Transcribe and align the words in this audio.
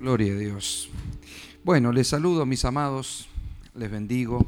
Gloria 0.00 0.32
a 0.32 0.36
Dios. 0.36 0.90
Bueno, 1.64 1.90
les 1.90 2.06
saludo, 2.06 2.46
mis 2.46 2.64
amados, 2.64 3.28
les 3.74 3.90
bendigo. 3.90 4.46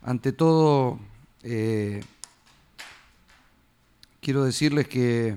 Ante 0.00 0.30
todo, 0.30 1.00
eh, 1.42 2.04
quiero 4.20 4.44
decirles 4.44 4.86
que, 4.86 5.36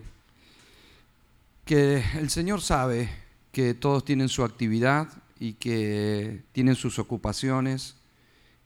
que 1.65 2.03
el 2.19 2.29
Señor 2.29 2.61
sabe 2.61 3.09
que 3.51 3.73
todos 3.73 4.05
tienen 4.05 4.29
su 4.29 4.43
actividad 4.43 5.09
y 5.39 5.53
que 5.53 6.43
tienen 6.51 6.75
sus 6.75 6.99
ocupaciones 6.99 7.95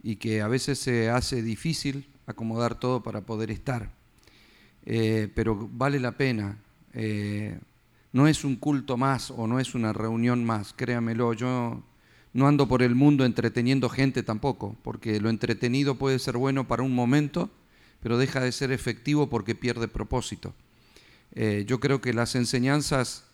y 0.04 0.18
que 0.18 0.42
a 0.42 0.50
veces 0.50 0.80
se 0.80 1.10
hace 1.10 1.42
difícil 1.42 2.10
acomodar 2.26 2.78
todo 2.78 3.04
para 3.04 3.22
poder 3.22 3.52
estar. 3.52 3.90
Eh, 4.86 5.32
pero 5.34 5.70
vale 5.72 6.02
la 6.02 6.12
pena. 6.12 6.58
Eh, 6.94 7.58
no 8.18 8.28
es 8.28 8.44
un 8.44 8.56
culto 8.56 8.98
más 8.98 9.30
o 9.30 9.46
no 9.46 9.60
es 9.60 9.76
una 9.76 9.94
reunión 9.94 10.44
más, 10.44 10.74
créamelo, 10.74 11.34
yo 11.34 11.84
no 12.34 12.48
ando 12.48 12.68
por 12.68 12.82
el 12.82 12.96
mundo 12.96 13.26
entreteniendo 13.26 13.90
gente 13.90 14.24
tampoco, 14.24 14.76
porque 14.82 15.22
lo 15.22 15.30
entretenido 15.30 16.00
puede 16.00 16.18
ser 16.18 16.36
bueno 16.36 16.68
para 16.68 16.82
un 16.82 16.96
momento, 16.96 17.52
pero 18.02 18.18
deja 18.18 18.40
de 18.40 18.52
ser 18.52 18.72
efectivo 18.72 19.30
porque 19.30 19.54
pierde 19.54 19.88
propósito. 19.88 20.56
Eh, 21.36 21.66
yo 21.68 21.80
creo 21.80 22.02
que 22.02 22.12
las 22.12 22.34
enseñanzas 22.34 23.26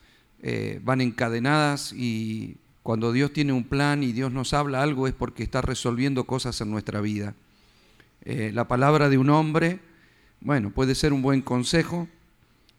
eh, 0.42 0.82
van 0.84 1.00
encadenadas 1.00 1.94
y 1.94 2.58
cuando 2.82 3.14
Dios 3.14 3.32
tiene 3.32 3.54
un 3.54 3.64
plan 3.64 4.04
y 4.04 4.12
Dios 4.12 4.34
nos 4.34 4.54
habla 4.54 4.84
algo 4.84 5.08
es 5.08 5.14
porque 5.14 5.44
está 5.44 5.62
resolviendo 5.62 6.26
cosas 6.26 6.60
en 6.60 6.72
nuestra 6.72 7.00
vida. 7.00 7.36
Eh, 8.26 8.52
la 8.54 8.68
palabra 8.68 9.08
de 9.08 9.18
un 9.18 9.30
hombre, 9.30 9.80
bueno, 10.42 10.72
puede 10.72 10.94
ser 10.94 11.14
un 11.14 11.22
buen 11.22 11.42
consejo, 11.42 12.10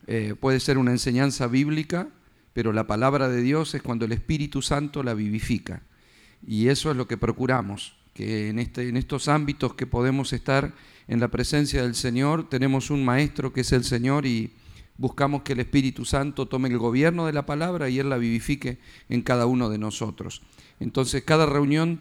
eh, 0.07 0.35
puede 0.39 0.61
ser 0.61 0.79
una 0.79 0.91
enseñanza 0.91 1.47
bíblica, 1.47 2.09
pero 2.53 2.73
la 2.73 2.87
palabra 2.87 3.29
de 3.29 3.43
Dios 3.43 3.75
es 3.75 3.83
cuando 3.83 4.05
el 4.05 4.13
Espíritu 4.13 4.63
Santo 4.63 5.03
la 5.03 5.15
vivifica. 5.15 5.83
Y 6.47 6.69
eso 6.69 6.91
es 6.91 6.97
lo 6.97 7.09
que 7.09 7.17
procuramos, 7.17 7.97
que 8.13 8.49
en, 8.49 8.59
este, 8.59 8.89
en 8.89 8.97
estos 8.97 9.29
ámbitos 9.29 9.75
que 9.75 9.87
podemos 9.87 10.33
estar 10.33 10.75
en 11.09 11.21
la 11.21 11.29
presencia 11.29 11.83
del 11.83 11.95
Señor, 11.95 12.49
tenemos 12.49 12.91
un 12.91 13.05
maestro 13.05 13.53
que 13.53 13.63
es 13.63 13.73
el 13.73 13.85
Señor 13.85 14.27
y 14.27 14.53
buscamos 14.97 15.43
que 15.43 15.55
el 15.55 15.61
Espíritu 15.61 16.05
Santo 16.05 16.47
tome 16.47 16.69
el 16.69 16.79
gobierno 16.79 17.27
de 17.27 17.33
la 17.33 17.47
palabra 17.47 17.89
y 17.89 17.99
Él 17.99 18.11
la 18.11 18.19
vivifique 18.19 18.79
en 19.09 19.23
cada 19.23 19.47
uno 19.47 19.69
de 19.69 19.79
nosotros. 19.79 20.43
Entonces 20.81 21.25
cada 21.25 21.47
reunión 21.47 22.01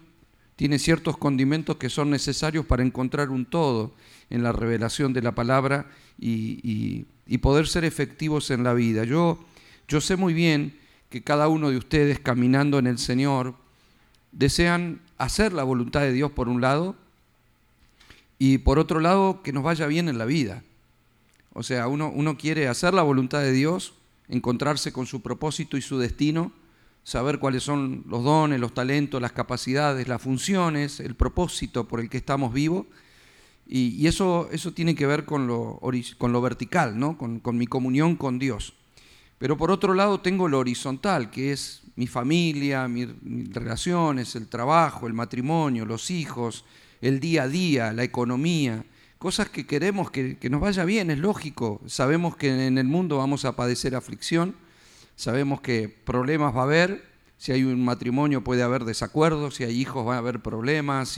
tiene 0.56 0.80
ciertos 0.80 1.18
condimentos 1.18 1.78
que 1.78 1.90
son 1.90 2.10
necesarios 2.10 2.66
para 2.66 2.84
encontrar 2.84 3.30
un 3.30 3.46
todo 3.46 3.96
en 4.30 4.44
la 4.44 4.52
revelación 4.52 5.14
de 5.14 5.22
la 5.22 5.34
palabra 5.34 5.90
y, 6.20 7.06
poder 7.40 7.68
ser 7.68 7.86
efectivos 7.86 8.52
en 8.52 8.64
la 8.64 8.74
vida. 8.74 9.04
Yo, 9.04 9.40
yo 9.88 10.02
sé 10.02 10.16
muy 10.16 10.34
bien 10.34 10.78
que 11.10 11.24
cada 11.24 11.48
uno 11.48 11.70
de 11.70 11.78
ustedes 11.78 12.20
caminando 12.20 12.80
en 12.80 12.88
el 12.88 12.98
Señor 12.98 13.56
desean 14.32 15.02
hacer 15.18 15.54
la 15.54 15.64
voluntad 15.64 16.02
de 16.02 16.12
Dios 16.12 16.32
por 16.32 16.50
un 16.50 16.62
lado 16.62 16.96
y 18.40 18.58
por 18.58 18.80
otro 18.80 19.00
lado 19.00 19.42
que 19.44 19.54
nos 19.54 19.64
vaya 19.64 19.88
bien 19.88 20.10
en 20.10 20.18
la 20.18 20.26
vida. 20.26 20.64
O 21.54 21.64
sea, 21.64 21.88
uno, 21.88 22.12
uno 22.14 22.38
quiere 22.38 22.68
hacer 22.68 22.94
la 22.94 23.04
voluntad 23.04 23.42
de 23.42 23.52
Dios, 23.52 23.94
encontrarse 24.28 24.92
con 24.92 25.06
su 25.06 25.22
propósito 25.22 25.78
y 25.78 25.82
su 25.82 26.00
destino, 26.00 26.52
saber 27.04 27.38
cuáles 27.38 27.64
son 27.64 28.04
los 28.08 28.24
dones, 28.24 28.60
los 28.60 28.74
talentos, 28.74 29.22
las 29.22 29.34
capacidades, 29.34 30.08
las 30.08 30.22
funciones, 30.22 31.00
el 31.00 31.16
propósito 31.16 31.88
por 31.88 32.00
el 32.00 32.10
que 32.10 32.18
estamos 32.18 32.54
vivos 32.54 32.88
y, 33.66 34.08
eso, 34.08 34.50
eso 34.52 34.74
tiene 34.74 34.96
que 34.96 35.08
ver 35.08 35.26
con 35.26 35.48
lo, 35.48 35.80
con 36.18 36.32
lo 36.32 36.42
vertical, 36.42 37.00
¿no? 37.00 37.18
Con, 37.18 37.42
mi 37.58 37.68
comunión 37.68 38.16
con 38.16 38.40
Dios. 38.40 38.74
Pero 39.38 39.58
por 39.58 39.72
otro 39.72 39.94
lado 39.94 40.22
tengo 40.22 40.48
lo 40.48 40.60
horizontal, 40.60 41.32
que 41.32 41.52
es 41.52 41.82
mi 41.96 42.08
familia, 42.08 42.88
mis, 42.88 43.08
relaciones, 43.54 44.36
el 44.36 44.48
trabajo, 44.48 45.08
el 45.08 45.14
matrimonio, 45.14 45.86
los 45.86 46.12
hijos, 46.12 46.66
el 47.02 47.20
día 47.20 47.44
a 47.44 47.48
día, 47.48 47.94
la 47.94 48.04
economía, 48.04 48.86
cosas 49.18 49.50
que 49.50 49.66
queremos 49.66 50.12
que, 50.12 50.38
que, 50.38 50.50
nos 50.50 50.62
vaya 50.62 50.86
bien, 50.86 51.10
es 51.10 51.20
lógico. 51.20 51.82
Sabemos 51.88 52.36
que 52.36 52.68
en 52.68 52.78
el 52.78 52.86
mundo 52.86 53.18
vamos 53.18 53.46
a 53.46 53.56
padecer 53.56 53.96
aflicción, 53.96 54.56
sabemos 55.16 55.62
que 55.62 55.90
problemas 55.90 56.56
va 56.56 56.62
a 56.62 56.64
haber, 56.64 57.14
si 57.38 57.52
hay 57.52 57.64
un 57.64 57.84
matrimonio 57.84 58.44
puede 58.44 58.64
haber 58.64 58.86
desacuerdos, 58.86 59.56
si 59.56 59.64
hay 59.64 59.80
hijos 59.80 60.08
va 60.08 60.16
a 60.16 60.20
haber 60.20 60.42
problemas, 60.42 61.10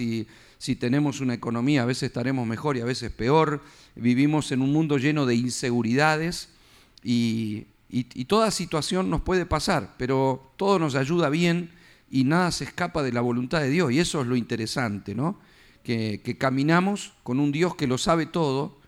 si 0.58 0.76
tenemos 0.76 1.22
una 1.22 1.34
economía, 1.34 1.84
a 1.84 1.86
veces 1.86 2.04
estaremos 2.04 2.48
mejor 2.48 2.78
y 2.78 2.82
a 2.82 2.86
veces 2.86 3.12
peor. 3.12 3.62
Vivimos 3.96 4.52
en 4.52 4.62
un 4.62 4.72
mundo 4.72 4.98
lleno 4.98 5.26
de 5.26 5.36
inseguridades 5.36 6.50
y, 7.04 7.68
toda 8.28 8.52
situación 8.52 9.10
nos 9.10 9.22
puede 9.22 9.46
pasar, 9.46 9.96
pero 9.98 10.52
todo 10.58 10.80
nos 10.80 10.96
ayuda 10.96 11.30
bien 11.30 11.72
y 12.10 12.24
nada 12.24 12.52
se 12.52 12.64
escapa 12.64 13.04
de 13.04 13.12
la 13.12 13.22
voluntad 13.22 13.62
de 13.62 13.70
Dios. 13.70 13.92
Y 13.92 14.00
eso 14.00 14.22
es 14.22 14.28
lo 14.28 14.36
interesante, 14.36 15.16
¿no? 15.16 15.40
Que, 15.84 16.36
caminamos 16.40 17.14
con 17.24 17.40
un 17.40 17.52
Dios 17.52 17.76
que 17.76 17.88
lo 17.88 17.98
sabe 17.98 18.26
todo, 18.26 18.80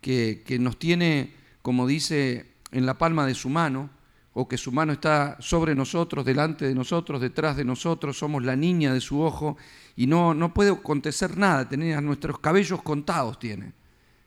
que, 0.00 0.42
que 0.46 0.58
nos 0.58 0.78
tiene, 0.78 1.34
como 1.62 1.86
dice, 1.86 2.46
en 2.72 2.86
la 2.86 2.98
palma 2.98 3.26
de 3.26 3.34
su 3.34 3.48
mano, 3.48 3.90
o 4.38 4.46
que 4.46 4.58
su 4.58 4.70
mano 4.70 4.92
está 4.92 5.38
sobre 5.40 5.74
nosotros, 5.74 6.22
delante 6.22 6.66
de 6.66 6.74
nosotros, 6.74 7.22
detrás 7.22 7.56
de 7.56 7.64
nosotros, 7.64 8.18
somos 8.18 8.44
la 8.44 8.54
niña 8.54 8.92
de 8.92 9.00
su 9.00 9.22
ojo 9.22 9.56
y 9.96 10.06
no, 10.06 10.34
no 10.34 10.52
puede 10.52 10.72
acontecer 10.72 11.38
nada, 11.38 11.66
tener 11.66 12.02
nuestros 12.02 12.38
cabellos 12.38 12.82
contados 12.82 13.38
tiene. 13.38 13.72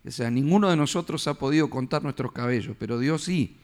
O 0.04 0.10
sea, 0.10 0.32
ninguno 0.32 0.68
de 0.68 0.76
nosotros 0.76 1.28
ha 1.28 1.36
podido 1.36 1.70
contar 1.70 2.02
nuestros 2.02 2.32
cabellos, 2.32 2.76
pero 2.80 2.98
Dios 2.98 3.24
sí. 3.24 3.56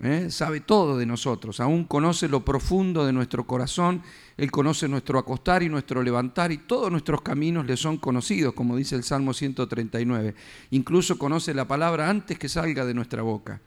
¿eh? 0.00 0.28
Sabe 0.30 0.60
todo 0.60 0.96
de 0.96 1.04
nosotros, 1.04 1.58
aún 1.58 1.82
conoce 1.82 2.28
lo 2.28 2.44
profundo 2.44 3.04
de 3.04 3.12
nuestro 3.12 3.44
corazón, 3.44 4.00
Él 4.36 4.52
conoce 4.52 4.86
nuestro 4.86 5.18
acostar 5.18 5.64
y 5.64 5.68
nuestro 5.68 6.04
levantar 6.04 6.52
y 6.52 6.58
todos 6.58 6.92
nuestros 6.92 7.22
caminos 7.22 7.66
le 7.66 7.76
son 7.76 7.96
conocidos, 7.96 8.54
como 8.54 8.76
dice 8.76 8.94
el 8.94 9.02
Salmo 9.02 9.34
139. 9.34 10.36
Incluso 10.70 11.18
conoce 11.18 11.54
la 11.54 11.66
palabra 11.66 12.08
antes 12.08 12.38
que 12.38 12.48
salga 12.48 12.84
de 12.84 12.94
nuestra 12.94 13.22
boca. 13.22 13.60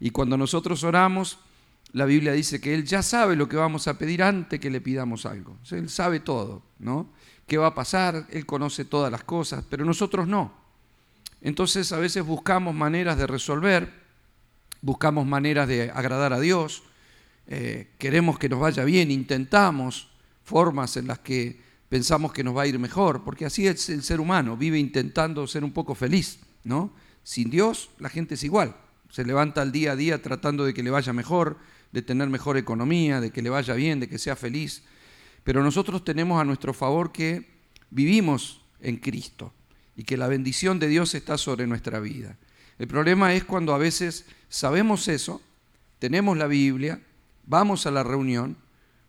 Y 0.00 0.10
cuando 0.10 0.36
nosotros 0.36 0.84
oramos, 0.84 1.38
la 1.92 2.04
Biblia 2.04 2.32
dice 2.32 2.60
que 2.60 2.74
Él 2.74 2.84
ya 2.84 3.02
sabe 3.02 3.36
lo 3.36 3.48
que 3.48 3.56
vamos 3.56 3.88
a 3.88 3.96
pedir 3.96 4.22
antes 4.22 4.60
que 4.60 4.70
le 4.70 4.80
pidamos 4.80 5.26
algo. 5.26 5.58
Él 5.70 5.88
sabe 5.88 6.20
todo, 6.20 6.62
¿no? 6.78 7.10
¿Qué 7.46 7.56
va 7.56 7.68
a 7.68 7.74
pasar? 7.74 8.26
Él 8.30 8.44
conoce 8.44 8.84
todas 8.84 9.10
las 9.10 9.24
cosas, 9.24 9.64
pero 9.68 9.84
nosotros 9.84 10.28
no. 10.28 10.52
Entonces 11.40 11.92
a 11.92 11.98
veces 11.98 12.24
buscamos 12.24 12.74
maneras 12.74 13.16
de 13.16 13.26
resolver, 13.26 13.90
buscamos 14.82 15.26
maneras 15.26 15.68
de 15.68 15.90
agradar 15.90 16.32
a 16.32 16.40
Dios, 16.40 16.82
eh, 17.46 17.90
queremos 17.98 18.38
que 18.38 18.48
nos 18.48 18.60
vaya 18.60 18.84
bien, 18.84 19.10
intentamos 19.10 20.08
formas 20.44 20.96
en 20.96 21.06
las 21.06 21.20
que 21.20 21.60
pensamos 21.88 22.32
que 22.32 22.44
nos 22.44 22.56
va 22.56 22.62
a 22.62 22.66
ir 22.66 22.78
mejor, 22.78 23.24
porque 23.24 23.46
así 23.46 23.66
es 23.66 23.88
el 23.88 24.02
ser 24.02 24.20
humano, 24.20 24.56
vive 24.56 24.78
intentando 24.78 25.46
ser 25.46 25.64
un 25.64 25.72
poco 25.72 25.94
feliz, 25.94 26.40
¿no? 26.64 26.92
Sin 27.22 27.48
Dios 27.50 27.90
la 27.98 28.10
gente 28.10 28.34
es 28.34 28.44
igual, 28.44 28.76
se 29.10 29.24
levanta 29.24 29.62
al 29.62 29.72
día 29.72 29.92
a 29.92 29.96
día 29.96 30.20
tratando 30.20 30.64
de 30.64 30.74
que 30.74 30.82
le 30.82 30.90
vaya 30.90 31.12
mejor, 31.12 31.56
de 31.92 32.02
tener 32.02 32.28
mejor 32.28 32.56
economía, 32.56 33.20
de 33.20 33.30
que 33.30 33.42
le 33.42 33.50
vaya 33.50 33.74
bien, 33.74 34.00
de 34.00 34.08
que 34.08 34.18
sea 34.18 34.36
feliz. 34.36 34.82
Pero 35.44 35.62
nosotros 35.62 36.04
tenemos 36.04 36.40
a 36.40 36.44
nuestro 36.44 36.74
favor 36.74 37.12
que 37.12 37.48
vivimos 37.90 38.60
en 38.80 38.96
Cristo 38.96 39.52
y 39.96 40.04
que 40.04 40.16
la 40.16 40.28
bendición 40.28 40.78
de 40.78 40.88
Dios 40.88 41.14
está 41.14 41.38
sobre 41.38 41.66
nuestra 41.66 42.00
vida. 42.00 42.36
El 42.78 42.86
problema 42.86 43.34
es 43.34 43.44
cuando 43.44 43.74
a 43.74 43.78
veces 43.78 44.26
sabemos 44.48 45.08
eso, 45.08 45.42
tenemos 45.98 46.36
la 46.36 46.46
Biblia, 46.46 47.00
vamos 47.44 47.86
a 47.86 47.90
la 47.90 48.04
reunión, 48.04 48.56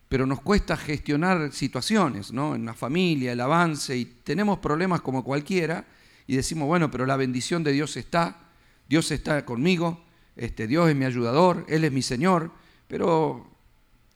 pero 0.08 0.26
nos 0.26 0.42
cuesta 0.42 0.76
gestionar 0.76 1.52
situaciones, 1.54 2.32
¿no? 2.32 2.56
En 2.56 2.66
la 2.66 2.74
familia, 2.74 3.32
el 3.32 3.42
avance, 3.42 3.96
y 3.96 4.06
tenemos 4.06 4.58
problemas 4.58 5.02
como 5.02 5.24
cualquiera, 5.24 5.86
y 6.26 6.36
decimos, 6.36 6.68
bueno, 6.68 6.90
pero 6.90 7.06
la 7.06 7.16
bendición 7.16 7.64
de 7.64 7.72
Dios 7.72 7.96
está, 7.96 8.50
Dios 8.88 9.12
está 9.12 9.46
conmigo, 9.46 10.04
este, 10.36 10.66
Dios 10.66 10.90
es 10.90 10.96
mi 10.96 11.06
ayudador, 11.06 11.66
Él 11.70 11.84
es 11.84 11.92
mi 11.92 12.02
Señor, 12.02 12.52
pero 12.90 13.48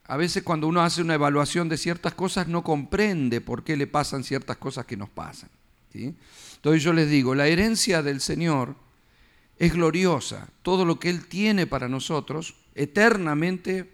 a 0.06 0.17
veces 0.17 0.44
cuando 0.44 0.67
uno 0.67 0.81
hace 0.81 1.01
una 1.01 1.13
evaluación 1.13 1.69
de 1.69 1.77
ciertas 1.77 2.15
cosas 2.15 2.48
no 2.48 2.63
comprende 2.63 3.39
por 3.39 3.63
qué 3.63 3.77
le 3.77 3.88
pasan 3.88 4.24
ciertas 4.24 4.57
cosas 4.57 4.86
que 4.86 4.98
nos 4.98 5.09
pasan. 5.09 5.50
Entonces 5.94 6.83
yo 6.83 6.92
les 6.92 7.07
digo, 7.07 7.36
la 7.36 7.48
herencia 7.48 8.01
del 8.01 8.19
Señor 8.19 8.75
es 9.59 9.74
gloriosa. 9.74 10.50
Todo 10.63 10.86
lo 10.86 11.00
que 11.00 11.12
Él 11.12 11.27
tiene 11.27 11.68
para 11.68 11.88
nosotros, 11.88 12.56
eternamente, 12.74 13.94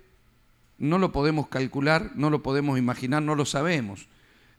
no 0.77 0.98
lo 0.98 1.12
podemos 1.12 1.50
calcular, 1.50 2.13
no 2.15 2.30
lo 2.30 2.42
podemos 2.42 2.80
imaginar, 2.80 3.21
no 3.21 3.36
lo 3.36 3.45
sabemos. 3.45 4.07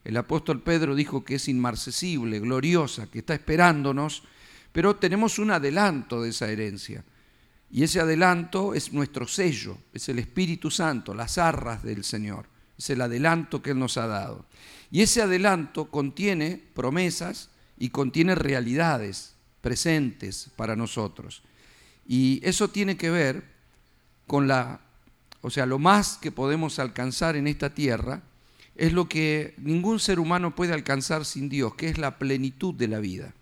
El 0.03 0.17
apóstol 0.17 0.61
Pedro 0.61 0.93
dijo 0.93 1.25
que 1.25 1.35
es 1.35 1.47
inmarcesible, 1.47 2.39
gloriosa, 2.39 3.09
que 3.09 3.19
está 3.19 3.33
esperándonos, 3.33 4.21
pero 4.71 4.95
tenemos 4.97 5.39
un 5.39 5.49
adelanto 5.49 6.21
de 6.21 6.29
esa 6.29 6.47
herencia. 6.51 7.03
Y 7.71 7.83
ese 7.83 7.99
adelanto 7.99 8.73
es 8.73 8.91
nuestro 8.91 9.27
sello, 9.27 9.77
es 9.93 10.09
el 10.09 10.19
Espíritu 10.19 10.69
Santo, 10.69 11.13
las 11.13 11.37
arras 11.37 11.83
del 11.83 12.03
Señor, 12.03 12.45
es 12.77 12.89
el 12.89 13.01
adelanto 13.01 13.61
que 13.61 13.71
Él 13.71 13.79
nos 13.79 13.97
ha 13.97 14.07
dado. 14.07 14.45
Y 14.91 15.01
ese 15.01 15.21
adelanto 15.21 15.89
contiene 15.89 16.61
promesas 16.73 17.49
y 17.77 17.89
contiene 17.89 18.35
realidades 18.35 19.35
presentes 19.61 20.49
para 20.55 20.75
nosotros. 20.75 21.43
Y 22.05 22.41
eso 22.43 22.69
tiene 22.69 22.97
que 22.97 23.09
ver 23.09 23.45
con 24.27 24.47
la 24.47 24.81
o 25.41 25.49
sea, 25.49 25.65
lo 25.65 25.79
más 25.79 26.17
que 26.17 26.31
podemos 26.31 26.79
alcanzar 26.79 27.35
en 27.35 27.47
esta 27.47 27.71
tierra, 27.71 28.21
es 28.75 28.93
lo 28.93 29.09
que 29.09 29.55
ningún 29.57 29.99
ser 29.99 30.19
humano 30.19 30.55
puede 30.55 30.73
alcanzar 30.73 31.25
sin 31.25 31.49
Dios, 31.49 31.75
que 31.75 31.89
es 31.89 31.97
la 31.97 32.17
plenitud 32.17 32.73
de 32.73 32.87
la 32.87 32.99
vida. 32.99 33.33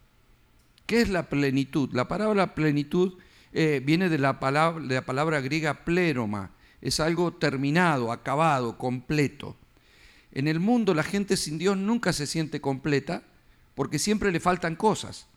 ¿Qué 0.85 1.01
es 1.01 1.09
la 1.09 1.29
plenitud? 1.29 1.89
La 1.93 2.07
palabra 2.07 2.55
plenitud 2.55 3.13
eh, 3.53 3.81
viene 3.83 4.09
de 4.09 4.17
la, 4.17 4.39
palabra, 4.39 4.85
de 4.85 4.95
la 4.95 5.05
palabra 5.05 5.41
griega 5.41 5.85
pleroma, 5.85 6.51
es 6.81 6.99
algo 6.99 7.33
terminado, 7.33 8.11
acabado, 8.11 8.77
completo. 8.77 9.55
En 10.31 10.47
el 10.47 10.59
mundo 10.59 10.93
la 10.93 11.03
gente 11.03 11.37
sin 11.37 11.57
Dios 11.57 11.77
nunca 11.77 12.13
se 12.13 12.27
siente 12.27 12.61
completa 12.61 13.23
porque 13.75 13.99
siempre 13.99 14.31
le 14.31 14.39
faltan 14.39 14.75
cosas. 14.75 15.27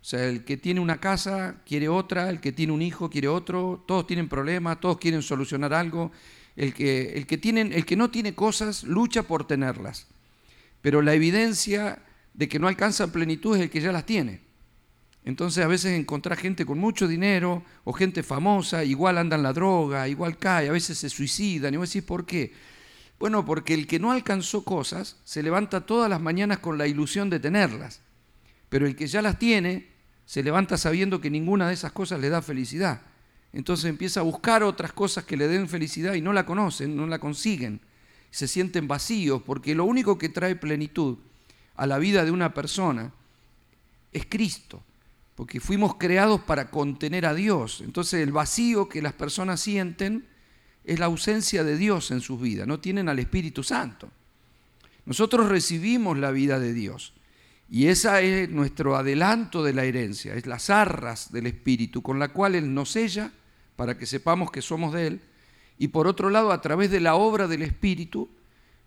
O 0.00 0.04
sea, 0.08 0.24
el 0.26 0.44
que 0.44 0.56
tiene 0.56 0.80
una 0.80 1.00
casa 1.00 1.56
quiere 1.66 1.88
otra, 1.88 2.30
el 2.30 2.40
que 2.40 2.52
tiene 2.52 2.72
un 2.72 2.82
hijo 2.82 3.10
quiere 3.10 3.28
otro, 3.28 3.82
todos 3.88 4.06
tienen 4.06 4.28
problemas, 4.28 4.80
todos 4.80 4.98
quieren 4.98 5.22
solucionar 5.22 5.74
algo. 5.74 6.12
El 6.54 6.72
que, 6.72 7.14
el 7.14 7.26
que, 7.26 7.34
el 7.34 7.84
que 7.84 7.96
no 7.96 8.10
tiene 8.10 8.34
cosas 8.34 8.84
lucha 8.84 9.24
por 9.24 9.46
tenerlas. 9.46 10.06
Pero 10.80 11.02
la 11.02 11.14
evidencia 11.14 12.02
de 12.34 12.48
que 12.48 12.58
no 12.58 12.68
alcanza 12.68 13.10
plenitud 13.10 13.56
es 13.56 13.62
el 13.62 13.70
que 13.70 13.80
ya 13.80 13.92
las 13.92 14.06
tiene. 14.06 14.45
Entonces 15.26 15.64
a 15.64 15.66
veces 15.66 15.98
encontrar 15.98 16.38
gente 16.38 16.64
con 16.64 16.78
mucho 16.78 17.08
dinero 17.08 17.64
o 17.82 17.92
gente 17.92 18.22
famosa, 18.22 18.84
igual 18.84 19.18
andan 19.18 19.42
la 19.42 19.52
droga, 19.52 20.06
igual 20.06 20.38
cae, 20.38 20.68
a 20.68 20.72
veces 20.72 20.98
se 20.98 21.10
suicidan. 21.10 21.74
Y 21.74 21.76
vos 21.76 21.92
decís, 21.92 22.06
¿por 22.06 22.24
qué? 22.24 22.54
Bueno, 23.18 23.44
porque 23.44 23.74
el 23.74 23.88
que 23.88 23.98
no 23.98 24.12
alcanzó 24.12 24.62
cosas 24.62 25.16
se 25.24 25.42
levanta 25.42 25.84
todas 25.84 26.08
las 26.08 26.20
mañanas 26.20 26.60
con 26.60 26.78
la 26.78 26.86
ilusión 26.86 27.28
de 27.28 27.40
tenerlas. 27.40 28.00
Pero 28.68 28.86
el 28.86 28.94
que 28.94 29.08
ya 29.08 29.20
las 29.20 29.36
tiene 29.36 29.88
se 30.26 30.44
levanta 30.44 30.76
sabiendo 30.76 31.20
que 31.20 31.28
ninguna 31.28 31.66
de 31.66 31.74
esas 31.74 31.90
cosas 31.90 32.20
le 32.20 32.28
da 32.28 32.40
felicidad. 32.40 33.02
Entonces 33.52 33.86
empieza 33.86 34.20
a 34.20 34.22
buscar 34.22 34.62
otras 34.62 34.92
cosas 34.92 35.24
que 35.24 35.36
le 35.36 35.48
den 35.48 35.68
felicidad 35.68 36.14
y 36.14 36.20
no 36.20 36.32
la 36.32 36.46
conocen, 36.46 36.96
no 36.96 37.04
la 37.08 37.18
consiguen. 37.18 37.80
Se 38.30 38.46
sienten 38.46 38.86
vacíos 38.86 39.42
porque 39.44 39.74
lo 39.74 39.86
único 39.86 40.18
que 40.18 40.28
trae 40.28 40.54
plenitud 40.54 41.18
a 41.74 41.84
la 41.84 41.98
vida 41.98 42.24
de 42.24 42.30
una 42.30 42.54
persona 42.54 43.10
es 44.12 44.24
Cristo 44.26 44.84
porque 45.36 45.60
fuimos 45.60 45.96
creados 45.96 46.40
para 46.40 46.70
contener 46.70 47.26
a 47.26 47.34
Dios. 47.34 47.82
Entonces 47.84 48.22
el 48.22 48.32
vacío 48.32 48.88
que 48.88 49.02
las 49.02 49.12
personas 49.12 49.60
sienten 49.60 50.26
es 50.82 50.98
la 50.98 51.06
ausencia 51.06 51.62
de 51.62 51.76
Dios 51.76 52.10
en 52.10 52.20
sus 52.20 52.40
vidas, 52.40 52.66
no 52.66 52.80
tienen 52.80 53.08
al 53.08 53.18
Espíritu 53.18 53.62
Santo. 53.62 54.10
Nosotros 55.04 55.48
recibimos 55.48 56.16
la 56.18 56.30
vida 56.30 56.58
de 56.58 56.72
Dios 56.72 57.12
y 57.68 57.88
esa 57.88 58.20
es 58.22 58.48
nuestro 58.48 58.96
adelanto 58.96 59.62
de 59.62 59.74
la 59.74 59.84
herencia, 59.84 60.34
es 60.34 60.46
las 60.46 60.70
arras 60.70 61.30
del 61.32 61.46
Espíritu 61.46 62.02
con 62.02 62.18
la 62.18 62.28
cual 62.28 62.54
Él 62.54 62.72
nos 62.72 62.92
sella 62.92 63.30
para 63.76 63.98
que 63.98 64.06
sepamos 64.06 64.50
que 64.50 64.62
somos 64.62 64.94
de 64.94 65.06
Él 65.06 65.20
y 65.76 65.88
por 65.88 66.06
otro 66.06 66.30
lado 66.30 66.50
a 66.50 66.62
través 66.62 66.90
de 66.90 67.00
la 67.00 67.14
obra 67.14 67.46
del 67.46 67.62
Espíritu 67.62 68.30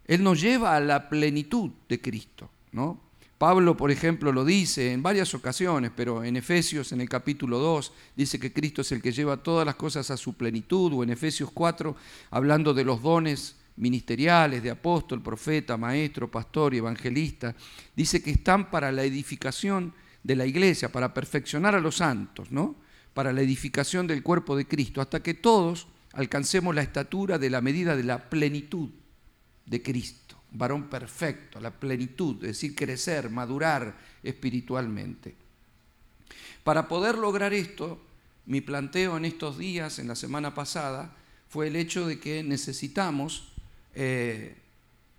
Él 0.05 0.23
nos 0.23 0.41
lleva 0.41 0.75
a 0.75 0.79
la 0.79 1.09
plenitud 1.09 1.69
de 1.87 2.01
Cristo, 2.01 2.49
¿no? 2.71 3.08
Pablo, 3.39 3.77
por 3.77 3.89
ejemplo, 3.89 4.33
lo 4.33 4.43
dice 4.43 4.91
en 4.91 5.01
varias 5.01 5.33
ocasiones, 5.33 5.91
pero 5.95 6.25
en 6.25 6.35
Efesios, 6.35 6.91
en 6.91 6.99
el 6.99 7.07
capítulo 7.07 7.57
2, 7.57 7.93
dice 8.13 8.37
que 8.37 8.51
Cristo 8.51 8.81
es 8.81 8.91
el 8.91 9.01
que 9.01 9.13
lleva 9.13 9.41
todas 9.41 9.65
las 9.65 9.75
cosas 9.75 10.11
a 10.11 10.17
su 10.17 10.33
plenitud, 10.33 10.91
o 10.91 11.03
en 11.03 11.09
Efesios 11.09 11.49
4, 11.53 11.95
hablando 12.31 12.73
de 12.73 12.83
los 12.83 13.01
dones 13.01 13.55
ministeriales 13.77 14.61
de 14.61 14.71
apóstol, 14.71 15.23
profeta, 15.23 15.77
maestro, 15.77 16.29
pastor 16.29 16.73
y 16.73 16.79
evangelista, 16.79 17.55
dice 17.95 18.21
que 18.21 18.31
están 18.31 18.69
para 18.69 18.91
la 18.91 19.05
edificación 19.05 19.93
de 20.21 20.35
la 20.35 20.45
iglesia, 20.45 20.91
para 20.91 21.13
perfeccionar 21.13 21.75
a 21.75 21.79
los 21.79 21.95
santos, 21.95 22.51
¿no? 22.51 22.75
Para 23.13 23.31
la 23.31 23.39
edificación 23.39 24.05
del 24.05 24.21
cuerpo 24.21 24.57
de 24.57 24.67
Cristo, 24.67 24.99
hasta 24.99 25.23
que 25.23 25.33
todos 25.33 25.87
alcancemos 26.11 26.75
la 26.75 26.81
estatura 26.81 27.39
de 27.39 27.49
la 27.49 27.61
medida 27.61 27.95
de 27.95 28.03
la 28.03 28.29
plenitud 28.29 28.89
de 29.65 29.81
Cristo 29.81 30.28
varón 30.51 30.89
perfecto, 30.89 31.59
la 31.59 31.71
plenitud, 31.71 32.35
es 32.43 32.49
decir, 32.49 32.75
crecer, 32.75 33.29
madurar 33.29 33.95
espiritualmente. 34.23 35.35
Para 36.63 36.87
poder 36.87 37.17
lograr 37.17 37.53
esto, 37.53 38.01
mi 38.45 38.61
planteo 38.61 39.17
en 39.17 39.25
estos 39.25 39.57
días, 39.57 39.99
en 39.99 40.07
la 40.07 40.15
semana 40.15 40.53
pasada, 40.53 41.15
fue 41.49 41.67
el 41.67 41.75
hecho 41.75 42.07
de 42.07 42.19
que 42.19 42.43
necesitamos 42.43 43.53
eh, 43.95 44.55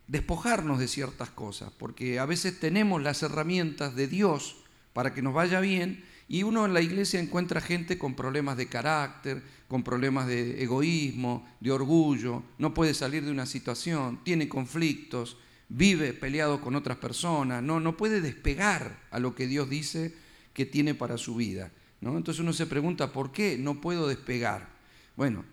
despojarnos 0.07 0.79
de 0.79 0.89
ciertas 0.89 1.31
cosas, 1.31 1.73
porque 1.77 2.19
a 2.19 2.27
veces 2.27 2.59
tenemos 2.59 3.03
las 3.03 3.23
herramientas 3.23 3.95
de 3.95 4.09
Dios 4.09 4.57
para 4.93 5.15
que 5.15 5.23
nos 5.23 5.35
vaya 5.35 5.61
bien 5.61 6.05
y 6.33 6.45
uno 6.45 6.65
en 6.65 6.73
la 6.73 6.81
iglesia 6.81 7.19
encuentra 7.19 7.61
gente 7.61 7.99
con 7.99 8.15
problemas 8.15 8.57
de 8.57 8.69
carácter, 8.69 9.43
con 9.67 9.83
problemas 9.83 10.29
de 10.29 10.63
egoísmo, 10.63 11.45
de 11.59 11.73
orgullo, 11.73 12.45
no 12.57 12.73
puede 12.73 12.95
salir 12.95 13.25
de 13.25 13.33
una 13.33 13.47
situación, 13.47 14.21
tiene 14.23 14.49
conflictos, 14.49 15.39
vive 15.69 16.13
peleado 16.13 16.61
con 16.61 16.77
otras 16.77 16.99
personas, 16.99 17.65
no, 17.65 17.81
no 17.81 17.97
puede 17.97 18.21
despegar 18.21 18.97
a 19.11 19.19
lo 19.19 19.35
que 19.35 19.49
Dios 19.49 19.69
dice 19.69 20.15
que 20.55 20.65
tiene 20.65 20.95
para 20.95 21.19
su 21.19 21.35
vida. 21.35 21.73
¿no? 22.01 22.17
Entonces 22.17 22.41
uno 22.41 22.53
se 22.53 22.67
pregunta, 22.67 23.13
¿por 23.13 23.33
qué 23.33 23.59
no 23.59 23.81
puedo 23.81 24.07
despegar? 24.07 24.69
Bueno, 25.17 25.45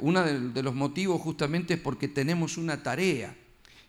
uno 0.00 0.24
de 0.24 0.62
los 0.64 0.74
motivos 0.74 1.22
justamente 1.22 1.74
es 1.74 1.80
porque 1.80 2.08
tenemos 2.08 2.56
una 2.56 2.82
tarea. 2.82 3.36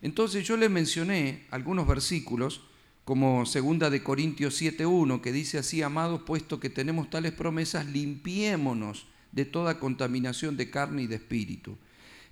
Entonces 0.03 0.45
yo 0.45 0.55
le 0.55 0.69
mencioné 0.69 1.47
algunos 1.49 1.87
versículos 1.87 2.61
como 3.05 3.45
segunda 3.45 3.89
de 3.89 4.03
Corintios 4.03 4.61
7.1, 4.61 5.21
que 5.21 5.31
dice 5.31 5.57
así, 5.57 5.81
amados, 5.81 6.21
puesto 6.21 6.59
que 6.59 6.69
tenemos 6.69 7.09
tales 7.09 7.31
promesas, 7.31 7.87
limpiémonos 7.87 9.07
de 9.31 9.45
toda 9.45 9.79
contaminación 9.79 10.57
de 10.57 10.69
carne 10.69 11.03
y 11.03 11.07
de 11.07 11.15
espíritu. 11.15 11.77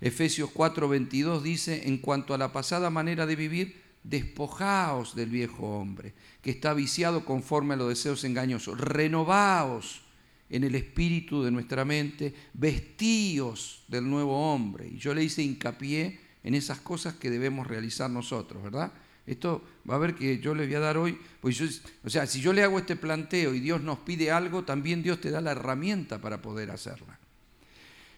Efesios 0.00 0.50
4.22 0.50 1.42
dice, 1.42 1.88
en 1.88 1.98
cuanto 1.98 2.34
a 2.34 2.38
la 2.38 2.52
pasada 2.52 2.88
manera 2.88 3.26
de 3.26 3.36
vivir, 3.36 3.82
despojaos 4.02 5.14
del 5.14 5.28
viejo 5.28 5.78
hombre, 5.78 6.14
que 6.40 6.50
está 6.50 6.72
viciado 6.72 7.24
conforme 7.24 7.74
a 7.74 7.76
los 7.76 7.88
deseos 7.88 8.24
engañosos, 8.24 8.80
renovaos 8.80 10.02
en 10.48 10.64
el 10.64 10.74
espíritu 10.74 11.42
de 11.42 11.50
nuestra 11.50 11.84
mente, 11.84 12.34
vestíos 12.54 13.84
del 13.88 14.08
nuevo 14.08 14.52
hombre. 14.52 14.88
Y 14.88 14.98
yo 14.98 15.14
le 15.14 15.22
hice 15.22 15.42
hincapié 15.42 16.18
en 16.42 16.54
esas 16.54 16.80
cosas 16.80 17.14
que 17.14 17.30
debemos 17.30 17.66
realizar 17.66 18.10
nosotros, 18.10 18.62
¿verdad? 18.62 18.92
Esto 19.30 19.62
va 19.88 19.94
a 19.94 19.98
ver 19.98 20.16
que 20.16 20.40
yo 20.40 20.56
le 20.56 20.66
voy 20.66 20.74
a 20.74 20.80
dar 20.80 20.96
hoy, 20.96 21.16
pues 21.40 21.60
o 22.02 22.10
sea, 22.10 22.26
si 22.26 22.40
yo 22.40 22.52
le 22.52 22.64
hago 22.64 22.80
este 22.80 22.96
planteo 22.96 23.54
y 23.54 23.60
Dios 23.60 23.80
nos 23.80 24.00
pide 24.00 24.32
algo, 24.32 24.64
también 24.64 25.04
Dios 25.04 25.20
te 25.20 25.30
da 25.30 25.40
la 25.40 25.52
herramienta 25.52 26.20
para 26.20 26.42
poder 26.42 26.72
hacerla. 26.72 27.16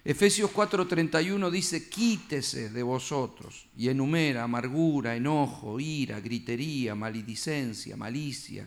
Efesios 0.06 0.50
4:31 0.50 1.50
dice, 1.50 1.86
quítese 1.90 2.70
de 2.70 2.82
vosotros 2.82 3.66
y 3.76 3.90
enumera 3.90 4.44
amargura, 4.44 5.14
enojo, 5.14 5.78
ira, 5.78 6.18
gritería, 6.18 6.94
maledicencia, 6.94 7.94
malicia. 7.94 8.66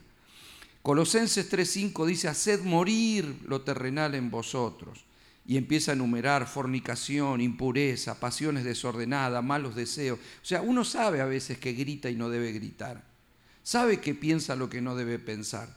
Colosenses 0.84 1.52
3:5 1.52 2.06
dice, 2.06 2.28
haced 2.28 2.62
morir 2.62 3.40
lo 3.48 3.62
terrenal 3.62 4.14
en 4.14 4.30
vosotros 4.30 5.04
y 5.48 5.58
empieza 5.58 5.92
a 5.92 5.96
enumerar 5.96 6.48
fornicación, 6.48 7.40
impureza, 7.40 8.20
pasiones 8.20 8.64
desordenadas, 8.64 9.44
malos 9.44 9.76
deseos. 9.76 10.20
O 10.20 10.46
sea, 10.46 10.62
uno 10.62 10.84
sabe 10.84 11.22
a 11.22 11.26
veces 11.26 11.60
que 11.60 11.74
grita 11.74 12.10
y 12.10 12.16
no 12.16 12.30
debe 12.30 12.52
gritar. 12.52 13.04
Sabe 13.62 14.00
que 14.00 14.16
piensa 14.16 14.56
lo 14.56 14.70
que 14.70 14.82
no 14.82 14.96
debe 14.96 15.20
pensar. 15.20 15.70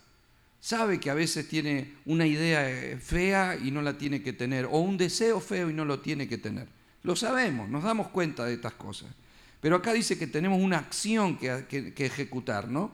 Sabe 0.60 0.98
que 0.98 1.10
a 1.10 1.14
veces 1.14 1.48
tiene 1.48 1.94
una 2.06 2.26
idea 2.26 2.68
eh, 2.68 2.96
fea 2.96 3.56
y 3.56 3.70
no 3.70 3.82
la 3.82 3.96
tiene 3.96 4.22
que 4.22 4.32
tener, 4.32 4.66
o 4.66 4.78
un 4.78 4.96
deseo 4.96 5.40
feo 5.40 5.70
y 5.70 5.74
no 5.74 5.84
lo 5.84 6.00
tiene 6.00 6.28
que 6.28 6.38
tener. 6.38 6.66
Lo 7.02 7.14
sabemos, 7.14 7.68
nos 7.68 7.84
damos 7.84 8.08
cuenta 8.08 8.44
de 8.44 8.54
estas 8.54 8.74
cosas. 8.74 9.08
Pero 9.60 9.76
acá 9.76 9.92
dice 9.92 10.18
que 10.18 10.26
tenemos 10.26 10.60
una 10.60 10.78
acción 10.78 11.36
que, 11.36 11.66
que 11.68 12.06
ejecutar, 12.06 12.68
¿no? 12.68 12.90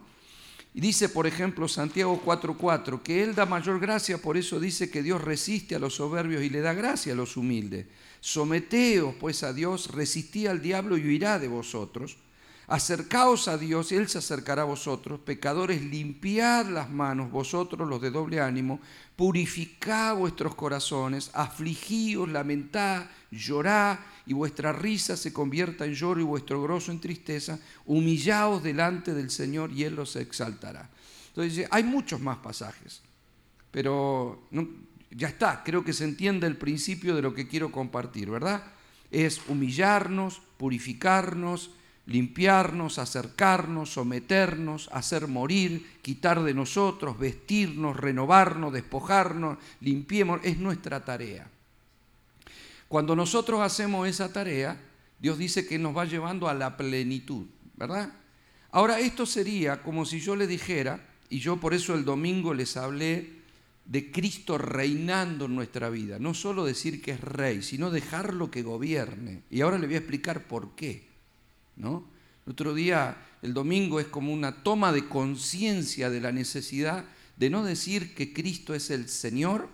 Y 0.76 0.81
dice, 0.81 1.09
por 1.09 1.28
ejemplo, 1.28 1.69
Santiago 1.69 2.21
4:4, 2.25 3.00
que 3.00 3.23
Él 3.23 3.37
da 3.37 3.47
mayor 3.47 3.78
gracia, 3.78 4.19
por 4.19 4.37
eso 4.37 4.59
dice 4.59 4.90
que 4.90 5.04
Dios 5.04 5.23
resiste 5.23 5.76
a 5.76 5.78
los 5.78 5.95
soberbios 5.95 6.43
y 6.43 6.50
le 6.50 6.61
da 6.61 6.75
gracia 6.75 7.12
a 7.12 7.16
los 7.16 7.37
humildes. 7.37 7.87
Someteos 8.19 9.14
pues 9.14 9.45
a 9.45 9.52
Dios, 9.52 9.93
resistí 9.93 10.49
al 10.49 10.61
diablo 10.61 10.99
y 10.99 11.07
huirá 11.07 11.38
de 11.38 11.47
vosotros. 11.47 12.16
Acercaos 12.66 13.47
a 13.47 13.57
Dios 13.57 13.93
y 13.93 13.97
Él 13.97 14.09
se 14.09 14.19
acercará 14.19 14.62
a 14.62 14.64
vosotros. 14.64 15.21
Pecadores, 15.21 15.81
limpiad 15.81 16.66
las 16.66 16.90
manos, 16.90 17.31
vosotros 17.31 17.88
los 17.88 18.00
de 18.00 18.11
doble 18.11 18.40
ánimo, 18.40 18.81
purificad 19.14 20.16
vuestros 20.16 20.57
corazones, 20.57 21.31
afligíos, 21.35 22.28
lamentad, 22.28 23.04
llorad, 23.31 23.99
y 24.26 24.33
vuestra 24.33 24.73
risa 24.73 25.16
se 25.16 25.33
convierta 25.33 25.85
en 25.85 25.95
lloro 25.95 26.21
y 26.21 26.25
vuestro 26.25 26.62
grosso 26.62 26.93
en 26.93 27.00
tristeza. 27.00 27.59
Humillaos 27.87 28.62
delante 28.62 29.14
del 29.14 29.31
Señor 29.31 29.73
y 29.73 29.85
Él 29.85 29.97
los 29.97 30.16
exaltará. 30.16 30.90
Entonces, 31.28 31.66
hay 31.71 31.83
muchos 31.83 32.21
más 32.21 32.38
pasajes, 32.38 33.02
pero 33.71 34.49
ya 35.11 35.28
está, 35.28 35.62
creo 35.64 35.85
que 35.85 35.93
se 35.93 36.04
entiende 36.04 36.47
el 36.47 36.57
principio 36.57 37.14
de 37.14 37.23
lo 37.23 37.35
que 37.35 37.49
quiero 37.49 37.73
compartir, 37.73 38.31
¿verdad? 38.31 38.62
Es 39.11 39.40
humillarnos, 39.49 40.43
purificarnos, 40.57 41.71
limpiarnos, 42.07 42.99
acercarnos, 42.99 43.93
someternos, 43.93 44.88
hacer 44.93 45.26
morir, 45.26 45.99
quitar 46.02 46.43
de 46.43 46.54
nosotros, 46.54 47.19
vestirnos, 47.19 47.97
renovarnos, 47.97 48.73
despojarnos, 48.73 49.59
limpiemos, 49.81 50.40
es 50.43 50.59
nuestra 50.59 51.04
tarea. 51.04 51.49
Cuando 52.95 53.17
nosotros 53.17 53.61
hacemos 53.61 54.07
esa 54.07 54.33
tarea, 54.33 54.81
Dios 55.19 55.37
dice 55.37 55.67
que 55.67 55.81
nos 55.81 55.97
va 55.97 56.05
llevando 56.05 56.49
a 56.49 56.55
la 56.55 56.77
plenitud, 56.77 57.45
¿verdad? 57.75 58.13
Ahora, 58.71 59.01
esto 59.01 59.27
sería 59.27 59.83
como 59.83 60.05
si 60.05 60.21
yo 60.21 60.37
le 60.37 60.47
dijera, 60.47 61.05
y 61.29 61.41
yo 61.41 61.57
por 61.57 61.75
eso 61.75 61.97
el 61.97 62.05
domingo 62.05 62.55
les 62.55 62.77
hablé 62.77 63.33
de 63.85 64.13
Cristo 64.13 64.59
reinando 64.59 65.47
en 65.47 65.57
nuestra 65.57 65.91
vida. 65.91 66.21
No 66.21 66.35
solo 66.35 66.65
decir 66.65 67.03
que 67.03 67.11
es 67.11 67.21
rey, 67.21 67.65
sino 67.65 67.91
dejarlo 67.91 68.53
que 68.53 68.63
gobierne. 68.63 69.43
Y 69.51 69.63
ahora 69.63 69.79
le 69.79 69.89
voy 69.89 69.97
a 69.97 69.99
explicar 69.99 70.47
por 70.47 70.77
qué. 70.77 71.09
¿no? 71.75 72.07
El 72.47 72.53
otro 72.53 72.75
día, 72.75 73.17
el 73.43 73.55
domingo, 73.55 73.99
es 73.99 74.07
como 74.07 74.33
una 74.33 74.63
toma 74.63 74.93
de 74.93 75.09
conciencia 75.09 76.11
de 76.11 76.21
la 76.21 76.31
necesidad 76.31 77.07
de 77.39 77.51
no 77.51 77.65
decir 77.65 78.15
que 78.15 78.33
Cristo 78.33 78.73
es 78.73 78.89
el 78.91 79.09
Señor 79.09 79.69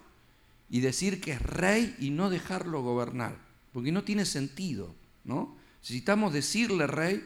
y 0.71 0.81
decir 0.81 1.21
que 1.21 1.33
es 1.33 1.43
rey 1.43 1.97
y 1.99 2.11
no 2.11 2.31
dejarlo 2.31 2.83
gobernar. 2.83 3.37
Porque 3.73 3.93
no 3.93 4.05
tiene 4.05 4.25
sentido. 4.25 4.95
¿no? 5.25 5.57
Necesitamos 5.81 6.33
decirle 6.33 6.87
rey 6.87 7.23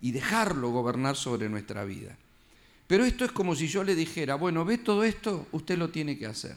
y 0.00 0.12
dejarlo 0.12 0.70
gobernar 0.70 1.16
sobre 1.16 1.48
nuestra 1.48 1.84
vida. 1.84 2.16
Pero 2.86 3.04
esto 3.04 3.24
es 3.24 3.32
como 3.32 3.54
si 3.54 3.68
yo 3.68 3.84
le 3.84 3.94
dijera, 3.94 4.36
bueno, 4.36 4.64
ve 4.64 4.78
todo 4.78 5.04
esto, 5.04 5.46
usted 5.52 5.76
lo 5.76 5.90
tiene 5.90 6.16
que 6.18 6.26
hacer. 6.26 6.56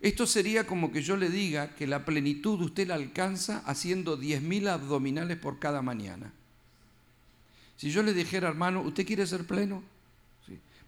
Esto 0.00 0.26
sería 0.26 0.66
como 0.66 0.92
que 0.92 1.02
yo 1.02 1.16
le 1.16 1.30
diga 1.30 1.74
que 1.74 1.86
la 1.86 2.04
plenitud 2.04 2.60
usted 2.60 2.88
la 2.88 2.96
alcanza 2.96 3.62
haciendo 3.66 4.18
10.000 4.18 4.68
abdominales 4.68 5.38
por 5.38 5.58
cada 5.58 5.80
mañana. 5.80 6.32
Si 7.76 7.90
yo 7.90 8.02
le 8.02 8.12
dijera, 8.12 8.48
hermano, 8.48 8.82
¿usted 8.82 9.06
quiere 9.06 9.26
ser 9.26 9.46
pleno? 9.46 9.82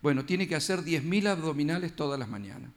Bueno, 0.03 0.25
tiene 0.25 0.47
que 0.47 0.57
hacer 0.57 0.81
10.000 0.81 1.29
abdominales 1.29 1.97
todas 1.97 2.19
las 2.19 2.29
mañanas. 2.29 2.71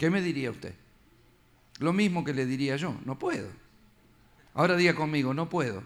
¿Qué 0.00 0.08
me 0.08 0.22
diría 0.22 0.50
usted? 0.50 0.74
Lo 1.78 1.92
mismo 1.92 2.24
que 2.24 2.32
le 2.32 2.46
diría 2.46 2.74
yo, 2.76 2.98
no 3.04 3.18
puedo. 3.18 3.50
Ahora 4.54 4.74
diga 4.74 4.94
conmigo, 4.94 5.34
no 5.34 5.50
puedo. 5.50 5.82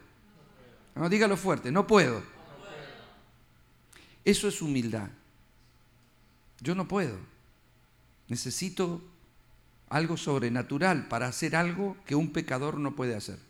No, 0.94 1.08
dígalo 1.08 1.36
fuerte, 1.36 1.72
no 1.72 1.88
puedo. 1.88 2.22
Eso 4.24 4.46
es 4.46 4.62
humildad. 4.62 5.08
Yo 6.60 6.76
no 6.76 6.86
puedo. 6.86 7.18
Necesito 8.28 9.02
algo 9.88 10.16
sobrenatural 10.16 11.08
para 11.08 11.26
hacer 11.26 11.56
algo 11.56 11.96
que 12.06 12.14
un 12.14 12.32
pecador 12.32 12.78
no 12.78 12.94
puede 12.94 13.16
hacer. 13.16 13.40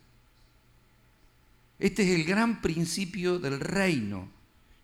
Este 1.78 2.04
es 2.04 2.18
el 2.18 2.24
gran 2.24 2.62
principio 2.62 3.38
del 3.38 3.60
reino. 3.60 4.30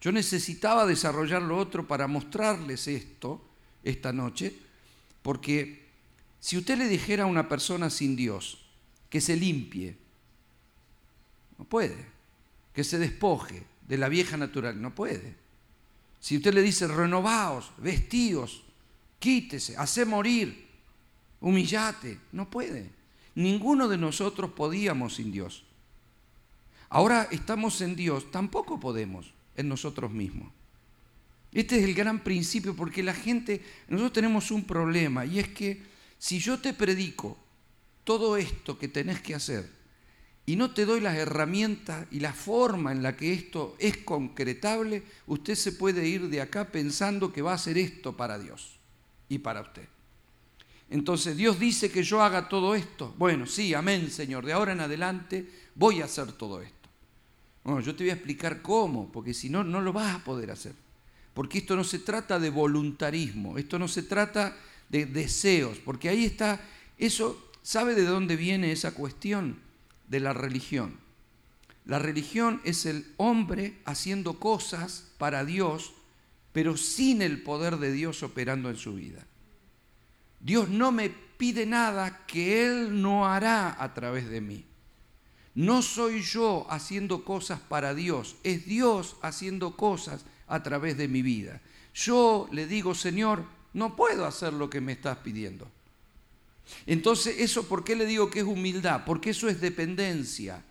Yo 0.03 0.13
necesitaba 0.13 0.85
desarrollar 0.85 1.41
lo 1.41 1.57
otro 1.57 1.89
para 1.89 2.07
mostrarles 2.07 2.87
esto 2.87 3.43
esta 3.83 4.13
noche, 4.13 4.69
porque 5.23 5.87
si 6.41 6.57
usted 6.57 6.79
le 6.79 6.89
dijera 6.89 7.25
a 7.25 7.27
una 7.27 7.49
persona 7.49 7.91
sin 7.91 8.17
Dios 8.17 8.59
que 9.09 9.21
se 9.21 9.37
limpie, 9.37 9.97
no 11.59 11.65
puede, 11.65 12.07
que 12.73 12.85
se 12.85 12.99
despoje 12.99 13.65
de 13.87 13.99
la 13.99 14.09
vieja 14.09 14.37
natural, 14.37 14.81
no 14.81 14.95
puede. 14.95 15.37
Si 16.21 16.37
usted 16.37 16.55
le 16.55 16.63
dice, 16.63 16.87
renovaos, 16.87 17.73
vestíos, 17.79 18.63
quítese, 19.19 19.77
hace 19.77 20.05
morir, 20.05 20.69
humillate, 21.41 22.19
no 22.33 22.49
puede. 22.49 22.91
Ninguno 23.35 23.89
de 23.89 23.99
nosotros 23.99 24.53
podíamos 24.53 25.17
sin 25.17 25.33
Dios. 25.33 25.65
Ahora 26.89 27.29
estamos 27.31 27.81
en 27.81 27.97
Dios, 27.97 28.31
tampoco 28.31 28.81
podemos 28.81 29.33
en 29.57 29.69
nosotros 29.69 30.11
mismos. 30.11 30.53
Este 31.53 31.79
es 31.79 31.85
el 31.85 31.95
gran 31.95 32.23
principio 32.23 32.77
porque 32.77 33.03
la 33.03 33.15
gente, 33.15 33.61
nosotros 33.89 34.13
tenemos 34.13 34.51
un 34.51 34.65
problema 34.65 35.25
y 35.27 35.39
es 35.39 35.49
que 35.49 35.83
si 36.19 36.39
yo 36.39 36.61
te 36.61 36.73
predico 36.75 37.37
todo 38.05 38.37
esto 38.37 38.79
que 38.79 38.89
tenés 38.89 39.21
que 39.21 39.35
hacer 39.35 39.69
y 40.47 40.57
no 40.57 40.73
te 40.73 40.85
doy 40.85 41.01
las 41.01 41.17
herramientas 41.17 42.07
y 42.11 42.21
la 42.21 42.33
forma 42.33 42.93
en 42.93 43.03
la 43.03 43.17
que 43.17 43.33
esto 43.33 43.77
es 43.79 43.99
concretable, 43.99 45.03
usted 45.27 45.55
se 45.55 45.73
puede 45.73 46.07
ir 46.07 46.29
de 46.29 46.41
acá 46.41 46.71
pensando 46.71 47.33
que 47.33 47.43
va 47.43 47.53
a 47.53 47.57
hacer 47.57 47.79
esto 47.79 48.17
para 48.17 48.39
Dios 48.39 48.79
y 49.29 49.39
para 49.39 49.61
usted. 49.61 49.89
Entonces, 50.91 51.37
Dios 51.37 51.59
dice 51.61 51.91
que 51.91 52.03
yo 52.03 52.21
haga 52.21 52.49
todo 52.49 52.75
esto. 52.75 53.15
Bueno, 53.17 53.47
sí, 53.47 53.75
amén, 53.75 54.11
Señor. 54.11 54.45
De 54.45 54.53
ahora 54.53 54.73
en 54.73 54.81
adelante 54.81 55.49
voy 55.77 56.01
a 56.01 56.07
hacer 56.07 56.33
todo 56.33 56.61
esto. 56.61 56.89
Bueno, 57.63 57.81
yo 57.81 57.95
te 57.95 58.03
voy 58.03 58.11
a 58.11 58.15
explicar 58.15 58.61
cómo, 58.61 59.11
porque 59.13 59.33
si 59.33 59.49
no, 59.51 59.63
no 59.63 59.81
lo 59.81 59.93
vas 59.93 60.17
a 60.17 60.25
poder 60.25 60.51
hacer. 60.51 60.75
Porque 61.35 61.59
esto 61.59 61.77
no 61.77 61.85
se 61.85 61.99
trata 62.01 62.39
de 62.39 62.51
voluntarismo, 62.51 63.59
esto 63.59 63.79
no 63.79 63.89
se 63.89 64.03
trata 64.03 64.57
de 64.89 65.07
deseos, 65.07 65.79
porque 65.79 66.09
ahí 66.09 66.25
está, 66.25 66.61
eso, 66.99 67.51
¿sabe 67.63 67.95
de 67.95 68.05
dónde 68.05 68.37
viene 68.37 68.73
esa 68.73 68.93
cuestión? 68.93 69.71
de 70.11 70.21
la 70.21 70.35
religión. 70.35 70.99
La 71.87 71.99
religión 71.99 72.61
es 72.65 72.85
el 72.85 73.07
hombre 73.17 73.79
haciendo 73.87 74.39
cosas 74.39 75.07
para 75.17 75.45
Dios, 75.45 75.95
pero 76.53 76.77
sin 76.77 77.23
el 77.23 77.43
poder 77.43 77.79
de 77.79 77.93
Dios 77.93 78.23
operando 78.23 78.69
en 78.69 78.77
su 78.77 78.95
vida. 78.95 79.25
Dios 80.41 80.69
no 80.69 80.93
me 80.93 81.09
pide 81.09 81.65
nada 81.65 82.27
que 82.27 82.67
Él 82.67 83.01
no 83.01 83.27
hará 83.27 83.83
a 83.83 83.95
través 83.95 84.29
de 84.29 84.41
mí. 84.41 84.65
No 85.55 85.83
soy 85.83 86.23
yo 86.23 86.67
haciendo 86.71 87.25
cosas 87.25 87.61
para 87.61 87.95
Dios, 87.95 88.37
es 88.43 88.67
Dios 88.67 89.17
haciendo 89.23 89.77
cosas 89.77 90.25
a 90.51 90.63
través 90.63 90.99
de 90.99 91.09
mi 91.09 91.23
vida. 91.23 91.61
Yo 91.95 92.49
le 92.53 92.67
digo, 92.67 92.95
Señor, 92.95 93.45
no 93.73 93.97
puedo 93.97 94.27
hacer 94.27 94.53
lo 94.53 94.69
que 94.69 94.81
me 94.81 94.93
estás 94.93 95.19
pidiendo. 95.19 95.67
Entonces, 96.87 97.37
¿eso 97.39 97.67
por 97.67 97.85
qué 97.85 97.97
le 97.97 98.05
digo 98.05 98.31
que 98.31 98.41
es 98.41 98.45
humildad? 98.45 99.05
Porque 99.07 99.31
eso 99.31 99.49
es 99.49 99.61
dependencia. 99.61 100.63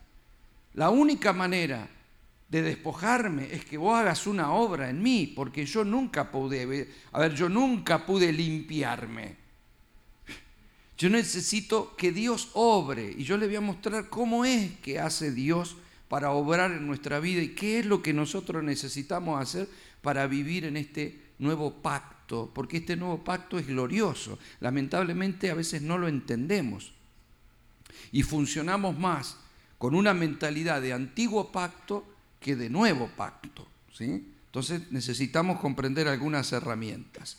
La 0.73 0.89
única 0.89 1.33
manera 1.33 1.89
de 2.49 2.61
despojarme 2.61 3.53
es 3.53 3.65
que 3.65 3.77
vos 3.77 3.97
hagas 3.97 4.27
una 4.27 4.53
obra 4.53 4.89
en 4.89 5.01
mí, 5.01 5.31
porque 5.35 5.65
yo 5.65 5.83
nunca 5.83 6.31
pude, 6.31 6.89
a 7.11 7.19
ver, 7.19 7.35
yo 7.35 7.49
nunca 7.49 8.05
pude 8.05 8.31
limpiarme. 8.31 9.37
Yo 10.97 11.09
necesito 11.09 11.95
que 11.95 12.11
Dios 12.11 12.49
obre 12.53 13.13
y 13.17 13.23
yo 13.23 13.37
le 13.37 13.47
voy 13.47 13.55
a 13.55 13.61
mostrar 13.61 14.09
cómo 14.09 14.43
es 14.43 14.77
que 14.79 14.99
hace 14.99 15.31
Dios 15.31 15.77
para 16.09 16.31
obrar 16.31 16.71
en 16.71 16.85
nuestra 16.85 17.19
vida 17.21 17.41
y 17.41 17.55
qué 17.55 17.79
es 17.79 17.85
lo 17.85 18.01
que 18.01 18.13
nosotros 18.13 18.63
necesitamos 18.63 19.41
hacer 19.41 19.69
para 20.01 20.27
vivir 20.27 20.65
en 20.65 20.75
este 20.75 21.17
nuevo 21.39 21.81
pacto 21.81 22.19
porque 22.53 22.77
este 22.77 22.95
nuevo 22.95 23.23
pacto 23.23 23.57
es 23.57 23.67
glorioso. 23.67 24.37
Lamentablemente 24.59 25.49
a 25.49 25.55
veces 25.55 25.81
no 25.81 25.97
lo 25.97 26.07
entendemos 26.07 26.93
y 28.11 28.23
funcionamos 28.23 28.97
más 28.97 29.37
con 29.77 29.95
una 29.95 30.13
mentalidad 30.13 30.81
de 30.81 30.93
antiguo 30.93 31.51
pacto 31.51 32.05
que 32.39 32.55
de 32.55 32.69
nuevo 32.69 33.09
pacto. 33.15 33.67
¿sí? 33.93 34.31
Entonces 34.45 34.91
necesitamos 34.91 35.59
comprender 35.59 36.07
algunas 36.07 36.51
herramientas. 36.51 37.37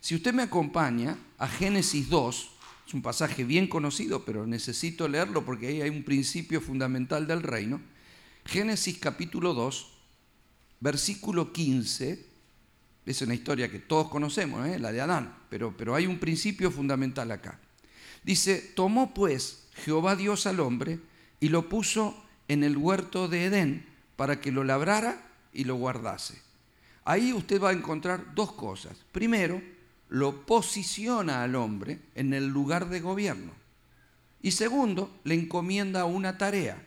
Si 0.00 0.14
usted 0.14 0.32
me 0.34 0.42
acompaña 0.42 1.16
a 1.38 1.46
Génesis 1.46 2.08
2, 2.08 2.50
es 2.88 2.94
un 2.94 3.02
pasaje 3.02 3.44
bien 3.44 3.68
conocido, 3.68 4.24
pero 4.24 4.46
necesito 4.46 5.06
leerlo 5.08 5.44
porque 5.44 5.68
ahí 5.68 5.82
hay 5.82 5.90
un 5.90 6.02
principio 6.02 6.60
fundamental 6.60 7.26
del 7.26 7.42
reino. 7.42 7.80
Génesis 8.44 8.98
capítulo 8.98 9.54
2, 9.54 9.92
versículo 10.80 11.52
15 11.52 12.32
es 13.04 13.20
una 13.22 13.34
historia 13.34 13.70
que 13.70 13.80
todos 13.80 14.08
conocemos, 14.08 14.66
¿eh? 14.66 14.78
la 14.78 14.92
de 14.92 15.00
Adán, 15.00 15.34
pero, 15.48 15.76
pero 15.76 15.94
hay 15.94 16.06
un 16.06 16.18
principio 16.18 16.70
fundamental 16.70 17.30
acá. 17.32 17.58
Dice, 18.22 18.72
tomó 18.76 19.12
pues 19.12 19.64
Jehová 19.84 20.14
Dios 20.14 20.46
al 20.46 20.60
hombre 20.60 21.00
y 21.40 21.48
lo 21.48 21.68
puso 21.68 22.22
en 22.46 22.62
el 22.62 22.76
huerto 22.76 23.26
de 23.26 23.46
Edén 23.46 23.86
para 24.16 24.40
que 24.40 24.52
lo 24.52 24.62
labrara 24.62 25.20
y 25.52 25.64
lo 25.64 25.74
guardase. 25.74 26.40
Ahí 27.04 27.32
usted 27.32 27.60
va 27.60 27.70
a 27.70 27.74
encontrar 27.74 28.34
dos 28.34 28.52
cosas. 28.52 28.96
Primero, 29.10 29.60
lo 30.08 30.46
posiciona 30.46 31.42
al 31.42 31.56
hombre 31.56 31.98
en 32.14 32.32
el 32.32 32.46
lugar 32.46 32.88
de 32.88 33.00
gobierno. 33.00 33.52
Y 34.40 34.52
segundo, 34.52 35.18
le 35.24 35.34
encomienda 35.34 36.04
una 36.04 36.38
tarea. 36.38 36.80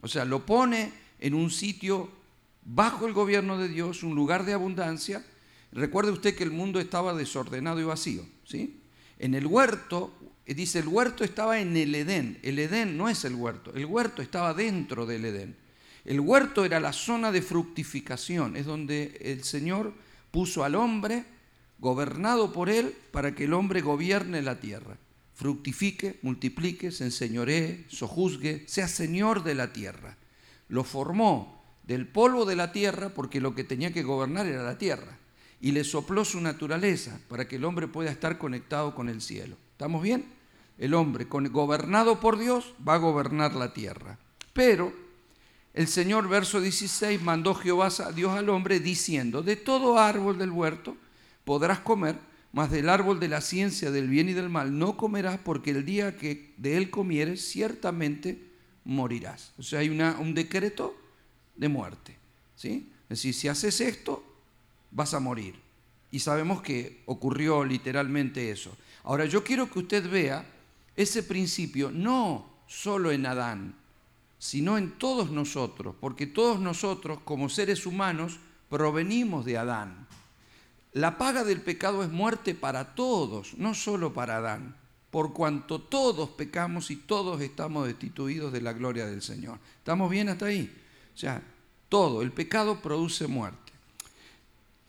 O 0.00 0.08
sea, 0.08 0.24
lo 0.24 0.46
pone 0.46 0.92
en 1.18 1.34
un 1.34 1.50
sitio 1.50 2.10
bajo 2.64 3.06
el 3.06 3.12
gobierno 3.12 3.58
de 3.58 3.68
Dios, 3.68 4.02
un 4.02 4.14
lugar 4.14 4.44
de 4.44 4.54
abundancia. 4.54 5.24
Recuerde 5.72 6.10
usted 6.10 6.36
que 6.36 6.44
el 6.44 6.50
mundo 6.50 6.80
estaba 6.80 7.14
desordenado 7.14 7.80
y 7.80 7.84
vacío, 7.84 8.24
¿sí? 8.44 8.80
En 9.18 9.34
el 9.34 9.46
huerto, 9.46 10.12
eh, 10.46 10.54
dice, 10.54 10.78
el 10.78 10.88
huerto 10.88 11.24
estaba 11.24 11.60
en 11.60 11.76
el 11.76 11.94
Edén. 11.94 12.38
El 12.42 12.58
Edén 12.58 12.96
no 12.96 13.08
es 13.08 13.24
el 13.24 13.34
huerto, 13.34 13.72
el 13.74 13.84
huerto 13.84 14.22
estaba 14.22 14.54
dentro 14.54 15.06
del 15.06 15.24
Edén. 15.24 15.56
El 16.04 16.20
huerto 16.20 16.64
era 16.64 16.80
la 16.80 16.92
zona 16.92 17.30
de 17.30 17.42
fructificación, 17.42 18.56
es 18.56 18.64
donde 18.64 19.18
el 19.20 19.44
Señor 19.44 19.92
puso 20.30 20.64
al 20.64 20.74
hombre 20.74 21.24
gobernado 21.78 22.52
por 22.52 22.70
él 22.70 22.94
para 23.10 23.34
que 23.34 23.44
el 23.44 23.52
hombre 23.52 23.80
gobierne 23.80 24.42
la 24.42 24.58
tierra. 24.60 24.96
Fructifique, 25.40 26.18
multiplique, 26.20 26.92
se 26.92 27.04
enseñoree, 27.04 27.86
sojuzgue, 27.88 28.64
sea 28.68 28.88
señor 28.88 29.42
de 29.42 29.54
la 29.54 29.72
tierra. 29.72 30.18
Lo 30.68 30.84
formó 30.84 31.64
del 31.84 32.06
polvo 32.06 32.44
de 32.44 32.56
la 32.56 32.72
tierra, 32.72 33.08
porque 33.08 33.40
lo 33.40 33.54
que 33.54 33.64
tenía 33.64 33.90
que 33.90 34.02
gobernar 34.02 34.44
era 34.44 34.62
la 34.62 34.76
tierra, 34.76 35.16
y 35.58 35.72
le 35.72 35.82
sopló 35.82 36.26
su 36.26 36.42
naturaleza 36.42 37.18
para 37.26 37.48
que 37.48 37.56
el 37.56 37.64
hombre 37.64 37.88
pueda 37.88 38.10
estar 38.10 38.36
conectado 38.36 38.94
con 38.94 39.08
el 39.08 39.22
cielo. 39.22 39.56
¿Estamos 39.72 40.02
bien? 40.02 40.26
el 40.76 40.94
hombre 40.94 41.26
gobernado 41.28 42.20
por 42.20 42.38
Dios 42.38 42.74
va 42.86 42.94
a 42.94 42.98
gobernar 42.98 43.54
la 43.54 43.72
tierra. 43.72 44.18
Pero 44.52 44.92
el 45.74 45.88
Señor, 45.88 46.28
verso 46.28 46.60
16, 46.60 47.22
mandó 47.22 47.54
Jehová 47.54 47.88
a 48.04 48.12
Dios 48.12 48.36
al 48.36 48.50
hombre 48.50 48.80
diciendo, 48.80 49.42
de 49.42 49.56
todo 49.56 49.98
árbol 49.98 50.38
del 50.38 50.50
huerto 50.50 50.96
podrás 51.44 51.80
comer, 51.80 52.18
mas 52.52 52.70
del 52.70 52.88
árbol 52.88 53.20
de 53.20 53.28
la 53.28 53.40
ciencia 53.40 53.90
del 53.90 54.08
bien 54.08 54.28
y 54.28 54.32
del 54.32 54.48
mal 54.48 54.78
no 54.78 54.96
comerás, 54.96 55.38
porque 55.38 55.70
el 55.70 55.84
día 55.84 56.16
que 56.16 56.52
de 56.56 56.76
él 56.76 56.90
comieres, 56.90 57.48
ciertamente 57.48 58.50
morirás. 58.84 59.52
O 59.58 59.62
sea, 59.62 59.80
hay 59.80 59.88
un 59.88 60.34
decreto 60.34 60.96
de 61.56 61.68
muerte. 61.68 62.16
¿sí? 62.56 62.90
Es 63.04 63.18
decir, 63.18 63.34
si 63.34 63.48
haces 63.48 63.80
esto, 63.80 64.24
vas 64.90 65.14
a 65.14 65.20
morir. 65.20 65.54
Y 66.10 66.18
sabemos 66.18 66.60
que 66.60 67.02
ocurrió 67.06 67.64
literalmente 67.64 68.50
eso. 68.50 68.76
Ahora, 69.04 69.26
yo 69.26 69.44
quiero 69.44 69.70
que 69.70 69.78
usted 69.78 70.10
vea 70.10 70.44
ese 70.96 71.22
principio 71.22 71.90
no 71.90 72.50
solo 72.66 73.12
en 73.12 73.26
Adán, 73.26 73.74
sino 74.38 74.76
en 74.78 74.92
todos 74.92 75.30
nosotros, 75.30 75.94
porque 76.00 76.26
todos 76.26 76.60
nosotros 76.60 77.20
como 77.24 77.48
seres 77.48 77.86
humanos 77.86 78.38
provenimos 78.68 79.44
de 79.44 79.58
Adán. 79.58 80.06
La 80.92 81.18
paga 81.18 81.44
del 81.44 81.60
pecado 81.60 82.02
es 82.02 82.10
muerte 82.10 82.54
para 82.54 82.94
todos, 82.94 83.54
no 83.56 83.74
solo 83.74 84.12
para 84.12 84.38
Adán, 84.38 84.76
por 85.10 85.32
cuanto 85.32 85.80
todos 85.80 86.30
pecamos 86.30 86.90
y 86.90 86.96
todos 86.96 87.40
estamos 87.40 87.86
destituidos 87.86 88.52
de 88.52 88.60
la 88.60 88.72
gloria 88.72 89.06
del 89.06 89.22
Señor. 89.22 89.58
¿Estamos 89.78 90.10
bien 90.10 90.28
hasta 90.28 90.46
ahí? 90.46 90.72
O 91.14 91.18
sea, 91.18 91.42
todo, 91.88 92.22
el 92.22 92.32
pecado 92.32 92.80
produce 92.80 93.26
muerte. 93.26 93.72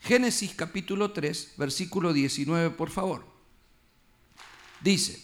Génesis 0.00 0.54
capítulo 0.54 1.12
3, 1.12 1.54
versículo 1.56 2.12
19, 2.12 2.70
por 2.70 2.90
favor. 2.90 3.24
Dice, 4.80 5.22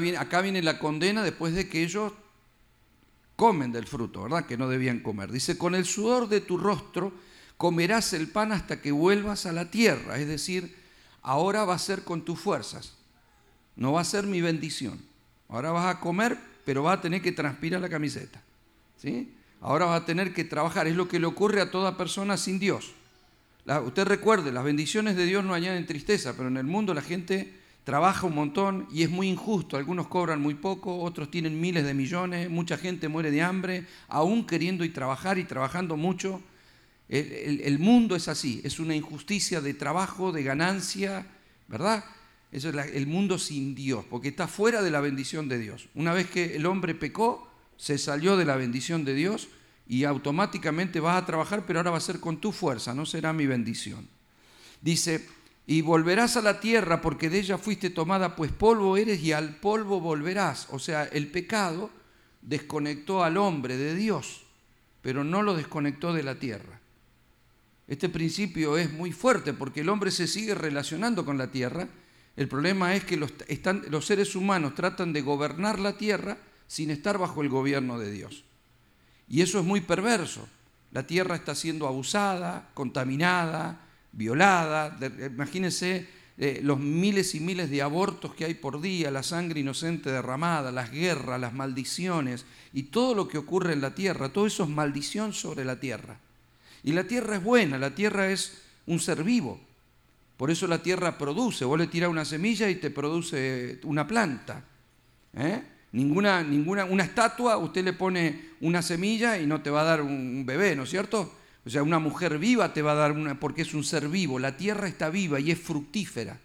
bien, 0.00 0.16
acá 0.16 0.40
viene 0.40 0.62
la 0.62 0.78
condena 0.78 1.22
después 1.22 1.54
de 1.54 1.68
que 1.68 1.82
ellos 1.82 2.12
comen 3.36 3.70
del 3.70 3.86
fruto, 3.86 4.22
¿verdad? 4.22 4.46
Que 4.46 4.56
no 4.56 4.68
debían 4.68 5.00
comer. 5.00 5.30
Dice, 5.30 5.58
con 5.58 5.74
el 5.74 5.84
sudor 5.84 6.28
de 6.28 6.40
tu 6.40 6.56
rostro 6.56 7.12
comerás 7.58 8.14
el 8.14 8.28
pan 8.28 8.52
hasta 8.52 8.80
que 8.80 8.92
vuelvas 8.92 9.44
a 9.44 9.52
la 9.52 9.70
tierra. 9.70 10.18
Es 10.18 10.26
decir, 10.26 10.74
ahora 11.20 11.64
va 11.64 11.74
a 11.74 11.78
ser 11.78 12.04
con 12.04 12.24
tus 12.24 12.40
fuerzas. 12.40 12.94
No 13.76 13.92
va 13.92 14.00
a 14.00 14.04
ser 14.04 14.26
mi 14.26 14.40
bendición. 14.40 14.98
Ahora 15.48 15.72
vas 15.72 15.94
a 15.94 16.00
comer, 16.00 16.38
pero 16.64 16.84
vas 16.84 16.98
a 16.98 17.00
tener 17.02 17.20
que 17.20 17.32
transpirar 17.32 17.80
la 17.80 17.88
camiseta. 17.88 18.40
¿Sí? 18.96 19.34
Ahora 19.60 19.86
vas 19.86 20.02
a 20.02 20.06
tener 20.06 20.32
que 20.32 20.44
trabajar. 20.44 20.86
Es 20.86 20.96
lo 20.96 21.08
que 21.08 21.18
le 21.18 21.26
ocurre 21.26 21.60
a 21.60 21.70
toda 21.70 21.96
persona 21.96 22.36
sin 22.36 22.58
Dios. 22.58 22.92
usted 23.84 24.04
recuerde, 24.04 24.52
las 24.52 24.64
bendiciones 24.64 25.16
de 25.16 25.26
Dios 25.26 25.44
no 25.44 25.52
añaden 25.52 25.84
tristeza, 25.84 26.34
pero 26.36 26.48
en 26.48 26.56
el 26.56 26.64
mundo 26.64 26.94
la 26.94 27.02
gente 27.02 27.52
trabaja 27.82 28.26
un 28.26 28.34
montón 28.34 28.86
y 28.92 29.02
es 29.02 29.10
muy 29.10 29.28
injusto. 29.28 29.76
Algunos 29.76 30.06
cobran 30.06 30.40
muy 30.40 30.54
poco, 30.54 31.00
otros 31.00 31.28
tienen 31.28 31.60
miles 31.60 31.84
de 31.84 31.94
millones, 31.94 32.50
mucha 32.50 32.78
gente 32.78 33.08
muere 33.08 33.32
de 33.32 33.42
hambre, 33.42 33.86
aún 34.08 34.46
queriendo 34.46 34.84
y 34.84 34.90
trabajar 34.90 35.38
y 35.38 35.44
trabajando 35.44 35.96
mucho. 35.96 36.40
El, 37.08 37.78
mundo 37.78 38.16
es 38.16 38.28
así, 38.28 38.60
es 38.64 38.78
una 38.78 38.94
injusticia 38.94 39.60
de 39.60 39.72
trabajo, 39.72 40.30
de 40.30 40.42
ganancia, 40.42 41.26
¿verdad? 41.66 42.04
Eso 42.52 42.68
es 42.68 42.94
el 42.94 43.06
mundo 43.06 43.38
sin 43.38 43.74
Dios, 43.74 44.04
porque 44.10 44.28
está 44.28 44.46
fuera 44.46 44.82
de 44.82 44.90
la 44.90 45.00
bendición 45.00 45.48
de 45.48 45.58
Dios. 45.58 45.88
Una 45.94 46.12
vez 46.12 46.28
que 46.28 46.56
el 46.56 46.66
hombre 46.66 46.94
pecó, 46.94 47.50
se 47.78 47.96
salió 47.96 48.36
de 48.36 48.44
la 48.44 48.56
bendición 48.56 49.04
de 49.04 49.14
Dios 49.14 49.48
y 49.86 50.04
automáticamente 50.04 51.00
vas 51.00 51.22
a 51.22 51.26
trabajar, 51.26 51.64
pero 51.66 51.78
ahora 51.78 51.92
va 51.92 51.98
a 51.98 52.02
ser 52.02 52.20
con 52.20 52.40
tu 52.40 52.52
fuerza, 52.52 52.92
no 52.92 53.06
será 53.06 53.32
mi 53.32 53.46
bendición. 53.46 54.06
Dice, 54.82 55.26
y 55.66 55.82
volverás 55.82 56.36
a 56.36 56.42
la 56.42 56.60
tierra 56.60 57.00
porque 57.00 57.30
de 57.30 57.40
ella 57.40 57.58
fuiste 57.58 57.90
tomada, 57.90 58.36
pues 58.36 58.52
polvo 58.52 58.96
eres 58.96 59.22
y 59.22 59.32
al 59.32 59.56
polvo 59.56 60.00
volverás. 60.00 60.66
O 60.70 60.78
sea, 60.78 61.04
el 61.04 61.30
pecado 61.30 61.90
desconectó 62.42 63.22
al 63.22 63.36
hombre 63.36 63.76
de 63.76 63.94
Dios, 63.94 64.44
pero 65.02 65.24
no 65.24 65.42
lo 65.42 65.54
desconectó 65.54 66.12
de 66.12 66.22
la 66.22 66.36
tierra. 66.36 66.77
Este 67.88 68.10
principio 68.10 68.76
es 68.76 68.92
muy 68.92 69.12
fuerte 69.12 69.54
porque 69.54 69.80
el 69.80 69.88
hombre 69.88 70.10
se 70.10 70.26
sigue 70.26 70.54
relacionando 70.54 71.24
con 71.24 71.38
la 71.38 71.50
tierra. 71.50 71.88
El 72.36 72.46
problema 72.46 72.94
es 72.94 73.04
que 73.04 73.16
los, 73.16 73.32
seres 74.04 74.36
humanos 74.36 74.74
tratan 74.74 75.14
de 75.14 75.22
gobernar 75.22 75.78
la 75.78 75.96
tierra 75.96 76.36
sin 76.66 76.90
estar 76.90 77.16
bajo 77.16 77.40
el 77.40 77.48
gobierno 77.48 77.98
de 77.98 78.12
Dios. 78.12 78.44
Y 79.26 79.40
eso 79.40 79.58
es 79.58 79.64
muy 79.64 79.80
perverso. 79.80 80.46
La 80.92 81.06
tierra 81.06 81.34
está 81.34 81.54
siendo 81.54 81.86
abusada, 81.86 82.70
contaminada, 82.74 83.86
violada. 84.12 84.98
Imagínense 85.26 86.06
eh, 86.36 86.60
los 86.62 86.78
miles 86.78 87.34
y 87.34 87.40
miles 87.40 87.70
de 87.70 87.80
abortos 87.80 88.34
que 88.34 88.44
hay 88.44 88.54
por 88.54 88.82
día, 88.82 89.10
la 89.10 89.22
sangre 89.22 89.60
inocente 89.60 90.10
derramada, 90.10 90.70
las 90.72 90.90
guerras, 90.90 91.40
las 91.40 91.54
maldiciones 91.54 92.44
y 92.74 92.84
todo 92.84 93.14
lo 93.14 93.28
que 93.28 93.38
ocurre 93.38 93.72
en 93.72 93.80
la 93.80 93.94
tierra. 93.94 94.28
Todo 94.28 94.46
eso 94.46 94.64
es 94.64 94.68
maldición 94.68 95.32
sobre 95.32 95.64
la 95.64 95.80
tierra. 95.80 96.20
Y 96.82 96.92
la 96.92 97.04
tierra 97.04 97.36
es 97.36 97.42
buena, 97.42 97.78
la 97.78 97.94
tierra 97.94 98.30
es 98.30 98.62
un 98.86 99.00
ser 99.00 99.24
vivo. 99.24 99.60
Por 100.36 100.50
eso 100.50 100.66
la 100.66 100.82
tierra 100.82 101.18
produce. 101.18 101.64
Vos 101.64 101.78
le 101.78 101.88
tirás 101.88 102.08
una 102.08 102.24
semilla 102.24 102.70
y 102.70 102.76
te 102.76 102.90
produce 102.90 103.80
una 103.82 104.06
planta. 104.06 104.64
¿eh? 105.34 105.62
Ninguna, 105.92 106.42
ninguna, 106.42 106.84
una 106.84 107.02
estatua, 107.02 107.56
usted 107.58 107.84
le 107.84 107.92
pone 107.92 108.50
una 108.60 108.82
semilla 108.82 109.38
y 109.38 109.46
no 109.46 109.62
te 109.62 109.70
va 109.70 109.80
a 109.80 109.84
dar 109.84 110.02
un 110.02 110.44
bebé, 110.46 110.76
¿no 110.76 110.84
es 110.84 110.90
cierto? 110.90 111.34
O 111.66 111.70
sea, 111.70 111.82
una 111.82 111.98
mujer 111.98 112.38
viva 112.38 112.72
te 112.72 112.82
va 112.82 112.92
a 112.92 112.94
dar 112.94 113.12
una, 113.12 113.38
porque 113.38 113.62
es 113.62 113.74
un 113.74 113.84
ser 113.84 114.08
vivo. 114.08 114.38
La 114.38 114.56
tierra 114.56 114.86
está 114.86 115.10
viva 115.10 115.40
y 115.40 115.50
es 115.50 115.58
fructífera. 115.58 116.38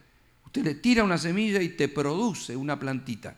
Usted 0.46 0.63
le 0.63 0.76
tira 0.76 1.04
una 1.04 1.17
semilla 1.17 1.62
y 1.62 1.69
te 1.69 1.88
produce 1.88 2.56
una 2.56 2.80
plantita. 2.80 3.36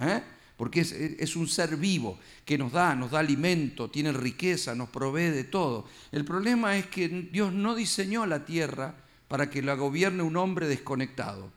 ¿eh? 0.00 0.22
Porque 0.58 0.80
es, 0.80 1.36
un 1.36 1.46
ser 1.46 1.76
vivo 1.76 2.18
que 2.44 2.58
nos 2.58 2.72
da, 2.72 2.96
nos 2.96 3.12
da 3.12 3.20
alimento, 3.20 3.88
tiene 3.88 4.12
riqueza, 4.12 4.74
nos 4.74 4.88
provee 4.88 5.30
de 5.30 5.44
todo. 5.44 5.86
El 6.10 6.24
problema 6.24 6.76
es 6.76 6.86
que 6.86 7.08
Dios 7.08 7.52
no 7.52 7.76
diseñó 7.76 8.26
la 8.26 8.44
tierra 8.44 8.96
para 9.28 9.50
que 9.50 9.62
la 9.62 9.74
gobierne 9.74 10.24
un 10.24 10.36
hombre 10.36 10.66
desconectado, 10.66 11.52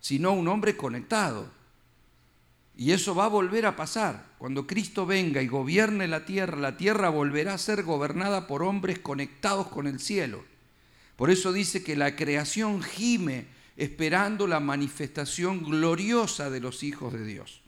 sino 0.00 0.32
un 0.32 0.48
hombre 0.48 0.76
conectado. 0.76 1.48
Y 2.76 2.90
eso 2.90 3.14
va 3.14 3.26
a 3.26 3.28
volver 3.28 3.66
a 3.66 3.76
pasar. 3.76 4.26
Cuando 4.38 4.66
Cristo 4.66 5.06
venga 5.06 5.40
y 5.40 5.46
gobierne 5.46 6.08
la 6.08 6.24
tierra, 6.24 6.56
la 6.56 6.76
tierra 6.76 7.10
volverá 7.10 7.54
a 7.54 7.58
ser 7.58 7.84
gobernada 7.84 8.48
por 8.48 8.64
hombres 8.64 8.98
conectados 8.98 9.68
con 9.68 9.86
el 9.86 10.00
cielo. 10.00 10.44
Por 11.14 11.30
eso 11.30 11.52
dice 11.52 11.84
que 11.84 11.94
la 11.94 12.16
creación 12.16 12.82
gime 12.82 13.46
esperando 13.76 14.48
la 14.48 14.58
manifestación 14.58 15.62
gloriosa 15.62 16.50
de 16.50 16.58
los 16.58 16.82
hijos 16.82 17.12
de 17.12 17.24
Dios. 17.24 17.62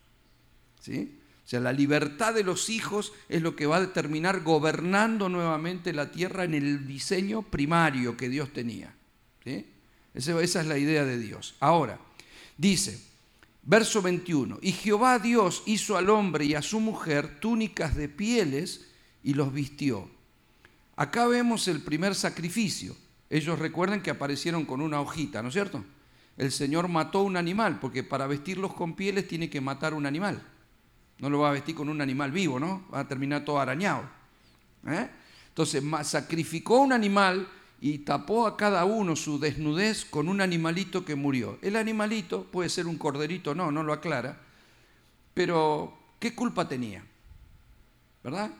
O 0.91 1.49
sea, 1.51 1.61
la 1.61 1.73
libertad 1.73 2.35
de 2.35 2.45
los 2.45 2.71
hijos 2.71 3.13
es 3.29 3.43
lo 3.43 3.57
que 3.57 3.67
va 3.67 3.77
a 3.77 3.81
determinar 3.81 4.43
gobernando 4.43 5.29
nuevamente 5.29 5.93
la 5.93 6.11
tierra 6.13 6.45
en 6.45 6.55
el 6.55 6.87
diseño 6.87 7.43
primario 7.43 8.17
que 8.17 8.29
Dios 8.29 8.53
tenía. 8.53 8.95
Esa 10.15 10.41
es 10.43 10.67
la 10.67 10.79
idea 10.79 11.05
de 11.05 11.19
Dios. 11.19 11.55
Ahora, 11.61 11.99
dice, 12.57 13.01
verso 13.63 14.03
21, 14.03 14.59
y 14.63 14.73
Jehová 14.73 15.19
Dios 15.19 15.63
hizo 15.67 15.97
al 15.97 16.11
hombre 16.11 16.45
y 16.45 16.55
a 16.55 16.63
su 16.63 16.81
mujer 16.81 17.41
túnicas 17.41 17.97
de 17.97 18.09
pieles 18.09 18.89
y 19.23 19.35
los 19.35 19.53
vistió. 19.53 20.11
Acá 20.97 21.27
vemos 21.27 21.67
el 21.69 21.81
primer 21.81 22.15
sacrificio. 22.15 22.97
Ellos 23.29 23.59
recuerden 23.59 24.03
que 24.03 24.11
aparecieron 24.11 24.65
con 24.65 24.81
una 24.81 25.01
hojita, 25.01 25.43
¿no 25.43 25.49
es 25.49 25.55
cierto? 25.55 25.85
El 26.37 26.53
Señor 26.53 26.89
mató 26.89 27.23
un 27.23 27.37
animal, 27.37 27.79
porque 27.81 28.03
para 28.03 28.27
vestirlos 28.27 28.75
con 28.75 28.95
pieles 28.95 29.29
tiene 29.29 29.51
que 29.51 29.61
matar 29.61 29.95
un 29.95 30.07
animal. 30.07 30.43
No 31.21 31.31
lo 31.31 31.39
va 31.39 31.51
a 31.51 31.53
vestir 31.53 31.75
con 31.75 31.89
un 31.89 32.01
animal 32.01 32.33
vivo, 32.33 32.59
¿no? 32.59 32.87
Va 32.93 33.01
a 33.01 33.09
terminar 33.09 33.45
todo 33.45 33.61
arañado. 33.61 34.03
¿eh? 34.87 35.09
Entonces 35.49 35.83
sacrificó 36.05 36.81
un 36.81 36.93
animal 36.93 37.47
y 37.81 37.99
tapó 37.99 38.47
a 38.47 38.57
cada 38.57 38.85
uno 38.85 39.17
su 39.17 39.39
desnudez 39.39 40.05
con 40.05 40.29
un 40.29 40.41
animalito 40.41 41.05
que 41.05 41.15
murió. 41.15 41.59
El 41.63 41.77
animalito 41.77 42.45
puede 42.45 42.69
ser 42.69 42.87
un 42.87 42.97
corderito, 42.97 43.55
no, 43.55 43.71
no 43.71 43.83
lo 43.83 43.93
aclara, 43.93 44.41
pero 45.35 45.97
¿qué 46.19 46.35
culpa 46.35 46.69
tenía? 46.69 47.05
¿Verdad? 48.23 48.51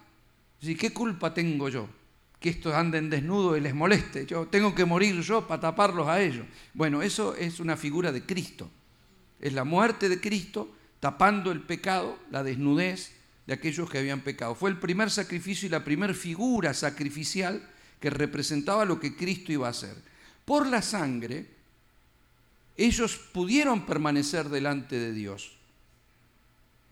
¿Qué 0.61 0.93
culpa 0.93 1.33
tengo 1.33 1.69
yo? 1.69 1.89
Que 2.39 2.51
estos 2.51 2.75
anden 2.75 3.11
desnudos 3.11 3.59
y 3.59 3.61
les 3.61 3.75
moleste. 3.75 4.25
Yo 4.27 4.47
tengo 4.47 4.75
que 4.75 4.85
morir 4.85 5.21
yo 5.21 5.47
para 5.47 5.61
taparlos 5.61 6.09
a 6.09 6.21
ellos. 6.21 6.47
Bueno, 6.73 7.03
eso 7.03 7.35
es 7.35 7.61
una 7.61 7.77
figura 7.77 8.13
de 8.13 8.25
Cristo. 8.25 8.71
Es 9.39 9.53
la 9.53 9.65
muerte 9.65 10.09
de 10.09 10.21
Cristo 10.21 10.69
tapando 11.01 11.51
el 11.51 11.63
pecado, 11.63 12.19
la 12.31 12.43
desnudez 12.43 13.13
de 13.47 13.55
aquellos 13.55 13.91
que 13.91 13.99
habían 13.99 14.21
pecado. 14.21 14.55
Fue 14.55 14.71
el 14.71 14.79
primer 14.79 15.11
sacrificio 15.11 15.67
y 15.67 15.71
la 15.71 15.83
primera 15.83 16.15
figura 16.15 16.75
sacrificial 16.75 17.67
que 17.99 18.11
representaba 18.11 18.85
lo 18.85 19.01
que 19.01 19.17
Cristo 19.17 19.53
iba 19.53 19.67
a 19.67 19.71
hacer. 19.71 19.97
Por 20.45 20.67
la 20.67 20.83
sangre, 20.83 21.47
ellos 22.77 23.17
pudieron 23.33 23.87
permanecer 23.87 24.49
delante 24.49 24.97
de 24.97 25.13
Dios. 25.13 25.53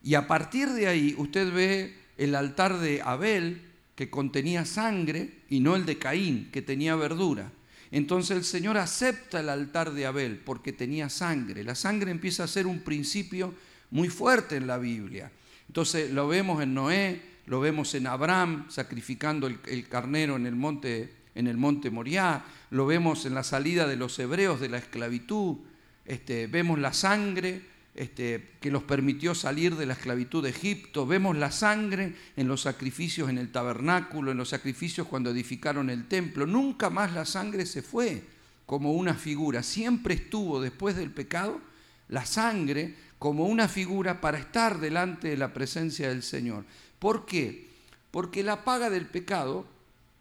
Y 0.03 0.15
a 0.15 0.27
partir 0.27 0.71
de 0.71 0.87
ahí 0.87 1.15
usted 1.19 1.53
ve 1.53 1.97
el 2.17 2.35
altar 2.35 2.79
de 2.79 3.03
Abel, 3.03 3.63
que 3.95 4.11
contenía 4.11 4.65
sangre, 4.65 5.43
y 5.49 5.61
no 5.61 5.77
el 5.77 5.87
de 5.87 5.99
Caín, 5.99 6.51
que 6.53 6.63
tenía 6.63 6.95
verdura. 6.97 7.51
Entonces 7.91 8.37
el 8.37 8.45
Señor 8.45 8.77
acepta 8.77 9.41
el 9.41 9.49
altar 9.49 9.93
de 9.93 10.07
Abel 10.07 10.39
porque 10.39 10.73
tenía 10.73 11.09
sangre. 11.09 11.65
La 11.65 11.75
sangre 11.75 12.11
empieza 12.11 12.45
a 12.45 12.49
ser 12.49 12.67
un 12.67 12.81
principio 12.81 13.55
muy 13.91 14.09
fuerte 14.09 14.57
en 14.57 14.67
la 14.67 14.79
Biblia. 14.79 15.31
Entonces 15.67 16.11
lo 16.11 16.29
vemos 16.29 16.63
en 16.63 16.75
Noé, 16.75 17.21
lo 17.47 17.61
vemos 17.61 17.95
en 17.95 18.07
Abraham 18.07 18.67
sacrificando 18.69 19.47
el, 19.47 19.89
carnero 19.89 20.37
en 20.37 20.47
el 20.47 20.57
monte 20.57 21.19
en 21.35 21.95
Moriah, 21.95 22.45
lo 22.71 22.87
vemos 22.87 23.25
en 23.25 23.35
la 23.35 23.43
salida 23.43 23.87
de 23.87 23.97
los 23.97 24.19
hebreos 24.19 24.61
de 24.61 24.69
la 24.69 24.79
esclavitud, 24.79 25.57
este, 26.05 26.47
vemos 26.47 26.79
la 26.79 26.93
sangre 26.93 27.63
este, 27.95 28.53
que 28.61 28.71
los 28.71 28.83
permitió 28.83 29.35
salir 29.35 29.77
de 29.77 29.87
la 29.87 29.95
esclavitud 29.95 30.43
de 30.43 30.51
Egipto, 30.51 31.07
vemos 31.07 31.37
la 31.37 31.51
sangre 31.51 32.15
en 32.37 32.49
los 32.49 32.63
sacrificios 32.63 33.29
en 33.29 33.39
el 33.39 33.51
tabernáculo, 33.51 34.31
en 34.31 34.37
los 34.37 34.51
sacrificios 34.51 35.07
cuando 35.07 35.31
edificaron 35.31 35.91
el 35.91 36.07
templo, 36.07 36.47
nunca 36.47 36.91
más 36.91 37.13
la 37.13 37.25
sangre 37.25 37.67
se 37.67 37.83
fue 37.83 38.23
como 38.67 38.93
una 38.93 39.15
figura, 39.15 39.63
siempre 39.63 40.15
estuvo 40.15 40.61
después 40.61 40.97
del 40.97 41.11
pecado 41.11 41.61
la 42.09 42.25
sangre 42.25 42.95
como 43.19 43.47
una 43.47 43.69
figura 43.69 44.21
para 44.21 44.39
estar 44.39 44.79
delante 44.79 45.29
de 45.29 45.37
la 45.37 45.53
presencia 45.53 46.09
del 46.09 46.23
Señor. 46.23 46.65
¿Por 46.99 47.27
qué? 47.27 47.69
Porque 48.11 48.43
la 48.43 48.65
paga 48.65 48.91
del 48.91 49.07
pecado 49.07 49.67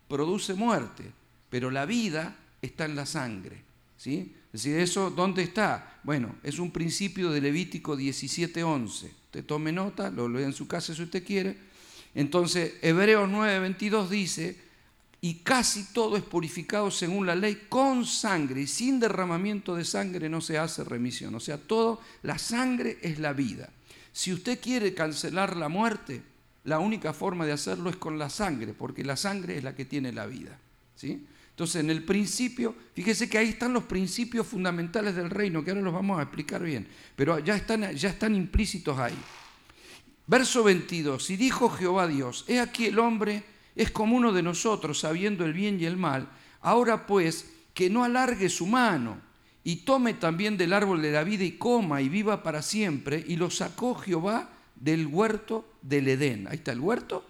produce 0.08 0.54
muerte, 0.54 1.12
pero 1.50 1.72
la 1.72 1.86
vida 1.86 2.36
está 2.62 2.86
en 2.86 2.96
la 2.96 3.06
sangre. 3.06 3.64
¿sí? 3.98 4.34
Es 4.54 4.64
decir, 4.64 4.80
¿eso 4.80 5.12
dónde 5.12 5.44
está? 5.44 6.00
Bueno, 6.04 6.36
es 6.44 6.60
un 6.60 6.72
principio 6.72 7.32
de 7.32 7.42
Levítico 7.42 7.96
17:11. 7.96 9.12
Usted 9.26 9.46
tome 9.46 9.72
nota, 9.72 10.10
lo 10.10 10.28
lee 10.28 10.44
en 10.44 10.54
su 10.54 10.68
casa 10.68 10.96
si 10.96 11.04
usted 11.04 11.24
quiere. 11.24 11.58
Entonces, 12.16 12.76
Hebreos 12.82 13.30
9:22 13.30 14.10
dice, 14.10 14.58
y 15.20 15.36
casi 15.36 15.86
todo 15.94 16.16
es 16.16 16.24
purificado 16.24 16.92
según 16.92 17.26
la 17.26 17.36
ley 17.36 17.64
con 17.70 18.06
sangre, 18.06 18.62
y 18.62 18.68
sin 18.68 19.00
derramamiento 19.00 19.76
de 19.76 19.84
sangre 19.84 20.30
no 20.30 20.42
se 20.42 20.58
hace 20.58 20.84
remisión. 20.84 21.34
O 21.36 21.40
sea, 21.40 21.58
todo, 21.58 22.02
la 22.22 22.38
sangre 22.38 23.00
es 23.02 23.20
la 23.20 23.34
vida. 23.34 23.70
Si 24.12 24.32
usted 24.32 24.60
quiere 24.60 24.94
cancelar 24.94 25.56
la 25.56 25.70
muerte, 25.70 26.22
la 26.66 26.80
única 26.80 27.14
forma 27.14 27.46
de 27.46 27.54
hacerlo 27.54 27.90
es 27.90 27.96
con 27.96 28.20
la 28.20 28.30
sangre, 28.30 28.74
porque 28.74 29.04
la 29.04 29.16
sangre 29.16 29.58
es 29.58 29.64
la 29.64 29.76
que 29.76 29.86
tiene 29.86 30.12
la 30.12 30.26
vida. 30.26 30.60
¿sí? 30.96 31.26
Entonces, 31.50 31.82
en 31.82 31.90
el 31.90 32.04
principio, 32.04 32.76
fíjese 32.94 33.28
que 33.28 33.40
ahí 33.40 33.50
están 33.50 33.74
los 33.74 33.86
principios 33.86 34.46
fundamentales 34.46 35.16
del 35.16 35.32
reino, 35.32 35.64
que 35.64 35.72
ahora 35.72 35.82
los 35.82 35.94
vamos 35.94 36.20
a 36.20 36.24
explicar 36.24 36.62
bien, 36.62 36.88
pero 37.16 37.40
ya 37.40 37.56
están, 37.56 37.96
ya 37.96 38.10
están 38.10 38.36
implícitos 38.36 39.00
ahí. 39.00 39.18
Verso 40.28 40.64
22, 40.64 41.32
y 41.32 41.38
dijo 41.38 41.70
Jehová 41.70 42.08
Dios, 42.08 42.46
he 42.48 42.60
aquí 42.60 42.86
el 42.86 43.00
hombre 43.00 43.44
es 43.78 43.92
como 43.92 44.18
uno 44.18 44.34
de 44.34 44.44
nosotros, 44.44 45.00
sabiendo 45.00 45.46
el 45.46 45.54
bien 45.54 45.80
y 45.80 45.86
el 45.86 45.98
mal, 45.98 46.28
ahora 46.62 47.08
pues, 47.08 47.50
que 47.74 47.90
no 47.90 48.04
alargue 48.04 48.50
su 48.50 48.66
mano, 48.66 49.22
y 49.64 49.78
tome 49.78 50.14
también 50.14 50.58
del 50.58 50.74
árbol 50.74 51.02
de 51.02 51.12
la 51.12 51.24
vida 51.24 51.44
y 51.44 51.54
coma 51.54 52.02
y 52.02 52.10
viva 52.10 52.42
para 52.42 52.62
siempre, 52.62 53.24
y 53.28 53.36
lo 53.36 53.50
sacó 53.50 53.96
Jehová 53.96 54.50
del 54.76 55.08
huerto 55.08 55.66
del 55.82 56.08
Edén. 56.08 56.48
Ahí 56.48 56.58
está 56.58 56.72
el 56.72 56.80
huerto 56.80 57.26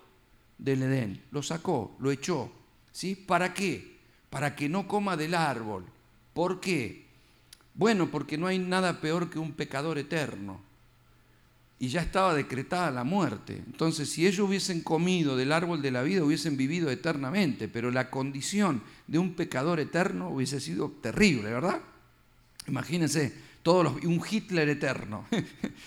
del 0.57 0.83
Edén. 0.83 1.23
Lo 1.31 1.41
sacó, 1.41 1.95
lo 1.99 2.11
echó. 2.11 2.51
¿Sí? 2.91 3.15
¿Para 3.15 3.53
qué? 3.53 3.97
Para 4.29 4.55
que 4.55 4.69
no 4.69 4.87
coma 4.87 5.17
del 5.17 5.33
árbol. 5.33 5.85
¿Por 6.33 6.59
qué? 6.59 7.07
Bueno, 7.73 8.09
porque 8.09 8.37
no 8.37 8.47
hay 8.47 8.59
nada 8.59 9.01
peor 9.01 9.29
que 9.29 9.39
un 9.39 9.53
pecador 9.53 9.97
eterno. 9.97 10.61
Y 11.79 11.89
ya 11.89 12.01
estaba 12.01 12.33
decretada 12.33 12.89
la 12.89 13.03
muerte. 13.03 13.61
Entonces, 13.65 14.09
si 14.09 14.25
ellos 14.25 14.47
hubiesen 14.47 14.81
comido 14.81 15.37
del 15.37 15.51
árbol 15.51 15.81
de 15.81 15.91
la 15.91 16.01
vida, 16.01 16.23
hubiesen 16.23 16.57
vivido 16.57 16.89
eternamente. 16.89 17.67
Pero 17.67 17.91
la 17.91 18.09
condición 18.09 18.81
de 19.05 19.19
un 19.19 19.35
pecador 19.35 19.79
eterno 19.79 20.29
hubiese 20.29 20.59
sido 20.59 20.89
terrible, 21.01 21.51
¿verdad? 21.51 21.79
Imagínense, 22.67 23.33
un 23.73 24.21
Hitler 24.29 24.69
eterno, 24.69 25.25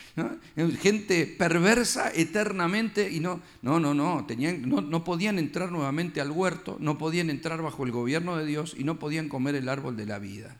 gente 0.80 1.26
perversa 1.26 2.10
eternamente 2.14 3.10
y 3.10 3.20
no, 3.20 3.40
no, 3.62 3.80
no, 3.80 3.94
no, 3.94 4.24
tenían, 4.26 4.68
no, 4.68 4.80
no 4.80 5.02
podían 5.02 5.38
entrar 5.38 5.72
nuevamente 5.72 6.20
al 6.20 6.30
huerto, 6.30 6.76
no 6.78 6.98
podían 6.98 7.30
entrar 7.30 7.62
bajo 7.62 7.84
el 7.84 7.90
gobierno 7.90 8.36
de 8.36 8.44
Dios 8.44 8.74
y 8.78 8.84
no 8.84 8.98
podían 8.98 9.28
comer 9.28 9.54
el 9.54 9.68
árbol 9.68 9.96
de 9.96 10.06
la 10.06 10.18
vida. 10.18 10.56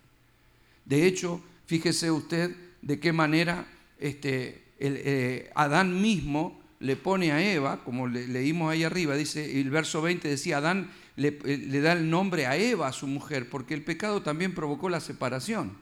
De 0.86 1.06
hecho, 1.06 1.42
fíjese 1.66 2.10
usted 2.10 2.56
de 2.80 2.98
qué 2.98 3.12
manera 3.12 3.66
este, 3.98 4.59
eh, 4.80 5.50
Adán 5.54 6.00
mismo 6.00 6.60
le 6.78 6.96
pone 6.96 7.32
a 7.32 7.42
Eva, 7.42 7.84
como 7.84 8.08
le, 8.08 8.26
leímos 8.26 8.72
ahí 8.72 8.84
arriba, 8.84 9.14
dice, 9.14 9.60
el 9.60 9.70
verso 9.70 10.00
20 10.02 10.26
decía, 10.26 10.58
Adán 10.58 10.90
le, 11.16 11.38
le 11.44 11.80
da 11.80 11.92
el 11.92 12.08
nombre 12.08 12.46
a 12.46 12.56
Eva, 12.56 12.88
a 12.88 12.92
su 12.92 13.06
mujer, 13.06 13.50
porque 13.50 13.74
el 13.74 13.84
pecado 13.84 14.22
también 14.22 14.54
provocó 14.54 14.88
la 14.88 15.00
separación 15.00 15.76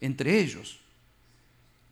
entre 0.00 0.40
ellos. 0.40 0.80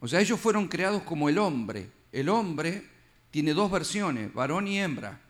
O 0.00 0.08
sea, 0.08 0.20
ellos 0.20 0.40
fueron 0.40 0.68
creados 0.68 1.02
como 1.02 1.28
el 1.28 1.38
hombre. 1.38 1.90
El 2.12 2.28
hombre 2.28 2.84
tiene 3.30 3.52
dos 3.52 3.70
versiones, 3.70 4.32
varón 4.32 4.66
y 4.68 4.78
hembra. 4.78 5.20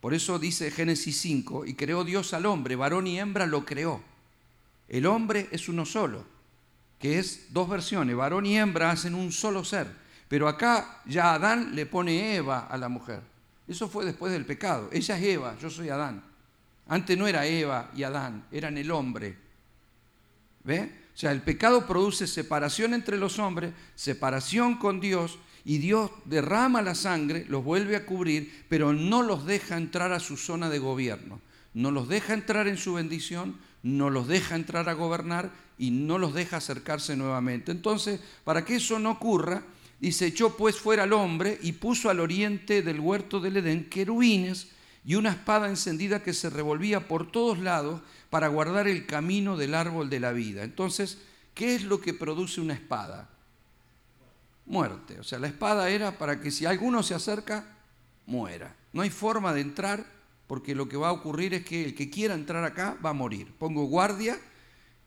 Por 0.00 0.14
eso 0.14 0.38
dice 0.38 0.70
Génesis 0.70 1.18
5, 1.20 1.66
y 1.66 1.74
creó 1.74 2.04
Dios 2.04 2.32
al 2.32 2.46
hombre, 2.46 2.76
varón 2.76 3.06
y 3.06 3.18
hembra 3.18 3.46
lo 3.46 3.64
creó. 3.64 4.02
El 4.88 5.06
hombre 5.06 5.48
es 5.50 5.68
uno 5.68 5.84
solo, 5.84 6.24
que 6.98 7.18
es 7.18 7.52
dos 7.52 7.68
versiones, 7.68 8.16
varón 8.16 8.46
y 8.46 8.56
hembra 8.56 8.90
hacen 8.90 9.14
un 9.14 9.32
solo 9.32 9.64
ser. 9.64 9.86
Pero 10.28 10.48
acá 10.48 11.02
ya 11.06 11.34
Adán 11.34 11.74
le 11.74 11.86
pone 11.86 12.36
Eva 12.36 12.66
a 12.66 12.76
la 12.76 12.88
mujer. 12.88 13.20
Eso 13.68 13.88
fue 13.88 14.04
después 14.04 14.32
del 14.32 14.44
pecado. 14.44 14.88
Ella 14.92 15.16
es 15.18 15.24
Eva, 15.24 15.56
yo 15.60 15.70
soy 15.70 15.88
Adán. 15.88 16.22
Antes 16.88 17.18
no 17.18 17.26
era 17.26 17.46
Eva 17.46 17.90
y 17.94 18.02
Adán, 18.02 18.44
eran 18.50 18.78
el 18.78 18.90
hombre. 18.90 19.36
¿Ve? 20.64 21.06
O 21.14 21.18
sea, 21.18 21.32
el 21.32 21.42
pecado 21.42 21.86
produce 21.86 22.26
separación 22.26 22.92
entre 22.92 23.16
los 23.16 23.38
hombres, 23.38 23.72
separación 23.94 24.76
con 24.76 25.00
Dios, 25.00 25.38
y 25.64 25.78
Dios 25.78 26.12
derrama 26.26 26.80
la 26.80 26.94
sangre, 26.94 27.44
los 27.48 27.64
vuelve 27.64 27.96
a 27.96 28.06
cubrir, 28.06 28.64
pero 28.68 28.92
no 28.92 29.22
los 29.22 29.46
deja 29.46 29.76
entrar 29.76 30.12
a 30.12 30.20
su 30.20 30.36
zona 30.36 30.70
de 30.70 30.78
gobierno. 30.78 31.40
No 31.74 31.90
los 31.90 32.08
deja 32.08 32.34
entrar 32.34 32.68
en 32.68 32.78
su 32.78 32.94
bendición, 32.94 33.58
no 33.82 34.08
los 34.08 34.28
deja 34.28 34.54
entrar 34.54 34.88
a 34.88 34.92
gobernar 34.92 35.50
y 35.78 35.90
no 35.90 36.18
los 36.18 36.34
deja 36.34 36.58
acercarse 36.58 37.16
nuevamente. 37.16 37.72
Entonces, 37.72 38.20
para 38.44 38.64
que 38.64 38.76
eso 38.76 38.98
no 38.98 39.12
ocurra, 39.12 39.62
dice, 40.00 40.26
echó 40.26 40.56
pues 40.56 40.76
fuera 40.76 41.04
al 41.04 41.12
hombre 41.12 41.58
y 41.62 41.72
puso 41.72 42.10
al 42.10 42.20
oriente 42.20 42.82
del 42.82 43.00
huerto 43.00 43.40
del 43.40 43.58
Edén 43.58 43.88
querubines 43.88 44.68
y 45.04 45.14
una 45.14 45.30
espada 45.30 45.68
encendida 45.68 46.22
que 46.22 46.34
se 46.34 46.50
revolvía 46.50 47.06
por 47.06 47.30
todos 47.30 47.58
lados 47.58 48.00
para 48.30 48.48
guardar 48.48 48.88
el 48.88 49.06
camino 49.06 49.56
del 49.56 49.74
árbol 49.74 50.10
de 50.10 50.20
la 50.20 50.32
vida. 50.32 50.64
Entonces, 50.64 51.18
¿qué 51.54 51.74
es 51.74 51.84
lo 51.84 52.00
que 52.00 52.14
produce 52.14 52.60
una 52.60 52.74
espada? 52.74 53.28
Muerte. 54.66 55.20
O 55.20 55.24
sea, 55.24 55.38
la 55.38 55.46
espada 55.46 55.90
era 55.90 56.18
para 56.18 56.40
que 56.40 56.50
si 56.50 56.66
alguno 56.66 57.04
se 57.04 57.14
acerca, 57.14 57.76
muera. 58.26 58.74
No 58.92 59.02
hay 59.02 59.10
forma 59.10 59.52
de 59.52 59.60
entrar 59.60 60.06
porque 60.48 60.74
lo 60.74 60.88
que 60.88 60.96
va 60.96 61.08
a 61.08 61.12
ocurrir 61.12 61.54
es 61.54 61.64
que 61.64 61.84
el 61.84 61.94
que 61.94 62.10
quiera 62.10 62.34
entrar 62.34 62.64
acá 62.64 62.96
va 63.04 63.10
a 63.10 63.14
morir. 63.14 63.52
Pongo 63.58 63.84
guardia 63.84 64.38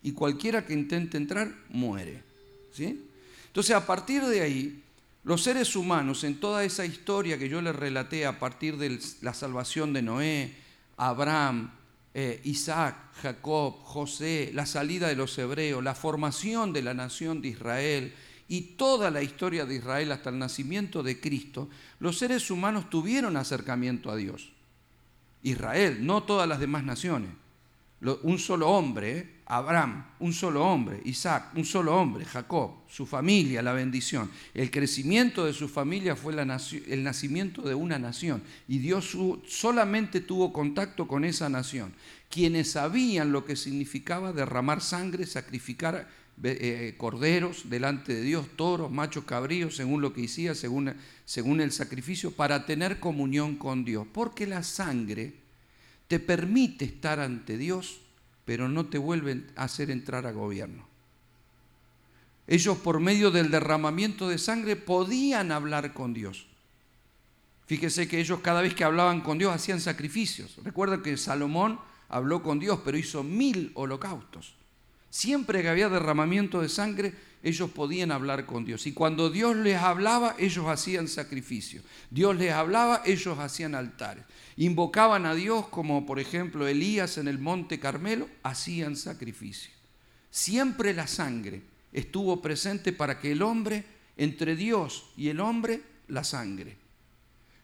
y 0.01 0.13
cualquiera 0.13 0.65
que 0.65 0.73
intente 0.73 1.17
entrar 1.17 1.53
muere. 1.69 2.23
¿sí? 2.71 3.05
Entonces, 3.47 3.75
a 3.75 3.85
partir 3.85 4.23
de 4.25 4.41
ahí, 4.41 4.83
los 5.23 5.43
seres 5.43 5.75
humanos, 5.75 6.23
en 6.23 6.39
toda 6.39 6.63
esa 6.63 6.85
historia 6.85 7.37
que 7.37 7.49
yo 7.49 7.61
les 7.61 7.75
relaté 7.75 8.25
a 8.25 8.39
partir 8.39 8.77
de 8.77 8.99
la 9.21 9.33
salvación 9.33 9.93
de 9.93 10.01
Noé, 10.01 10.53
Abraham, 10.97 11.71
eh, 12.13 12.41
Isaac, 12.45 12.95
Jacob, 13.21 13.75
José, 13.83 14.51
la 14.53 14.65
salida 14.65 15.07
de 15.07 15.15
los 15.15 15.37
hebreos, 15.37 15.83
la 15.83 15.95
formación 15.95 16.73
de 16.73 16.81
la 16.81 16.93
nación 16.93 17.41
de 17.41 17.49
Israel 17.49 18.13
y 18.47 18.61
toda 18.61 19.11
la 19.11 19.21
historia 19.21 19.65
de 19.65 19.75
Israel 19.75 20.11
hasta 20.11 20.29
el 20.29 20.39
nacimiento 20.39 21.03
de 21.03 21.19
Cristo, 21.19 21.69
los 21.99 22.17
seres 22.17 22.49
humanos 22.49 22.89
tuvieron 22.89 23.37
acercamiento 23.37 24.09
a 24.09 24.15
Dios. 24.15 24.51
Israel, 25.43 26.05
no 26.05 26.23
todas 26.23 26.47
las 26.47 26.59
demás 26.59 26.83
naciones. 26.83 27.29
Un 28.01 28.39
solo 28.39 28.69
hombre, 28.69 29.17
¿eh? 29.17 29.39
Abraham, 29.51 30.05
un 30.19 30.31
solo 30.31 30.63
hombre, 30.63 31.01
Isaac, 31.05 31.53
un 31.55 31.65
solo 31.65 31.95
hombre, 31.95 32.23
Jacob, 32.23 32.83
su 32.87 33.07
familia, 33.07 33.63
la 33.63 33.73
bendición. 33.73 34.29
El 34.53 34.69
crecimiento 34.69 35.43
de 35.43 35.53
su 35.53 35.67
familia 35.67 36.15
fue 36.15 36.33
el 36.33 37.03
nacimiento 37.03 37.63
de 37.63 37.73
una 37.73 37.97
nación 37.97 38.43
y 38.67 38.77
Dios 38.77 39.17
solamente 39.47 40.21
tuvo 40.21 40.53
contacto 40.53 41.07
con 41.07 41.25
esa 41.25 41.49
nación. 41.49 41.93
Quienes 42.29 42.71
sabían 42.71 43.31
lo 43.31 43.43
que 43.43 43.55
significaba 43.55 44.33
derramar 44.33 44.81
sangre, 44.81 45.25
sacrificar 45.25 46.07
eh, 46.43 46.93
corderos 46.95 47.71
delante 47.71 48.13
de 48.13 48.21
Dios, 48.21 48.45
toros, 48.55 48.91
machos 48.91 49.25
cabríos, 49.25 49.75
según 49.75 50.01
lo 50.01 50.13
que 50.13 50.25
hacía, 50.25 50.53
según, 50.53 50.93
según 51.25 51.59
el 51.59 51.71
sacrificio, 51.71 52.31
para 52.31 52.67
tener 52.67 52.99
comunión 52.99 53.55
con 53.55 53.83
Dios. 53.83 54.05
Porque 54.13 54.45
la 54.45 54.61
sangre 54.61 55.33
te 56.09 56.19
permite 56.19 56.83
estar 56.83 57.21
ante 57.21 57.57
Dios 57.57 58.01
pero 58.49 58.67
no 58.67 58.87
te 58.87 58.97
vuelven 58.97 59.45
a 59.55 59.65
hacer 59.65 59.91
entrar 59.91 60.25
a 60.25 60.31
gobierno. 60.31 60.83
Ellos 62.47 62.79
por 62.79 62.99
medio 62.99 63.29
del 63.29 63.51
derramamiento 63.51 64.27
de 64.27 64.39
sangre 64.39 64.75
podían 64.75 65.51
hablar 65.51 65.93
con 65.93 66.15
Dios. 66.15 66.47
Fíjese 67.67 68.07
que 68.07 68.19
ellos 68.19 68.39
cada 68.39 68.63
vez 68.63 68.73
que 68.73 68.83
hablaban 68.83 69.21
con 69.21 69.37
Dios 69.37 69.53
hacían 69.53 69.79
sacrificios. 69.79 70.55
Recuerda 70.63 71.03
que 71.03 71.15
Salomón 71.15 71.79
habló 72.07 72.41
con 72.41 72.57
Dios, 72.57 72.79
pero 72.83 72.97
hizo 72.97 73.21
mil 73.21 73.71
holocaustos. 73.75 74.55
Siempre 75.11 75.61
que 75.61 75.69
había 75.69 75.87
derramamiento 75.87 76.59
de 76.59 76.69
sangre, 76.69 77.13
ellos 77.43 77.69
podían 77.69 78.11
hablar 78.11 78.47
con 78.47 78.65
Dios. 78.65 78.87
Y 78.87 78.93
cuando 78.93 79.29
Dios 79.29 79.55
les 79.57 79.77
hablaba, 79.77 80.35
ellos 80.39 80.65
hacían 80.69 81.07
sacrificio. 81.07 81.83
Dios 82.09 82.35
les 82.35 82.51
hablaba, 82.51 83.03
ellos 83.05 83.37
hacían 83.37 83.75
altares. 83.75 84.25
Invocaban 84.59 85.25
a 85.25 85.35
Dios, 85.35 85.69
como 85.69 86.05
por 86.05 86.19
ejemplo 86.19 86.67
Elías 86.67 87.17
en 87.17 87.29
el 87.29 87.39
monte 87.39 87.79
Carmelo, 87.79 88.27
hacían 88.43 88.97
sacrificio. 88.97 89.71
Siempre 90.31 90.93
la 90.93 91.07
sangre 91.07 91.61
estuvo 91.93 92.41
presente 92.41 92.91
para 92.91 93.21
que 93.21 93.31
el 93.31 93.41
hombre, 93.41 93.85
entre 94.17 94.57
Dios 94.57 95.11
y 95.15 95.29
el 95.29 95.39
hombre, 95.39 95.81
la 96.09 96.25
sangre. 96.25 96.75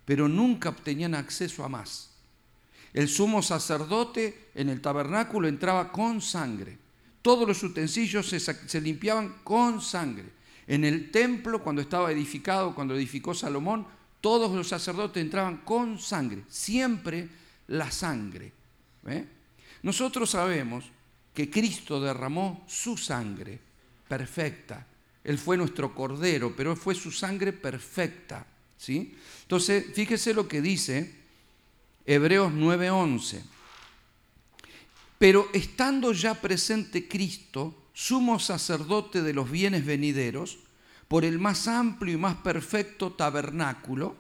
Pero 0.06 0.30
nunca 0.30 0.70
obtenían 0.70 1.16
acceso 1.16 1.66
a 1.66 1.68
más. 1.68 2.12
El 2.94 3.10
sumo 3.10 3.42
sacerdote 3.42 4.52
en 4.56 4.70
el 4.70 4.80
tabernáculo 4.80 5.50
entraba 5.50 5.92
con 5.92 6.22
sangre. 6.22 6.78
Todos 7.22 7.46
los 7.46 7.62
utensilios 7.62 8.30
se, 8.30 8.80
limpiaban 8.80 9.42
con 9.44 9.82
sangre. 9.82 10.30
En 10.66 10.86
el 10.86 11.12
templo, 11.12 11.62
cuando 11.62 11.82
estaba 11.82 12.10
edificado, 12.10 12.74
cuando 12.74 12.96
edificó 12.96 13.34
Salomón, 13.34 13.86
todos 14.26 14.52
los 14.54 14.68
sacerdotes 14.68 15.22
entraban 15.22 15.58
con 15.58 16.00
sangre, 16.00 16.46
siempre 16.50 17.30
la 17.68 17.92
sangre. 17.92 18.52
Nosotros 19.84 20.32
sabemos 20.32 20.84
que 21.32 21.48
Cristo 21.48 22.02
derramó 22.02 22.66
su 22.68 22.98
sangre 22.98 23.60
perfecta. 24.08 24.88
Él 25.24 25.38
fue 25.38 25.58
nuestro 25.58 25.94
cordero, 25.94 26.56
pero 26.58 26.76
fue 26.76 26.96
su 26.96 27.12
sangre 27.12 27.54
perfecta. 27.54 28.48
¿sí? 28.80 29.16
Entonces, 29.44 29.94
fíjese 29.94 30.34
lo 30.34 30.48
que 30.48 30.60
dice 30.60 31.14
Hebreos 32.04 32.52
9:11. 32.52 33.44
Pero 35.20 35.50
estando 35.54 36.14
ya 36.14 36.42
presente 36.42 37.08
Cristo, 37.08 37.90
sumo 37.94 38.40
sacerdote 38.40 39.22
de 39.22 39.34
los 39.34 39.52
bienes 39.52 39.86
venideros, 39.86 40.58
por 41.16 41.24
el 41.24 41.40
más 41.40 41.70
amplio 41.70 42.16
y 42.16 42.18
más 42.18 42.36
perfecto 42.36 43.14
tabernáculo, 43.14 44.18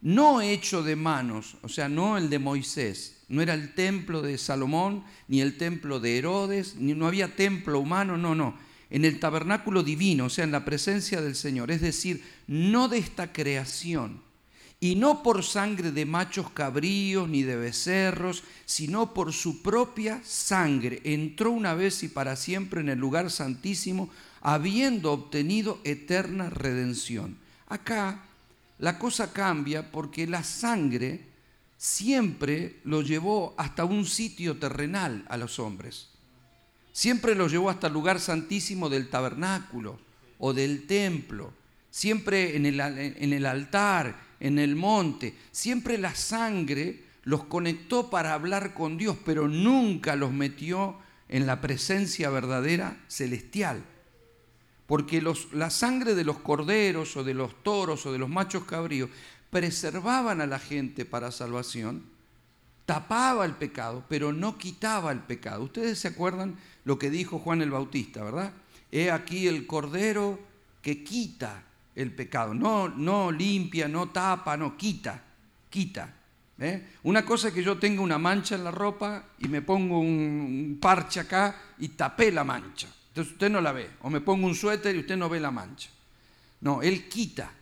no 0.00 0.40
hecho 0.40 0.82
de 0.82 0.96
manos, 0.96 1.54
o 1.62 1.68
sea, 1.68 1.88
no 1.88 2.18
el 2.18 2.28
de 2.28 2.40
Moisés, 2.40 3.22
no 3.28 3.40
era 3.40 3.54
el 3.54 3.72
templo 3.72 4.20
de 4.20 4.36
Salomón, 4.36 5.04
ni 5.28 5.40
el 5.40 5.56
templo 5.56 6.00
de 6.00 6.18
Herodes, 6.18 6.74
ni 6.74 6.94
no 6.94 7.06
había 7.06 7.36
templo 7.36 7.78
humano, 7.78 8.16
no, 8.16 8.34
no, 8.34 8.58
en 8.90 9.04
el 9.04 9.20
tabernáculo 9.20 9.84
divino, 9.84 10.24
o 10.24 10.28
sea, 10.28 10.42
en 10.42 10.50
la 10.50 10.64
presencia 10.64 11.20
del 11.20 11.36
Señor, 11.36 11.70
es 11.70 11.80
decir, 11.80 12.24
no 12.48 12.88
de 12.88 12.98
esta 12.98 13.32
creación, 13.32 14.22
y 14.80 14.96
no 14.96 15.22
por 15.22 15.44
sangre 15.44 15.92
de 15.92 16.04
machos 16.04 16.50
cabríos 16.50 17.28
ni 17.28 17.44
de 17.44 17.54
becerros, 17.54 18.42
sino 18.64 19.14
por 19.14 19.32
su 19.32 19.62
propia 19.62 20.20
sangre, 20.24 21.00
entró 21.04 21.52
una 21.52 21.74
vez 21.74 22.02
y 22.02 22.08
para 22.08 22.34
siempre 22.34 22.80
en 22.80 22.88
el 22.88 22.98
lugar 22.98 23.30
santísimo, 23.30 24.10
habiendo 24.42 25.12
obtenido 25.12 25.80
eterna 25.84 26.50
redención. 26.50 27.38
Acá 27.68 28.24
la 28.78 28.98
cosa 28.98 29.32
cambia 29.32 29.90
porque 29.92 30.26
la 30.26 30.42
sangre 30.42 31.24
siempre 31.76 32.80
lo 32.84 33.02
llevó 33.02 33.54
hasta 33.56 33.84
un 33.84 34.04
sitio 34.04 34.58
terrenal 34.58 35.24
a 35.28 35.36
los 35.36 35.58
hombres. 35.58 36.08
Siempre 36.92 37.34
lo 37.34 37.48
llevó 37.48 37.70
hasta 37.70 37.86
el 37.86 37.92
lugar 37.92 38.20
santísimo 38.20 38.88
del 38.88 39.08
tabernáculo 39.08 39.98
o 40.38 40.52
del 40.52 40.86
templo. 40.86 41.52
Siempre 41.90 42.56
en 42.56 42.66
el, 42.66 42.80
en 42.80 43.32
el 43.32 43.46
altar, 43.46 44.16
en 44.40 44.58
el 44.58 44.76
monte. 44.76 45.34
Siempre 45.52 45.96
la 45.98 46.14
sangre 46.14 47.04
los 47.22 47.44
conectó 47.44 48.10
para 48.10 48.34
hablar 48.34 48.74
con 48.74 48.98
Dios, 48.98 49.16
pero 49.24 49.46
nunca 49.46 50.16
los 50.16 50.32
metió 50.32 50.96
en 51.28 51.46
la 51.46 51.60
presencia 51.60 52.28
verdadera 52.28 53.00
celestial 53.08 53.84
porque 54.92 55.22
la 55.52 55.70
sangre 55.70 56.14
de 56.14 56.22
los 56.22 56.40
corderos 56.40 57.16
o 57.16 57.24
de 57.24 57.32
los 57.32 57.62
toros 57.62 58.04
o 58.04 58.12
de 58.12 58.18
los 58.18 58.28
machos 58.28 58.64
cabríos 58.64 59.08
preservaban 59.48 60.42
a 60.42 60.46
la 60.46 60.58
gente 60.58 61.06
para 61.06 61.32
salvación, 61.32 62.02
tapaba 62.84 63.46
el 63.46 63.54
pecado, 63.54 64.04
pero 64.06 64.34
no 64.34 64.58
quitaba 64.58 65.10
el 65.10 65.20
pecado. 65.20 65.62
Ustedes 65.62 65.98
se 65.98 66.08
acuerdan 66.08 66.58
lo 66.84 66.98
que 66.98 67.08
dijo 67.08 67.38
Juan 67.38 67.62
el 67.62 67.70
Bautista, 67.70 68.22
¿verdad? 68.22 68.52
He 68.90 69.10
aquí 69.10 69.48
el 69.48 69.66
cordero 69.66 70.38
que 70.82 71.02
quita 71.02 71.62
el 71.94 72.14
pecado, 72.14 72.52
no, 72.52 72.90
no 72.90 73.32
limpia, 73.32 73.88
no 73.88 74.10
tapa, 74.10 74.58
no 74.58 74.76
quita, 74.76 75.24
quita. 75.70 76.14
¿eh? 76.58 76.86
Una 77.04 77.24
cosa 77.24 77.48
es 77.48 77.54
que 77.54 77.64
yo 77.64 77.78
tenga 77.78 78.02
una 78.02 78.18
mancha 78.18 78.56
en 78.56 78.64
la 78.64 78.70
ropa 78.70 79.24
y 79.38 79.48
me 79.48 79.62
pongo 79.62 80.00
un 80.00 80.76
parche 80.78 81.20
acá 81.20 81.56
y 81.78 81.88
tapé 81.88 82.30
la 82.30 82.44
mancha. 82.44 82.88
Entonces 83.12 83.34
usted 83.34 83.50
no 83.50 83.60
la 83.60 83.72
ve. 83.72 83.90
O 84.00 84.08
me 84.08 84.22
pongo 84.22 84.46
un 84.46 84.54
suéter 84.54 84.96
y 84.96 85.00
usted 85.00 85.18
no 85.18 85.28
ve 85.28 85.38
la 85.38 85.50
mancha. 85.50 85.90
No, 86.62 86.80
Él 86.80 87.08
quita, 87.08 87.52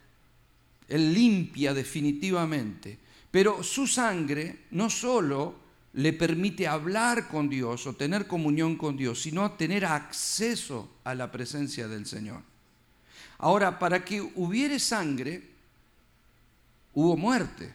Él 0.86 1.12
limpia 1.12 1.74
definitivamente. 1.74 2.96
Pero 3.32 3.64
su 3.64 3.88
sangre 3.88 4.66
no 4.70 4.88
solo 4.88 5.56
le 5.94 6.12
permite 6.12 6.68
hablar 6.68 7.26
con 7.26 7.48
Dios 7.48 7.84
o 7.88 7.94
tener 7.94 8.28
comunión 8.28 8.76
con 8.76 8.96
Dios, 8.96 9.22
sino 9.22 9.50
tener 9.52 9.84
acceso 9.84 10.88
a 11.02 11.16
la 11.16 11.32
presencia 11.32 11.88
del 11.88 12.06
Señor. 12.06 12.42
Ahora, 13.38 13.76
para 13.76 14.04
que 14.04 14.20
hubiere 14.20 14.78
sangre, 14.78 15.50
hubo 16.94 17.16
muerte. 17.16 17.74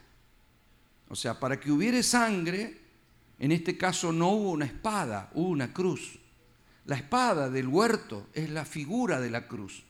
O 1.10 1.16
sea, 1.16 1.38
para 1.38 1.60
que 1.60 1.72
hubiere 1.72 2.04
sangre, 2.04 2.78
en 3.38 3.52
este 3.52 3.78
caso 3.78 4.14
no 4.14 4.30
hubo 4.30 4.52
una 4.52 4.66
espada, 4.66 5.30
hubo 5.34 5.50
una 5.50 5.74
cruz. 5.74 6.20
La 6.86 6.96
espada 6.96 7.50
del 7.50 7.68
huerto 7.68 8.28
es 8.34 8.50
la 8.50 8.66
figura 8.66 9.20
de 9.20 9.32
la 9.32 9.48
cruz. 9.48 9.84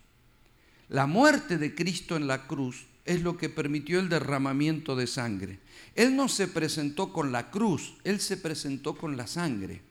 La 0.90 1.08
muerte 1.08 1.58
de 1.58 1.76
Cristo 1.76 2.16
en 2.16 2.28
la 2.28 2.48
cruz 2.48 2.86
es 3.06 3.22
lo 3.22 3.38
que 3.38 3.50
permitió 3.50 4.00
el 4.00 4.10
derramamiento 4.10 4.96
de 4.96 5.08
sangre. 5.08 5.60
Él 5.94 6.16
no 6.16 6.28
se 6.28 6.48
presentó 6.48 7.12
con 7.12 7.32
la 7.32 7.52
cruz, 7.52 7.96
Él 8.04 8.20
se 8.20 8.38
presentó 8.38 8.96
con 8.96 9.18
la 9.18 9.28
sangre. 9.28 9.82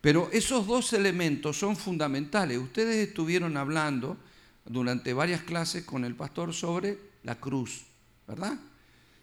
Pero 0.00 0.28
esos 0.32 0.66
dos 0.66 0.92
elementos 0.92 1.58
son 1.58 1.76
fundamentales. 1.76 2.58
Ustedes 2.58 3.08
estuvieron 3.08 3.56
hablando 3.56 4.16
durante 4.64 5.12
varias 5.12 5.42
clases 5.42 5.84
con 5.84 6.04
el 6.04 6.14
pastor 6.14 6.52
sobre 6.52 6.98
la 7.22 7.36
cruz, 7.36 7.82
¿verdad? 8.26 8.58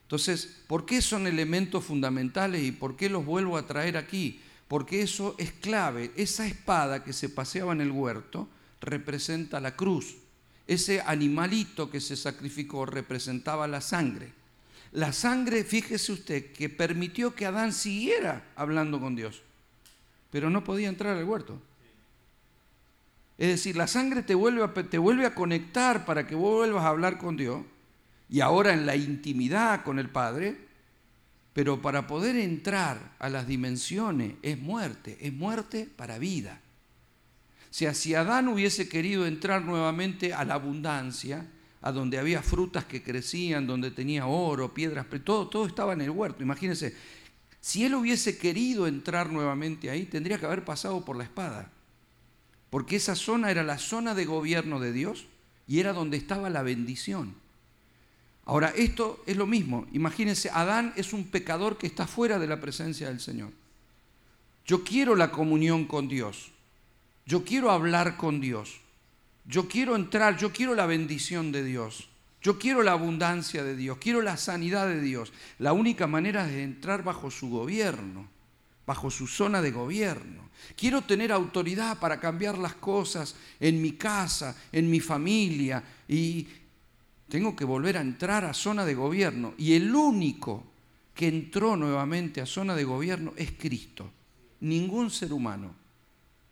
Entonces, 0.04 0.63
¿por 0.67 0.86
qué 0.86 1.02
son 1.02 1.28
elementos 1.28 1.84
fundamentales 1.84 2.63
y 2.63 2.71
por 2.71 2.95
qué 2.95 3.10
los 3.10 3.25
vuelvo 3.25 3.58
a 3.58 3.67
traer 3.67 3.95
aquí? 3.95 4.41
Porque 4.69 5.01
eso 5.01 5.36
es 5.39 5.51
clave. 5.51 6.12
Esa 6.15 6.45
espada 6.45 7.03
que 7.03 7.12
se 7.12 7.27
paseaba 7.27 7.73
en 7.73 7.82
el 7.82 7.91
huerto 7.91 8.47
representa 8.79 9.60
la 9.60 9.75
cruz. 9.75 10.15
Ese 10.67 11.01
animalito 11.01 11.89
que 11.89 11.99
se 11.99 12.15
sacrificó 12.15 12.86
representaba 12.86 13.67
la 13.67 13.82
sangre. 13.82 14.32
La 14.91 15.12
sangre, 15.12 15.63
fíjese 15.63 16.12
usted, 16.12 16.53
que 16.53 16.69
permitió 16.69 17.34
que 17.34 17.47
Adán 17.47 17.73
siguiera 17.73 18.45
hablando 18.55 18.99
con 18.99 19.15
Dios, 19.15 19.41
pero 20.32 20.51
no 20.51 20.63
podía 20.63 20.88
entrar 20.88 21.17
al 21.17 21.25
huerto. 21.25 21.60
Es 23.39 23.47
decir, 23.47 23.75
la 23.75 23.88
sangre 23.88 24.21
te 24.21 24.36
vuelve, 24.36 24.63
a, 24.63 24.71
te 24.71 24.99
vuelve 24.99 25.25
a 25.25 25.34
conectar 25.34 26.05
para 26.05 26.27
que 26.27 26.36
vuelvas 26.36 26.84
a 26.84 26.89
hablar 26.89 27.17
con 27.17 27.38
Dios 27.38 27.63
y 28.29 28.41
ahora 28.41 28.73
en 28.73 28.86
la 28.86 28.95
intimidad 28.95 29.84
con 29.84 29.97
el 29.97 30.10
Padre, 30.10 30.68
pero 31.59 31.81
para 31.81 32.07
poder 32.07 32.37
entrar 32.37 33.17
a 33.19 33.27
las 33.27 33.45
dimensiones 33.45 34.35
es 34.43 34.57
muerte, 34.57 35.17
es 35.19 35.33
muerte 35.33 35.89
para 35.93 36.17
vida. 36.17 36.61
O 37.69 37.73
sea, 37.73 37.93
si 37.93 38.15
Adán 38.15 38.47
hubiese 38.47 38.87
querido 38.87 39.27
entrar 39.27 39.65
nuevamente 39.65 40.33
a 40.33 40.45
la 40.45 40.53
abundancia, 40.53 41.45
a 41.81 41.91
donde 41.91 42.17
había 42.17 42.41
frutas 42.41 42.85
que 42.85 43.03
crecían, 43.03 43.67
donde 43.67 43.91
tenía 43.91 44.25
oro, 44.25 44.73
piedras, 44.73 45.05
todo, 45.25 45.49
todo 45.49 45.65
estaba 45.65 45.91
en 45.91 45.99
el 45.99 46.11
huerto. 46.11 46.43
Imagínense, 46.43 46.95
si 47.59 47.83
él 47.83 47.93
hubiese 47.95 48.37
querido 48.37 48.87
entrar 48.87 49.29
nuevamente 49.29 49.89
ahí, 49.89 50.05
tendría 50.05 50.39
que 50.39 50.45
haber 50.45 50.63
pasado 50.63 51.03
por 51.03 51.17
la 51.17 51.25
espada. 51.25 51.73
Porque 52.69 52.95
esa 52.95 53.17
zona 53.17 53.51
era 53.51 53.63
la 53.63 53.79
zona 53.79 54.15
de 54.15 54.23
gobierno 54.23 54.79
de 54.79 54.93
Dios 54.93 55.25
y 55.67 55.81
era 55.81 55.91
donde 55.91 56.15
estaba 56.15 56.49
la 56.49 56.61
bendición. 56.61 57.35
Ahora, 58.49 58.73
esto 58.75 59.21
es 59.27 59.38
lo 59.38 59.45
mismo. 59.45 59.85
Imagínense, 59.93 60.49
Adán 60.49 60.91
es 60.95 61.13
un 61.13 61.25
pecador 61.25 61.77
que 61.77 61.85
está 61.85 62.07
fuera 62.07 62.39
de 62.39 62.47
la 62.47 62.59
presencia 62.59 63.07
del 63.07 63.19
Señor. 63.19 63.51
Yo 64.65 64.83
quiero 64.83 65.15
la 65.15 65.29
comunión 65.29 65.85
con 65.85 66.07
Dios. 66.07 66.49
Yo 67.27 67.43
quiero 67.45 67.69
hablar 67.69 68.17
con 68.17 68.41
Dios. 68.41 68.81
Yo 69.45 69.67
quiero 69.67 69.95
entrar, 69.95 70.35
yo 70.35 70.51
quiero 70.51 70.73
la 70.73 70.88
bendición 70.88 71.51
de 71.51 71.63
Dios. 71.63 72.09
Yo 72.41 72.57
quiero 72.57 72.81
la 72.81 72.93
abundancia 72.93 73.63
de 73.63 73.75
Dios, 73.75 73.99
quiero 73.99 74.23
la 74.23 74.35
sanidad 74.35 74.88
de 74.88 74.99
Dios. 74.99 75.31
La 75.59 75.71
única 75.71 76.07
manera 76.07 76.49
es 76.49 76.55
entrar 76.55 77.03
bajo 77.03 77.29
su 77.29 77.51
gobierno, 77.51 78.27
bajo 78.88 79.12
su 79.12 79.27
zona 79.27 79.62
de 79.62 79.69
gobierno. 79.69 80.49
Quiero 80.75 81.03
tener 81.03 81.31
autoridad 81.31 81.99
para 81.99 82.19
cambiar 82.19 82.57
las 82.57 82.73
cosas 82.73 83.35
en 83.59 83.79
mi 83.79 83.91
casa, 83.91 84.55
en 84.71 84.89
mi 84.89 84.99
familia 84.99 85.83
y 86.07 86.47
tengo 87.29 87.55
que 87.55 87.63
volver 87.63 87.97
a 87.97 88.01
entrar 88.01 88.43
a 88.43 88.53
zona 88.53 88.85
de 88.85 88.95
gobierno. 88.95 89.53
Y 89.57 89.73
el 89.73 89.93
único 89.93 90.63
que 91.13 91.27
entró 91.27 91.75
nuevamente 91.75 92.41
a 92.41 92.45
zona 92.45 92.75
de 92.75 92.83
gobierno 92.83 93.33
es 93.37 93.51
Cristo. 93.51 94.09
Ningún 94.61 95.11
ser 95.11 95.31
humano, 95.31 95.73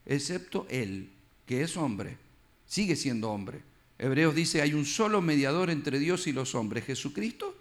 excepto 0.06 0.66
Él, 0.70 1.10
que 1.46 1.64
es 1.64 1.76
hombre, 1.76 2.18
sigue 2.66 2.96
siendo 2.96 3.32
hombre. 3.32 3.62
Hebreos 3.98 4.36
dice, 4.36 4.62
hay 4.62 4.74
un 4.74 4.86
solo 4.86 5.22
mediador 5.22 5.70
entre 5.70 6.00
Dios 6.00 6.28
y 6.28 6.32
los 6.32 6.54
hombres, 6.54 6.86
Jesucristo, 6.86 7.56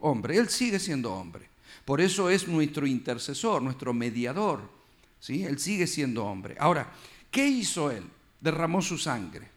hombre. 0.00 0.36
Él 0.36 0.48
sigue 0.48 0.78
siendo 0.78 1.12
hombre. 1.14 1.48
Por 1.84 2.00
eso 2.00 2.28
es 2.28 2.46
nuestro 2.46 2.86
intercesor, 2.86 3.62
nuestro 3.62 3.94
mediador. 3.94 4.60
¿sí? 5.18 5.44
Él 5.44 5.58
sigue 5.58 5.86
siendo 5.86 6.24
hombre. 6.26 6.56
Ahora, 6.58 6.92
¿qué 7.30 7.46
hizo 7.46 7.90
Él? 7.90 8.04
Derramó 8.40 8.82
su 8.82 8.98
sangre. 8.98 9.48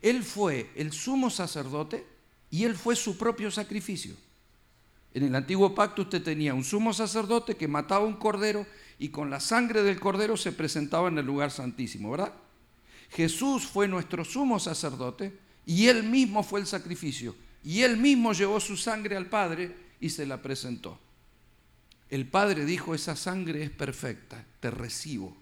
Él 0.00 0.24
fue 0.24 0.70
el 0.74 0.92
sumo 0.92 1.30
sacerdote 1.30 2.11
y 2.52 2.64
Él 2.64 2.76
fue 2.76 2.94
su 2.94 3.16
propio 3.16 3.50
sacrificio. 3.50 4.14
En 5.14 5.24
el 5.24 5.34
antiguo 5.34 5.74
pacto 5.74 6.02
usted 6.02 6.22
tenía 6.22 6.52
un 6.52 6.62
sumo 6.62 6.92
sacerdote 6.92 7.56
que 7.56 7.66
mataba 7.66 8.04
un 8.04 8.16
cordero 8.16 8.66
y 8.98 9.08
con 9.08 9.30
la 9.30 9.40
sangre 9.40 9.82
del 9.82 9.98
cordero 9.98 10.36
se 10.36 10.52
presentaba 10.52 11.08
en 11.08 11.16
el 11.16 11.24
lugar 11.24 11.50
santísimo, 11.50 12.10
¿verdad? 12.10 12.34
Jesús 13.10 13.66
fue 13.66 13.88
nuestro 13.88 14.22
sumo 14.24 14.60
sacerdote 14.60 15.36
y 15.64 15.88
él 15.88 16.02
mismo 16.02 16.42
fue 16.42 16.60
el 16.60 16.66
sacrificio 16.66 17.34
y 17.64 17.82
él 17.82 17.96
mismo 17.96 18.34
llevó 18.34 18.60
su 18.60 18.76
sangre 18.76 19.16
al 19.16 19.26
Padre 19.26 19.74
y 19.98 20.10
se 20.10 20.26
la 20.26 20.42
presentó. 20.42 20.98
El 22.10 22.26
Padre 22.26 22.66
dijo, 22.66 22.94
esa 22.94 23.16
sangre 23.16 23.62
es 23.62 23.70
perfecta, 23.70 24.44
te 24.60 24.70
recibo. 24.70 25.34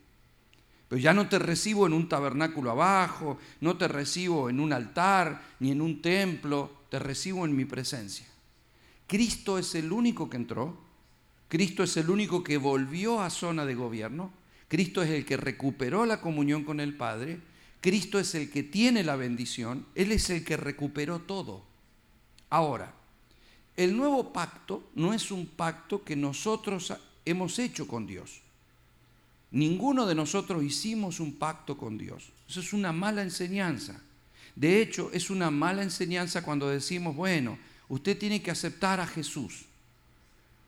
Pero 0.88 1.00
ya 1.00 1.12
no 1.12 1.28
te 1.28 1.40
recibo 1.40 1.88
en 1.88 1.92
un 1.92 2.08
tabernáculo 2.08 2.70
abajo, 2.70 3.38
no 3.60 3.76
te 3.76 3.88
recibo 3.88 4.48
en 4.48 4.60
un 4.60 4.72
altar, 4.72 5.42
ni 5.58 5.72
en 5.72 5.80
un 5.80 6.00
templo, 6.00 6.79
te 6.90 6.98
recibo 6.98 7.44
en 7.44 7.56
mi 7.56 7.64
presencia. 7.64 8.26
Cristo 9.06 9.58
es 9.58 9.74
el 9.74 9.92
único 9.92 10.28
que 10.28 10.36
entró, 10.36 10.78
Cristo 11.48 11.82
es 11.82 11.96
el 11.96 12.10
único 12.10 12.44
que 12.44 12.58
volvió 12.58 13.20
a 13.20 13.30
zona 13.30 13.64
de 13.64 13.74
gobierno, 13.74 14.30
Cristo 14.68 15.02
es 15.02 15.10
el 15.10 15.24
que 15.24 15.36
recuperó 15.36 16.06
la 16.06 16.20
comunión 16.20 16.64
con 16.64 16.78
el 16.78 16.96
Padre, 16.96 17.40
Cristo 17.80 18.18
es 18.18 18.34
el 18.34 18.50
que 18.50 18.62
tiene 18.62 19.02
la 19.02 19.16
bendición, 19.16 19.86
Él 19.94 20.12
es 20.12 20.30
el 20.30 20.44
que 20.44 20.56
recuperó 20.56 21.20
todo. 21.20 21.64
Ahora, 22.50 22.94
el 23.76 23.96
nuevo 23.96 24.32
pacto 24.32 24.90
no 24.94 25.14
es 25.14 25.30
un 25.30 25.46
pacto 25.46 26.04
que 26.04 26.14
nosotros 26.14 26.92
hemos 27.24 27.58
hecho 27.58 27.88
con 27.88 28.06
Dios. 28.06 28.42
Ninguno 29.52 30.06
de 30.06 30.14
nosotros 30.14 30.62
hicimos 30.62 31.18
un 31.18 31.34
pacto 31.34 31.76
con 31.76 31.98
Dios. 31.98 32.30
Eso 32.48 32.60
es 32.60 32.72
una 32.72 32.92
mala 32.92 33.22
enseñanza. 33.22 34.00
De 34.60 34.82
hecho, 34.82 35.10
es 35.14 35.30
una 35.30 35.50
mala 35.50 35.82
enseñanza 35.82 36.42
cuando 36.42 36.68
decimos, 36.68 37.16
bueno, 37.16 37.58
usted 37.88 38.18
tiene 38.18 38.42
que 38.42 38.50
aceptar 38.50 39.00
a 39.00 39.06
Jesús. 39.06 39.64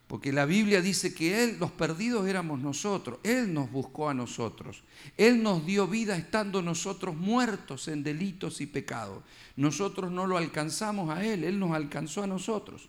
Porque 0.07 0.33
la 0.33 0.47
Biblia 0.47 0.81
dice 0.81 1.13
que 1.13 1.45
Él, 1.45 1.59
los 1.61 1.73
perdidos 1.73 2.27
éramos 2.27 2.61
nosotros, 2.61 3.19
Él 3.23 3.53
nos 3.53 3.71
buscó 3.71 4.09
a 4.09 4.15
nosotros, 4.15 4.83
Él 5.19 5.43
nos 5.43 5.67
dio 5.67 5.87
vida 5.87 6.17
estando 6.17 6.63
nosotros 6.63 7.15
muertos 7.15 7.87
en 7.87 8.03
delitos 8.03 8.63
y 8.63 8.67
pecados. 8.67 9.23
Nosotros 9.57 10.11
no 10.11 10.27
lo 10.27 10.39
alcanzamos 10.39 11.11
a 11.11 11.23
Él, 11.23 11.45
Él 11.45 11.59
nos 11.59 11.73
alcanzó 11.73 12.23
a 12.23 12.27
nosotros. 12.27 12.89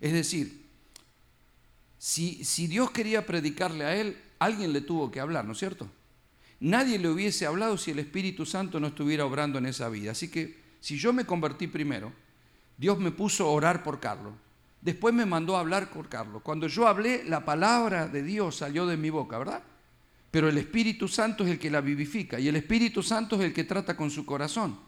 Es 0.00 0.12
decir, 0.12 0.62
si, 1.98 2.44
si 2.44 2.68
Dios 2.68 2.92
quería 2.92 3.26
predicarle 3.26 3.84
a 3.84 3.96
Él, 3.96 4.16
alguien 4.38 4.72
le 4.72 4.82
tuvo 4.82 5.10
que 5.10 5.18
hablar, 5.18 5.44
¿no 5.44 5.54
es 5.54 5.58
cierto? 5.58 5.90
Nadie 6.62 6.96
le 6.96 7.08
hubiese 7.08 7.44
hablado 7.44 7.76
si 7.76 7.90
el 7.90 7.98
Espíritu 7.98 8.46
Santo 8.46 8.78
no 8.78 8.86
estuviera 8.86 9.24
obrando 9.24 9.58
en 9.58 9.66
esa 9.66 9.88
vida. 9.88 10.12
Así 10.12 10.30
que 10.30 10.62
si 10.78 10.96
yo 10.96 11.12
me 11.12 11.24
convertí 11.24 11.66
primero, 11.66 12.12
Dios 12.78 13.00
me 13.00 13.10
puso 13.10 13.46
a 13.46 13.50
orar 13.50 13.82
por 13.82 13.98
Carlos. 13.98 14.32
Después 14.80 15.12
me 15.12 15.26
mandó 15.26 15.56
a 15.56 15.60
hablar 15.60 15.90
por 15.90 16.08
Carlos. 16.08 16.40
Cuando 16.42 16.68
yo 16.68 16.86
hablé, 16.86 17.24
la 17.24 17.44
palabra 17.44 18.06
de 18.06 18.22
Dios 18.22 18.58
salió 18.58 18.86
de 18.86 18.96
mi 18.96 19.10
boca, 19.10 19.38
¿verdad? 19.38 19.60
Pero 20.30 20.48
el 20.48 20.56
Espíritu 20.56 21.08
Santo 21.08 21.42
es 21.42 21.50
el 21.50 21.58
que 21.58 21.68
la 21.68 21.80
vivifica 21.80 22.38
y 22.38 22.46
el 22.46 22.54
Espíritu 22.54 23.02
Santo 23.02 23.34
es 23.36 23.42
el 23.42 23.52
que 23.52 23.64
trata 23.64 23.96
con 23.96 24.12
su 24.12 24.24
corazón. 24.24 24.78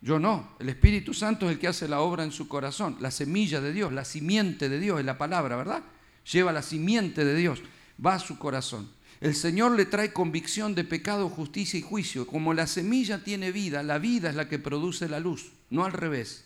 Yo 0.00 0.18
no, 0.18 0.56
el 0.58 0.68
Espíritu 0.68 1.14
Santo 1.14 1.46
es 1.46 1.52
el 1.52 1.58
que 1.60 1.68
hace 1.68 1.86
la 1.86 2.00
obra 2.00 2.24
en 2.24 2.32
su 2.32 2.48
corazón, 2.48 2.96
la 2.98 3.12
semilla 3.12 3.60
de 3.60 3.72
Dios, 3.72 3.92
la 3.92 4.04
simiente 4.04 4.68
de 4.68 4.80
Dios 4.80 4.98
es 4.98 5.06
la 5.06 5.16
palabra, 5.16 5.54
¿verdad? 5.54 5.84
Lleva 6.32 6.50
la 6.50 6.62
simiente 6.62 7.24
de 7.24 7.36
Dios, 7.36 7.62
va 8.04 8.14
a 8.14 8.18
su 8.18 8.36
corazón. 8.36 8.90
El 9.22 9.36
Señor 9.36 9.76
le 9.76 9.86
trae 9.86 10.12
convicción 10.12 10.74
de 10.74 10.82
pecado, 10.82 11.28
justicia 11.28 11.78
y 11.78 11.82
juicio. 11.82 12.26
Como 12.26 12.54
la 12.54 12.66
semilla 12.66 13.22
tiene 13.22 13.52
vida, 13.52 13.84
la 13.84 13.98
vida 13.98 14.30
es 14.30 14.34
la 14.34 14.48
que 14.48 14.58
produce 14.58 15.08
la 15.08 15.20
luz, 15.20 15.52
no 15.70 15.84
al 15.84 15.92
revés. 15.92 16.44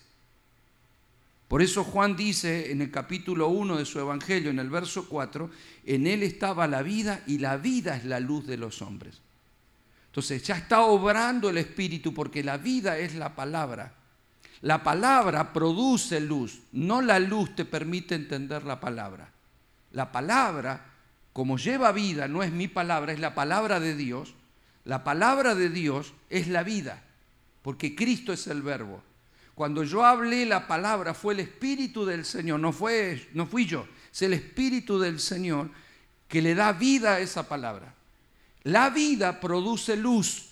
Por 1.48 1.62
eso 1.62 1.84
Juan 1.84 2.16
dice 2.16 2.70
en 2.70 2.82
el 2.82 2.90
capítulo 2.90 3.48
1 3.48 3.78
de 3.78 3.86
su 3.86 3.98
Evangelio, 3.98 4.50
en 4.50 4.58
el 4.58 4.68
verso 4.68 5.08
4, 5.08 5.50
en 5.86 6.06
él 6.06 6.22
estaba 6.22 6.66
la 6.66 6.82
vida 6.82 7.22
y 7.26 7.38
la 7.38 7.56
vida 7.56 7.96
es 7.96 8.04
la 8.04 8.20
luz 8.20 8.46
de 8.46 8.58
los 8.58 8.82
hombres. 8.82 9.22
Entonces 10.08 10.42
ya 10.42 10.58
está 10.58 10.82
obrando 10.82 11.48
el 11.48 11.56
Espíritu 11.56 12.12
porque 12.12 12.44
la 12.44 12.58
vida 12.58 12.98
es 12.98 13.14
la 13.14 13.34
palabra. 13.34 13.94
La 14.60 14.82
palabra 14.82 15.54
produce 15.54 16.20
luz, 16.20 16.60
no 16.72 17.00
la 17.00 17.20
luz 17.20 17.56
te 17.56 17.64
permite 17.64 18.16
entender 18.16 18.64
la 18.64 18.78
palabra. 18.80 19.30
La 19.92 20.12
palabra, 20.12 20.95
como 21.36 21.58
lleva 21.58 21.92
vida, 21.92 22.28
no 22.28 22.42
es 22.42 22.50
mi 22.50 22.66
palabra, 22.66 23.12
es 23.12 23.20
la 23.20 23.34
palabra 23.34 23.78
de 23.78 23.94
Dios. 23.94 24.32
La 24.86 25.04
palabra 25.04 25.54
de 25.54 25.68
Dios 25.68 26.14
es 26.30 26.48
la 26.48 26.62
vida, 26.62 27.04
porque 27.60 27.94
Cristo 27.94 28.32
es 28.32 28.46
el 28.46 28.62
verbo. 28.62 29.02
Cuando 29.54 29.84
yo 29.84 30.02
hablé 30.02 30.46
la 30.46 30.66
palabra 30.66 31.12
fue 31.12 31.34
el 31.34 31.40
Espíritu 31.40 32.06
del 32.06 32.24
Señor, 32.24 32.60
no, 32.60 32.72
fue, 32.72 33.28
no 33.34 33.44
fui 33.44 33.66
yo, 33.66 33.86
es 34.10 34.22
el 34.22 34.32
Espíritu 34.32 34.98
del 34.98 35.20
Señor 35.20 35.68
que 36.26 36.40
le 36.40 36.54
da 36.54 36.72
vida 36.72 37.16
a 37.16 37.20
esa 37.20 37.46
palabra. 37.46 37.92
La 38.62 38.88
vida 38.88 39.38
produce 39.38 39.94
luz 39.94 40.46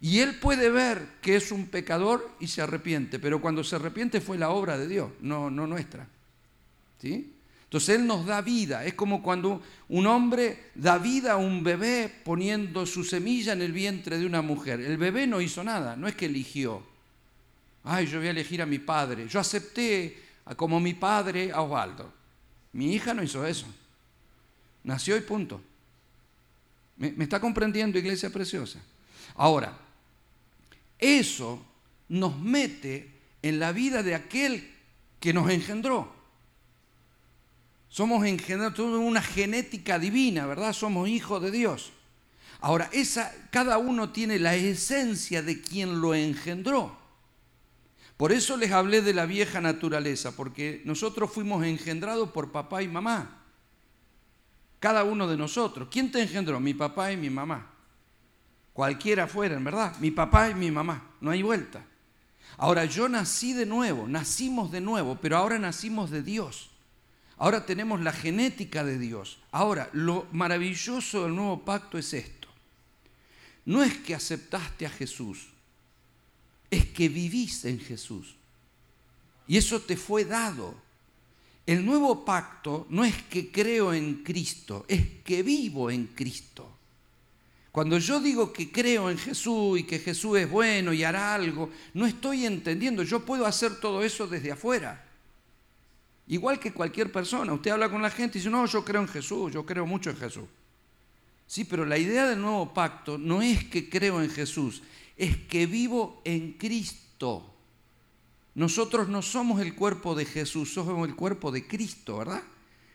y 0.00 0.20
él 0.20 0.38
puede 0.38 0.70
ver 0.70 1.08
que 1.20 1.34
es 1.34 1.50
un 1.50 1.66
pecador 1.66 2.36
y 2.38 2.46
se 2.46 2.62
arrepiente, 2.62 3.18
pero 3.18 3.40
cuando 3.40 3.64
se 3.64 3.74
arrepiente 3.74 4.20
fue 4.20 4.38
la 4.38 4.50
obra 4.50 4.78
de 4.78 4.86
Dios, 4.86 5.10
no, 5.22 5.50
no 5.50 5.66
nuestra. 5.66 6.06
¿Sí? 7.02 7.34
Entonces 7.68 7.96
Él 7.96 8.06
nos 8.06 8.26
da 8.26 8.40
vida. 8.40 8.84
Es 8.84 8.94
como 8.94 9.22
cuando 9.22 9.62
un 9.88 10.06
hombre 10.06 10.70
da 10.74 10.98
vida 10.98 11.32
a 11.32 11.36
un 11.36 11.62
bebé 11.62 12.12
poniendo 12.24 12.86
su 12.86 13.04
semilla 13.04 13.52
en 13.52 13.62
el 13.62 13.72
vientre 13.72 14.18
de 14.18 14.26
una 14.26 14.42
mujer. 14.42 14.80
El 14.80 14.96
bebé 14.96 15.26
no 15.26 15.40
hizo 15.40 15.62
nada, 15.62 15.94
no 15.96 16.08
es 16.08 16.14
que 16.14 16.26
eligió 16.26 16.82
ay, 17.88 18.06
yo 18.06 18.18
voy 18.18 18.28
a 18.28 18.30
elegir 18.30 18.60
a 18.60 18.66
mi 18.66 18.78
padre. 18.78 19.26
Yo 19.28 19.40
acepté 19.40 20.22
como 20.56 20.78
mi 20.78 20.94
padre 20.94 21.50
a 21.52 21.62
Osvaldo. 21.62 22.12
Mi 22.72 22.94
hija 22.94 23.14
no 23.14 23.22
hizo 23.22 23.46
eso. 23.46 23.66
Nació 24.84 25.16
y 25.16 25.22
punto. 25.22 25.60
¿Me, 26.96 27.12
me 27.12 27.24
está 27.24 27.40
comprendiendo, 27.40 27.98
iglesia 27.98 28.30
preciosa? 28.30 28.80
Ahora, 29.34 29.76
eso 30.98 31.64
nos 32.08 32.38
mete 32.38 33.10
en 33.40 33.58
la 33.58 33.72
vida 33.72 34.02
de 34.02 34.14
aquel 34.14 34.70
que 35.18 35.32
nos 35.32 35.50
engendró. 35.50 36.12
Somos 37.88 38.24
engendrados, 38.26 38.78
una 38.78 39.22
genética 39.22 39.98
divina, 39.98 40.46
¿verdad? 40.46 40.72
Somos 40.72 41.08
hijos 41.08 41.42
de 41.42 41.50
Dios. 41.50 41.92
Ahora, 42.60 42.90
cada 43.50 43.78
uno 43.78 44.10
tiene 44.10 44.38
la 44.38 44.54
esencia 44.56 45.42
de 45.42 45.60
quien 45.60 46.00
lo 46.00 46.14
engendró. 46.14 46.96
Por 48.16 48.32
eso 48.32 48.56
les 48.56 48.72
hablé 48.72 49.00
de 49.00 49.14
la 49.14 49.26
vieja 49.26 49.60
naturaleza, 49.60 50.32
porque 50.34 50.82
nosotros 50.84 51.30
fuimos 51.32 51.64
engendrados 51.64 52.30
por 52.30 52.50
papá 52.50 52.82
y 52.82 52.88
mamá. 52.88 53.44
Cada 54.80 55.04
uno 55.04 55.28
de 55.28 55.36
nosotros. 55.36 55.88
¿Quién 55.90 56.10
te 56.10 56.22
engendró? 56.22 56.58
Mi 56.58 56.74
papá 56.74 57.12
y 57.12 57.16
mi 57.16 57.30
mamá. 57.30 57.70
Cualquiera 58.72 59.26
fueran, 59.26 59.62
¿verdad? 59.64 59.96
Mi 60.00 60.10
papá 60.10 60.50
y 60.50 60.54
mi 60.54 60.70
mamá. 60.70 61.10
No 61.20 61.30
hay 61.30 61.42
vuelta. 61.42 61.84
Ahora 62.56 62.84
yo 62.84 63.08
nací 63.08 63.52
de 63.52 63.66
nuevo, 63.66 64.08
nacimos 64.08 64.72
de 64.72 64.80
nuevo, 64.80 65.16
pero 65.20 65.36
ahora 65.36 65.58
nacimos 65.60 66.10
de 66.10 66.22
Dios. 66.22 66.70
Ahora 67.38 67.64
tenemos 67.64 68.00
la 68.00 68.12
genética 68.12 68.84
de 68.84 68.98
Dios. 68.98 69.38
Ahora, 69.52 69.88
lo 69.92 70.26
maravilloso 70.32 71.22
del 71.22 71.36
nuevo 71.36 71.64
pacto 71.64 71.96
es 71.96 72.12
esto. 72.12 72.48
No 73.64 73.82
es 73.82 73.96
que 73.98 74.14
aceptaste 74.14 74.86
a 74.86 74.90
Jesús, 74.90 75.48
es 76.70 76.86
que 76.86 77.08
vivís 77.08 77.64
en 77.64 77.78
Jesús. 77.78 78.34
Y 79.46 79.56
eso 79.56 79.80
te 79.80 79.96
fue 79.96 80.24
dado. 80.24 80.74
El 81.66 81.84
nuevo 81.84 82.24
pacto 82.24 82.86
no 82.90 83.04
es 83.04 83.14
que 83.24 83.52
creo 83.52 83.92
en 83.92 84.24
Cristo, 84.24 84.84
es 84.88 85.06
que 85.22 85.42
vivo 85.42 85.90
en 85.90 86.06
Cristo. 86.08 86.78
Cuando 87.70 87.98
yo 87.98 88.20
digo 88.20 88.52
que 88.52 88.72
creo 88.72 89.10
en 89.10 89.18
Jesús 89.18 89.78
y 89.78 89.84
que 89.84 89.98
Jesús 89.98 90.38
es 90.38 90.50
bueno 90.50 90.92
y 90.92 91.04
hará 91.04 91.34
algo, 91.34 91.70
no 91.94 92.06
estoy 92.06 92.46
entendiendo. 92.46 93.02
Yo 93.02 93.24
puedo 93.24 93.46
hacer 93.46 93.78
todo 93.78 94.02
eso 94.02 94.26
desde 94.26 94.50
afuera. 94.50 95.07
Igual 96.28 96.60
que 96.60 96.72
cualquier 96.72 97.10
persona. 97.10 97.52
Usted 97.54 97.70
habla 97.70 97.90
con 97.90 98.02
la 98.02 98.10
gente 98.10 98.38
y 98.38 98.40
dice, 98.40 98.50
no, 98.50 98.66
yo 98.66 98.84
creo 98.84 99.00
en 99.00 99.08
Jesús, 99.08 99.52
yo 99.52 99.64
creo 99.64 99.86
mucho 99.86 100.10
en 100.10 100.16
Jesús. 100.16 100.44
Sí, 101.46 101.64
pero 101.64 101.86
la 101.86 101.96
idea 101.96 102.26
del 102.26 102.40
nuevo 102.40 102.74
pacto 102.74 103.16
no 103.16 103.40
es 103.40 103.64
que 103.64 103.88
creo 103.88 104.22
en 104.22 104.28
Jesús, 104.28 104.82
es 105.16 105.36
que 105.36 105.66
vivo 105.66 106.20
en 106.24 106.52
Cristo. 106.52 107.54
Nosotros 108.54 109.08
no 109.08 109.22
somos 109.22 109.62
el 109.62 109.74
cuerpo 109.74 110.14
de 110.14 110.26
Jesús, 110.26 110.74
somos 110.74 111.08
el 111.08 111.14
cuerpo 111.14 111.50
de 111.50 111.66
Cristo, 111.66 112.18
¿verdad? 112.18 112.42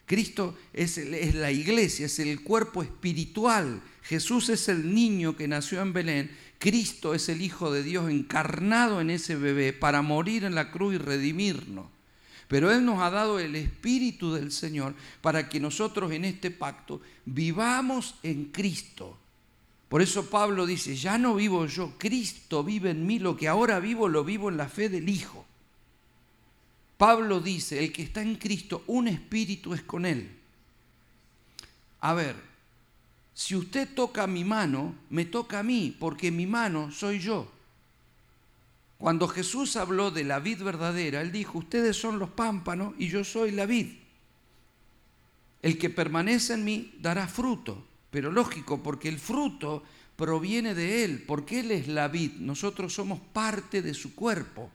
Cristo 0.05 0.55
es, 0.71 0.99
es, 0.99 1.34
la 1.34 1.51
iglesia, 1.51 2.05
es 2.05 2.19
el 2.19 2.43
cuerpo 2.43 2.84
espiritual. 2.84 3.81
Jesús 4.03 4.49
es 4.49 4.67
el 4.67 4.93
niño 4.93 5.36
que 5.36 5.47
nació 5.47 5.81
en 5.81 5.93
Belén. 5.93 6.31
Cristo 6.59 7.15
es 7.15 7.29
el 7.29 7.41
Hijo 7.41 7.71
de 7.71 7.81
Dios 7.81 8.11
encarnado 8.11 9.01
en 9.01 9.09
ese 9.09 9.36
bebé 9.36 9.73
para 9.73 10.01
morir 10.01 10.43
en 10.43 10.53
la 10.53 10.71
cruz 10.71 10.95
y 10.95 10.97
redimirnos. 10.97 11.92
Pero 12.54 12.72
Él 12.72 12.86
nos 12.86 13.01
ha 13.01 13.10
dado 13.10 13.39
el 13.39 13.56
Espíritu 13.56 14.32
del 14.36 14.51
Señor 14.51 14.93
para 15.22 15.49
que 15.49 15.60
nosotros 15.60 16.12
en 16.12 16.24
este 16.24 16.51
pacto 16.51 17.01
vivamos 17.26 18.14
en 18.22 18.45
Cristo. 18.51 19.18
Por 19.89 20.04
eso 20.04 20.30
Pablo 20.30 20.68
dice, 20.68 20.95
ya 20.95 21.18
no 21.18 21.34
vivo 21.34 21.66
yo, 21.66 21.97
Cristo 21.97 22.64
vive 22.64 22.91
en 22.91 23.08
mí, 23.08 23.18
lo 23.18 23.36
que 23.36 23.47
ahora 23.47 23.80
vivo 23.80 24.08
lo 24.08 24.24
vivo 24.24 24.49
en 24.49 24.58
la 24.58 24.70
fe 24.70 24.88
del 24.88 25.10
Hijo. 25.10 25.43
Pablo 26.95 27.39
dice, 27.39 27.84
el 27.84 27.91
que 27.91 28.04
está 28.04 28.22
en 28.22 28.36
Cristo, 28.36 28.84
un 28.86 29.08
espíritu 29.08 29.74
es 29.74 29.82
con 29.82 30.06
él. 30.06 30.30
A 32.01 32.14
ver, 32.14 32.36
si 33.34 33.56
usted 33.56 33.95
toca 33.95 34.28
mi 34.28 34.43
mano, 34.43 34.93
me 35.10 35.26
toca 35.26 35.58
a 35.58 35.64
mí, 35.64 35.95
porque 35.99 36.30
mi 36.30 36.45
mano 36.45 36.91
soy 36.91 37.18
yo. 37.18 37.51
Cuando 38.97 39.27
Jesús 39.27 39.75
habló 39.75 40.11
de 40.11 40.23
la 40.23 40.39
vid 40.39 40.63
verdadera, 40.63 41.21
él 41.21 41.31
dijo, 41.31 41.57
ustedes 41.57 41.97
son 41.97 42.19
los 42.19 42.29
pámpanos 42.29 42.93
y 42.97 43.09
yo 43.09 43.23
soy 43.23 43.51
la 43.51 43.65
vid. 43.65 43.87
El 45.61 45.77
que 45.77 45.89
permanece 45.89 46.53
en 46.53 46.63
mí 46.63 46.93
dará 46.99 47.27
fruto, 47.27 47.85
pero 48.11 48.31
lógico, 48.31 48.83
porque 48.83 49.09
el 49.09 49.19
fruto 49.19 49.83
proviene 50.15 50.75
de 50.75 51.03
Él, 51.03 51.23
porque 51.25 51.61
Él 51.61 51.71
es 51.71 51.87
la 51.87 52.07
vid, 52.07 52.33
nosotros 52.33 52.93
somos 52.93 53.19
parte 53.19 53.81
de 53.81 53.93
su 53.93 54.13
cuerpo. 54.15 54.71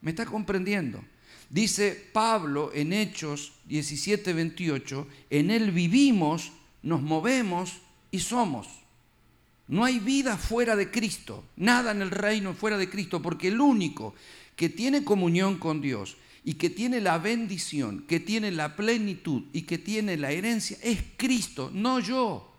¿Me 0.00 0.10
está 0.10 0.26
comprendiendo? 0.26 1.04
Dice 1.50 2.10
Pablo 2.12 2.70
en 2.74 2.92
Hechos 2.92 3.52
17, 3.66 4.32
28, 4.32 5.06
en 5.30 5.50
Él 5.50 5.70
vivimos, 5.70 6.52
nos 6.82 7.02
movemos 7.02 7.74
y 8.10 8.20
somos. 8.20 8.81
No 9.68 9.84
hay 9.84 10.00
vida 10.00 10.36
fuera 10.36 10.76
de 10.76 10.90
Cristo, 10.90 11.44
nada 11.56 11.92
en 11.92 12.02
el 12.02 12.10
reino 12.10 12.54
fuera 12.54 12.76
de 12.76 12.90
Cristo, 12.90 13.22
porque 13.22 13.48
el 13.48 13.60
único 13.60 14.14
que 14.56 14.68
tiene 14.68 15.04
comunión 15.04 15.58
con 15.58 15.80
Dios 15.80 16.16
y 16.44 16.54
que 16.54 16.70
tiene 16.70 17.00
la 17.00 17.18
bendición, 17.18 18.04
que 18.08 18.20
tiene 18.20 18.50
la 18.50 18.76
plenitud 18.76 19.44
y 19.52 19.62
que 19.62 19.78
tiene 19.78 20.16
la 20.16 20.32
herencia 20.32 20.76
es 20.82 20.98
Cristo, 21.16 21.70
no 21.72 22.00
yo. 22.00 22.52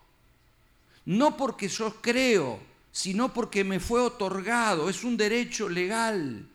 No 1.06 1.36
porque 1.36 1.68
yo 1.68 2.02
creo, 2.02 2.60
sino 2.92 3.34
porque 3.34 3.64
me 3.64 3.80
fue 3.80 4.00
otorgado, 4.00 4.90
es 4.90 5.04
un 5.04 5.18
derecho 5.18 5.68
legal, 5.68 6.48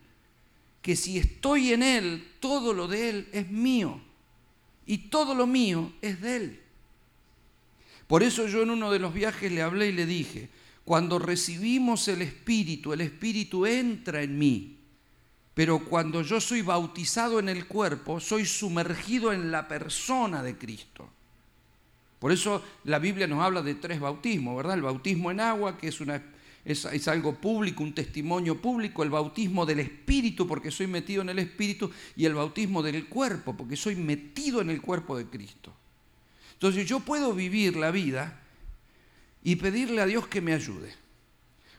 que 0.81 0.95
si 0.95 1.17
estoy 1.17 1.73
en 1.73 1.83
Él, 1.83 2.27
todo 2.39 2.73
lo 2.73 2.87
de 2.87 3.09
Él 3.09 3.29
es 3.31 3.49
mío 3.51 4.01
y 4.85 5.09
todo 5.09 5.35
lo 5.35 5.45
mío 5.45 5.93
es 6.01 6.19
de 6.21 6.35
Él. 6.35 6.59
Por 8.09 8.23
eso 8.23 8.47
yo 8.47 8.63
en 8.63 8.71
uno 8.71 8.91
de 8.91 8.97
los 8.97 9.13
viajes 9.13 9.51
le 9.51 9.61
hablé 9.61 9.89
y 9.89 9.91
le 9.91 10.07
dije, 10.07 10.49
cuando 10.83 11.19
recibimos 11.19 12.07
el 12.07 12.23
Espíritu, 12.23 12.91
el 12.91 13.01
Espíritu 13.01 13.67
entra 13.67 14.23
en 14.23 14.39
mí. 14.39 14.79
Pero 15.53 15.85
cuando 15.85 16.23
yo 16.23 16.41
soy 16.41 16.63
bautizado 16.63 17.37
en 17.37 17.49
el 17.49 17.67
cuerpo, 17.67 18.19
soy 18.19 18.47
sumergido 18.47 19.31
en 19.31 19.51
la 19.51 19.67
persona 19.67 20.41
de 20.41 20.57
Cristo. 20.57 21.07
Por 22.17 22.31
eso 22.31 22.63
la 22.85 22.97
Biblia 22.97 23.27
nos 23.27 23.43
habla 23.43 23.61
de 23.61 23.75
tres 23.75 23.99
bautismos, 23.99 24.57
¿verdad? 24.57 24.73
El 24.73 24.81
bautismo 24.81 25.29
en 25.29 25.41
agua, 25.41 25.77
que 25.77 25.89
es, 25.89 26.01
es, 26.65 27.07
algo 27.07 27.35
público, 27.35 27.83
un 27.83 27.93
testimonio 27.93 28.59
público, 28.59 29.03
el 29.03 29.11
bautismo 29.11 29.67
del 29.67 29.81
Espíritu, 29.81 30.47
porque 30.47 30.71
soy 30.71 30.87
metido 30.87 31.21
en 31.21 31.29
el 31.29 31.37
Espíritu, 31.37 31.91
y 32.15 32.25
el 32.25 32.33
bautismo 32.33 32.81
del 32.81 33.07
cuerpo, 33.07 33.55
porque 33.55 33.75
soy 33.75 33.95
metido 33.95 34.61
en 34.61 34.71
el 34.71 34.81
cuerpo 34.81 35.15
de 35.15 35.27
Cristo. 35.27 35.75
Entonces 36.59 36.85
yo 36.85 36.99
puedo 36.99 37.33
vivir 37.33 37.77
la 37.77 37.89
vida 37.89 38.37
y 39.41 39.55
pedirle 39.55 40.01
a 40.01 40.05
Dios 40.05 40.27
que 40.27 40.41
me 40.41 40.53
ayude 40.53 40.93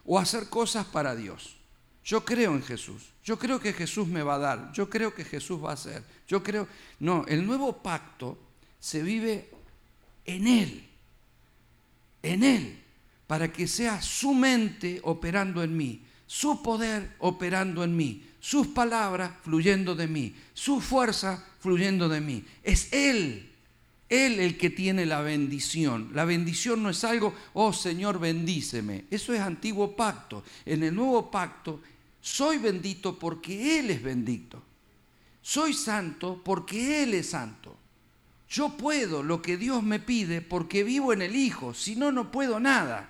o 0.07 0.19
hacer 0.19 0.49
cosas 0.49 0.87
para 0.87 1.15
Dios. 1.15 1.59
Yo 2.03 2.25
creo 2.25 2.55
en 2.55 2.63
Jesús. 2.63 3.11
Yo 3.23 3.39
creo 3.39 3.61
que 3.61 3.75
Jesús 3.75 4.09
me 4.09 4.23
va 4.23 4.37
a 4.37 4.39
dar. 4.39 4.73
Yo 4.73 4.89
creo 4.89 5.15
que 5.15 5.23
Jesús 5.23 5.63
va 5.63 5.73
a 5.73 5.75
hacer. 5.75 6.03
Yo 6.27 6.43
creo... 6.43 6.67
No, 6.99 7.27
el 7.29 7.47
nuevo 7.47 7.83
pacto 7.83 8.39
se 8.79 9.03
vive 9.03 9.51
en 10.25 10.49
Él. 10.49 10.89
En 12.23 12.43
Él. 12.43 12.83
Para 13.27 13.53
que 13.53 13.69
sea 13.69 14.01
su 14.01 14.33
mente 14.33 14.99
operando 15.05 15.63
en 15.63 15.77
mí. 15.77 16.07
Su 16.27 16.63
poder 16.63 17.17
operando 17.19 17.85
en 17.85 17.95
mí. 17.95 18.27
Sus 18.41 18.69
palabras 18.69 19.33
fluyendo 19.43 19.95
de 19.95 20.09
mí. 20.09 20.35
Su 20.55 20.81
fuerza 20.81 21.47
fluyendo 21.59 22.09
de 22.09 22.23
mí. 22.23 22.43
Es 22.63 22.91
Él 22.95 23.50
él 24.11 24.41
el 24.41 24.59
que 24.59 24.71
tiene 24.71 25.07
la 25.07 25.21
bendición. 25.21 26.11
La 26.13 26.25
bendición 26.25 26.83
no 26.83 26.91
es 26.91 27.05
algo, 27.05 27.33
oh 27.55 27.73
Señor, 27.73 28.19
bendíceme. 28.19 29.05
Eso 29.09 29.33
es 29.33 29.41
antiguo 29.41 29.95
pacto. 29.95 30.43
En 30.67 30.83
el 30.83 30.95
nuevo 30.95 31.31
pacto, 31.31 31.81
soy 32.21 32.59
bendito 32.59 33.17
porque 33.17 33.79
Él 33.79 33.91
es 33.91 34.03
bendito. 34.03 34.61
Soy 35.41 35.73
santo 35.73 36.43
porque 36.45 37.05
Él 37.05 37.15
es 37.15 37.31
santo. 37.31 37.77
Yo 38.49 38.77
puedo 38.77 39.23
lo 39.23 39.41
que 39.41 39.57
Dios 39.57 39.85
me 39.85 40.01
pide 40.01 40.43
porque 40.43 40.83
vivo 40.83 41.13
en 41.13 41.23
el 41.23 41.37
Hijo. 41.37 41.73
Si 41.73 41.95
no, 41.95 42.11
no 42.11 42.33
puedo 42.33 42.59
nada. 42.59 43.09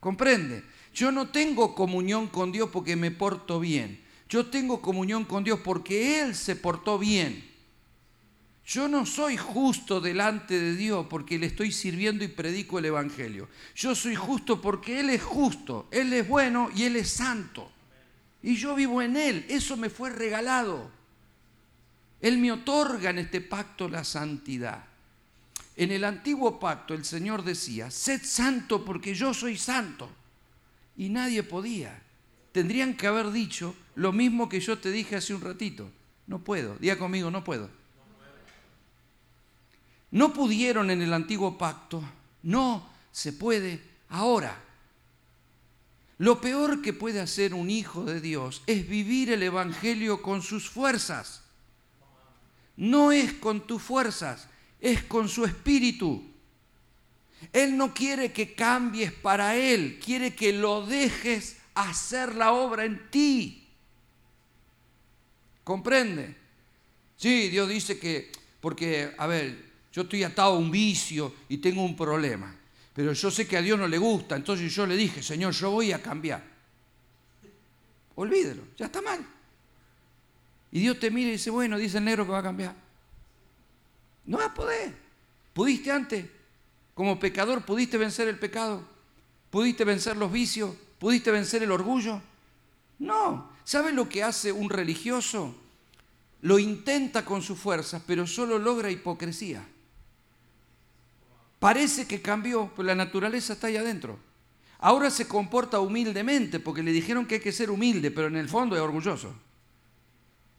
¿Comprende? 0.00 0.64
Yo 0.92 1.12
no 1.12 1.28
tengo 1.28 1.76
comunión 1.76 2.26
con 2.26 2.50
Dios 2.50 2.70
porque 2.72 2.96
me 2.96 3.12
porto 3.12 3.60
bien. 3.60 4.00
Yo 4.28 4.46
tengo 4.46 4.82
comunión 4.82 5.24
con 5.24 5.44
Dios 5.44 5.60
porque 5.62 6.20
Él 6.20 6.34
se 6.34 6.56
portó 6.56 6.98
bien. 6.98 7.49
Yo 8.70 8.86
no 8.86 9.04
soy 9.04 9.36
justo 9.36 10.00
delante 10.00 10.56
de 10.56 10.76
Dios 10.76 11.06
porque 11.10 11.40
le 11.40 11.46
estoy 11.46 11.72
sirviendo 11.72 12.22
y 12.22 12.28
predico 12.28 12.78
el 12.78 12.84
Evangelio. 12.84 13.48
Yo 13.74 13.96
soy 13.96 14.14
justo 14.14 14.60
porque 14.60 15.00
Él 15.00 15.10
es 15.10 15.24
justo, 15.24 15.88
Él 15.90 16.12
es 16.12 16.28
bueno 16.28 16.70
y 16.72 16.84
Él 16.84 16.94
es 16.94 17.10
santo. 17.10 17.68
Y 18.44 18.54
yo 18.54 18.76
vivo 18.76 19.02
en 19.02 19.16
Él, 19.16 19.44
eso 19.48 19.76
me 19.76 19.90
fue 19.90 20.10
regalado. 20.10 20.88
Él 22.20 22.38
me 22.38 22.52
otorga 22.52 23.10
en 23.10 23.18
este 23.18 23.40
pacto 23.40 23.88
la 23.88 24.04
santidad. 24.04 24.84
En 25.74 25.90
el 25.90 26.04
antiguo 26.04 26.60
pacto 26.60 26.94
el 26.94 27.04
Señor 27.04 27.42
decía, 27.42 27.90
sed 27.90 28.20
santo 28.22 28.84
porque 28.84 29.16
yo 29.16 29.34
soy 29.34 29.58
santo. 29.58 30.08
Y 30.96 31.08
nadie 31.08 31.42
podía. 31.42 32.00
Tendrían 32.52 32.96
que 32.96 33.08
haber 33.08 33.32
dicho 33.32 33.74
lo 33.96 34.12
mismo 34.12 34.48
que 34.48 34.60
yo 34.60 34.78
te 34.78 34.92
dije 34.92 35.16
hace 35.16 35.34
un 35.34 35.40
ratito. 35.40 35.90
No 36.28 36.38
puedo, 36.38 36.76
diga 36.76 36.96
conmigo, 36.96 37.32
no 37.32 37.42
puedo. 37.42 37.79
No 40.10 40.32
pudieron 40.32 40.90
en 40.90 41.02
el 41.02 41.12
antiguo 41.12 41.56
pacto, 41.56 42.02
no 42.42 42.88
se 43.12 43.32
puede 43.32 43.80
ahora. 44.08 44.56
Lo 46.18 46.40
peor 46.40 46.82
que 46.82 46.92
puede 46.92 47.20
hacer 47.20 47.54
un 47.54 47.70
hijo 47.70 48.04
de 48.04 48.20
Dios 48.20 48.62
es 48.66 48.88
vivir 48.88 49.30
el 49.30 49.42
Evangelio 49.42 50.20
con 50.20 50.42
sus 50.42 50.68
fuerzas. 50.68 51.42
No 52.76 53.12
es 53.12 53.32
con 53.32 53.66
tus 53.66 53.80
fuerzas, 53.80 54.48
es 54.80 55.02
con 55.04 55.28
su 55.28 55.44
espíritu. 55.44 56.22
Él 57.52 57.76
no 57.76 57.94
quiere 57.94 58.32
que 58.32 58.54
cambies 58.54 59.12
para 59.12 59.56
Él, 59.56 59.98
quiere 60.04 60.34
que 60.34 60.52
lo 60.52 60.84
dejes 60.84 61.56
hacer 61.74 62.34
la 62.34 62.52
obra 62.52 62.84
en 62.84 63.10
ti. 63.10 63.66
¿Comprende? 65.64 66.36
Sí, 67.16 67.48
Dios 67.48 67.68
dice 67.68 67.98
que, 67.98 68.30
porque, 68.60 69.14
a 69.16 69.26
ver, 69.26 69.69
yo 69.92 70.02
estoy 70.02 70.22
atado 70.22 70.54
a 70.54 70.58
un 70.58 70.70
vicio 70.70 71.34
y 71.48 71.58
tengo 71.58 71.82
un 71.82 71.96
problema. 71.96 72.54
Pero 72.94 73.12
yo 73.12 73.30
sé 73.30 73.46
que 73.46 73.56
a 73.56 73.62
Dios 73.62 73.78
no 73.78 73.88
le 73.88 73.98
gusta, 73.98 74.36
entonces 74.36 74.72
yo 74.72 74.86
le 74.86 74.96
dije, 74.96 75.22
Señor, 75.22 75.52
yo 75.52 75.70
voy 75.70 75.92
a 75.92 76.02
cambiar. 76.02 76.42
Olvídelo, 78.14 78.62
ya 78.76 78.86
está 78.86 79.00
mal. 79.00 79.24
Y 80.72 80.80
Dios 80.80 80.98
te 81.00 81.10
mira 81.10 81.28
y 81.30 81.32
dice, 81.32 81.50
bueno, 81.50 81.78
dice 81.78 81.98
el 81.98 82.04
negro 82.04 82.24
que 82.24 82.32
va 82.32 82.38
a 82.38 82.42
cambiar. 82.42 82.74
No 84.26 84.38
vas 84.38 84.48
a 84.48 84.54
poder. 84.54 84.94
¿Pudiste 85.52 85.90
antes? 85.90 86.26
Como 86.94 87.18
pecador, 87.18 87.64
¿pudiste 87.64 87.96
vencer 87.96 88.28
el 88.28 88.38
pecado? 88.38 88.84
¿Pudiste 89.50 89.84
vencer 89.84 90.16
los 90.16 90.30
vicios? 90.30 90.74
¿Pudiste 90.98 91.30
vencer 91.30 91.62
el 91.62 91.72
orgullo? 91.72 92.20
No. 92.98 93.50
¿Sabes 93.64 93.94
lo 93.94 94.08
que 94.08 94.22
hace 94.22 94.52
un 94.52 94.68
religioso? 94.68 95.54
Lo 96.42 96.58
intenta 96.58 97.24
con 97.24 97.42
sus 97.42 97.58
fuerzas, 97.58 98.02
pero 98.06 98.26
solo 98.26 98.58
logra 98.58 98.90
hipocresía. 98.90 99.66
Parece 101.60 102.08
que 102.08 102.22
cambió, 102.22 102.72
pero 102.74 102.86
la 102.86 102.94
naturaleza 102.94 103.52
está 103.52 103.68
ahí 103.68 103.76
adentro. 103.76 104.18
Ahora 104.78 105.10
se 105.10 105.28
comporta 105.28 105.78
humildemente 105.78 106.58
porque 106.58 106.82
le 106.82 106.90
dijeron 106.90 107.26
que 107.26 107.36
hay 107.36 107.40
que 107.40 107.52
ser 107.52 107.70
humilde, 107.70 108.10
pero 108.10 108.28
en 108.28 108.36
el 108.36 108.48
fondo 108.48 108.74
es 108.74 108.82
orgulloso. 108.82 109.34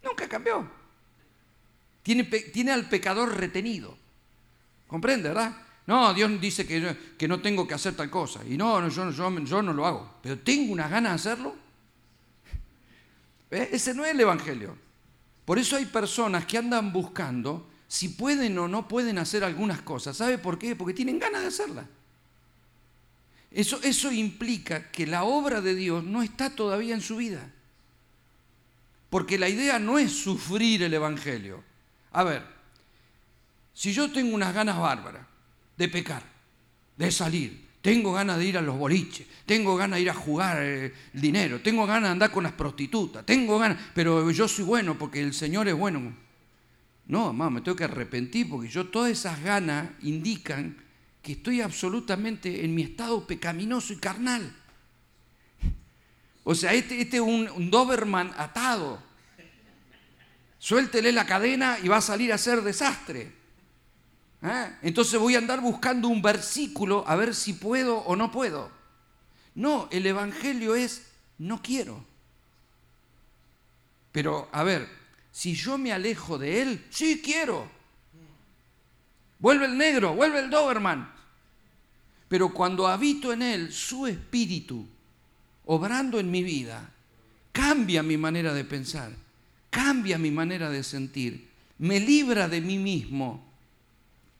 Nunca 0.04 0.28
cambió. 0.28 0.64
Tiene, 2.04 2.72
al 2.72 2.88
pecador 2.88 3.36
retenido. 3.36 3.96
¿Comprende, 4.86 5.28
verdad? 5.28 5.56
No, 5.86 6.14
Dios 6.14 6.40
dice 6.40 6.66
que, 6.66 6.96
que, 7.18 7.26
no 7.26 7.40
tengo 7.40 7.66
que 7.66 7.74
hacer 7.74 7.94
tal 7.96 8.08
cosa. 8.08 8.40
Y 8.48 8.56
no, 8.56 8.88
yo, 8.88 9.62
no 9.62 9.72
lo 9.72 9.86
hago. 9.86 10.18
Pero 10.22 10.38
tengo 10.38 10.72
una 10.72 10.86
gana 10.86 11.10
de 11.10 11.14
hacerlo. 11.16 11.56
Ese 13.50 13.92
no 13.92 14.04
es 14.04 14.12
el 14.12 14.20
Evangelio. 14.20 14.76
Por 15.44 15.58
eso 15.58 15.76
hay 15.76 15.86
personas 15.86 16.46
que 16.46 16.58
andan 16.58 16.92
buscando 16.92 17.68
si 17.92 18.08
pueden 18.08 18.56
o 18.56 18.68
no 18.68 18.88
pueden 18.88 19.18
hacer 19.18 19.44
algunas 19.44 19.82
cosas. 19.82 20.16
¿Sabe 20.16 20.38
por 20.38 20.58
qué? 20.58 20.74
Porque 20.74 20.94
tienen 20.94 21.18
ganas 21.18 21.42
de 21.42 21.48
hacerlas. 21.48 21.84
Eso, 23.50 23.78
eso 23.82 24.10
implica 24.10 24.90
que 24.90 25.06
la 25.06 25.24
obra 25.24 25.60
de 25.60 25.74
Dios 25.74 26.02
no 26.02 26.22
está 26.22 26.48
todavía 26.48 26.94
en 26.94 27.02
su 27.02 27.16
vida. 27.16 27.52
Porque 29.10 29.38
la 29.38 29.50
idea 29.50 29.78
no 29.78 29.98
es 29.98 30.10
sufrir 30.10 30.82
el 30.84 30.94
Evangelio. 30.94 31.62
A 32.12 32.24
ver, 32.24 32.42
si 33.74 33.92
yo 33.92 34.10
tengo 34.10 34.34
unas 34.34 34.54
ganas 34.54 34.78
bárbaras 34.78 35.26
de 35.76 35.88
pecar, 35.90 36.22
de 36.96 37.12
salir, 37.12 37.68
tengo 37.82 38.14
ganas 38.14 38.38
de 38.38 38.46
ir 38.46 38.56
a 38.56 38.62
los 38.62 38.78
boliches, 38.78 39.26
tengo 39.44 39.76
ganas 39.76 39.98
de 39.98 40.02
ir 40.04 40.10
a 40.10 40.14
jugar 40.14 40.62
eh, 40.62 40.94
dinero, 41.12 41.60
tengo 41.60 41.84
ganas 41.86 42.04
de 42.04 42.12
andar 42.12 42.30
con 42.30 42.44
las 42.44 42.54
prostitutas, 42.54 43.26
tengo 43.26 43.58
ganas, 43.58 43.76
pero 43.92 44.30
yo 44.30 44.48
soy 44.48 44.64
bueno 44.64 44.96
porque 44.98 45.20
el 45.20 45.34
Señor 45.34 45.68
es 45.68 45.74
bueno. 45.74 46.31
No, 47.06 47.32
mamá, 47.32 47.50
me 47.50 47.60
tengo 47.60 47.76
que 47.76 47.84
arrepentir 47.84 48.48
porque 48.48 48.68
yo 48.68 48.88
todas 48.88 49.10
esas 49.10 49.42
ganas 49.42 49.90
indican 50.02 50.76
que 51.22 51.32
estoy 51.32 51.60
absolutamente 51.60 52.64
en 52.64 52.74
mi 52.74 52.82
estado 52.82 53.26
pecaminoso 53.26 53.92
y 53.92 53.96
carnal. 53.96 54.54
O 56.44 56.54
sea, 56.54 56.72
este, 56.74 57.00
este 57.00 57.16
es 57.18 57.22
un, 57.22 57.70
Doberman 57.70 58.32
atado. 58.36 59.02
Suéltele 60.58 61.12
la 61.12 61.26
cadena 61.26 61.78
y 61.82 61.88
va 61.88 61.98
a 61.98 62.02
salir 62.02 62.32
a 62.32 62.36
hacer 62.36 62.62
desastre. 62.62 63.32
¿Eh? 64.42 64.76
Entonces 64.82 65.18
voy 65.20 65.36
a 65.36 65.38
andar 65.38 65.60
buscando 65.60 66.08
un 66.08 66.20
versículo 66.20 67.04
a 67.06 67.14
ver 67.14 67.34
si 67.34 67.52
puedo 67.52 67.98
o 67.98 68.16
no 68.16 68.32
puedo. 68.32 68.70
No, 69.54 69.88
el 69.92 70.06
Evangelio 70.06 70.74
es 70.74 71.06
no 71.38 71.62
quiero. 71.62 72.04
Pero, 74.10 74.48
a 74.52 74.62
ver, 74.62 74.88
si 75.32 75.54
yo 75.54 75.78
me 75.78 75.92
alejo 75.92 76.38
de 76.38 76.62
Él, 76.62 76.86
sí 76.90 77.22
quiero. 77.24 77.68
Vuelve 79.38 79.64
el 79.64 79.76
negro, 79.76 80.14
vuelve 80.14 80.40
el 80.40 80.50
Doberman. 80.50 81.10
Pero 82.28 82.52
cuando 82.54 82.86
habito 82.86 83.32
en 83.32 83.42
Él, 83.42 83.72
su 83.72 84.06
espíritu, 84.06 84.86
obrando 85.64 86.20
en 86.20 86.30
mi 86.30 86.42
vida, 86.42 86.90
cambia 87.50 88.02
mi 88.02 88.16
manera 88.16 88.54
de 88.54 88.64
pensar, 88.64 89.12
cambia 89.70 90.18
mi 90.18 90.30
manera 90.30 90.70
de 90.70 90.82
sentir, 90.82 91.48
me 91.78 91.98
libra 91.98 92.48
de 92.48 92.60
mí 92.60 92.78
mismo 92.78 93.44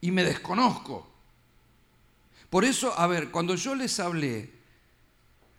y 0.01 0.11
me 0.11 0.25
desconozco. 0.25 1.11
Por 2.49 2.65
eso, 2.65 2.99
a 2.99 3.07
ver, 3.07 3.31
cuando 3.31 3.55
yo 3.55 3.75
les 3.75 3.99
hablé, 3.99 4.51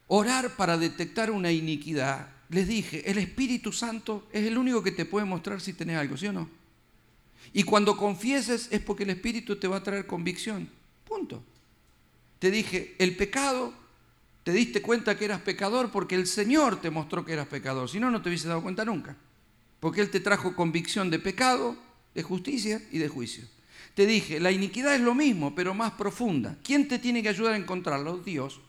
orar 0.08 0.56
para 0.56 0.78
detectar 0.78 1.32
una 1.32 1.52
iniquidad, 1.52 2.33
les 2.54 2.68
dije, 2.68 3.10
el 3.10 3.18
Espíritu 3.18 3.72
Santo 3.72 4.28
es 4.32 4.46
el 4.46 4.58
único 4.58 4.84
que 4.84 4.92
te 4.92 5.06
puede 5.06 5.26
mostrar 5.26 5.60
si 5.60 5.74
tenés 5.74 5.98
algo, 5.98 6.18
¿sí 6.18 6.28
o 6.28 6.34
no? 6.34 6.50
Y 7.52 7.64
cuando 7.64 7.98
confieses 7.98 8.68
es 8.72 8.80
porque 8.80 9.04
el 9.04 9.10
Espíritu 9.10 9.56
te 9.58 9.68
va 9.68 9.78
a 9.78 9.84
traer 9.84 10.06
convicción. 10.06 10.70
Punto. 11.04 11.44
Te 12.40 12.52
dije, 12.52 12.96
el 13.00 13.16
pecado, 13.16 13.74
te 14.44 14.52
diste 14.52 14.82
cuenta 14.82 15.18
que 15.18 15.26
eras 15.26 15.42
pecador 15.42 15.92
porque 15.92 16.16
el 16.16 16.28
Señor 16.28 16.82
te 16.82 16.90
mostró 16.90 17.26
que 17.26 17.34
eras 17.34 17.48
pecador. 17.48 17.90
Si 17.90 18.00
no, 18.00 18.12
no 18.12 18.22
te 18.22 18.30
hubiese 18.30 18.48
dado 18.48 18.62
cuenta 18.62 18.86
nunca. 18.86 19.16
Porque 19.80 20.02
Él 20.02 20.10
te 20.10 20.20
trajo 20.20 20.56
convicción 20.56 21.10
de 21.10 21.20
pecado, 21.20 21.76
de 22.16 22.24
justicia 22.24 22.82
y 22.92 23.00
de 23.00 23.08
juicio. 23.08 23.46
Te 23.96 24.06
dije, 24.06 24.40
la 24.40 24.52
iniquidad 24.52 24.96
es 24.96 25.02
lo 25.02 25.14
mismo, 25.14 25.54
pero 25.54 25.74
más 25.74 25.94
profunda. 25.94 26.58
¿Quién 26.64 26.88
te 26.88 27.00
tiene 27.00 27.22
que 27.22 27.30
ayudar 27.30 27.54
a 27.54 27.58
encontrarlo? 27.58 28.18
Dios. 28.18 28.60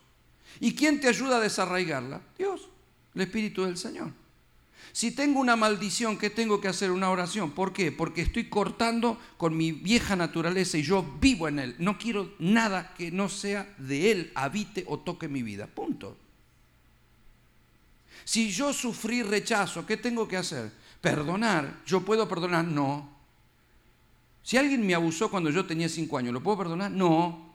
¿Y 0.59 0.75
quién 0.75 0.99
te 0.99 1.07
ayuda 1.07 1.37
a 1.37 1.41
desarraigarla? 1.41 2.21
Dios 2.37 2.69
el 3.15 3.21
Espíritu 3.21 3.63
del 3.63 3.77
Señor. 3.77 4.11
Si 4.91 5.11
tengo 5.11 5.39
una 5.39 5.55
maldición, 5.55 6.17
¿qué 6.17 6.29
tengo 6.29 6.61
que 6.61 6.67
hacer? 6.67 6.91
Una 6.91 7.09
oración. 7.09 7.51
¿Por 7.51 7.73
qué? 7.73 7.91
Porque 7.91 8.21
estoy 8.21 8.45
cortando 8.45 9.19
con 9.37 9.57
mi 9.57 9.71
vieja 9.71 10.15
naturaleza 10.15 10.77
y 10.77 10.83
yo 10.83 11.03
vivo 11.19 11.47
en 11.47 11.59
Él. 11.59 11.75
No 11.79 11.97
quiero 11.97 12.33
nada 12.39 12.93
que 12.93 13.11
no 13.11 13.27
sea 13.27 13.73
de 13.77 14.11
Él, 14.11 14.31
habite 14.35 14.85
o 14.87 14.99
toque 14.99 15.27
mi 15.27 15.43
vida. 15.43 15.67
Punto. 15.67 16.17
Si 18.23 18.51
yo 18.51 18.71
sufrí 18.71 19.21
rechazo, 19.21 19.85
¿qué 19.85 19.97
tengo 19.97 20.27
que 20.27 20.37
hacer? 20.37 20.71
Perdonar. 21.01 21.81
¿Yo 21.85 22.01
puedo 22.01 22.27
perdonar? 22.29 22.63
No. 22.65 23.09
Si 24.43 24.57
alguien 24.57 24.85
me 24.85 24.95
abusó 24.95 25.29
cuando 25.29 25.49
yo 25.49 25.65
tenía 25.65 25.89
cinco 25.89 26.17
años, 26.17 26.33
¿lo 26.33 26.41
puedo 26.41 26.57
perdonar? 26.57 26.91
No. 26.91 27.53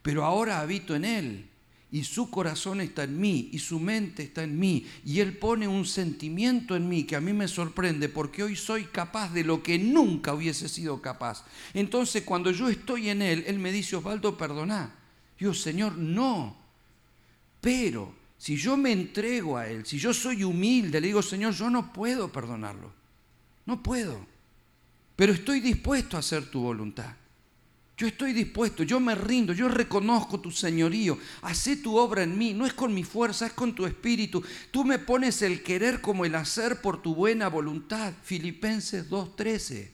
Pero 0.00 0.24
ahora 0.24 0.60
habito 0.60 0.94
en 0.94 1.04
Él 1.04 1.48
y 1.90 2.04
su 2.04 2.30
corazón 2.30 2.80
está 2.80 3.04
en 3.04 3.18
mí 3.18 3.48
y 3.52 3.58
su 3.58 3.80
mente 3.80 4.22
está 4.22 4.42
en 4.42 4.58
mí 4.58 4.86
y 5.04 5.20
Él 5.20 5.38
pone 5.38 5.66
un 5.66 5.86
sentimiento 5.86 6.76
en 6.76 6.88
mí 6.88 7.04
que 7.04 7.16
a 7.16 7.20
mí 7.20 7.32
me 7.32 7.48
sorprende 7.48 8.08
porque 8.10 8.42
hoy 8.42 8.56
soy 8.56 8.84
capaz 8.84 9.32
de 9.32 9.42
lo 9.44 9.62
que 9.62 9.78
nunca 9.78 10.34
hubiese 10.34 10.68
sido 10.68 11.00
capaz. 11.00 11.44
Entonces 11.72 12.24
cuando 12.24 12.50
yo 12.50 12.68
estoy 12.68 13.08
en 13.08 13.22
Él, 13.22 13.44
Él 13.46 13.58
me 13.58 13.72
dice, 13.72 13.96
Osvaldo, 13.96 14.36
perdona. 14.36 14.94
Yo, 15.38 15.54
Señor, 15.54 15.96
no. 15.96 16.56
Pero 17.60 18.14
si 18.36 18.56
yo 18.56 18.76
me 18.76 18.92
entrego 18.92 19.56
a 19.56 19.66
Él, 19.66 19.86
si 19.86 19.98
yo 19.98 20.12
soy 20.12 20.44
humilde, 20.44 21.00
le 21.00 21.06
digo, 21.06 21.22
Señor, 21.22 21.54
yo 21.54 21.70
no 21.70 21.92
puedo 21.92 22.30
perdonarlo. 22.30 22.92
No 23.64 23.82
puedo. 23.82 24.26
Pero 25.16 25.32
estoy 25.32 25.60
dispuesto 25.60 26.16
a 26.16 26.20
hacer 26.20 26.50
tu 26.50 26.60
voluntad. 26.60 27.14
Yo 27.98 28.06
estoy 28.06 28.32
dispuesto, 28.32 28.84
yo 28.84 29.00
me 29.00 29.16
rindo, 29.16 29.52
yo 29.52 29.66
reconozco 29.66 30.38
tu 30.38 30.52
señorío. 30.52 31.18
Hacé 31.42 31.78
tu 31.78 31.96
obra 31.96 32.22
en 32.22 32.38
mí, 32.38 32.54
no 32.54 32.64
es 32.64 32.72
con 32.72 32.94
mi 32.94 33.02
fuerza, 33.02 33.46
es 33.46 33.52
con 33.52 33.74
tu 33.74 33.86
espíritu. 33.86 34.40
Tú 34.70 34.84
me 34.84 35.00
pones 35.00 35.42
el 35.42 35.64
querer 35.64 36.00
como 36.00 36.24
el 36.24 36.36
hacer 36.36 36.80
por 36.80 37.02
tu 37.02 37.16
buena 37.16 37.48
voluntad. 37.48 38.12
Filipenses 38.22 39.10
2.13. 39.10 39.90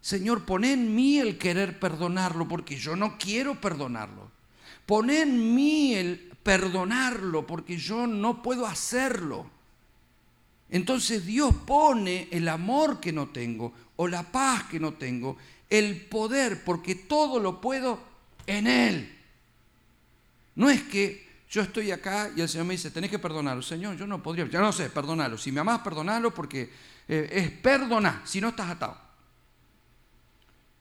Señor, 0.00 0.46
pon 0.46 0.64
en 0.64 0.94
mí 0.94 1.18
el 1.18 1.36
querer 1.36 1.78
perdonarlo 1.78 2.48
porque 2.48 2.76
yo 2.76 2.96
no 2.96 3.18
quiero 3.18 3.60
perdonarlo. 3.60 4.30
Pon 4.86 5.10
en 5.10 5.54
mí 5.54 5.94
el 5.94 6.32
perdonarlo 6.42 7.46
porque 7.46 7.76
yo 7.76 8.06
no 8.06 8.42
puedo 8.42 8.66
hacerlo. 8.66 9.50
Entonces 10.70 11.26
Dios 11.26 11.54
pone 11.66 12.28
el 12.30 12.48
amor 12.48 12.98
que 12.98 13.12
no 13.12 13.28
tengo 13.28 13.74
o 13.96 14.08
la 14.08 14.22
paz 14.22 14.64
que 14.64 14.80
no 14.80 14.94
tengo 14.94 15.36
el 15.70 16.06
poder, 16.06 16.64
porque 16.64 16.94
todo 16.94 17.40
lo 17.40 17.60
puedo 17.60 18.02
en 18.46 18.66
Él. 18.66 19.18
No 20.54 20.70
es 20.70 20.82
que 20.82 21.28
yo 21.50 21.62
estoy 21.62 21.90
acá 21.90 22.30
y 22.34 22.40
el 22.40 22.48
Señor 22.48 22.66
me 22.66 22.74
dice, 22.74 22.90
tenés 22.90 23.10
que 23.10 23.18
perdonarlo. 23.18 23.62
Señor, 23.62 23.96
yo 23.96 24.06
no 24.06 24.22
podría, 24.22 24.48
ya 24.48 24.60
no 24.60 24.72
sé, 24.72 24.90
perdonarlo. 24.90 25.38
Si 25.38 25.52
me 25.52 25.60
amás, 25.60 25.80
perdonarlo 25.80 26.34
porque 26.34 26.70
eh, 27.06 27.28
es 27.32 27.50
perdonar, 27.50 28.22
si 28.24 28.40
no 28.40 28.48
estás 28.48 28.70
atado. 28.70 28.98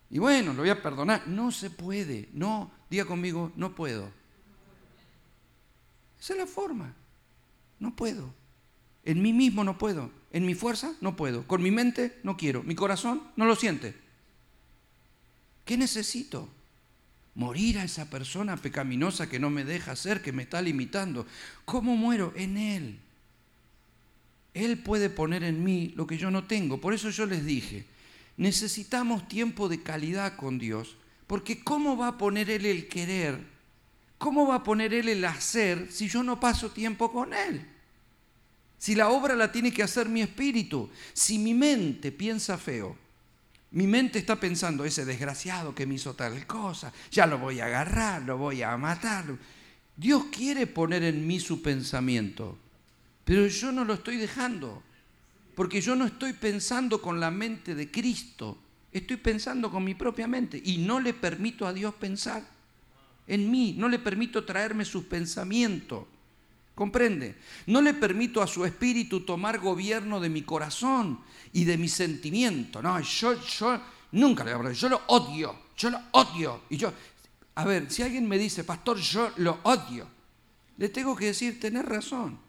Y 0.09 0.19
bueno, 0.19 0.53
lo 0.53 0.61
voy 0.61 0.69
a 0.69 0.81
perdonar. 0.81 1.27
No 1.27 1.51
se 1.51 1.69
puede, 1.69 2.29
no, 2.33 2.71
diga 2.89 3.05
conmigo, 3.05 3.51
no 3.55 3.75
puedo. 3.75 4.11
Esa 6.19 6.33
es 6.33 6.39
la 6.39 6.47
forma. 6.47 6.93
No 7.79 7.95
puedo. 7.95 8.33
En 9.03 9.21
mí 9.21 9.33
mismo 9.33 9.63
no 9.63 9.77
puedo. 9.77 10.11
En 10.31 10.45
mi 10.45 10.55
fuerza 10.55 10.93
no 11.01 11.15
puedo. 11.15 11.47
Con 11.47 11.61
mi 11.61 11.71
mente 11.71 12.19
no 12.23 12.35
quiero. 12.35 12.63
Mi 12.63 12.75
corazón 12.75 13.21
no 13.35 13.45
lo 13.45 13.55
siente. 13.55 13.95
¿Qué 15.67 15.77
necesito? 15.77 16.47
Morir 17.35 17.77
a 17.77 17.83
esa 17.83 18.09
persona 18.09 18.55
pecaminosa 18.55 19.29
que 19.29 19.37
no 19.37 19.49
me 19.49 19.65
deja 19.65 19.91
hacer, 19.91 20.21
que 20.21 20.31
me 20.31 20.43
está 20.43 20.61
limitando. 20.61 21.27
¿Cómo 21.65 21.97
muero? 21.97 22.33
En 22.37 22.57
Él. 22.57 22.99
Él 24.53 24.79
puede 24.79 25.09
poner 25.09 25.43
en 25.43 25.63
mí 25.63 25.93
lo 25.95 26.07
que 26.07 26.17
yo 26.17 26.31
no 26.31 26.45
tengo. 26.45 26.79
Por 26.79 26.93
eso 26.93 27.09
yo 27.09 27.25
les 27.25 27.45
dije, 27.45 27.85
necesitamos 28.37 29.27
tiempo 29.27 29.67
de 29.67 29.83
calidad 29.83 30.37
con 30.37 30.57
Dios, 30.57 30.95
porque 31.27 31.63
¿cómo 31.63 31.97
va 31.97 32.07
a 32.07 32.17
poner 32.17 32.49
Él 32.49 32.65
el 32.65 32.87
querer? 32.87 33.37
¿Cómo 34.17 34.47
va 34.47 34.55
a 34.55 34.63
poner 34.63 34.93
Él 34.93 35.09
el 35.09 35.25
hacer 35.25 35.91
si 35.91 36.07
yo 36.07 36.23
no 36.23 36.39
paso 36.39 36.71
tiempo 36.71 37.11
con 37.11 37.33
Él? 37.33 37.67
Si 38.77 38.95
la 38.95 39.09
obra 39.09 39.35
la 39.35 39.51
tiene 39.51 39.73
que 39.73 39.83
hacer 39.83 40.07
mi 40.07 40.21
espíritu, 40.21 40.89
si 41.11 41.37
mi 41.37 41.53
mente 41.53 42.13
piensa 42.13 42.57
feo, 42.57 42.97
mi 43.71 43.85
mente 43.85 44.19
está 44.19 44.39
pensando, 44.39 44.85
ese 44.85 45.03
desgraciado 45.03 45.75
que 45.75 45.85
me 45.85 45.95
hizo 45.95 46.13
tal 46.13 46.47
cosa, 46.47 46.93
ya 47.11 47.25
lo 47.25 47.37
voy 47.37 47.59
a 47.59 47.65
agarrar, 47.65 48.21
lo 48.23 48.37
voy 48.37 48.61
a 48.61 48.77
matar. 48.77 49.25
Dios 49.95 50.25
quiere 50.31 50.67
poner 50.67 51.03
en 51.03 51.27
mí 51.27 51.39
su 51.39 51.61
pensamiento, 51.61 52.57
pero 53.25 53.47
yo 53.47 53.71
no 53.71 53.83
lo 53.83 53.95
estoy 53.95 54.17
dejando, 54.17 54.81
porque 55.55 55.81
yo 55.81 55.95
no 55.95 56.05
estoy 56.05 56.33
pensando 56.33 57.01
con 57.01 57.19
la 57.19 57.31
mente 57.31 57.75
de 57.75 57.91
Cristo, 57.91 58.57
estoy 58.91 59.17
pensando 59.17 59.69
con 59.69 59.83
mi 59.83 59.95
propia 59.95 60.27
mente 60.27 60.61
y 60.63 60.77
no 60.77 60.99
le 60.99 61.13
permito 61.13 61.67
a 61.67 61.73
Dios 61.73 61.93
pensar 61.95 62.43
en 63.27 63.51
mí, 63.51 63.75
no 63.77 63.89
le 63.89 63.99
permito 63.99 64.45
traerme 64.45 64.85
sus 64.85 65.03
pensamientos. 65.03 66.05
¿Comprende? 66.73 67.35
No 67.65 67.81
le 67.81 67.95
permito 67.95 68.41
a 68.41 68.47
su 68.47 68.63
espíritu 68.63 69.21
tomar 69.21 69.57
gobierno 69.57 70.19
de 70.19 70.29
mi 70.29 70.43
corazón 70.43 71.19
y 71.53 71.63
de 71.63 71.77
mi 71.77 71.87
sentimiento. 71.87 72.81
No, 72.81 72.99
yo, 72.99 73.41
yo 73.41 73.81
nunca 74.11 74.43
le 74.43 74.51
hablo, 74.51 74.71
yo 74.71 74.89
lo 74.89 75.01
odio, 75.07 75.55
yo 75.75 75.89
lo 75.89 75.99
odio. 76.11 76.63
Y 76.69 76.77
yo, 76.77 76.93
a 77.55 77.65
ver, 77.65 77.89
si 77.91 78.03
alguien 78.03 78.27
me 78.27 78.37
dice, 78.37 78.63
pastor, 78.63 78.97
yo 78.97 79.31
lo 79.37 79.59
odio, 79.63 80.07
le 80.77 80.89
tengo 80.89 81.15
que 81.15 81.27
decir, 81.27 81.59
tenés 81.59 81.85
razón. 81.85 82.39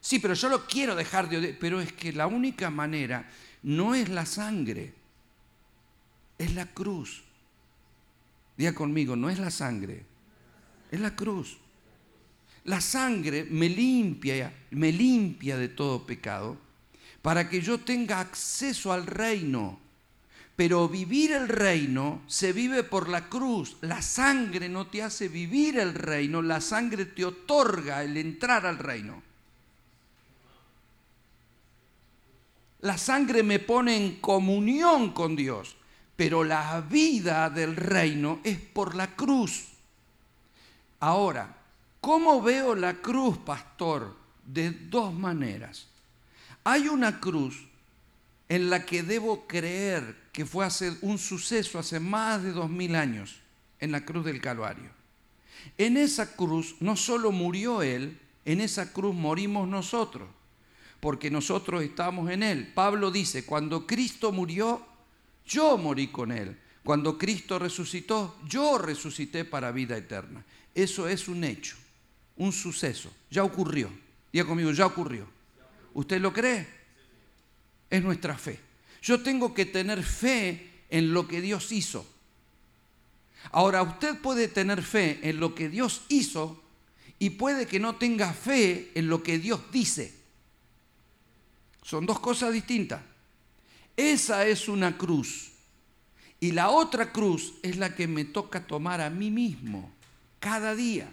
Sí, 0.00 0.18
pero 0.18 0.34
yo 0.34 0.50
lo 0.50 0.66
quiero 0.66 0.94
dejar 0.94 1.28
de 1.28 1.38
odiar. 1.38 1.56
Pero 1.58 1.80
es 1.80 1.92
que 1.92 2.12
la 2.12 2.26
única 2.26 2.68
manera 2.68 3.26
no 3.62 3.94
es 3.94 4.08
la 4.10 4.26
sangre. 4.26 4.92
es 6.36 6.54
la 6.54 6.66
cruz. 6.66 7.22
Diga 8.56 8.74
conmigo, 8.74 9.16
no 9.16 9.30
es 9.30 9.38
la 9.38 9.50
sangre, 9.50 10.04
es 10.90 11.00
la 11.00 11.16
cruz. 11.16 11.56
La 12.64 12.80
sangre 12.80 13.44
me 13.44 13.68
limpia, 13.68 14.52
me 14.70 14.92
limpia 14.92 15.56
de 15.56 15.68
todo 15.68 16.06
pecado 16.06 16.56
para 17.24 17.48
que 17.48 17.62
yo 17.62 17.80
tenga 17.80 18.20
acceso 18.20 18.92
al 18.92 19.06
reino. 19.06 19.78
Pero 20.56 20.90
vivir 20.90 21.32
el 21.32 21.48
reino 21.48 22.20
se 22.26 22.52
vive 22.52 22.82
por 22.82 23.08
la 23.08 23.30
cruz. 23.30 23.78
La 23.80 24.02
sangre 24.02 24.68
no 24.68 24.88
te 24.88 25.02
hace 25.02 25.28
vivir 25.28 25.78
el 25.78 25.94
reino, 25.94 26.42
la 26.42 26.60
sangre 26.60 27.06
te 27.06 27.24
otorga 27.24 28.02
el 28.02 28.18
entrar 28.18 28.66
al 28.66 28.76
reino. 28.76 29.22
La 32.82 32.98
sangre 32.98 33.42
me 33.42 33.58
pone 33.58 33.96
en 33.96 34.20
comunión 34.20 35.12
con 35.12 35.34
Dios, 35.34 35.76
pero 36.16 36.44
la 36.44 36.82
vida 36.82 37.48
del 37.48 37.74
reino 37.74 38.40
es 38.44 38.58
por 38.58 38.94
la 38.94 39.16
cruz. 39.16 39.64
Ahora, 41.00 41.56
¿cómo 42.02 42.42
veo 42.42 42.74
la 42.74 43.00
cruz, 43.00 43.38
pastor? 43.38 44.14
De 44.44 44.72
dos 44.72 45.14
maneras. 45.14 45.93
Hay 46.64 46.88
una 46.88 47.20
cruz 47.20 47.66
en 48.48 48.70
la 48.70 48.84
que 48.84 49.02
debo 49.02 49.46
creer 49.46 50.16
que 50.32 50.44
fue 50.44 50.66
un 51.02 51.18
suceso 51.18 51.78
hace 51.78 52.00
más 52.00 52.42
de 52.42 52.52
dos 52.52 52.68
mil 52.68 52.96
años, 52.96 53.36
en 53.80 53.92
la 53.92 54.04
cruz 54.04 54.24
del 54.24 54.40
Calvario. 54.40 54.90
En 55.78 55.96
esa 55.96 56.34
cruz 56.34 56.76
no 56.80 56.96
solo 56.96 57.32
murió 57.32 57.82
Él, 57.82 58.18
en 58.44 58.60
esa 58.60 58.92
cruz 58.92 59.14
morimos 59.14 59.68
nosotros 59.68 60.28
porque 61.04 61.30
nosotros 61.30 61.82
estamos 61.82 62.30
en 62.30 62.42
Él. 62.42 62.72
Pablo 62.74 63.10
dice, 63.10 63.44
cuando 63.44 63.86
Cristo 63.86 64.32
murió, 64.32 64.82
yo 65.44 65.76
morí 65.76 66.06
con 66.06 66.32
Él. 66.32 66.58
Cuando 66.82 67.18
Cristo 67.18 67.58
resucitó, 67.58 68.38
yo 68.48 68.78
resucité 68.78 69.44
para 69.44 69.70
vida 69.70 69.98
eterna. 69.98 70.42
Eso 70.74 71.06
es 71.06 71.28
un 71.28 71.44
hecho, 71.44 71.76
un 72.38 72.52
suceso. 72.52 73.12
Ya 73.30 73.44
ocurrió. 73.44 73.90
Diga 74.32 74.46
conmigo, 74.46 74.70
ya 74.70 74.86
ocurrió. 74.86 75.26
¿Usted 75.94 76.20
lo 76.20 76.32
cree? 76.32 76.66
Es 77.88 78.02
nuestra 78.02 78.36
fe. 78.36 78.60
Yo 79.02 79.22
tengo 79.22 79.54
que 79.54 79.66
tener 79.66 80.02
fe 80.02 80.70
en 80.90 81.12
lo 81.12 81.26
que 81.26 81.40
Dios 81.40 81.72
hizo. 81.72 82.06
Ahora, 83.52 83.82
usted 83.82 84.18
puede 84.20 84.48
tener 84.48 84.82
fe 84.82 85.20
en 85.22 85.38
lo 85.38 85.54
que 85.54 85.68
Dios 85.68 86.02
hizo 86.08 86.62
y 87.18 87.30
puede 87.30 87.66
que 87.66 87.78
no 87.78 87.96
tenga 87.96 88.32
fe 88.32 88.90
en 88.94 89.08
lo 89.08 89.22
que 89.22 89.38
Dios 89.38 89.60
dice. 89.70 90.14
Son 91.82 92.06
dos 92.06 92.18
cosas 92.18 92.52
distintas. 92.52 93.02
Esa 93.96 94.46
es 94.46 94.68
una 94.68 94.96
cruz. 94.96 95.52
Y 96.40 96.52
la 96.52 96.70
otra 96.70 97.12
cruz 97.12 97.54
es 97.62 97.76
la 97.76 97.94
que 97.94 98.08
me 98.08 98.24
toca 98.24 98.66
tomar 98.66 99.00
a 99.00 99.10
mí 99.10 99.30
mismo 99.30 99.92
cada 100.40 100.74
día. 100.74 101.08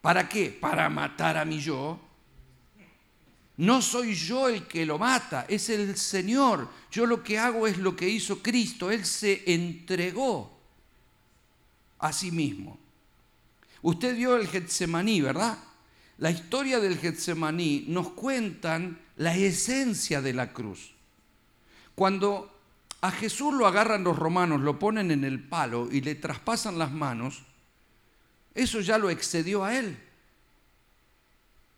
¿Para 0.00 0.28
qué? 0.28 0.50
Para 0.50 0.88
matar 0.88 1.36
a 1.36 1.44
mi 1.44 1.60
yo. 1.60 2.00
No 3.58 3.80
soy 3.80 4.14
yo 4.14 4.48
el 4.48 4.66
que 4.66 4.84
lo 4.84 4.98
mata, 4.98 5.46
es 5.48 5.70
el 5.70 5.96
Señor. 5.96 6.68
Yo 6.90 7.06
lo 7.06 7.22
que 7.22 7.38
hago 7.38 7.66
es 7.66 7.78
lo 7.78 7.96
que 7.96 8.08
hizo 8.08 8.42
Cristo. 8.42 8.90
Él 8.90 9.06
se 9.06 9.42
entregó 9.46 10.58
a 11.98 12.12
sí 12.12 12.30
mismo. 12.30 12.78
Usted 13.82 14.14
vio 14.16 14.36
el 14.36 14.48
Getsemaní, 14.48 15.20
¿verdad? 15.22 15.58
La 16.18 16.30
historia 16.30 16.80
del 16.80 16.98
Getsemaní 16.98 17.86
nos 17.88 18.10
cuentan 18.10 18.98
la 19.16 19.34
esencia 19.36 20.20
de 20.20 20.32
la 20.34 20.52
cruz. 20.52 20.92
Cuando 21.94 22.52
a 23.00 23.10
Jesús 23.10 23.54
lo 23.54 23.66
agarran 23.66 24.04
los 24.04 24.18
romanos, 24.18 24.60
lo 24.60 24.78
ponen 24.78 25.10
en 25.10 25.24
el 25.24 25.42
palo 25.42 25.88
y 25.90 26.00
le 26.00 26.14
traspasan 26.14 26.78
las 26.78 26.92
manos, 26.92 27.42
eso 28.54 28.80
ya 28.80 28.98
lo 28.98 29.10
excedió 29.10 29.64
a 29.64 29.78
él. 29.78 29.98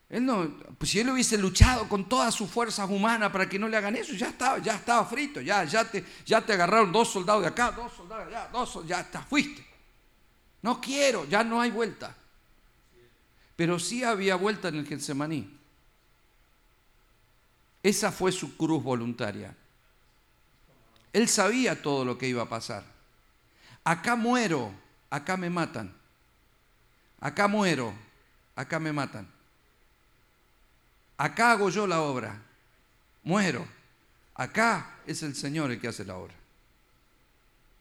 Él 0.09 0.25
no, 0.25 0.57
pues 0.79 0.91
si 0.91 1.01
él 1.01 1.11
hubiese 1.11 1.37
luchado 1.37 1.89
con 1.89 2.09
todas 2.09 2.35
sus 2.35 2.51
fuerzas 2.51 2.89
humanas 2.89 3.31
para 3.31 3.49
que 3.49 3.59
no 3.59 3.69
le 3.69 3.77
hagan 3.77 3.95
eso, 3.95 4.15
ya 4.15 4.29
estaba, 4.29 4.59
ya 4.59 4.75
estaba 4.75 5.05
frito, 5.05 5.41
ya, 5.41 5.65
ya, 5.65 5.85
te, 5.85 6.05
ya 6.25 6.41
te 6.41 6.55
agarraron 6.55 6.91
dos 6.91 7.11
soldados 7.11 7.43
de 7.43 7.49
acá, 7.49 7.73
dos 7.73 7.93
soldados 7.93 8.29
de 8.29 8.37
allá, 8.37 8.49
dos, 8.51 8.87
ya 8.87 9.01
está, 9.01 9.21
fuiste. 9.21 9.67
No 10.63 10.81
quiero, 10.81 11.27
ya 11.27 11.45
no 11.45 11.61
hay 11.61 11.71
vuelta 11.71 12.15
pero 13.59 13.81
sí 13.81 14.05
había 14.05 14.37
vuelta 14.37 14.69
en 14.69 14.77
el 14.77 14.87
Getsemaní. 14.87 15.53
Esa 17.83 18.13
fue 18.13 18.31
su 18.31 18.57
cruz 18.57 18.85
voluntaria. 18.85 19.53
Él 21.13 21.29
sabía 21.29 21.83
todo 21.83 22.05
lo 22.05 22.17
que 22.17 22.29
iba 22.29 22.45
a 22.45 22.49
pasar. 22.49 22.85
Acá 23.83 24.15
muero, 24.15 24.73
acá 25.11 25.37
me 25.37 25.51
matan. 25.51 25.93
Acá 27.19 27.49
muero, 27.49 27.93
acá 28.55 28.79
me 28.79 28.93
matan. 28.93 29.29
Acá 31.19 31.53
hago 31.53 31.69
yo 31.69 31.87
la 31.87 32.01
obra. 32.01 32.43
Muero. 33.23 33.67
Acá 34.35 34.99
es 35.07 35.23
el 35.23 35.35
Señor 35.35 35.71
el 35.71 35.81
que 35.81 35.89
hace 35.89 36.05
la 36.05 36.17
obra. 36.17 36.35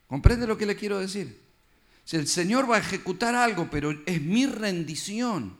¿Comprende 0.07 0.47
lo 0.47 0.57
que 0.57 0.65
le 0.65 0.75
quiero 0.75 0.99
decir? 0.99 1.39
Si 2.03 2.17
el 2.17 2.27
Señor 2.27 2.69
va 2.69 2.77
a 2.77 2.79
ejecutar 2.79 3.35
algo, 3.35 3.69
pero 3.69 3.91
es 4.05 4.21
mi 4.21 4.45
rendición 4.45 5.55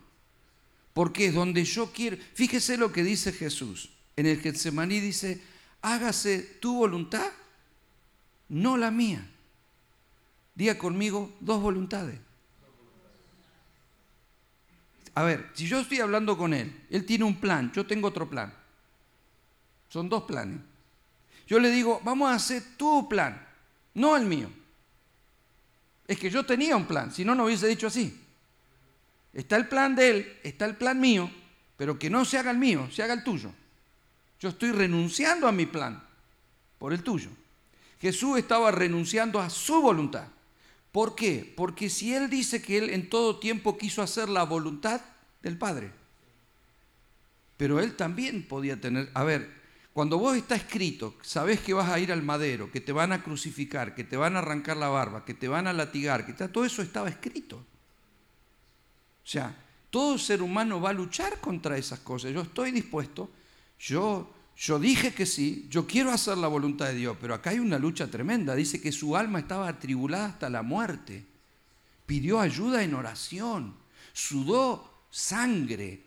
porque 0.97 1.27
es 1.27 1.35
donde 1.35 1.63
yo 1.63 1.91
quiero. 1.93 2.17
Fíjese 2.33 2.75
lo 2.75 2.91
que 2.91 3.03
dice 3.03 3.31
Jesús. 3.31 3.91
En 4.15 4.25
el 4.25 4.41
Getsemaní 4.41 4.99
dice, 4.99 5.39
hágase 5.83 6.39
tu 6.59 6.73
voluntad, 6.75 7.29
no 8.49 8.77
la 8.77 8.89
mía. 8.89 9.29
Diga 10.55 10.79
conmigo 10.79 11.31
dos 11.39 11.61
voluntades. 11.61 12.19
A 15.17 15.23
ver, 15.23 15.49
si 15.55 15.67
yo 15.67 15.79
estoy 15.79 15.99
hablando 15.99 16.37
con 16.37 16.53
él, 16.53 16.85
él 16.91 17.03
tiene 17.03 17.23
un 17.23 17.37
plan, 17.37 17.71
yo 17.71 17.87
tengo 17.87 18.09
otro 18.09 18.29
plan. 18.29 18.53
Son 19.89 20.07
dos 20.09 20.25
planes. 20.25 20.59
Yo 21.47 21.59
le 21.59 21.71
digo, 21.71 21.99
vamos 22.03 22.29
a 22.29 22.35
hacer 22.35 22.61
tu 22.77 23.09
plan, 23.09 23.43
no 23.95 24.15
el 24.15 24.27
mío. 24.27 24.47
Es 26.07 26.19
que 26.19 26.29
yo 26.29 26.45
tenía 26.45 26.77
un 26.77 26.85
plan, 26.85 27.11
si 27.11 27.25
no, 27.25 27.33
no 27.33 27.45
hubiese 27.45 27.65
dicho 27.65 27.87
así. 27.87 28.15
Está 29.33 29.55
el 29.55 29.67
plan 29.67 29.95
de 29.95 30.09
él, 30.11 30.39
está 30.43 30.65
el 30.65 30.75
plan 30.75 30.99
mío, 30.99 31.31
pero 31.77 31.97
que 31.97 32.11
no 32.11 32.23
se 32.23 32.37
haga 32.37 32.51
el 32.51 32.59
mío, 32.59 32.87
se 32.91 33.01
haga 33.01 33.15
el 33.15 33.23
tuyo. 33.23 33.51
Yo 34.39 34.49
estoy 34.49 34.71
renunciando 34.71 35.47
a 35.47 35.51
mi 35.51 35.65
plan 35.65 35.99
por 36.77 36.93
el 36.93 37.01
tuyo. 37.01 37.31
Jesús 37.99 38.37
estaba 38.37 38.69
renunciando 38.69 39.41
a 39.41 39.49
su 39.49 39.81
voluntad. 39.81 40.27
¿Por 40.97 41.13
qué? 41.13 41.53
Porque 41.55 41.91
si 41.91 42.15
Él 42.15 42.27
dice 42.27 42.59
que 42.59 42.75
Él 42.75 42.89
en 42.89 43.07
todo 43.07 43.37
tiempo 43.37 43.77
quiso 43.77 44.01
hacer 44.01 44.29
la 44.29 44.41
voluntad 44.41 44.99
del 45.43 45.55
Padre, 45.55 45.91
pero 47.55 47.79
Él 47.79 47.95
también 47.95 48.47
podía 48.47 48.81
tener, 48.81 49.11
a 49.13 49.23
ver, 49.23 49.47
cuando 49.93 50.17
vos 50.17 50.35
está 50.35 50.55
escrito, 50.55 51.13
sabés 51.21 51.59
que 51.59 51.75
vas 51.75 51.91
a 51.91 51.99
ir 51.99 52.11
al 52.11 52.23
madero, 52.23 52.71
que 52.71 52.81
te 52.81 52.93
van 52.93 53.11
a 53.11 53.21
crucificar, 53.21 53.93
que 53.93 54.05
te 54.05 54.17
van 54.17 54.35
a 54.35 54.39
arrancar 54.39 54.75
la 54.75 54.89
barba, 54.89 55.23
que 55.23 55.35
te 55.35 55.47
van 55.47 55.67
a 55.67 55.73
latigar, 55.73 56.25
que 56.25 56.33
todo 56.33 56.65
eso 56.65 56.81
estaba 56.81 57.09
escrito. 57.09 57.57
O 57.57 57.63
sea, 59.23 59.55
todo 59.91 60.17
ser 60.17 60.41
humano 60.41 60.81
va 60.81 60.89
a 60.89 60.93
luchar 60.93 61.39
contra 61.39 61.77
esas 61.77 61.99
cosas. 61.99 62.33
Yo 62.33 62.41
estoy 62.41 62.71
dispuesto, 62.71 63.29
yo, 63.77 64.33
yo 64.57 64.79
dije 64.79 65.13
que 65.13 65.27
sí, 65.27 65.67
yo 65.69 65.85
quiero 65.85 66.11
hacer 66.11 66.37
la 66.37 66.47
voluntad 66.47 66.87
de 66.87 66.95
Dios, 66.95 67.15
pero 67.21 67.35
acá 67.35 67.51
hay 67.51 67.59
una 67.59 67.77
lucha 67.77 68.07
tremenda. 68.07 68.55
Dice 68.55 68.81
que 68.81 68.91
su 68.91 69.15
alma 69.15 69.39
estaba 69.39 69.67
atribulada 69.67 70.25
hasta 70.25 70.49
la 70.49 70.63
muerte. 70.63 71.23
Pidió 72.07 72.39
ayuda 72.39 72.83
en 72.83 72.95
oración, 72.95 73.75
sudó 74.13 75.05
sangre. 75.11 76.01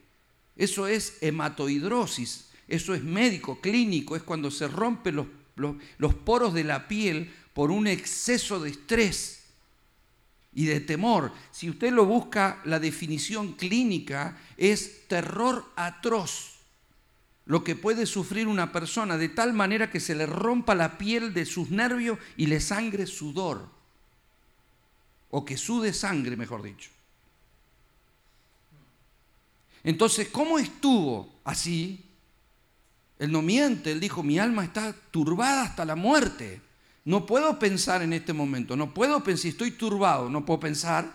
Eso 0.56 0.88
es 0.88 1.18
hematoidrosis, 1.20 2.48
eso 2.66 2.92
es 2.92 3.04
médico, 3.04 3.60
clínico, 3.60 4.16
es 4.16 4.22
cuando 4.24 4.50
se 4.50 4.66
rompen 4.66 5.16
los, 5.16 5.26
los 5.98 6.14
poros 6.14 6.52
de 6.52 6.64
la 6.64 6.88
piel 6.88 7.32
por 7.54 7.70
un 7.70 7.86
exceso 7.86 8.58
de 8.58 8.70
estrés 8.70 9.44
y 10.52 10.64
de 10.64 10.80
temor. 10.80 11.32
Si 11.52 11.70
usted 11.70 11.92
lo 11.92 12.04
busca, 12.04 12.60
la 12.64 12.80
definición 12.80 13.52
clínica 13.52 14.36
es 14.56 15.06
terror 15.06 15.70
atroz, 15.76 16.59
lo 17.50 17.64
que 17.64 17.74
puede 17.74 18.06
sufrir 18.06 18.46
una 18.46 18.70
persona 18.70 19.18
de 19.18 19.28
tal 19.28 19.52
manera 19.52 19.90
que 19.90 19.98
se 19.98 20.14
le 20.14 20.24
rompa 20.24 20.72
la 20.76 20.98
piel 20.98 21.34
de 21.34 21.44
sus 21.44 21.68
nervios 21.68 22.16
y 22.36 22.46
le 22.46 22.60
sangre 22.60 23.08
sudor, 23.08 23.68
o 25.30 25.44
que 25.44 25.56
sude 25.56 25.92
sangre, 25.92 26.36
mejor 26.36 26.62
dicho. 26.62 26.90
Entonces, 29.82 30.28
¿cómo 30.28 30.60
estuvo 30.60 31.40
así? 31.42 32.04
Él 33.18 33.32
no 33.32 33.42
miente, 33.42 33.90
él 33.90 33.98
dijo, 33.98 34.22
mi 34.22 34.38
alma 34.38 34.62
está 34.62 34.92
turbada 35.10 35.64
hasta 35.64 35.84
la 35.84 35.96
muerte. 35.96 36.60
No 37.04 37.26
puedo 37.26 37.58
pensar 37.58 38.00
en 38.02 38.12
este 38.12 38.32
momento, 38.32 38.76
no 38.76 38.94
puedo 38.94 39.24
pensar, 39.24 39.48
estoy 39.48 39.72
turbado, 39.72 40.30
no 40.30 40.46
puedo 40.46 40.60
pensar. 40.60 41.12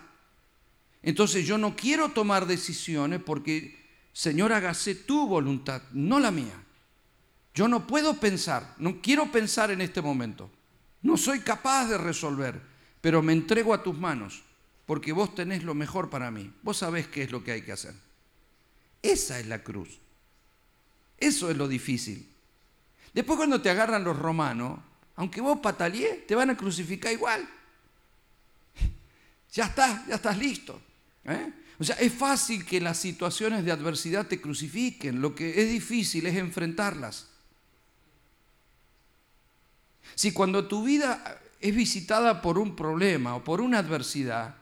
Entonces 1.01 1.47
yo 1.47 1.57
no 1.57 1.77
quiero 1.77 2.09
tomar 2.09 2.45
decisiones 2.45 3.21
porque, 3.25 3.84
Señor, 4.15 4.53
hágase 4.53 4.95
tu 4.95 5.27
voluntad, 5.27 5.81
no 5.91 6.21
la 6.21 6.31
mía. 6.31 6.55
Yo 7.53 7.67
no 7.67 7.85
puedo 7.85 8.17
pensar, 8.17 8.73
no 8.77 9.01
quiero 9.01 9.29
pensar 9.29 9.71
en 9.71 9.81
este 9.81 10.01
momento. 10.01 10.49
No 11.01 11.17
soy 11.17 11.41
capaz 11.41 11.89
de 11.89 11.97
resolver, 11.97 12.61
pero 13.01 13.21
me 13.21 13.33
entrego 13.33 13.73
a 13.73 13.83
tus 13.83 13.97
manos, 13.97 14.41
porque 14.85 15.11
vos 15.11 15.35
tenés 15.35 15.65
lo 15.65 15.75
mejor 15.75 16.09
para 16.09 16.31
mí. 16.31 16.49
Vos 16.63 16.77
sabés 16.77 17.09
qué 17.09 17.23
es 17.23 17.31
lo 17.31 17.43
que 17.43 17.51
hay 17.51 17.63
que 17.63 17.73
hacer. 17.73 17.93
Esa 19.01 19.37
es 19.37 19.47
la 19.47 19.61
cruz. 19.61 19.99
Eso 21.17 21.51
es 21.51 21.57
lo 21.57 21.67
difícil. 21.67 22.25
Después 23.13 23.35
cuando 23.35 23.61
te 23.61 23.69
agarran 23.69 24.05
los 24.05 24.17
romanos, 24.17 24.79
aunque 25.17 25.41
vos 25.41 25.59
pataleé, 25.59 26.23
te 26.25 26.35
van 26.35 26.51
a 26.51 26.57
crucificar 26.57 27.11
igual. 27.11 27.47
Ya 29.51 29.65
está, 29.65 30.05
ya 30.07 30.15
estás 30.15 30.37
listo. 30.37 30.81
¿eh? 31.25 31.51
O 31.79 31.83
sea, 31.83 31.95
es 31.97 32.13
fácil 32.13 32.65
que 32.65 32.79
las 32.79 32.97
situaciones 32.97 33.65
de 33.65 33.71
adversidad 33.71 34.27
te 34.27 34.39
crucifiquen. 34.39 35.21
Lo 35.21 35.35
que 35.35 35.61
es 35.61 35.69
difícil 35.69 36.25
es 36.25 36.35
enfrentarlas. 36.35 37.27
Si 40.15 40.31
cuando 40.31 40.67
tu 40.67 40.83
vida 40.83 41.41
es 41.59 41.75
visitada 41.75 42.41
por 42.41 42.57
un 42.57 42.75
problema 42.75 43.35
o 43.35 43.43
por 43.43 43.59
una 43.59 43.79
adversidad, 43.79 44.55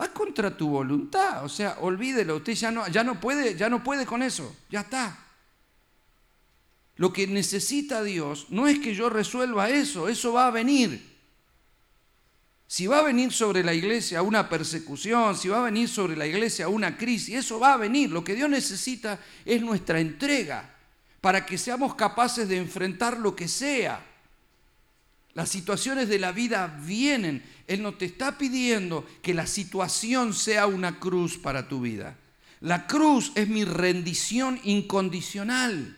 va 0.00 0.12
contra 0.12 0.56
tu 0.56 0.68
voluntad. 0.68 1.44
O 1.44 1.48
sea, 1.48 1.78
olvídelo, 1.80 2.36
usted 2.36 2.54
ya 2.54 2.70
no, 2.70 2.88
ya 2.88 3.04
no 3.04 3.20
puede, 3.20 3.56
ya 3.56 3.68
no 3.68 3.84
puede 3.84 4.04
con 4.04 4.22
eso. 4.22 4.56
Ya 4.68 4.80
está. 4.80 5.18
Lo 6.96 7.12
que 7.12 7.26
necesita 7.26 8.02
Dios 8.02 8.46
no 8.50 8.66
es 8.66 8.78
que 8.78 8.94
yo 8.94 9.10
resuelva 9.10 9.68
eso, 9.68 10.08
eso 10.08 10.32
va 10.32 10.46
a 10.46 10.50
venir. 10.50 11.15
Si 12.68 12.86
va 12.86 12.98
a 12.98 13.02
venir 13.02 13.32
sobre 13.32 13.62
la 13.62 13.74
iglesia 13.74 14.22
una 14.22 14.48
persecución, 14.48 15.36
si 15.36 15.48
va 15.48 15.58
a 15.58 15.70
venir 15.70 15.88
sobre 15.88 16.16
la 16.16 16.26
iglesia 16.26 16.68
una 16.68 16.96
crisis, 16.96 17.36
eso 17.36 17.60
va 17.60 17.74
a 17.74 17.76
venir. 17.76 18.10
Lo 18.10 18.24
que 18.24 18.34
Dios 18.34 18.50
necesita 18.50 19.20
es 19.44 19.62
nuestra 19.62 20.00
entrega 20.00 20.74
para 21.20 21.46
que 21.46 21.58
seamos 21.58 21.94
capaces 21.94 22.48
de 22.48 22.56
enfrentar 22.56 23.18
lo 23.18 23.36
que 23.36 23.46
sea. 23.46 24.04
Las 25.34 25.48
situaciones 25.48 26.08
de 26.08 26.18
la 26.18 26.32
vida 26.32 26.66
vienen. 26.82 27.42
Él 27.66 27.82
no 27.82 27.94
te 27.94 28.06
está 28.06 28.38
pidiendo 28.38 29.06
que 29.22 29.34
la 29.34 29.46
situación 29.46 30.34
sea 30.34 30.66
una 30.66 30.98
cruz 30.98 31.36
para 31.36 31.68
tu 31.68 31.80
vida. 31.80 32.16
La 32.60 32.86
cruz 32.86 33.32
es 33.34 33.46
mi 33.48 33.64
rendición 33.64 34.58
incondicional. 34.64 35.96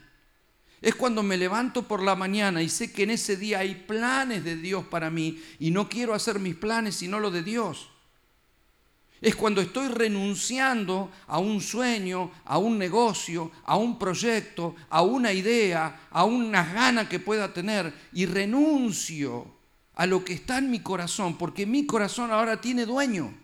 Es 0.81 0.95
cuando 0.95 1.23
me 1.23 1.37
levanto 1.37 1.83
por 1.83 2.03
la 2.03 2.15
mañana 2.15 2.63
y 2.63 2.69
sé 2.69 2.93
que 2.93 3.03
en 3.03 3.11
ese 3.11 3.37
día 3.37 3.61
hay 3.61 3.75
planes 3.75 4.45
de 4.45 4.57
Dios 4.57 4.85
para 4.87 5.11
mí 5.11 5.43
y 5.59 5.71
no 5.71 5.89
quiero 5.89 6.15
hacer 6.15 6.39
mis 6.39 6.55
planes 6.55 6.95
sino 6.97 7.19
lo 7.19 7.31
de 7.31 7.43
Dios. 7.43 7.89
Es 9.21 9.35
cuando 9.35 9.61
estoy 9.61 9.89
renunciando 9.89 11.11
a 11.27 11.41
un 11.41 11.61
sueño, 11.61 12.31
a 12.45 12.59
un 12.59 12.79
negocio, 12.79 13.51
a 13.65 13.77
un 13.77 13.99
proyecto, 13.99 14.77
a 14.91 15.03
una 15.03 15.33
idea, 15.33 16.09
a 16.11 16.25
una 16.25 16.65
gana 16.73 17.09
que 17.09 17.19
pueda 17.19 17.53
tener 17.53 17.93
y 18.13 18.27
renuncio 18.27 19.59
a 19.97 20.07
lo 20.07 20.25
que 20.25 20.35
está 20.35 20.59
en 20.59 20.71
mi 20.71 20.79
corazón, 20.79 21.37
porque 21.37 21.67
mi 21.67 21.85
corazón 21.85 22.31
ahora 22.31 22.61
tiene 22.61 22.87
dueño. 22.87 23.35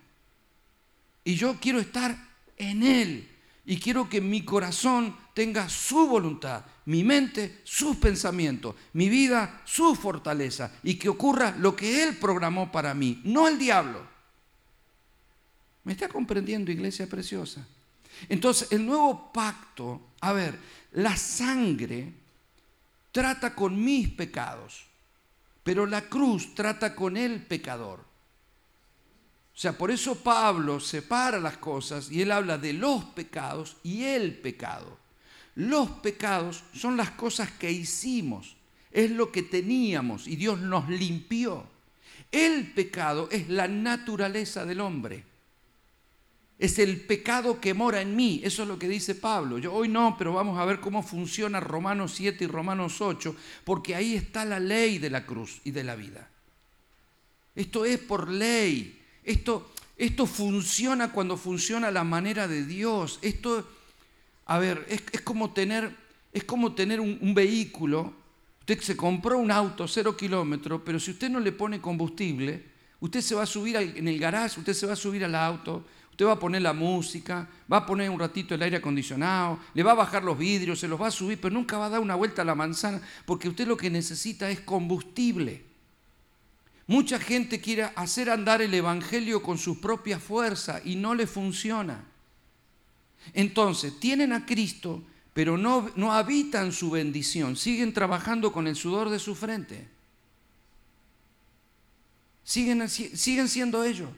Y 1.24 1.35
yo 1.35 1.57
quiero 1.61 1.80
estar 1.80 2.16
en 2.57 2.85
Él 2.85 3.28
y 3.66 3.80
quiero 3.80 4.09
que 4.09 4.20
mi 4.20 4.45
corazón 4.45 5.16
tenga 5.35 5.68
su 5.68 6.07
voluntad 6.07 6.64
mi 6.87 7.03
mente, 7.03 7.61
sus 7.64 7.97
pensamientos, 7.97 8.74
mi 8.93 9.09
vida, 9.09 9.62
su 9.64 9.95
fortaleza 9.95 10.72
y 10.82 10.97
que 10.97 11.09
ocurra 11.09 11.55
lo 11.59 11.74
que 11.74 12.03
Él 12.03 12.16
programó 12.16 12.70
para 12.70 12.95
mí, 12.95 13.20
no 13.24 13.49
el 13.49 13.59
diablo. 13.59 14.07
¿Me 15.85 15.93
está 15.93 16.09
comprendiendo, 16.09 16.70
iglesia 16.70 17.07
preciosa? 17.07 17.66
Entonces, 18.28 18.70
el 18.72 18.87
nuevo 18.87 19.32
pacto, 19.32 20.01
a 20.20 20.32
ver, 20.32 20.59
la 20.93 21.16
sangre 21.16 22.12
trata 23.12 23.55
con 23.55 23.82
mis 23.82 24.09
pecados, 24.11 24.85
pero 25.62 25.87
la 25.87 26.03
cruz 26.09 26.55
trata 26.55 26.95
con 26.95 27.16
el 27.16 27.43
pecador. 27.43 28.01
O 29.55 29.57
sea, 29.57 29.72
por 29.78 29.91
eso 29.91 30.16
Pablo 30.16 30.80
separa 30.80 31.39
las 31.39 31.59
cosas 31.59 32.11
y 32.11 32.22
él 32.22 32.32
habla 32.32 32.59
de 32.59 32.72
los 32.72 33.05
pecados 33.05 33.76
y 33.85 34.05
el 34.05 34.37
pecado. 34.37 34.99
Los 35.57 35.89
pecados 35.89 36.65
son 36.75 36.97
las 36.97 37.11
cosas 37.11 37.51
que 37.53 37.71
hicimos, 37.71 38.57
es 38.91 39.11
lo 39.11 39.31
que 39.31 39.43
teníamos 39.43 40.27
y 40.27 40.37
Dios 40.37 40.61
nos 40.61 40.89
limpió. 40.89 41.65
El 42.33 42.73
pecado 42.73 43.29
es 43.31 43.49
la 43.49 43.69
naturaleza 43.69 44.65
del 44.65 44.81
hombre. 44.81 45.25
Es 46.59 46.79
el 46.79 47.01
pecado 47.01 47.61
que 47.61 47.75
mora 47.75 48.01
en 48.01 48.17
mí. 48.17 48.41
Eso 48.43 48.63
es 48.63 48.69
lo 48.69 48.79
que 48.79 48.89
dice 48.89 49.15
Pablo. 49.15 49.59
Yo 49.59 49.73
hoy 49.73 49.89
no, 49.89 50.17
pero 50.17 50.33
vamos 50.33 50.59
a 50.59 50.65
ver 50.65 50.81
cómo 50.81 51.03
funciona 51.03 51.61
Romanos 51.61 52.13
7 52.15 52.45
y 52.45 52.47
Romanos 52.47 53.01
8, 53.01 53.37
porque 53.65 53.95
ahí 53.95 54.15
está 54.15 54.45
la 54.45 54.61
ley 54.61 54.99
de 54.99 55.11
la 55.11 55.27
cruz 55.27 55.61
y 55.65 55.73
de 55.73 55.85
la 55.85 55.97
vida. 55.97 56.29
Esto 57.55 57.85
es 57.85 57.99
por 57.99 58.29
ley. 58.29 59.01
Esto, 59.23 59.73
esto 59.97 60.27
funciona 60.27 61.13
cuando 61.13 61.37
funciona 61.37 61.91
la 61.91 62.05
manera 62.05 62.49
de 62.49 62.65
Dios. 62.65 63.19
Esto 63.23 63.69
a 64.47 64.59
ver, 64.59 64.85
es, 64.89 65.21
como 65.23 65.53
tener, 65.53 65.95
es 66.33 66.45
como 66.45 66.75
tener 66.75 67.01
un, 67.01 67.35
vehículo. 67.35 68.13
Usted 68.61 68.81
se 68.81 68.97
compró 68.97 69.39
un 69.39 69.51
auto 69.51 69.89
cero 69.89 70.17
kilómetros, 70.17 70.83
pero 70.85 71.01
si 71.01 71.13
usted 71.13 71.31
no 71.31 71.41
le 71.41 71.53
pone 71.53 71.81
combustible, 71.81 72.65
usted 73.01 73.21
se 73.21 73.35
va 73.35 73.43
a 73.43 73.47
subir 73.47 73.77
en 73.77 74.09
el 74.09 74.19
garage, 74.19 74.61
usted 74.61 74.75
se 74.75 74.87
va 74.87 74.95
a 74.95 74.97
subir 74.97 75.25
al 75.25 75.35
auto, 75.35 75.85
usted 76.11 76.27
va 76.27 76.33
a 76.33 76.39
poner 76.39 76.63
la 76.63 76.73
música, 76.73 77.49
va 77.71 77.79
a 77.79 77.87
poner 77.87 78.09
un 78.11 78.19
ratito 78.19 78.55
el 78.55 78.63
aire 78.63 78.77
acondicionado, 78.77 79.59
le 79.75 79.83
va 79.83 79.93
a 79.93 79.97
bajar 79.97 80.23
los 80.23 80.39
vidrios, 80.39 80.79
se 80.79 80.89
los 80.89 81.01
va 81.01 81.09
a 81.09 81.11
subir, 81.11 81.41
pero 81.41 81.53
nunca 81.53 81.79
va 81.79 81.87
a 81.87 81.91
dar 81.91 82.01
una 82.01 82.15
vuelta 82.15 82.43
a 82.43 82.45
la 82.45 82.55
manzana, 82.55 83.01
porque 83.27 83.49
usted 83.49 83.67
lo 83.67 83.77
que 83.77 83.91
necesita 83.91 84.51
es 84.51 84.61
combustible. 84.61 85.65
Mucha 86.87 87.19
gente 87.19 87.61
quiere 87.61 87.85
hacer 87.97 88.29
andar 88.29 88.61
el 88.61 88.75
Evangelio 88.75 89.43
con 89.43 89.57
sus 89.57 89.79
propias 89.79 90.23
fuerzas 90.23 90.83
y 90.85 90.97
no 90.97 91.15
le 91.15 91.27
funciona. 91.27 92.05
Entonces, 93.33 93.99
tienen 93.99 94.33
a 94.33 94.47
Cristo, 94.47 95.03
pero 95.33 95.57
no, 95.57 95.91
no 95.97 96.12
habitan 96.12 96.72
su 96.72 96.91
bendición, 96.91 97.57
siguen 97.57 97.93
trabajando 97.93 98.53
con 98.53 98.66
el 98.66 98.77
sudor 98.77 99.11
de 99.11 99.18
su 99.18 99.35
frente. 99.35 99.89
Siguen, 102.45 102.89
siguen 102.89 103.49
siendo 103.49 103.83
ellos. 103.83 104.11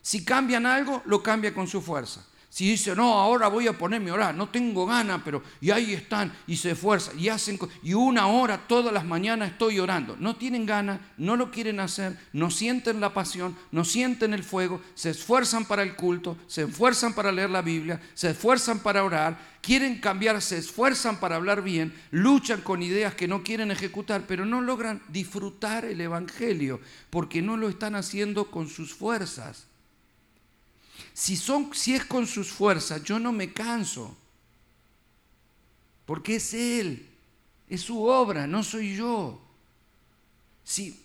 Si 0.00 0.24
cambian 0.24 0.66
algo, 0.66 1.02
lo 1.06 1.22
cambia 1.22 1.52
con 1.52 1.66
su 1.66 1.82
fuerza. 1.82 2.24
Si 2.54 2.70
dice, 2.70 2.94
no, 2.94 3.14
ahora 3.14 3.48
voy 3.48 3.66
a 3.66 3.76
ponerme 3.76 4.10
a 4.10 4.14
orar, 4.14 4.32
no 4.36 4.48
tengo 4.48 4.86
ganas, 4.86 5.22
pero 5.24 5.42
y 5.60 5.72
ahí 5.72 5.92
están 5.92 6.32
y 6.46 6.56
se 6.56 6.70
esfuerzan 6.70 7.18
y 7.18 7.28
hacen, 7.28 7.58
y 7.82 7.94
una 7.94 8.28
hora 8.28 8.68
todas 8.68 8.94
las 8.94 9.04
mañanas 9.04 9.50
estoy 9.50 9.80
orando. 9.80 10.16
No 10.20 10.36
tienen 10.36 10.64
ganas, 10.64 11.00
no 11.16 11.34
lo 11.34 11.50
quieren 11.50 11.80
hacer, 11.80 12.16
no 12.32 12.52
sienten 12.52 13.00
la 13.00 13.12
pasión, 13.12 13.56
no 13.72 13.84
sienten 13.84 14.32
el 14.34 14.44
fuego, 14.44 14.80
se 14.94 15.10
esfuerzan 15.10 15.64
para 15.64 15.82
el 15.82 15.96
culto, 15.96 16.36
se 16.46 16.62
esfuerzan 16.62 17.12
para 17.12 17.32
leer 17.32 17.50
la 17.50 17.60
Biblia, 17.60 18.00
se 18.14 18.30
esfuerzan 18.30 18.78
para 18.78 19.02
orar, 19.02 19.36
quieren 19.60 20.00
cambiar, 20.00 20.40
se 20.40 20.58
esfuerzan 20.58 21.18
para 21.18 21.34
hablar 21.34 21.60
bien, 21.60 21.92
luchan 22.12 22.60
con 22.60 22.84
ideas 22.84 23.16
que 23.16 23.26
no 23.26 23.42
quieren 23.42 23.72
ejecutar, 23.72 24.26
pero 24.28 24.44
no 24.44 24.60
logran 24.60 25.02
disfrutar 25.08 25.84
el 25.86 26.00
Evangelio 26.00 26.80
porque 27.10 27.42
no 27.42 27.56
lo 27.56 27.68
están 27.68 27.96
haciendo 27.96 28.52
con 28.52 28.68
sus 28.68 28.94
fuerzas. 28.94 29.66
Si, 31.14 31.36
son, 31.36 31.72
si 31.72 31.94
es 31.94 32.04
con 32.04 32.26
sus 32.26 32.50
fuerzas, 32.50 33.02
yo 33.04 33.20
no 33.20 33.32
me 33.32 33.52
canso. 33.52 34.14
Porque 36.04 36.36
es 36.36 36.52
Él, 36.52 37.08
es 37.68 37.80
su 37.80 38.02
obra, 38.02 38.46
no 38.48 38.62
soy 38.64 38.96
yo. 38.96 39.40
Si, 40.64 41.00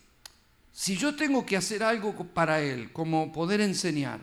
si 0.73 0.97
yo 0.97 1.15
tengo 1.15 1.45
que 1.45 1.55
hacer 1.55 1.83
algo 1.83 2.15
para 2.25 2.61
Él, 2.61 2.91
como 2.91 3.31
poder 3.31 3.61
enseñar, 3.61 4.19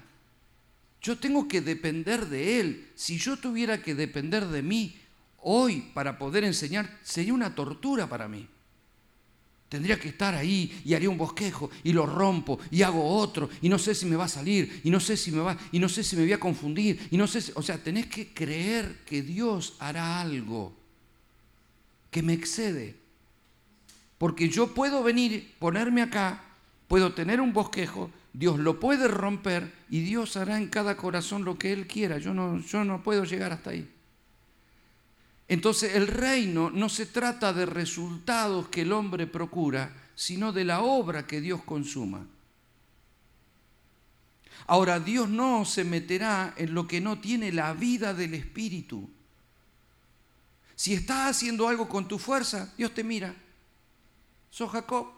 yo 1.00 1.16
tengo 1.16 1.46
que 1.46 1.60
depender 1.60 2.26
de 2.26 2.60
Él. 2.60 2.90
Si 2.96 3.16
yo 3.16 3.36
tuviera 3.36 3.80
que 3.80 3.94
depender 3.94 4.46
de 4.48 4.62
mí 4.62 5.00
hoy 5.38 5.92
para 5.94 6.18
poder 6.18 6.42
enseñar, 6.42 6.98
sería 7.04 7.32
una 7.32 7.54
tortura 7.54 8.08
para 8.08 8.26
mí. 8.26 8.48
Tendría 9.68 9.98
que 9.98 10.08
estar 10.08 10.34
ahí 10.34 10.80
y 10.84 10.94
haría 10.94 11.10
un 11.10 11.18
bosquejo 11.18 11.70
y 11.82 11.92
lo 11.92 12.06
rompo 12.06 12.58
y 12.70 12.82
hago 12.82 13.04
otro 13.04 13.50
y 13.60 13.68
no 13.68 13.78
sé 13.78 13.96
si 13.96 14.06
me 14.06 14.14
va 14.14 14.26
a 14.26 14.28
salir 14.28 14.80
y 14.84 14.90
no 14.90 15.00
sé 15.00 15.16
si 15.16 15.32
me 15.32 15.40
va 15.40 15.56
y 15.72 15.80
no 15.80 15.88
sé 15.88 16.04
si 16.04 16.14
me 16.14 16.22
voy 16.22 16.32
a 16.32 16.40
confundir 16.40 17.08
y 17.10 17.16
no 17.16 17.26
sé, 17.26 17.52
o 17.54 17.62
sea, 17.62 17.82
tenés 17.82 18.06
que 18.06 18.32
creer 18.32 19.00
que 19.04 19.22
Dios 19.22 19.74
hará 19.80 20.20
algo 20.20 20.72
que 22.12 22.22
me 22.22 22.32
excede. 22.32 22.94
Porque 24.18 24.48
yo 24.48 24.72
puedo 24.72 25.02
venir, 25.02 25.52
ponerme 25.58 26.00
acá, 26.00 26.44
puedo 26.88 27.12
tener 27.12 27.40
un 27.40 27.52
bosquejo, 27.52 28.10
Dios 28.32 28.58
lo 28.58 28.78
puede 28.78 29.08
romper 29.08 29.72
y 29.90 30.00
Dios 30.00 30.36
hará 30.36 30.58
en 30.58 30.68
cada 30.68 30.96
corazón 30.96 31.44
lo 31.44 31.58
que 31.58 31.72
él 31.72 31.86
quiera. 31.86 32.18
Yo 32.18 32.32
no 32.32 32.60
yo 32.60 32.84
no 32.84 33.02
puedo 33.02 33.24
llegar 33.24 33.52
hasta 33.52 33.70
ahí. 33.70 33.88
Entonces 35.48 35.94
el 35.94 36.08
reino 36.08 36.70
no 36.70 36.88
se 36.88 37.06
trata 37.06 37.52
de 37.52 37.66
resultados 37.66 38.68
que 38.68 38.82
el 38.82 38.92
hombre 38.92 39.26
procura, 39.26 39.94
sino 40.14 40.52
de 40.52 40.64
la 40.64 40.80
obra 40.80 41.26
que 41.26 41.40
Dios 41.40 41.62
consuma. 41.62 42.26
Ahora, 44.66 44.98
Dios 44.98 45.28
no 45.28 45.64
se 45.64 45.84
meterá 45.84 46.54
en 46.56 46.74
lo 46.74 46.88
que 46.88 47.00
no 47.00 47.20
tiene 47.20 47.52
la 47.52 47.72
vida 47.72 48.14
del 48.14 48.34
Espíritu. 48.34 49.08
Si 50.74 50.92
estás 50.92 51.30
haciendo 51.30 51.68
algo 51.68 51.88
con 51.88 52.08
tu 52.08 52.18
fuerza, 52.18 52.74
Dios 52.76 52.92
te 52.92 53.04
mira. 53.04 53.34
Sos 54.50 54.70
Jacob. 54.70 55.15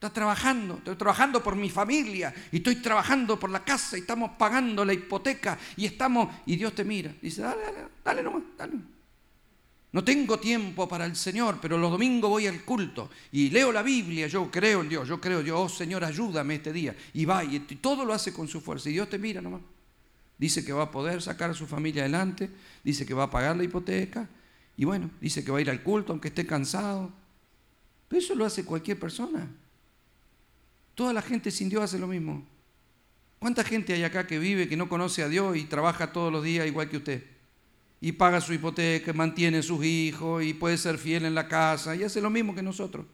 Estás 0.00 0.14
trabajando, 0.14 0.76
estoy 0.78 0.96
trabajando 0.96 1.42
por 1.42 1.56
mi 1.56 1.68
familia 1.68 2.32
y 2.50 2.56
estoy 2.56 2.76
trabajando 2.76 3.38
por 3.38 3.50
la 3.50 3.62
casa 3.62 3.98
y 3.98 4.00
estamos 4.00 4.30
pagando 4.38 4.82
la 4.82 4.94
hipoteca 4.94 5.58
y 5.76 5.84
estamos, 5.84 6.34
y 6.46 6.56
Dios 6.56 6.74
te 6.74 6.84
mira. 6.84 7.14
Dice, 7.20 7.42
dale, 7.42 7.60
dale, 7.60 7.78
dale 8.02 8.22
nomás, 8.22 8.42
dale. 8.56 8.78
No 9.92 10.02
tengo 10.02 10.40
tiempo 10.40 10.88
para 10.88 11.04
el 11.04 11.14
Señor, 11.16 11.58
pero 11.60 11.76
los 11.76 11.90
domingos 11.90 12.30
voy 12.30 12.46
al 12.46 12.64
culto 12.64 13.10
y 13.30 13.50
leo 13.50 13.72
la 13.72 13.82
Biblia, 13.82 14.26
yo 14.26 14.50
creo 14.50 14.80
en 14.80 14.88
Dios, 14.88 15.06
yo 15.06 15.20
creo 15.20 15.40
en 15.40 15.44
Dios, 15.44 15.60
oh 15.60 15.68
Señor, 15.68 16.02
ayúdame 16.02 16.54
este 16.54 16.72
día. 16.72 16.96
Y 17.12 17.26
va, 17.26 17.44
y 17.44 17.58
todo 17.58 18.06
lo 18.06 18.14
hace 18.14 18.32
con 18.32 18.48
su 18.48 18.62
fuerza. 18.62 18.88
Y 18.88 18.94
Dios 18.94 19.10
te 19.10 19.18
mira 19.18 19.42
nomás. 19.42 19.60
Dice 20.38 20.64
que 20.64 20.72
va 20.72 20.84
a 20.84 20.90
poder 20.90 21.20
sacar 21.20 21.50
a 21.50 21.54
su 21.54 21.66
familia 21.66 22.04
adelante, 22.04 22.48
dice 22.82 23.04
que 23.04 23.12
va 23.12 23.24
a 23.24 23.30
pagar 23.30 23.54
la 23.54 23.64
hipoteca, 23.64 24.26
y 24.78 24.86
bueno, 24.86 25.10
dice 25.20 25.44
que 25.44 25.52
va 25.52 25.58
a 25.58 25.60
ir 25.60 25.68
al 25.68 25.82
culto 25.82 26.14
aunque 26.14 26.28
esté 26.28 26.46
cansado. 26.46 27.10
Pero 28.08 28.18
eso 28.18 28.34
lo 28.34 28.46
hace 28.46 28.64
cualquier 28.64 28.98
persona. 28.98 29.46
Toda 31.00 31.14
la 31.14 31.22
gente 31.22 31.50
sin 31.50 31.70
Dios 31.70 31.82
hace 31.82 31.98
lo 31.98 32.06
mismo. 32.06 32.44
¿Cuánta 33.38 33.64
gente 33.64 33.94
hay 33.94 34.04
acá 34.04 34.26
que 34.26 34.38
vive, 34.38 34.68
que 34.68 34.76
no 34.76 34.86
conoce 34.86 35.22
a 35.22 35.30
Dios 35.30 35.56
y 35.56 35.64
trabaja 35.64 36.12
todos 36.12 36.30
los 36.30 36.44
días 36.44 36.66
igual 36.66 36.90
que 36.90 36.98
usted? 36.98 37.24
Y 38.02 38.12
paga 38.12 38.38
su 38.42 38.52
hipoteca, 38.52 39.14
mantiene 39.14 39.56
a 39.56 39.62
sus 39.62 39.82
hijos 39.82 40.44
y 40.44 40.52
puede 40.52 40.76
ser 40.76 40.98
fiel 40.98 41.24
en 41.24 41.34
la 41.34 41.48
casa 41.48 41.96
y 41.96 42.04
hace 42.04 42.20
lo 42.20 42.28
mismo 42.28 42.54
que 42.54 42.60
nosotros. 42.60 43.06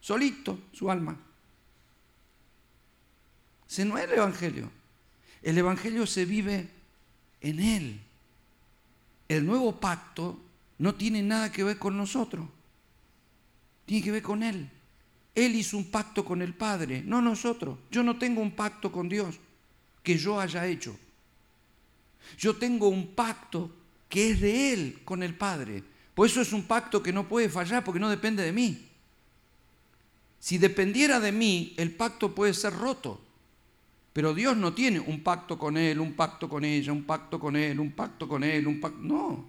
Solito 0.00 0.58
su 0.72 0.90
alma. 0.90 1.16
Ese 3.70 3.84
no 3.84 3.96
es 3.96 4.02
el 4.02 4.14
Evangelio. 4.14 4.68
El 5.42 5.58
Evangelio 5.58 6.04
se 6.04 6.24
vive 6.24 6.68
en 7.42 7.60
Él. 7.60 8.00
El 9.28 9.46
nuevo 9.46 9.78
pacto 9.78 10.40
no 10.78 10.96
tiene 10.96 11.22
nada 11.22 11.52
que 11.52 11.62
ver 11.62 11.78
con 11.78 11.96
nosotros. 11.96 12.44
Tiene 13.84 14.04
que 14.04 14.10
ver 14.10 14.22
con 14.22 14.42
Él. 14.42 14.68
Él 15.36 15.54
hizo 15.54 15.76
un 15.76 15.90
pacto 15.90 16.24
con 16.24 16.40
el 16.40 16.54
Padre, 16.54 17.02
no 17.04 17.20
nosotros. 17.20 17.78
Yo 17.90 18.02
no 18.02 18.18
tengo 18.18 18.40
un 18.40 18.52
pacto 18.52 18.90
con 18.90 19.06
Dios 19.06 19.38
que 20.02 20.16
yo 20.16 20.40
haya 20.40 20.66
hecho. 20.66 20.96
Yo 22.38 22.56
tengo 22.56 22.88
un 22.88 23.08
pacto 23.08 23.70
que 24.08 24.30
es 24.30 24.40
de 24.40 24.72
Él 24.72 25.00
con 25.04 25.22
el 25.22 25.34
Padre. 25.34 25.84
Por 26.14 26.26
eso 26.26 26.40
es 26.40 26.54
un 26.54 26.62
pacto 26.62 27.02
que 27.02 27.12
no 27.12 27.28
puede 27.28 27.50
fallar 27.50 27.84
porque 27.84 28.00
no 28.00 28.08
depende 28.08 28.42
de 28.42 28.52
mí. 28.52 28.88
Si 30.40 30.56
dependiera 30.56 31.20
de 31.20 31.32
mí, 31.32 31.74
el 31.76 31.90
pacto 31.94 32.34
puede 32.34 32.54
ser 32.54 32.72
roto. 32.72 33.20
Pero 34.14 34.32
Dios 34.32 34.56
no 34.56 34.72
tiene 34.72 35.00
un 35.00 35.22
pacto 35.22 35.58
con 35.58 35.76
Él, 35.76 36.00
un 36.00 36.14
pacto 36.14 36.48
con 36.48 36.64
ella, 36.64 36.92
un 36.92 37.04
pacto 37.04 37.38
con 37.38 37.56
Él, 37.56 37.78
un 37.78 37.92
pacto 37.92 38.26
con 38.26 38.42
Él, 38.42 38.66
un 38.66 38.80
pacto... 38.80 38.98
No. 39.02 39.44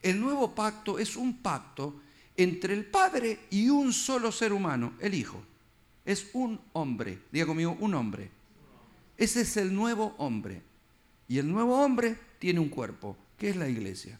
El 0.00 0.18
nuevo 0.18 0.54
pacto 0.54 0.98
es 0.98 1.14
un 1.14 1.42
pacto 1.42 2.00
entre 2.36 2.74
el 2.74 2.84
Padre 2.84 3.40
y 3.50 3.68
un 3.68 3.92
solo 3.92 4.32
ser 4.32 4.52
humano, 4.52 4.94
el 5.00 5.14
Hijo. 5.14 5.42
Es 6.04 6.28
un 6.32 6.60
hombre, 6.72 7.18
diga 7.32 7.46
conmigo, 7.46 7.76
un 7.80 7.94
hombre. 7.94 8.30
Ese 9.16 9.40
es 9.42 9.56
el 9.56 9.74
nuevo 9.74 10.14
hombre. 10.18 10.62
Y 11.28 11.38
el 11.38 11.50
nuevo 11.50 11.82
hombre 11.82 12.16
tiene 12.38 12.60
un 12.60 12.68
cuerpo, 12.68 13.16
que 13.36 13.50
es 13.50 13.56
la 13.56 13.68
iglesia. 13.68 14.18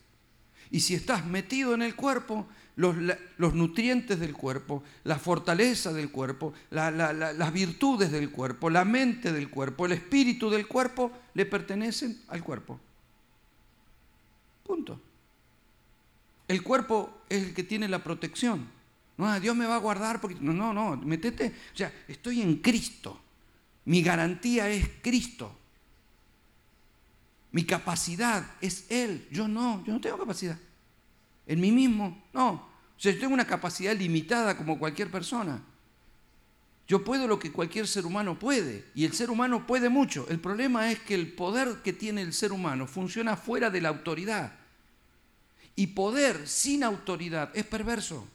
Y 0.71 0.81
si 0.81 0.95
estás 0.95 1.25
metido 1.25 1.75
en 1.75 1.83
el 1.83 1.95
cuerpo, 1.95 2.47
los, 2.77 3.55
nutrientes 3.55 4.19
del 4.19 4.35
cuerpo, 4.35 4.83
la 5.05 5.19
fortaleza 5.19 5.93
del 5.93 6.11
cuerpo, 6.11 6.53
las 6.71 7.53
virtudes 7.53 8.11
del 8.11 8.31
cuerpo, 8.31 8.69
la 8.69 8.85
mente 8.85 9.33
del 9.33 9.49
cuerpo, 9.49 9.87
el 9.87 9.93
espíritu 9.93 10.51
del 10.51 10.67
cuerpo, 10.67 11.13
le 11.35 11.47
pertenecen 11.47 12.21
al 12.29 12.43
cuerpo. 12.43 12.81
Punto. 14.65 15.01
El 16.49 16.63
cuerpo 16.63 17.23
es 17.29 17.43
el 17.43 17.55
que 17.55 17.65
tiene 17.65 17.89
la 17.89 18.03
protección. 18.03 18.69
No, 19.17 19.41
Dios 19.41 19.57
me 19.57 19.67
va 19.67 19.77
a 19.77 19.81
guardar 19.81 20.21
porque... 20.21 20.37
No, 20.41 20.53
no, 20.53 20.73
no, 20.73 20.97
metete. 20.97 21.55
O 21.73 21.77
sea, 21.77 21.93
estoy 22.07 22.43
en 22.43 22.57
Cristo. 22.57 23.21
Mi 23.87 24.03
garantía 24.03 24.69
es 24.69 24.89
Cristo. 25.03 25.57
Mi 27.53 27.65
capacidad 27.65 28.45
es 28.61 28.91
Él. 28.91 29.27
Yo 29.31 29.49
no, 29.49 29.83
yo 29.85 29.93
no 29.93 30.01
tengo 30.01 30.19
capacidad. 30.19 30.59
En 31.47 31.61
mí 31.61 31.73
mismo, 31.73 32.25
no. 32.33 32.51
O 32.51 32.99
sea, 33.01 33.13
yo 33.13 33.21
tengo 33.21 33.35
una 33.35 33.47
capacidad 33.47 33.97
limitada 33.97 34.57
como 34.57 34.79
cualquier 34.79 35.11
persona. 35.11 35.63
Yo 36.89 37.03
puedo 37.03 37.27
lo 37.27 37.39
que 37.39 37.53
cualquier 37.53 37.89
ser 37.89 38.07
humano 38.07 38.39
puede. 38.39 38.85
Y 38.95 39.05
el 39.05 39.13
ser 39.13 39.31
humano 39.31 39.67
puede 39.67 39.89
mucho. 39.89 40.27
El 40.29 40.39
problema 40.39 40.91
es 40.91 41.01
que 41.01 41.15
el 41.15 41.33
poder 41.33 41.83
que 41.83 41.93
tiene 41.93 42.23
el 42.23 42.33
ser 42.33 42.53
humano 42.53 42.87
funciona 42.87 43.37
fuera 43.37 43.71
de 43.71 43.81
la 43.81 43.89
autoridad. 43.89 44.53
Y 45.77 45.89
poder 45.89 46.49
sin 46.49 46.83
autoridad 46.83 47.51
es 47.55 47.65
perverso. 47.65 48.27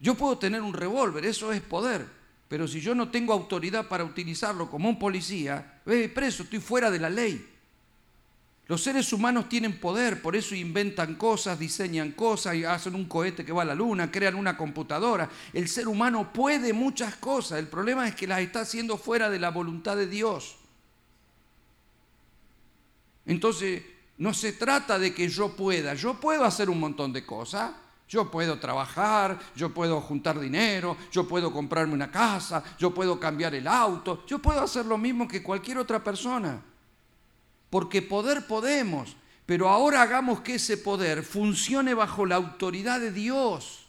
Yo 0.00 0.14
puedo 0.14 0.38
tener 0.38 0.60
un 0.60 0.72
revólver, 0.72 1.24
eso 1.24 1.52
es 1.52 1.60
poder, 1.60 2.06
pero 2.48 2.66
si 2.66 2.80
yo 2.80 2.94
no 2.94 3.10
tengo 3.10 3.32
autoridad 3.32 3.86
para 3.86 4.04
utilizarlo 4.04 4.68
como 4.70 4.88
un 4.88 4.98
policía, 4.98 5.80
ve 5.86 6.08
preso, 6.08 6.42
estoy 6.42 6.58
fuera 6.58 6.90
de 6.90 6.98
la 6.98 7.10
ley. 7.10 7.46
Los 8.66 8.82
seres 8.82 9.12
humanos 9.12 9.48
tienen 9.48 9.78
poder, 9.78 10.22
por 10.22 10.36
eso 10.36 10.54
inventan 10.54 11.16
cosas, 11.16 11.58
diseñan 11.58 12.12
cosas, 12.12 12.56
hacen 12.64 12.94
un 12.94 13.06
cohete 13.06 13.44
que 13.44 13.52
va 13.52 13.62
a 13.62 13.64
la 13.64 13.74
luna, 13.74 14.10
crean 14.10 14.36
una 14.36 14.56
computadora. 14.56 15.28
El 15.52 15.68
ser 15.68 15.88
humano 15.88 16.32
puede 16.32 16.72
muchas 16.72 17.16
cosas, 17.16 17.58
el 17.58 17.66
problema 17.66 18.06
es 18.06 18.14
que 18.14 18.28
las 18.28 18.40
está 18.40 18.60
haciendo 18.60 18.96
fuera 18.96 19.28
de 19.28 19.40
la 19.40 19.50
voluntad 19.50 19.96
de 19.96 20.06
Dios. 20.06 20.56
Entonces, 23.26 23.82
no 24.20 24.34
se 24.34 24.52
trata 24.52 24.98
de 24.98 25.14
que 25.14 25.28
yo 25.30 25.56
pueda, 25.56 25.94
yo 25.94 26.20
puedo 26.20 26.44
hacer 26.44 26.68
un 26.68 26.78
montón 26.78 27.10
de 27.12 27.24
cosas. 27.24 27.72
Yo 28.06 28.28
puedo 28.28 28.58
trabajar, 28.58 29.38
yo 29.54 29.72
puedo 29.72 30.00
juntar 30.00 30.40
dinero, 30.40 30.96
yo 31.12 31.28
puedo 31.28 31.52
comprarme 31.52 31.94
una 31.94 32.10
casa, 32.10 32.62
yo 32.76 32.92
puedo 32.92 33.20
cambiar 33.20 33.54
el 33.54 33.68
auto, 33.68 34.24
yo 34.26 34.40
puedo 34.40 34.60
hacer 34.60 34.84
lo 34.84 34.98
mismo 34.98 35.28
que 35.28 35.44
cualquier 35.44 35.78
otra 35.78 36.02
persona. 36.02 36.60
Porque 37.70 38.02
poder 38.02 38.48
podemos, 38.48 39.16
pero 39.46 39.68
ahora 39.68 40.02
hagamos 40.02 40.40
que 40.40 40.56
ese 40.56 40.76
poder 40.76 41.22
funcione 41.22 41.94
bajo 41.94 42.26
la 42.26 42.34
autoridad 42.34 42.98
de 42.98 43.12
Dios. 43.12 43.86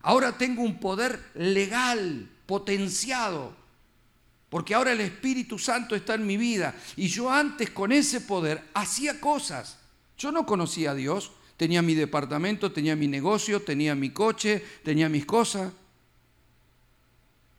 Ahora 0.00 0.38
tengo 0.38 0.62
un 0.62 0.80
poder 0.80 1.22
legal, 1.34 2.30
potenciado, 2.46 3.54
porque 4.48 4.74
ahora 4.74 4.92
el 4.92 5.00
Espíritu 5.00 5.58
Santo 5.58 5.96
está 5.96 6.14
en 6.14 6.26
mi 6.26 6.36
vida. 6.36 6.74
Y 6.96 7.08
yo 7.08 7.30
antes 7.30 7.70
con 7.70 7.92
ese 7.92 8.20
poder 8.20 8.62
hacía 8.74 9.20
cosas. 9.20 9.78
Yo 10.16 10.30
no 10.30 10.46
conocía 10.46 10.92
a 10.92 10.94
Dios. 10.94 11.32
Tenía 11.56 11.82
mi 11.82 11.94
departamento, 11.94 12.70
tenía 12.70 12.94
mi 12.96 13.08
negocio, 13.08 13.62
tenía 13.62 13.94
mi 13.94 14.10
coche, 14.10 14.64
tenía 14.84 15.08
mis 15.08 15.24
cosas. 15.24 15.72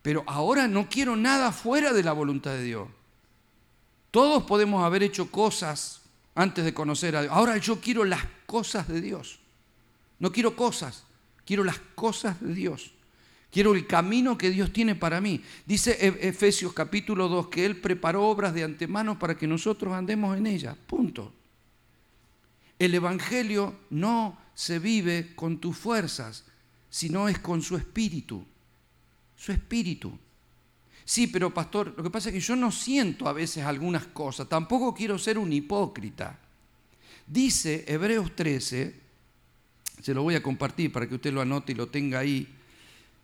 Pero 0.01 0.23
ahora 0.27 0.67
no 0.67 0.87
quiero 0.87 1.15
nada 1.15 1.51
fuera 1.51 1.91
de 1.91 2.03
la 2.03 2.13
voluntad 2.13 2.51
de 2.51 2.63
Dios. 2.63 2.87
Todos 4.11 4.43
podemos 4.43 4.83
haber 4.83 5.03
hecho 5.03 5.29
cosas 5.29 6.01
antes 6.35 6.63
de 6.63 6.73
conocer 6.73 7.15
a 7.15 7.23
Dios. 7.23 7.33
Ahora 7.33 7.57
yo 7.57 7.81
quiero 7.81 8.05
las 8.05 8.23
cosas 8.45 8.87
de 8.87 9.01
Dios. 9.01 9.39
No 10.19 10.31
quiero 10.31 10.55
cosas, 10.55 11.03
quiero 11.45 11.63
las 11.63 11.79
cosas 11.95 12.39
de 12.39 12.53
Dios. 12.53 12.93
Quiero 13.51 13.73
el 13.73 13.87
camino 13.87 14.37
que 14.37 14.49
Dios 14.49 14.73
tiene 14.73 14.95
para 14.95 15.21
mí. 15.21 15.41
Dice 15.65 15.97
Efesios 16.21 16.73
capítulo 16.73 17.27
2 17.27 17.47
que 17.47 17.65
Él 17.65 17.77
preparó 17.77 18.25
obras 18.27 18.53
de 18.53 18.63
antemano 18.63 19.17
para 19.17 19.37
que 19.37 19.47
nosotros 19.47 19.93
andemos 19.93 20.37
en 20.37 20.47
ellas. 20.47 20.75
Punto. 20.85 21.33
El 22.77 22.93
Evangelio 22.93 23.75
no 23.89 24.37
se 24.53 24.79
vive 24.79 25.33
con 25.35 25.59
tus 25.59 25.77
fuerzas, 25.77 26.45
sino 26.89 27.29
es 27.29 27.39
con 27.39 27.61
su 27.61 27.77
espíritu. 27.77 28.45
Su 29.35 29.51
espíritu. 29.51 30.17
Sí, 31.05 31.27
pero 31.27 31.53
pastor, 31.53 31.93
lo 31.95 32.03
que 32.03 32.09
pasa 32.09 32.29
es 32.29 32.33
que 32.33 32.41
yo 32.41 32.55
no 32.55 32.69
siento 32.69 33.29
a 33.29 33.33
veces 33.33 33.63
algunas 33.63 34.05
cosas. 34.07 34.49
Tampoco 34.49 34.93
quiero 34.93 35.17
ser 35.17 35.37
un 35.37 35.53
hipócrita. 35.53 36.37
Dice 37.25 37.85
Hebreos 37.87 38.35
13, 38.35 38.99
se 40.01 40.13
lo 40.13 40.23
voy 40.23 40.35
a 40.35 40.43
compartir 40.43 40.91
para 40.91 41.07
que 41.07 41.15
usted 41.15 41.33
lo 41.33 41.41
anote 41.41 41.71
y 41.71 41.75
lo 41.75 41.87
tenga 41.87 42.19
ahí 42.19 42.56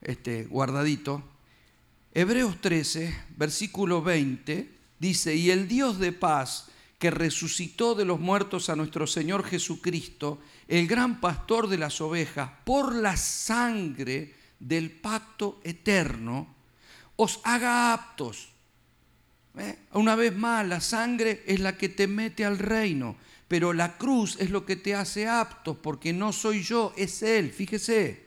este, 0.03 0.45
guardadito. 0.45 1.23
Hebreos 2.13 2.61
13, 2.61 3.15
versículo 3.37 4.01
20, 4.01 4.69
dice, 4.99 5.35
y 5.35 5.49
el 5.49 5.67
Dios 5.67 5.99
de 5.99 6.11
paz 6.11 6.67
que 6.99 7.09
resucitó 7.09 7.95
de 7.95 8.05
los 8.05 8.19
muertos 8.19 8.69
a 8.69 8.75
nuestro 8.75 9.07
Señor 9.07 9.43
Jesucristo, 9.43 10.39
el 10.67 10.87
gran 10.87 11.19
pastor 11.19 11.67
de 11.67 11.77
las 11.77 11.99
ovejas, 12.01 12.51
por 12.63 12.95
la 12.95 13.17
sangre 13.17 14.35
del 14.59 14.91
pacto 14.91 15.59
eterno, 15.63 16.55
os 17.15 17.39
haga 17.43 17.93
aptos. 17.93 18.49
¿Eh? 19.57 19.79
Una 19.93 20.15
vez 20.15 20.35
más, 20.35 20.65
la 20.67 20.81
sangre 20.81 21.43
es 21.45 21.59
la 21.59 21.77
que 21.77 21.89
te 21.89 22.07
mete 22.07 22.45
al 22.45 22.59
reino, 22.59 23.17
pero 23.47 23.73
la 23.73 23.97
cruz 23.97 24.37
es 24.39 24.49
lo 24.49 24.65
que 24.65 24.75
te 24.75 24.95
hace 24.95 25.27
aptos, 25.27 25.77
porque 25.77 26.13
no 26.13 26.31
soy 26.31 26.63
yo, 26.63 26.93
es 26.95 27.21
Él, 27.21 27.51
fíjese 27.51 28.22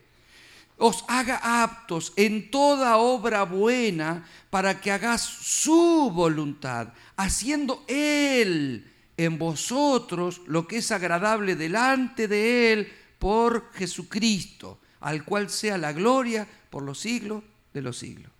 os 0.77 1.05
haga 1.09 1.63
aptos 1.63 2.13
en 2.17 2.51
toda 2.51 2.99
obra 2.99 3.45
buena 3.45 4.27
para 4.51 4.81
que 4.81 4.93
hagas 4.93 5.23
su 5.23 6.11
voluntad, 6.15 6.93
haciendo 7.17 7.85
Él 7.89 8.93
en 9.17 9.39
vosotros 9.39 10.43
lo 10.47 10.69
que 10.69 10.79
es 10.79 10.91
agradable 10.93 11.57
delante 11.57 12.29
de 12.29 12.73
Él 12.73 12.93
por 13.19 13.73
Jesucristo, 13.73 14.79
al 15.01 15.25
cual 15.25 15.49
sea 15.49 15.79
la 15.79 15.93
gloria 15.93 16.47
por 16.71 16.83
los 16.83 17.01
siglos 17.01 17.43
de 17.73 17.83
los 17.83 17.99
siglos. 17.99 18.31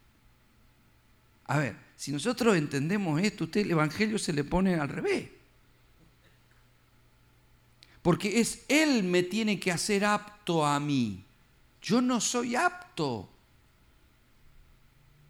A 1.47 1.59
ver, 1.59 1.77
si 1.97 2.13
nosotros 2.13 2.57
entendemos 2.57 3.21
esto, 3.23 3.45
usted 3.45 3.63
el 3.63 3.71
Evangelio 3.71 4.19
se 4.19 4.33
le 4.33 4.45
pone 4.45 4.75
al 4.75 4.89
revés. 4.89 5.31
Porque 8.03 8.41
es 8.41 8.65
Él 8.69 9.03
me 9.05 9.23
tiene 9.23 9.59
que 9.59 9.73
hacer 9.73 10.05
apto 10.05 10.65
a 10.67 10.79
mí. 10.79 11.26
Yo 11.87 12.01
no 12.01 12.21
soy 12.21 12.57
apto. 12.57 13.31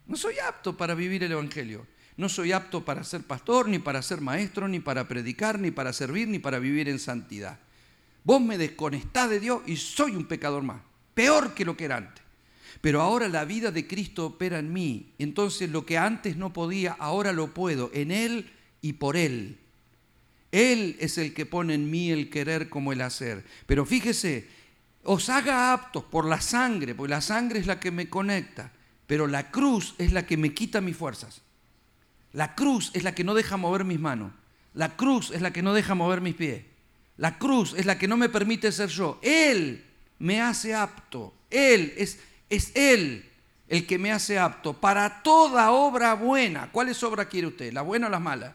No 0.07 0.16
soy 0.16 0.38
apto 0.38 0.74
para 0.74 0.94
vivir 0.94 1.22
el 1.22 1.32
Evangelio. 1.32 1.86
No 2.16 2.30
soy 2.30 2.52
apto 2.52 2.82
para 2.82 3.04
ser 3.04 3.24
pastor, 3.24 3.68
ni 3.68 3.78
para 3.78 4.00
ser 4.00 4.22
maestro, 4.22 4.66
ni 4.66 4.80
para 4.80 5.07
predicar, 5.07 5.61
ni 5.61 5.70
para 5.70 5.92
servir, 5.92 6.28
ni 6.28 6.38
para 6.38 6.59
vivir 6.59 6.88
en 6.88 6.98
santidad. 6.98 7.59
Vos 8.24 8.40
me 8.40 8.57
desconectás 8.57 9.28
de 9.28 9.38
Dios 9.38 9.61
y 9.66 9.76
soy 9.76 10.16
un 10.16 10.24
pecador 10.24 10.62
más, 10.62 10.80
peor 11.12 11.52
que 11.52 11.66
lo 11.66 11.76
que 11.76 11.84
era 11.84 11.98
antes. 11.98 12.24
Pero 12.80 13.02
ahora 13.02 13.28
la 13.28 13.44
vida 13.44 13.70
de 13.70 13.86
Cristo 13.86 14.24
opera 14.24 14.59
en 14.59 14.72
mí. 14.72 15.12
Entonces 15.18 15.68
lo 15.68 15.84
que 15.84 15.98
antes 15.98 16.38
no 16.38 16.54
podía, 16.54 16.96
ahora 16.98 17.34
lo 17.34 17.52
puedo, 17.52 17.90
en 17.92 18.11
Él 18.11 18.50
y 18.80 18.94
por 18.94 19.18
Él. 19.18 19.59
Él 20.52 20.96
es 21.00 21.18
el 21.18 21.34
que 21.34 21.44
pone 21.44 21.74
en 21.74 21.90
mí 21.90 22.11
el 22.11 22.30
querer 22.30 22.70
como 22.70 22.94
el 22.94 23.02
hacer. 23.02 23.44
Pero 23.66 23.84
fíjese, 23.84 24.55
os 25.07 25.28
haga 25.28 25.72
aptos 25.72 26.04
por 26.04 26.26
la 26.26 26.40
sangre, 26.40 26.94
porque 26.94 27.11
la 27.11 27.20
sangre 27.20 27.61
es 27.61 27.66
la 27.66 27.80
que 27.80 27.90
me 27.90 28.09
conecta, 28.09 28.72
pero 29.07 29.26
la 29.26 29.50
cruz 29.50 29.94
es 29.98 30.12
la 30.12 30.26
que 30.26 30.36
me 30.36 30.52
quita 30.52 30.80
mis 30.80 30.96
fuerzas. 30.96 31.42
La 32.32 32.54
cruz 32.54 32.90
es 32.92 33.04
la 33.04 33.14
que 33.14 33.24
no 33.24 33.34
deja 33.34 33.57
mover 33.57 33.84
mis 33.84 34.00
manos. 34.00 34.32
La 34.74 34.96
cruz 34.96 35.30
es 35.30 35.40
la 35.40 35.52
que 35.52 35.62
no 35.62 35.72
deja 35.72 35.94
mover 35.94 36.20
mis 36.20 36.34
pies. 36.34 36.64
La 37.16 37.38
cruz 37.38 37.74
es 37.76 37.86
la 37.86 37.98
que 37.98 38.09
no 38.09 38.16
me 38.16 38.28
permite 38.28 38.70
ser 38.72 38.90
yo. 38.90 39.18
Él 39.22 39.84
me 40.18 40.42
hace 40.42 40.74
apto. 40.74 41.32
Él 41.50 41.94
es, 41.96 42.18
es 42.50 42.72
Él 42.74 43.30
el 43.68 43.86
que 43.86 43.98
me 43.98 44.12
hace 44.12 44.38
apto 44.38 44.74
para 44.74 45.22
toda 45.22 45.70
obra 45.70 46.14
buena. 46.14 46.70
¿Cuáles 46.70 47.02
obra 47.02 47.26
quiere 47.26 47.48
usted? 47.48 47.72
¿La 47.72 47.82
buena 47.82 48.09
o 48.09 48.11
las 48.11 48.20
malas? 48.20 48.54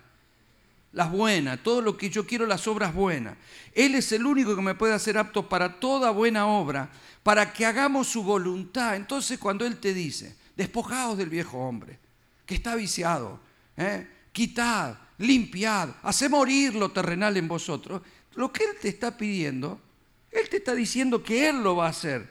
Las 0.93 1.11
buenas. 1.11 1.61
Todo 1.63 1.81
lo 1.81 1.97
que 1.97 2.09
yo 2.09 2.25
quiero, 2.25 2.45
las 2.45 2.67
obras 2.67 2.93
buenas. 2.93 3.37
Él 3.73 3.95
es 3.95 4.11
el 4.11 4.25
único 4.25 4.55
que 4.55 4.61
me 4.61 4.75
puede 4.75 4.93
hacer 4.93 5.17
apto 5.17 5.47
para 5.47 5.79
toda 5.79 6.11
buena 6.11 6.47
obra, 6.47 6.89
para 7.23 7.53
que 7.53 7.65
hagamos 7.65 8.07
su 8.07 8.23
voluntad. 8.23 8.95
Entonces 8.95 9.39
cuando 9.39 9.65
Él 9.65 9.77
te 9.77 9.93
dice, 9.93 10.35
despojaos 10.55 11.17
del 11.17 11.29
viejo 11.29 11.57
hombre, 11.57 11.99
que 12.45 12.55
está 12.55 12.75
viciado, 12.75 13.39
¿eh? 13.77 14.07
quitad, 14.31 14.97
limpiad, 15.17 15.89
hace 16.03 16.27
morir 16.27 16.75
lo 16.75 16.91
terrenal 16.91 17.37
en 17.37 17.47
vosotros. 17.47 18.01
Lo 18.35 18.51
que 18.51 18.65
Él 18.65 18.71
te 18.81 18.89
está 18.89 19.15
pidiendo, 19.15 19.79
Él 20.29 20.49
te 20.49 20.57
está 20.57 20.75
diciendo 20.75 21.23
que 21.23 21.47
Él 21.47 21.63
lo 21.63 21.77
va 21.77 21.87
a 21.87 21.91
hacer. 21.91 22.27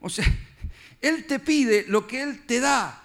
O 0.00 0.08
sea, 0.08 0.24
Él 1.00 1.26
te 1.26 1.38
pide 1.38 1.84
lo 1.88 2.06
que 2.06 2.22
Él 2.22 2.46
te 2.46 2.60
da. 2.60 3.03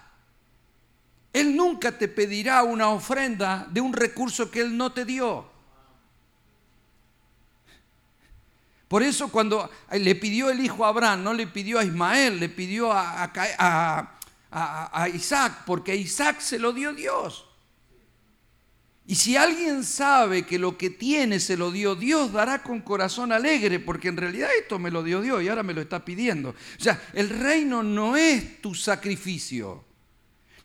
Él 1.32 1.56
nunca 1.56 1.96
te 1.96 2.08
pedirá 2.08 2.62
una 2.62 2.88
ofrenda 2.88 3.66
de 3.70 3.80
un 3.80 3.92
recurso 3.92 4.50
que 4.50 4.60
Él 4.60 4.76
no 4.76 4.92
te 4.92 5.04
dio. 5.04 5.50
Por 8.90 9.04
eso 9.04 9.28
cuando 9.28 9.70
le 9.92 10.16
pidió 10.16 10.50
el 10.50 10.58
hijo 10.58 10.84
a 10.84 10.88
Abraham, 10.88 11.22
no 11.22 11.32
le 11.32 11.46
pidió 11.46 11.78
a 11.78 11.84
Ismael, 11.84 12.40
le 12.40 12.48
pidió 12.48 12.90
a, 12.92 14.10
Isaac, 15.14 15.62
porque 15.64 15.92
a 15.92 15.94
Isaac 15.94 16.40
se 16.40 16.58
lo 16.58 16.72
dio 16.72 16.92
Dios. 16.92 17.46
Y 19.06 19.14
si 19.14 19.36
alguien 19.36 19.84
sabe 19.84 20.42
que 20.42 20.58
lo 20.58 20.76
que 20.76 20.90
tiene 20.90 21.38
se 21.38 21.56
lo 21.56 21.70
dio 21.70 21.94
Dios, 21.94 22.32
dará 22.32 22.64
con 22.64 22.80
corazón 22.80 23.30
alegre, 23.30 23.78
porque 23.78 24.08
en 24.08 24.16
realidad 24.16 24.50
esto 24.58 24.80
me 24.80 24.90
lo 24.90 25.04
dio 25.04 25.20
Dios 25.20 25.40
y 25.40 25.48
ahora 25.48 25.62
me 25.62 25.72
lo 25.72 25.80
está 25.80 26.04
pidiendo. 26.04 26.50
O 26.50 26.82
sea, 26.82 27.00
el 27.12 27.28
reino 27.28 27.84
no 27.84 28.16
es 28.16 28.60
tu 28.60 28.74
sacrificio, 28.74 29.84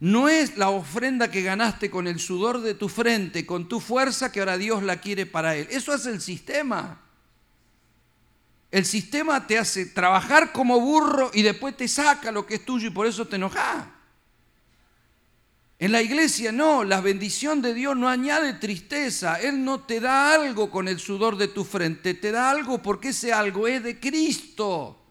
no 0.05 0.29
es 0.29 0.55
la 0.55 0.69
ofrenda 0.69 1.31
que 1.31 1.41
ganaste 1.41 1.89
con 1.89 2.05
el 2.05 2.19
sudor 2.19 2.61
de 2.61 2.75
tu 2.75 2.89
frente, 2.89 3.43
con 3.43 3.67
tu 3.67 3.79
fuerza 3.79 4.31
que 4.31 4.39
ahora 4.39 4.55
Dios 4.55 4.83
la 4.83 5.01
quiere 5.01 5.25
para 5.25 5.55
Él. 5.55 5.67
Eso 5.71 5.91
hace 5.91 6.11
el 6.11 6.21
sistema. 6.21 7.01
El 8.69 8.85
sistema 8.85 9.47
te 9.47 9.57
hace 9.57 9.87
trabajar 9.87 10.51
como 10.51 10.79
burro 10.79 11.31
y 11.33 11.41
después 11.41 11.75
te 11.75 11.87
saca 11.87 12.31
lo 12.31 12.45
que 12.45 12.55
es 12.55 12.65
tuyo 12.65 12.89
y 12.89 12.91
por 12.91 13.07
eso 13.07 13.25
te 13.27 13.37
enojas. 13.37 13.83
En 15.79 15.91
la 15.91 16.03
iglesia 16.03 16.51
no, 16.51 16.83
la 16.83 17.01
bendición 17.01 17.63
de 17.63 17.73
Dios 17.73 17.97
no 17.97 18.07
añade 18.07 18.53
tristeza. 18.53 19.41
Él 19.41 19.65
no 19.65 19.85
te 19.85 19.99
da 20.01 20.35
algo 20.35 20.69
con 20.69 20.87
el 20.87 20.99
sudor 20.99 21.35
de 21.35 21.47
tu 21.47 21.63
frente, 21.63 22.13
te 22.13 22.31
da 22.31 22.51
algo 22.51 22.79
porque 22.79 23.07
ese 23.07 23.33
algo 23.33 23.67
es 23.67 23.81
de 23.81 23.99
Cristo. 23.99 25.03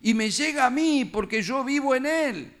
Y 0.00 0.14
me 0.14 0.30
llega 0.30 0.66
a 0.66 0.70
mí 0.70 1.04
porque 1.04 1.42
yo 1.42 1.64
vivo 1.64 1.96
en 1.96 2.06
Él. 2.06 2.55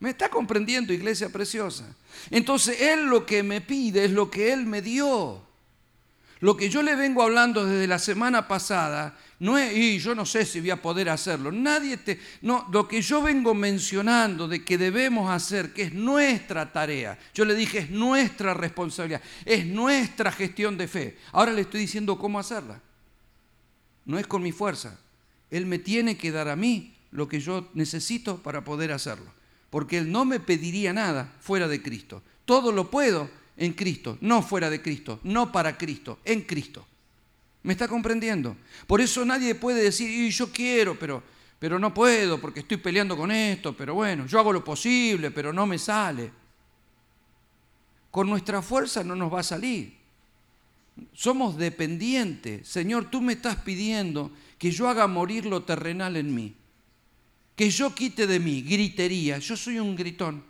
¿Me 0.00 0.10
está 0.10 0.30
comprendiendo, 0.30 0.92
iglesia 0.92 1.28
preciosa? 1.28 1.94
Entonces 2.30 2.80
Él 2.80 3.04
lo 3.04 3.26
que 3.26 3.42
me 3.42 3.60
pide 3.60 4.06
es 4.06 4.10
lo 4.10 4.30
que 4.30 4.52
Él 4.52 4.66
me 4.66 4.80
dio. 4.80 5.42
Lo 6.40 6.56
que 6.56 6.70
yo 6.70 6.82
le 6.82 6.96
vengo 6.96 7.22
hablando 7.22 7.66
desde 7.66 7.86
la 7.86 7.98
semana 7.98 8.48
pasada 8.48 9.18
no 9.40 9.58
es, 9.58 9.76
y 9.76 9.98
yo 9.98 10.14
no 10.14 10.24
sé 10.24 10.46
si 10.46 10.60
voy 10.60 10.70
a 10.70 10.80
poder 10.80 11.10
hacerlo. 11.10 11.52
Nadie 11.52 11.98
te. 11.98 12.18
No, 12.40 12.66
lo 12.72 12.88
que 12.88 13.02
yo 13.02 13.22
vengo 13.22 13.54
mencionando 13.54 14.48
de 14.48 14.64
que 14.64 14.78
debemos 14.78 15.30
hacer, 15.30 15.74
que 15.74 15.82
es 15.82 15.92
nuestra 15.92 16.72
tarea. 16.72 17.18
Yo 17.34 17.44
le 17.44 17.54
dije, 17.54 17.78
es 17.78 17.90
nuestra 17.90 18.54
responsabilidad, 18.54 19.20
es 19.44 19.66
nuestra 19.66 20.32
gestión 20.32 20.78
de 20.78 20.88
fe. 20.88 21.18
Ahora 21.32 21.52
le 21.52 21.60
estoy 21.60 21.80
diciendo 21.80 22.18
cómo 22.18 22.38
hacerla. 22.38 22.80
No 24.06 24.18
es 24.18 24.26
con 24.26 24.42
mi 24.42 24.52
fuerza. 24.52 24.98
Él 25.50 25.66
me 25.66 25.78
tiene 25.78 26.16
que 26.16 26.32
dar 26.32 26.48
a 26.48 26.56
mí 26.56 26.94
lo 27.10 27.28
que 27.28 27.40
yo 27.40 27.68
necesito 27.74 28.38
para 28.38 28.64
poder 28.64 28.92
hacerlo. 28.92 29.39
Porque 29.70 29.98
Él 29.98 30.10
no 30.10 30.24
me 30.24 30.40
pediría 30.40 30.92
nada 30.92 31.32
fuera 31.40 31.68
de 31.68 31.80
Cristo. 31.80 32.22
Todo 32.44 32.72
lo 32.72 32.90
puedo 32.90 33.30
en 33.56 33.72
Cristo, 33.72 34.18
no 34.20 34.42
fuera 34.42 34.68
de 34.68 34.82
Cristo, 34.82 35.20
no 35.22 35.52
para 35.52 35.78
Cristo, 35.78 36.18
en 36.24 36.42
Cristo. 36.42 36.86
¿Me 37.62 37.74
está 37.74 37.86
comprendiendo? 37.86 38.56
Por 38.86 39.00
eso 39.00 39.24
nadie 39.24 39.54
puede 39.54 39.82
decir, 39.82 40.08
y 40.08 40.30
yo 40.30 40.50
quiero, 40.50 40.98
pero, 40.98 41.22
pero 41.58 41.78
no 41.78 41.92
puedo 41.92 42.40
porque 42.40 42.60
estoy 42.60 42.78
peleando 42.78 43.16
con 43.16 43.30
esto, 43.30 43.76
pero 43.76 43.94
bueno, 43.94 44.26
yo 44.26 44.38
hago 44.38 44.52
lo 44.52 44.64
posible, 44.64 45.30
pero 45.30 45.52
no 45.52 45.66
me 45.66 45.78
sale. 45.78 46.30
Con 48.10 48.28
nuestra 48.28 48.62
fuerza 48.62 49.04
no 49.04 49.14
nos 49.14 49.32
va 49.32 49.40
a 49.40 49.44
salir. 49.44 49.94
Somos 51.12 51.56
dependientes. 51.56 52.66
Señor, 52.66 53.10
tú 53.10 53.20
me 53.20 53.34
estás 53.34 53.56
pidiendo 53.56 54.32
que 54.58 54.70
yo 54.70 54.88
haga 54.88 55.06
morir 55.06 55.46
lo 55.46 55.62
terrenal 55.62 56.16
en 56.16 56.34
mí. 56.34 56.54
Que 57.60 57.68
yo 57.68 57.94
quite 57.94 58.26
de 58.26 58.40
mí 58.40 58.62
gritería. 58.62 59.36
Yo 59.36 59.54
soy 59.54 59.78
un 59.78 59.94
gritón. 59.94 60.42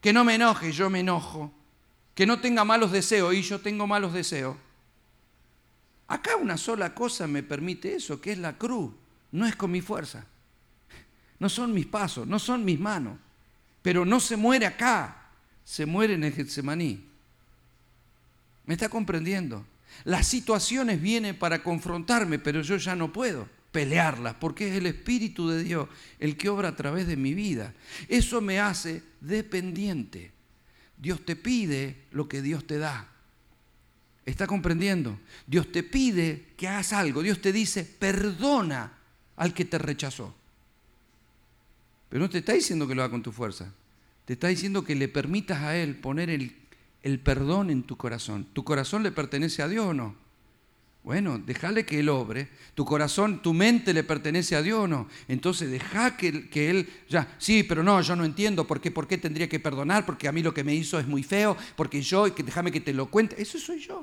Que 0.00 0.10
no 0.10 0.24
me 0.24 0.36
enoje, 0.36 0.72
yo 0.72 0.88
me 0.88 1.00
enojo. 1.00 1.52
Que 2.14 2.24
no 2.24 2.40
tenga 2.40 2.64
malos 2.64 2.92
deseos 2.92 3.34
y 3.34 3.42
yo 3.42 3.60
tengo 3.60 3.86
malos 3.86 4.14
deseos. 4.14 4.56
Acá 6.08 6.36
una 6.36 6.56
sola 6.56 6.94
cosa 6.94 7.26
me 7.26 7.42
permite 7.42 7.94
eso, 7.94 8.22
que 8.22 8.32
es 8.32 8.38
la 8.38 8.56
cruz. 8.56 8.90
No 9.32 9.46
es 9.46 9.54
con 9.54 9.70
mi 9.70 9.82
fuerza. 9.82 10.24
No 11.38 11.50
son 11.50 11.74
mis 11.74 11.84
pasos, 11.84 12.26
no 12.26 12.38
son 12.38 12.64
mis 12.64 12.80
manos. 12.80 13.18
Pero 13.82 14.06
no 14.06 14.18
se 14.18 14.38
muere 14.38 14.64
acá, 14.64 15.28
se 15.62 15.84
muere 15.84 16.14
en 16.14 16.24
el 16.24 16.32
Getsemaní. 16.32 17.04
¿Me 18.64 18.72
está 18.72 18.88
comprendiendo? 18.88 19.62
Las 20.04 20.26
situaciones 20.26 21.02
vienen 21.02 21.38
para 21.38 21.62
confrontarme, 21.62 22.38
pero 22.38 22.62
yo 22.62 22.78
ya 22.78 22.96
no 22.96 23.12
puedo 23.12 23.46
pelearlas, 23.76 24.36
porque 24.36 24.70
es 24.70 24.76
el 24.76 24.86
Espíritu 24.86 25.50
de 25.50 25.62
Dios 25.62 25.86
el 26.18 26.38
que 26.38 26.48
obra 26.48 26.68
a 26.68 26.76
través 26.76 27.06
de 27.06 27.18
mi 27.18 27.34
vida. 27.34 27.74
Eso 28.08 28.40
me 28.40 28.58
hace 28.58 29.02
dependiente. 29.20 30.32
Dios 30.96 31.22
te 31.26 31.36
pide 31.36 32.04
lo 32.10 32.26
que 32.26 32.40
Dios 32.40 32.66
te 32.66 32.78
da. 32.78 33.06
¿Está 34.24 34.46
comprendiendo? 34.46 35.20
Dios 35.46 35.70
te 35.72 35.82
pide 35.82 36.54
que 36.56 36.68
hagas 36.68 36.94
algo. 36.94 37.20
Dios 37.20 37.42
te 37.42 37.52
dice, 37.52 37.84
perdona 37.84 38.94
al 39.36 39.52
que 39.52 39.66
te 39.66 39.76
rechazó. 39.76 40.34
Pero 42.08 42.22
no 42.22 42.30
te 42.30 42.38
está 42.38 42.54
diciendo 42.54 42.88
que 42.88 42.94
lo 42.94 43.02
haga 43.02 43.10
con 43.10 43.22
tu 43.22 43.30
fuerza. 43.30 43.74
Te 44.24 44.32
está 44.32 44.48
diciendo 44.48 44.84
que 44.84 44.94
le 44.94 45.08
permitas 45.08 45.60
a 45.60 45.76
Él 45.76 45.96
poner 45.96 46.30
el, 46.30 46.56
el 47.02 47.20
perdón 47.20 47.68
en 47.68 47.82
tu 47.82 47.98
corazón. 47.98 48.46
¿Tu 48.54 48.64
corazón 48.64 49.02
le 49.02 49.12
pertenece 49.12 49.60
a 49.60 49.68
Dios 49.68 49.84
o 49.84 49.92
no? 49.92 50.25
Bueno, 51.06 51.38
déjale 51.38 51.86
que 51.86 52.00
Él 52.00 52.08
obre. 52.08 52.48
Tu 52.74 52.84
corazón, 52.84 53.40
tu 53.40 53.54
mente 53.54 53.94
le 53.94 54.02
pertenece 54.02 54.56
a 54.56 54.60
Dios 54.60 54.80
o 54.80 54.88
no. 54.88 55.06
Entonces 55.28 55.70
deja 55.70 56.16
que, 56.16 56.50
que, 56.50 56.68
Él, 56.68 56.88
ya, 57.08 57.36
sí, 57.38 57.62
pero 57.62 57.84
no, 57.84 58.00
yo 58.00 58.16
no 58.16 58.24
entiendo 58.24 58.66
por 58.66 58.80
qué, 58.80 58.90
por 58.90 59.06
qué 59.06 59.16
tendría 59.16 59.48
que 59.48 59.60
perdonar, 59.60 60.04
porque 60.04 60.26
a 60.26 60.32
mí 60.32 60.42
lo 60.42 60.52
que 60.52 60.64
me 60.64 60.74
hizo 60.74 60.98
es 60.98 61.06
muy 61.06 61.22
feo, 61.22 61.56
porque 61.76 62.02
yo, 62.02 62.28
déjame 62.28 62.72
que 62.72 62.80
te 62.80 62.92
lo 62.92 63.06
cuente. 63.06 63.40
Eso 63.40 63.56
soy 63.56 63.78
yo. 63.78 64.02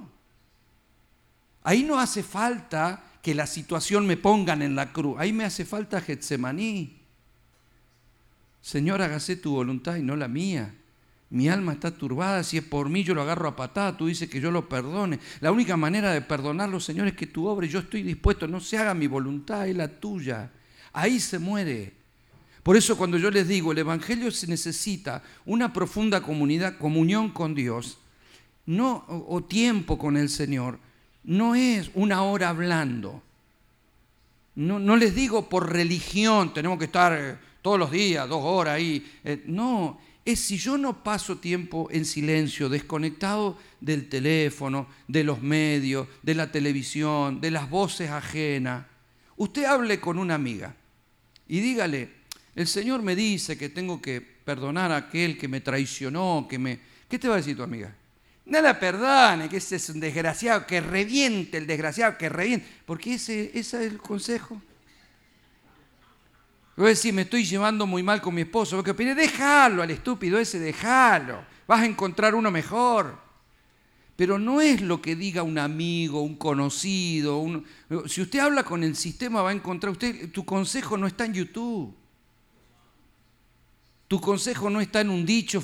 Ahí 1.64 1.84
no 1.84 2.00
hace 2.00 2.24
falta 2.24 3.04
que 3.22 3.36
la 3.36 3.48
situación 3.48 4.08
me 4.08 4.16
pongan 4.16 4.62
en 4.62 4.74
la 4.74 4.94
cruz. 4.94 5.18
Ahí 5.20 5.34
me 5.34 5.44
hace 5.44 5.66
falta 5.66 6.00
Getsemaní. 6.00 7.02
Señor, 8.62 9.02
hágase 9.02 9.36
tu 9.36 9.56
voluntad 9.56 9.98
y 9.98 10.04
no 10.04 10.16
la 10.16 10.30
mía. 10.30 10.74
Mi 11.34 11.50
alma 11.50 11.74
está 11.74 11.90
turbada, 11.90 12.44
si 12.44 12.60
es 12.60 12.64
por 12.64 12.90
mí 12.90 13.04
yo 13.04 13.16
lo 13.16 13.24
agarro 13.24 13.48
a 13.48 13.56
patada, 13.56 13.98
tú 13.98 14.06
dices 14.06 14.30
que 14.30 14.40
yo 14.40 14.52
lo 14.52 14.70
perdone. 14.70 15.18
La 15.40 15.52
única 15.52 15.76
manera 15.76 16.12
de 16.12 16.22
perdonarlo, 16.22 16.80
Señor, 16.80 17.08
es 17.08 17.16
que 17.16 17.26
tú 17.26 17.48
obres, 17.48 17.72
yo 17.72 17.80
estoy 17.80 18.04
dispuesto, 18.04 18.48
no 18.48 18.60
se 18.60 18.78
haga 18.78 18.94
mi 18.94 19.08
voluntad, 19.08 19.68
es 19.68 19.76
la 19.76 19.88
tuya. 19.88 20.52
Ahí 20.92 21.20
se 21.20 21.40
muere. 21.40 21.92
Por 22.62 22.78
eso 22.78 22.96
cuando 22.96 23.18
yo 23.18 23.32
les 23.32 23.48
digo, 23.48 23.72
el 23.72 23.80
Evangelio 23.80 24.30
se 24.30 24.46
necesita 24.46 25.24
una 25.44 25.74
profunda 25.74 26.22
comunidad, 26.22 26.78
comunión 26.78 27.32
con 27.32 27.56
Dios, 27.56 27.98
no, 28.68 29.04
o, 29.08 29.44
tiempo 29.44 29.98
con 29.98 30.18
el 30.18 30.30
Señor, 30.30 30.78
no 31.24 31.56
es 31.56 31.90
una 31.96 32.22
hora 32.22 32.50
hablando. 32.50 33.24
No, 34.54 34.78
no 34.78 34.96
les 34.98 35.16
digo 35.16 35.50
por 35.50 35.74
religión, 35.74 36.54
tenemos 36.54 36.78
que 36.78 36.86
estar 36.86 37.12
eh, 37.20 37.38
todos 37.64 37.80
los 37.80 37.90
días, 37.90 38.30
dos 38.30 38.44
horas 38.44 38.76
ahí. 38.76 39.04
Eh, 39.24 39.44
no, 39.48 40.00
es 40.26 40.40
si 40.40 40.58
yo 40.58 40.78
no 40.78 41.04
paso 41.04 41.38
tiempo 41.38 41.90
en 41.92 42.06
silencio, 42.06 42.70
desconectado 42.70 43.58
del 43.82 44.08
teléfono, 44.08 44.88
de 45.08 45.24
los 45.24 45.42
medios, 45.42 46.08
de 46.22 46.36
la 46.36 46.52
televisión, 46.52 47.42
de 47.42 47.52
las 47.52 47.70
voces 47.70 48.10
ajenas. 48.10 48.86
Usted 49.36 49.66
hable 49.66 50.00
con 50.00 50.18
una 50.18 50.36
amiga 50.36 50.76
y 51.48 51.60
dígale, 51.60 52.10
el 52.56 52.68
Señor 52.68 53.02
me 53.02 53.16
dice 53.16 53.58
que 53.58 53.70
tengo 53.70 54.02
que 54.02 54.22
perdonar 54.22 54.92
a 54.92 54.98
aquel 54.98 55.38
que 55.38 55.48
me 55.48 55.62
traicionó, 55.62 56.48
que 56.50 56.58
me... 56.58 56.80
¿Qué 57.10 57.20
te 57.20 57.28
va 57.28 57.36
a 57.36 57.38
decir 57.38 57.58
tu 57.58 57.64
amiga? 57.64 57.94
No 58.46 58.62
la 58.62 58.80
perdone, 58.80 59.50
que 59.50 59.58
ese 59.58 59.76
es 59.78 59.90
un 59.90 60.00
desgraciado, 60.00 60.66
que 60.66 60.82
reviente 60.82 61.58
el 61.58 61.68
desgraciado, 61.68 62.18
que 62.18 62.30
reviente. 62.30 62.66
Porque 62.86 63.16
ese, 63.16 63.52
ese 63.54 63.86
es 63.86 63.92
el 63.92 63.98
consejo. 63.98 64.62
Voy 66.76 66.88
a 66.88 66.90
decir, 66.90 67.14
me 67.14 67.24
estoy 67.24 67.46
llevando 67.46 67.86
muy 67.86 68.02
mal 68.02 68.22
con 68.22 68.34
mi 68.34 68.42
esposo. 68.42 68.84
¿Qué 68.84 68.92
opinas? 68.92 69.16
Déjalo 69.16 69.84
al 69.84 69.92
estúpido 69.92 70.40
ese, 70.40 70.60
déjalo. 70.60 71.46
Vas 71.68 71.82
a 71.82 71.86
encontrar 71.86 72.34
uno 72.34 72.50
mejor. 72.50 73.22
Pero 74.16 74.40
no 74.40 74.62
es 74.62 74.82
lo 74.82 75.02
que 75.02 75.16
diga 75.16 75.44
un 75.44 75.58
amigo, 75.58 76.22
un 76.22 76.36
conocido. 76.36 77.64
Si 78.08 78.22
usted 78.22 78.40
habla 78.40 78.64
con 78.64 78.84
el 78.84 78.96
sistema, 78.96 79.42
va 79.42 79.52
a 79.52 79.54
encontrar 79.54 79.92
usted. 79.92 80.32
Tu 80.32 80.46
consejo 80.46 80.98
no 80.98 81.08
está 81.08 81.26
en 81.26 81.34
YouTube. 81.34 81.96
Tu 84.08 84.22
consejo 84.22 84.70
no 84.70 84.80
está 84.80 85.02
en 85.02 85.10
un 85.10 85.26
dicho 85.26 85.64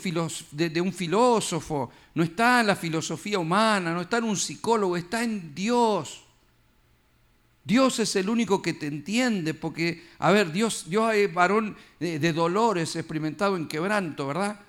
de 0.52 0.82
un 0.82 0.92
filósofo, 0.92 1.92
no 2.16 2.24
está 2.24 2.62
en 2.62 2.68
la 2.68 2.76
filosofía 2.76 3.38
humana, 3.38 3.94
no 3.94 4.02
está 4.02 4.18
en 4.18 4.24
un 4.24 4.38
psicólogo, 4.38 4.98
está 4.98 5.24
en 5.24 5.54
Dios. 5.54 6.26
Dios 7.70 8.00
es 8.00 8.16
el 8.16 8.32
único 8.32 8.64
que 8.64 8.74
te 8.74 8.88
entiende, 8.88 9.54
porque, 9.54 10.04
a 10.18 10.32
ver, 10.32 10.52
Dios, 10.52 10.86
Dios 10.88 11.14
es 11.14 11.32
varón 11.32 11.78
de, 12.00 12.34
dolores, 12.34 12.96
experimentado 12.96 13.56
en 13.56 13.68
quebranto, 13.68 14.26
¿verdad? 14.26 14.60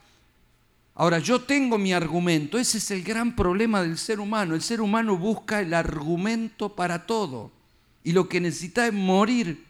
Ahora, 0.96 1.18
yo 1.18 1.40
tengo 1.40 1.78
mi 1.78 1.94
argumento, 1.94 2.59
ese 2.59 2.76
es 2.76 2.90
el 2.90 3.03
gran 3.03 3.34
problema 3.34 3.80
del 3.80 3.96
ser 3.96 4.20
humano. 4.20 4.55
El 4.55 4.61
ser 4.61 4.82
humano 4.82 5.16
busca 5.16 5.61
el 5.61 5.72
argumento 5.72 6.76
para 6.76 7.07
todo 7.07 7.51
y 8.05 8.12
lo 8.12 8.28
que 8.28 8.38
necesita 8.38 8.86
es 8.86 8.92
morir. 8.92 9.64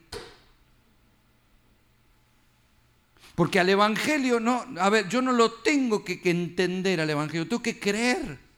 Porque 3.37 3.61
al 3.61 3.68
Evangelio, 3.68 4.41
no, 4.41 4.66
a 4.81 4.91
ver, 4.91 5.09
yo 5.09 5.22
no 5.22 5.31
lo 5.31 5.53
tengo 5.53 6.05
que, 6.05 6.20
que 6.20 6.31
entender 6.31 7.01
al 7.01 7.11
Evangelio, 7.11 7.47
tengo 7.47 7.62
que 7.62 7.78
creer. 7.78 8.49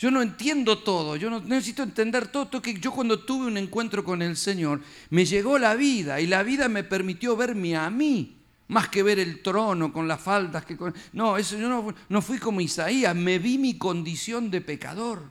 Yo 0.00 0.10
no 0.10 0.22
entiendo 0.22 0.78
todo, 0.78 1.14
yo 1.16 1.28
no 1.28 1.40
necesito 1.40 1.82
entender 1.82 2.28
todo. 2.28 2.62
Que 2.62 2.72
yo 2.72 2.90
cuando 2.90 3.20
tuve 3.20 3.46
un 3.46 3.58
encuentro 3.58 4.02
con 4.02 4.22
el 4.22 4.34
Señor, 4.34 4.80
me 5.10 5.26
llegó 5.26 5.58
la 5.58 5.74
vida 5.74 6.22
y 6.22 6.26
la 6.26 6.42
vida 6.42 6.70
me 6.70 6.84
permitió 6.84 7.36
verme 7.36 7.76
a 7.76 7.90
mí, 7.90 8.38
más 8.68 8.88
que 8.88 9.02
ver 9.02 9.18
el 9.18 9.42
trono 9.42 9.92
con 9.92 10.08
las 10.08 10.18
faldas 10.18 10.64
que 10.64 10.78
No, 11.12 11.36
eso 11.36 11.58
yo 11.58 11.68
no, 11.68 11.94
no 12.08 12.22
fui 12.22 12.38
como 12.38 12.62
Isaías, 12.62 13.14
me 13.14 13.38
vi 13.38 13.58
mi 13.58 13.76
condición 13.76 14.50
de 14.50 14.62
pecador. 14.62 15.22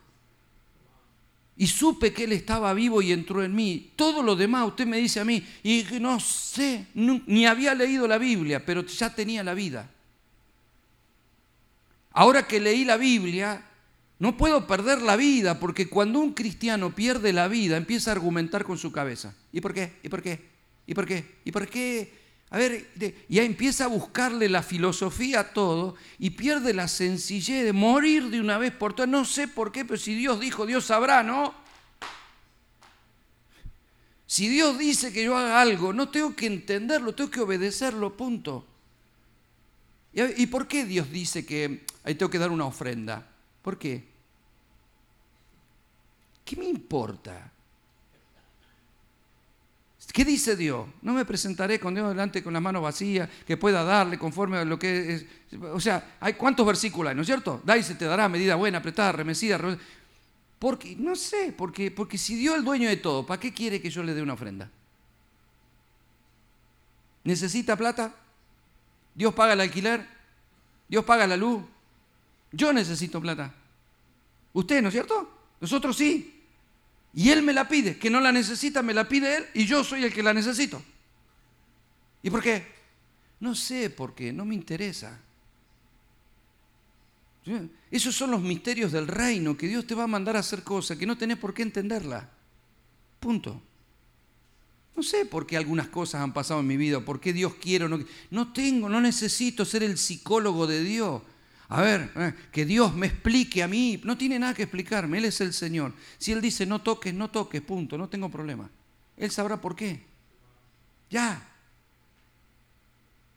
Y 1.58 1.66
supe 1.66 2.14
que 2.14 2.26
Él 2.26 2.34
estaba 2.34 2.72
vivo 2.76 3.02
y 3.02 3.12
entró 3.12 3.44
en 3.44 3.56
mí. 3.56 3.94
Todo 3.96 4.22
lo 4.22 4.36
demás, 4.36 4.68
usted 4.68 4.86
me 4.86 4.98
dice 4.98 5.20
a 5.20 5.26
mí, 5.26 5.44
y 5.64 5.84
no 6.00 6.20
sé, 6.20 6.86
ni 6.94 7.48
había 7.48 7.74
leído 7.74 8.08
la 8.08 8.20
Biblia, 8.20 8.64
pero 8.64 8.86
ya 8.86 9.16
tenía 9.16 9.44
la 9.44 9.56
vida. 9.56 9.90
Ahora 12.12 12.46
que 12.46 12.60
leí 12.60 12.86
la 12.86 12.98
Biblia, 12.98 13.66
no 14.20 14.36
puedo 14.36 14.68
perder 14.68 15.02
la 15.02 15.16
vida, 15.16 15.60
porque 15.60 15.88
cuando 15.88 16.20
un 16.20 16.34
cristiano 16.34 16.94
pierde 16.94 17.32
la 17.32 17.48
vida, 17.48 17.78
empieza 17.78 18.12
a 18.12 18.14
argumentar 18.14 18.66
con 18.66 18.78
su 18.78 18.92
cabeza. 18.92 19.34
¿Y 19.54 19.62
por 19.62 19.74
qué? 19.74 19.94
¿Y 20.04 20.10
por 20.10 20.22
qué? 20.22 20.50
¿Y 20.86 20.94
por 20.94 21.06
qué? 21.06 21.36
¿Y 21.46 21.52
por 21.54 21.68
qué? 21.68 22.20
A 22.50 22.58
ver, 22.58 22.90
ya 23.30 23.44
empieza 23.44 23.86
a 23.86 23.88
buscarle 23.88 24.50
la 24.50 24.62
filosofía 24.62 25.40
a 25.40 25.54
todo 25.54 25.96
y 26.18 26.32
pierde 26.32 26.74
la 26.74 26.88
sencillez 26.88 27.64
de 27.64 27.74
morir 27.74 28.30
de 28.30 28.42
una 28.42 28.58
vez 28.58 28.74
por 28.74 28.94
todas. 28.94 29.10
No 29.10 29.24
sé 29.24 29.48
por 29.48 29.72
qué, 29.72 29.86
pero 29.86 29.98
si 29.98 30.16
Dios 30.16 30.40
dijo, 30.40 30.66
Dios 30.66 30.86
sabrá, 30.86 31.24
¿no? 31.24 31.54
Si 34.26 34.50
Dios 34.50 34.78
dice 34.78 35.14
que 35.14 35.24
yo 35.24 35.38
haga 35.38 35.62
algo, 35.62 35.94
no 35.94 36.10
tengo 36.10 36.36
que 36.36 36.48
entenderlo, 36.48 37.16
tengo 37.16 37.32
que 37.32 37.40
obedecerlo, 37.40 38.18
punto. 38.18 38.68
¿Y 40.12 40.48
por 40.48 40.68
qué 40.68 40.86
Dios 40.86 41.10
dice 41.10 41.46
que 41.46 41.86
ahí 42.04 42.16
tengo 42.16 42.30
que 42.30 42.40
dar 42.40 42.52
una 42.52 42.66
ofrenda? 42.66 43.28
¿Por 43.62 43.78
qué? 43.78 44.09
¿Qué 46.50 46.56
me 46.56 46.66
importa? 46.66 47.52
¿Qué 50.12 50.26
dice 50.26 50.56
Dios? 50.56 50.88
No 51.04 51.14
me 51.14 51.24
presentaré 51.24 51.80
con 51.80 51.94
Dios 51.94 52.10
delante 52.10 52.42
con 52.42 52.54
la 52.54 52.60
mano 52.60 52.82
vacía, 52.82 53.30
que 53.46 53.56
pueda 53.56 53.84
darle 53.84 54.18
conforme 54.18 54.58
a 54.58 54.66
lo 54.66 54.80
que 54.80 55.14
es. 55.14 55.26
O 55.62 55.80
sea, 55.80 56.18
hay 56.20 56.34
cuántos 56.34 56.66
versículos 56.66 57.12
hay, 57.12 57.16
¿no 57.16 57.22
es 57.22 57.28
cierto? 57.28 57.62
Da 57.64 57.78
y 57.78 57.84
se 57.84 57.94
te 57.94 58.06
dará 58.06 58.28
medida 58.28 58.56
buena, 58.56 58.80
apretada, 58.80 59.12
remecida. 59.12 59.60
Porque, 60.58 60.96
no 60.96 61.16
sé, 61.16 61.54
porque, 61.56 61.92
porque 61.92 62.18
si 62.18 62.36
Dios 62.36 62.56
es 62.56 62.60
el 62.62 62.66
dueño 62.66 62.90
de 62.90 62.98
todo, 62.98 63.28
¿para 63.28 63.40
qué 63.40 63.54
quiere 63.54 63.80
que 63.80 63.92
yo 63.92 64.02
le 64.02 64.16
dé 64.16 64.24
una 64.24 64.34
ofrenda? 64.34 64.72
¿Necesita 67.26 67.76
plata? 67.76 68.16
¿Dios 69.14 69.36
paga 69.36 69.54
el 69.54 69.62
alquiler? 69.62 70.04
¿Dios 70.88 71.06
paga 71.06 71.28
la 71.28 71.38
luz? 71.38 71.62
Yo 72.52 72.74
necesito 72.74 73.22
plata. 73.22 73.54
Usted, 74.54 74.82
¿no 74.82 74.88
es 74.88 74.94
cierto? 74.96 75.32
Nosotros 75.62 75.96
sí. 75.96 76.38
Y 77.14 77.30
Él 77.30 77.42
me 77.42 77.54
la 77.54 77.68
pide, 77.68 77.98
que 77.98 78.10
no 78.10 78.20
la 78.20 78.32
necesita, 78.32 78.82
me 78.82 78.94
la 78.94 79.08
pide 79.08 79.38
Él 79.38 79.46
y 79.54 79.66
yo 79.66 79.84
soy 79.84 80.04
el 80.04 80.14
que 80.14 80.24
la 80.24 80.34
necesito. 80.34 80.82
¿Y 82.22 82.30
por 82.30 82.42
qué? 82.42 82.66
No 83.40 83.56
sé 83.56 83.90
por 83.90 84.14
qué, 84.14 84.32
no 84.32 84.46
me 84.46 84.56
interesa. 84.56 85.20
Esos 87.90 88.16
son 88.16 88.32
los 88.32 88.42
misterios 88.42 88.92
del 88.92 89.08
reino, 89.08 89.58
que 89.58 89.68
Dios 89.68 89.88
te 89.88 89.96
va 89.96 90.04
a 90.04 90.08
mandar 90.08 90.36
a 90.36 90.40
hacer 90.40 90.64
cosas 90.64 90.98
que 90.98 91.08
no 91.08 91.18
tenés 91.18 91.38
por 91.38 91.54
qué 91.54 91.64
entenderla. 91.64 92.30
Punto. 93.20 93.60
No 94.96 95.02
sé 95.02 95.26
por 95.26 95.48
qué 95.48 95.58
algunas 95.58 95.88
cosas 95.88 96.22
han 96.22 96.34
pasado 96.34 96.60
en 96.60 96.68
mi 96.68 96.78
vida, 96.78 97.00
por 97.00 97.20
qué 97.20 97.34
Dios 97.34 97.56
quiere. 97.56 97.88
No 98.30 98.54
tengo, 98.54 98.90
no 98.90 99.02
necesito 99.02 99.66
ser 99.66 99.82
el 99.82 99.98
psicólogo 99.98 100.68
de 100.68 100.84
Dios 100.84 101.22
a 101.72 101.82
ver, 101.82 102.12
eh, 102.16 102.34
que 102.52 102.66
Dios 102.66 102.96
me 102.96 103.06
explique 103.06 103.62
a 103.62 103.68
mí. 103.68 104.02
No 104.04 104.18
tiene 104.18 104.40
nada 104.40 104.56
que 104.56 104.64
explicarme, 104.64 105.20
Él 105.20 105.26
es 105.26 105.40
el 105.40 105.54
Señor. 105.54 105.94
Si 106.18 106.32
Él 106.32 106.42
dice 106.42 106.66
no 106.66 106.82
toques, 106.82 107.14
no 107.14 107.30
toques, 107.30 107.62
punto, 107.62 107.98
no 107.98 108.10
tengo 108.10 108.30
problema. 108.30 108.70
Él 109.16 109.30
sabrá 109.30 109.62
por 109.62 109.76
qué. 109.76 110.04
Ya. 111.12 111.42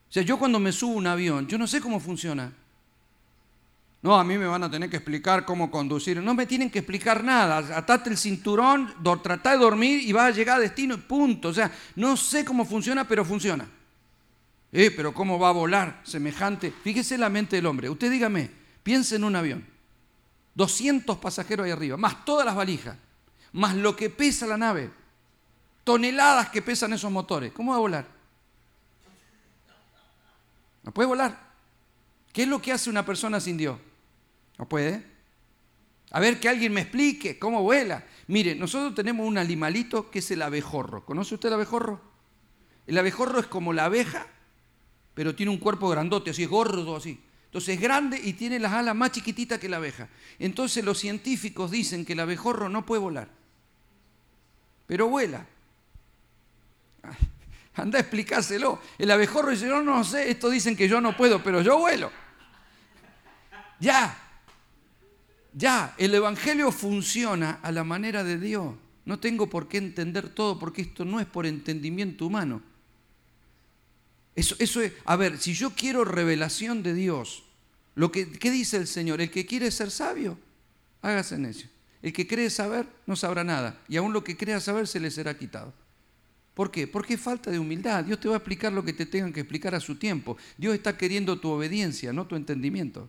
O 0.09 0.13
sea, 0.13 0.23
yo 0.23 0.39
cuando 0.39 0.59
me 0.59 0.73
subo 0.73 0.95
un 0.95 1.07
avión, 1.07 1.47
yo 1.47 1.59
no 1.59 1.67
sé 1.67 1.81
cómo 1.81 2.01
funciona. 2.01 2.53
No, 4.01 4.17
a 4.17 4.25
mí 4.25 4.37
me 4.39 4.47
van 4.47 4.65
a 4.65 4.71
tener 4.71 4.89
que 4.89 4.97
explicar 4.97 5.45
cómo 5.45 5.71
conducir. 5.71 6.21
No 6.23 6.35
me 6.35 6.47
tienen 6.47 6.71
que 6.71 6.81
explicar 6.81 7.23
nada. 7.23 7.59
Atate 7.77 8.11
el 8.11 8.17
cinturón, 8.17 8.95
trata 9.23 9.53
de 9.53 9.59
dormir 9.59 10.01
y 10.03 10.13
vas 10.13 10.33
a 10.33 10.37
llegar 10.37 10.57
a 10.57 10.63
destino, 10.63 10.99
punto. 10.99 11.49
O 11.49 11.55
sea, 11.55 11.71
no 11.97 12.17
sé 12.17 12.45
cómo 12.47 12.65
funciona, 12.65 13.07
pero 13.07 13.25
funciona. 13.25 13.69
Eh, 14.73 14.91
pero 14.91 15.13
¿cómo 15.13 15.39
va 15.39 15.51
a 15.51 15.53
volar 15.53 16.01
semejante? 16.03 16.71
Fíjese 16.71 17.19
la 17.19 17.29
mente 17.29 17.57
del 17.57 17.67
hombre. 17.67 17.91
Usted 17.91 18.11
dígame, 18.11 18.51
piense 18.83 19.17
en 19.17 19.25
un 19.25 19.37
avión. 19.37 19.67
200 20.55 21.19
pasajeros 21.19 21.65
ahí 21.65 21.71
arriba, 21.71 21.97
más 21.97 22.25
todas 22.25 22.45
las 22.45 22.55
valijas, 22.55 22.97
más 23.53 23.77
lo 23.77 23.95
que 23.95 24.11
pesa 24.11 24.47
la 24.47 24.57
nave. 24.57 24.91
Toneladas 25.85 26.49
que 26.51 26.63
pesan 26.63 26.93
esos 26.93 27.11
motores. 27.11 27.53
¿Cómo 27.53 27.73
va 27.73 27.77
a 27.77 27.81
volar? 27.81 28.07
No 30.83 30.93
puede 30.93 31.09
volar. 31.09 31.53
¿Qué 32.33 32.43
es 32.43 32.49
lo 32.49 32.63
que 32.63 32.73
hace 32.73 32.89
una 32.89 33.05
persona 33.05 33.41
sin 33.41 33.57
Dios? 33.57 33.79
No 34.59 34.69
puede. 34.69 35.05
A 36.13 36.21
ver, 36.21 36.41
que 36.41 36.49
alguien 36.49 36.73
me 36.73 36.83
explique 36.83 37.39
cómo 37.39 37.63
vuela. 37.63 38.05
Mire, 38.27 38.55
nosotros 38.55 38.95
tenemos 38.95 39.27
un 39.27 39.39
animalito 39.39 40.11
que 40.11 40.21
es 40.21 40.31
el 40.31 40.43
abejorro. 40.43 41.05
¿Conoce 41.05 41.35
usted 41.35 41.49
el 41.49 41.55
abejorro? 41.55 42.01
El 42.87 42.99
abejorro 42.99 43.41
es 43.41 43.47
como 43.47 43.73
la 43.73 43.87
abeja, 43.87 44.27
pero 45.15 45.35
tiene 45.35 45.51
un 45.51 45.59
cuerpo 45.59 45.89
grandote, 45.89 46.31
así 46.31 46.45
es 46.45 46.49
gordo, 46.49 46.97
así. 46.97 47.21
Entonces 47.47 47.75
es 47.75 47.81
grande 47.81 48.19
y 48.23 48.33
tiene 48.33 48.59
las 48.59 48.73
alas 48.73 48.95
más 48.95 49.13
chiquititas 49.13 49.59
que 49.59 49.69
la 49.69 49.77
abeja. 49.77 50.09
Entonces 50.39 50.85
los 50.85 50.99
científicos 50.99 51.71
dicen 51.71 52.05
que 52.05 52.15
el 52.15 52.21
abejorro 52.21 52.69
no 52.69 52.87
puede 52.87 53.03
volar, 53.03 53.29
pero 54.87 55.09
vuela. 55.09 55.47
Anda 57.75 57.99
a 57.99 58.01
explicárselo. 58.01 58.81
El 58.99 59.11
abejorro 59.11 59.51
dice, 59.51 59.67
no, 59.67 59.83
no 59.83 60.03
sé, 60.03 60.31
esto 60.31 60.49
dicen 60.49 60.77
que 60.77 60.89
yo 60.89 61.01
no 61.01 61.17
puedo, 61.17 61.43
pero 61.43 61.61
yo 61.61 61.79
vuelo. 61.79 62.11
ya. 63.79 64.19
Ya, 65.55 65.95
el 65.99 66.15
Evangelio 66.15 66.73
funciona 66.73 67.61
a 67.63 67.71
la 67.73 67.85
manera 67.85 68.25
de 68.25 68.39
Dios. 68.39 68.75
No 69.05 69.19
tengo 69.19 69.51
por 69.51 69.69
qué 69.69 69.77
entender 69.77 70.31
todo 70.31 70.59
porque 70.59 70.81
esto 70.81 71.05
no 71.05 71.21
es 71.21 71.27
por 71.27 71.45
entendimiento 71.45 72.25
humano. 72.25 72.63
Eso, 74.35 74.57
eso 74.59 74.81
es, 74.81 74.93
a 75.05 75.17
ver, 75.17 75.39
si 75.39 75.55
yo 75.55 75.71
quiero 75.71 76.05
revelación 76.05 76.83
de 76.83 76.95
Dios, 76.95 77.45
lo 77.95 78.11
que, 78.11 78.31
¿qué 78.31 78.51
dice 78.51 78.79
el 78.79 78.87
Señor? 78.87 79.21
El 79.21 79.31
que 79.31 79.45
quiere 79.47 79.71
ser 79.71 79.91
sabio, 79.91 80.39
hágase 81.03 81.39
necio. 81.39 81.69
El 82.03 82.13
que 82.13 82.27
cree 82.27 82.51
saber 82.51 82.87
no 83.07 83.15
sabrá 83.15 83.45
nada. 83.45 83.81
Y 83.89 83.97
aún 83.97 84.13
lo 84.13 84.25
que 84.25 84.37
crea 84.37 84.61
saber 84.61 84.89
se 84.89 84.99
le 84.99 85.11
será 85.11 85.39
quitado. 85.39 85.73
¿Por 86.55 86.71
qué? 86.71 86.87
Porque 86.87 87.15
es 87.15 87.21
falta 87.21 87.51
de 87.51 87.59
humildad. 87.59 88.05
Dios 88.05 88.21
te 88.21 88.29
va 88.29 88.35
a 88.35 88.39
explicar 88.39 88.73
lo 88.73 88.85
que 88.85 88.93
te 88.93 89.07
tengan 89.07 89.33
que 89.33 89.41
explicar 89.41 89.75
a 89.75 89.81
su 89.81 89.97
tiempo. 89.97 90.37
Dios 90.59 90.75
está 90.75 90.99
queriendo 90.99 91.39
tu 91.39 91.49
obediencia, 91.49 92.13
no 92.13 92.27
tu 92.27 92.37
entendimiento. 92.37 93.09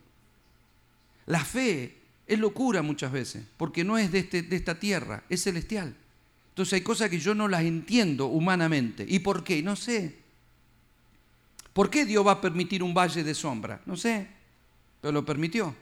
La 1.25 1.43
fe 1.43 1.97
es 2.27 2.39
locura 2.39 2.81
muchas 2.81 3.11
veces, 3.11 3.43
porque 3.57 3.83
no 3.83 3.97
es 3.97 4.11
de, 4.11 4.19
este, 4.19 4.43
de 4.43 4.55
esta 4.55 4.79
tierra, 4.79 5.23
es 5.29 5.43
celestial. 5.43 5.95
Entonces 6.49 6.73
hay 6.73 6.81
cosas 6.81 7.09
que 7.09 7.19
yo 7.19 7.33
no 7.33 7.47
las 7.47 7.63
entiendo 7.63 8.27
humanamente. 8.27 9.05
¿Y 9.07 9.19
por 9.19 9.43
qué? 9.43 9.61
No 9.63 9.75
sé. 9.75 10.22
¿Por 11.73 11.89
qué 11.89 12.05
Dios 12.05 12.25
va 12.25 12.33
a 12.33 12.41
permitir 12.41 12.83
un 12.83 12.93
valle 12.93 13.23
de 13.23 13.33
sombra? 13.33 13.81
No 13.85 13.97
sé, 13.97 14.27
pero 15.01 15.11
lo 15.11 15.25
permitió. 15.25 15.75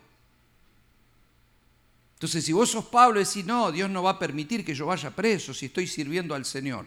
Entonces, 2.13 2.45
si 2.45 2.53
vos 2.53 2.69
sos 2.69 2.85
Pablo 2.85 3.19
decís, 3.19 3.45
no, 3.45 3.71
Dios 3.71 3.89
no 3.89 4.03
va 4.03 4.11
a 4.11 4.19
permitir 4.19 4.63
que 4.63 4.73
yo 4.73 4.85
vaya 4.85 5.09
preso 5.09 5.53
si 5.53 5.65
estoy 5.65 5.87
sirviendo 5.87 6.33
al 6.33 6.45
Señor. 6.45 6.85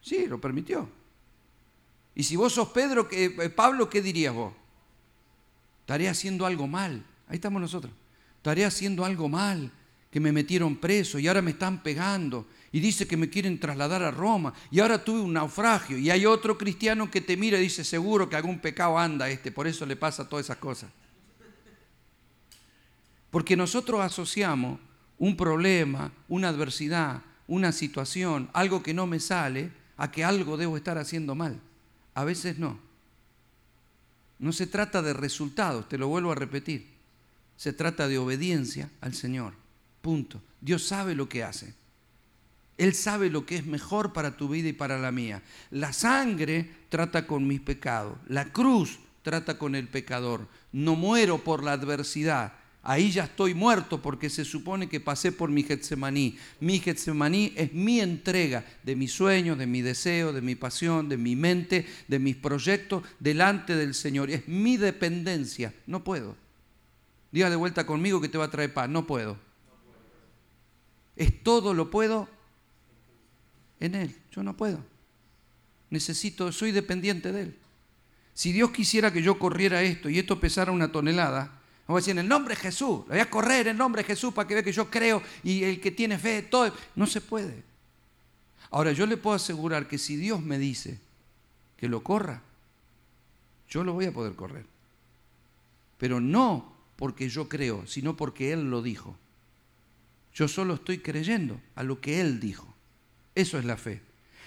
Sí, 0.00 0.26
lo 0.26 0.40
permitió. 0.40 0.88
Y 2.14 2.22
si 2.22 2.36
vos 2.36 2.52
sos 2.52 2.68
Pedro, 2.68 3.08
eh, 3.10 3.50
Pablo, 3.50 3.90
¿qué 3.90 4.00
dirías 4.00 4.34
vos? 4.34 4.54
Estaré 5.80 6.08
haciendo 6.08 6.46
algo 6.46 6.66
mal. 6.66 7.04
Ahí 7.28 7.36
estamos 7.36 7.60
nosotros. 7.60 7.92
Estaré 8.36 8.64
haciendo 8.64 9.04
algo 9.04 9.28
mal, 9.28 9.70
que 10.10 10.20
me 10.20 10.32
metieron 10.32 10.76
preso 10.76 11.18
y 11.18 11.28
ahora 11.28 11.42
me 11.42 11.50
están 11.50 11.82
pegando 11.82 12.46
y 12.70 12.80
dice 12.80 13.06
que 13.06 13.16
me 13.16 13.30
quieren 13.30 13.58
trasladar 13.58 14.02
a 14.02 14.10
Roma 14.10 14.52
y 14.70 14.80
ahora 14.80 15.02
tuve 15.02 15.20
un 15.20 15.32
naufragio 15.32 15.96
y 15.96 16.10
hay 16.10 16.26
otro 16.26 16.58
cristiano 16.58 17.10
que 17.10 17.20
te 17.20 17.36
mira 17.36 17.58
y 17.58 17.62
dice 17.62 17.84
seguro 17.84 18.28
que 18.28 18.36
algún 18.36 18.58
pecado 18.58 18.98
anda 18.98 19.30
este, 19.30 19.50
por 19.50 19.66
eso 19.66 19.86
le 19.86 19.96
pasa 19.96 20.28
todas 20.28 20.46
esas 20.46 20.58
cosas. 20.58 20.90
Porque 23.30 23.56
nosotros 23.56 24.00
asociamos 24.00 24.80
un 25.18 25.36
problema, 25.36 26.12
una 26.28 26.48
adversidad, 26.48 27.22
una 27.46 27.72
situación, 27.72 28.50
algo 28.52 28.82
que 28.82 28.94
no 28.94 29.06
me 29.06 29.20
sale, 29.20 29.70
a 29.96 30.10
que 30.10 30.24
algo 30.24 30.56
debo 30.56 30.76
estar 30.76 30.96
haciendo 30.98 31.34
mal. 31.34 31.60
A 32.14 32.24
veces 32.24 32.58
no. 32.58 32.78
No 34.38 34.52
se 34.52 34.66
trata 34.66 35.02
de 35.02 35.12
resultados, 35.12 35.88
te 35.88 35.98
lo 35.98 36.08
vuelvo 36.08 36.32
a 36.32 36.36
repetir. 36.36 36.86
Se 37.56 37.72
trata 37.72 38.06
de 38.06 38.18
obediencia 38.18 38.90
al 39.00 39.14
Señor. 39.14 39.54
Punto. 40.00 40.40
Dios 40.60 40.86
sabe 40.86 41.14
lo 41.14 41.28
que 41.28 41.42
hace. 41.42 41.74
Él 42.78 42.94
sabe 42.94 43.28
lo 43.28 43.44
que 43.44 43.56
es 43.56 43.66
mejor 43.66 44.12
para 44.12 44.36
tu 44.36 44.48
vida 44.48 44.68
y 44.68 44.72
para 44.72 44.98
la 44.98 45.10
mía. 45.10 45.42
La 45.72 45.92
sangre 45.92 46.70
trata 46.88 47.26
con 47.26 47.46
mis 47.46 47.60
pecados. 47.60 48.16
La 48.28 48.52
cruz 48.52 49.00
trata 49.22 49.58
con 49.58 49.74
el 49.74 49.88
pecador. 49.88 50.46
No 50.72 50.94
muero 50.94 51.38
por 51.38 51.64
la 51.64 51.72
adversidad. 51.72 52.52
Ahí 52.84 53.10
ya 53.10 53.24
estoy 53.24 53.52
muerto 53.52 54.00
porque 54.00 54.30
se 54.30 54.44
supone 54.44 54.88
que 54.88 55.00
pasé 55.00 55.32
por 55.32 55.50
mi 55.50 55.64
Getsemaní. 55.64 56.38
Mi 56.60 56.78
Getsemaní 56.78 57.52
es 57.56 57.72
mi 57.72 58.00
entrega 58.00 58.64
de 58.84 58.94
mis 58.94 59.10
sueños, 59.10 59.58
de 59.58 59.66
mi 59.66 59.82
deseo, 59.82 60.32
de 60.32 60.40
mi 60.40 60.54
pasión, 60.54 61.08
de 61.08 61.16
mi 61.16 61.34
mente, 61.34 61.84
de 62.06 62.18
mis 62.20 62.36
proyectos 62.36 63.02
delante 63.18 63.74
del 63.74 63.92
Señor. 63.92 64.30
Es 64.30 64.46
mi 64.46 64.76
dependencia. 64.76 65.74
No 65.88 66.04
puedo. 66.04 66.36
Diga 67.32 67.50
de 67.50 67.56
vuelta 67.56 67.84
conmigo 67.84 68.20
que 68.20 68.28
te 68.28 68.38
va 68.38 68.44
a 68.44 68.50
traer 68.50 68.72
paz. 68.72 68.88
No 68.88 69.04
puedo. 69.04 69.36
Es 71.16 71.42
todo 71.42 71.74
lo 71.74 71.90
puedo 71.90 72.37
en 73.80 73.94
Él. 73.94 74.16
Yo 74.32 74.42
no 74.42 74.56
puedo. 74.56 74.84
Necesito, 75.90 76.52
soy 76.52 76.72
dependiente 76.72 77.32
de 77.32 77.42
Él. 77.42 77.58
Si 78.34 78.52
Dios 78.52 78.70
quisiera 78.70 79.12
que 79.12 79.22
yo 79.22 79.38
corriera 79.38 79.82
esto 79.82 80.08
y 80.08 80.18
esto 80.18 80.38
pesara 80.38 80.70
una 80.70 80.92
tonelada, 80.92 81.58
Vamos 81.88 82.00
a 82.00 82.02
decir, 82.02 82.12
en 82.12 82.18
el 82.18 82.28
nombre 82.28 82.54
de 82.54 82.60
Jesús, 82.60 83.06
voy 83.08 83.18
a 83.18 83.30
correr 83.30 83.66
en 83.66 83.70
el 83.72 83.78
nombre 83.78 84.02
de 84.02 84.08
Jesús 84.08 84.34
para 84.34 84.46
que 84.46 84.52
vea 84.52 84.62
que 84.62 84.72
yo 84.72 84.90
creo 84.90 85.22
y 85.42 85.64
el 85.64 85.80
que 85.80 85.90
tiene 85.90 86.18
fe, 86.18 86.42
todo. 86.42 86.70
No 86.94 87.06
se 87.06 87.22
puede. 87.22 87.64
Ahora, 88.70 88.92
yo 88.92 89.06
le 89.06 89.16
puedo 89.16 89.34
asegurar 89.34 89.88
que 89.88 89.96
si 89.96 90.16
Dios 90.16 90.42
me 90.42 90.58
dice 90.58 91.00
que 91.78 91.88
lo 91.88 92.02
corra, 92.02 92.42
yo 93.70 93.84
lo 93.84 93.94
voy 93.94 94.04
a 94.04 94.12
poder 94.12 94.34
correr. 94.34 94.66
Pero 95.96 96.20
no 96.20 96.76
porque 96.96 97.30
yo 97.30 97.48
creo, 97.48 97.86
sino 97.86 98.18
porque 98.18 98.52
Él 98.52 98.70
lo 98.70 98.82
dijo. 98.82 99.16
Yo 100.34 100.46
solo 100.46 100.74
estoy 100.74 100.98
creyendo 100.98 101.58
a 101.74 101.82
lo 101.84 102.02
que 102.02 102.20
Él 102.20 102.38
dijo. 102.38 102.74
Eso 103.38 103.56
es 103.56 103.64
la 103.64 103.76
fe. 103.76 104.00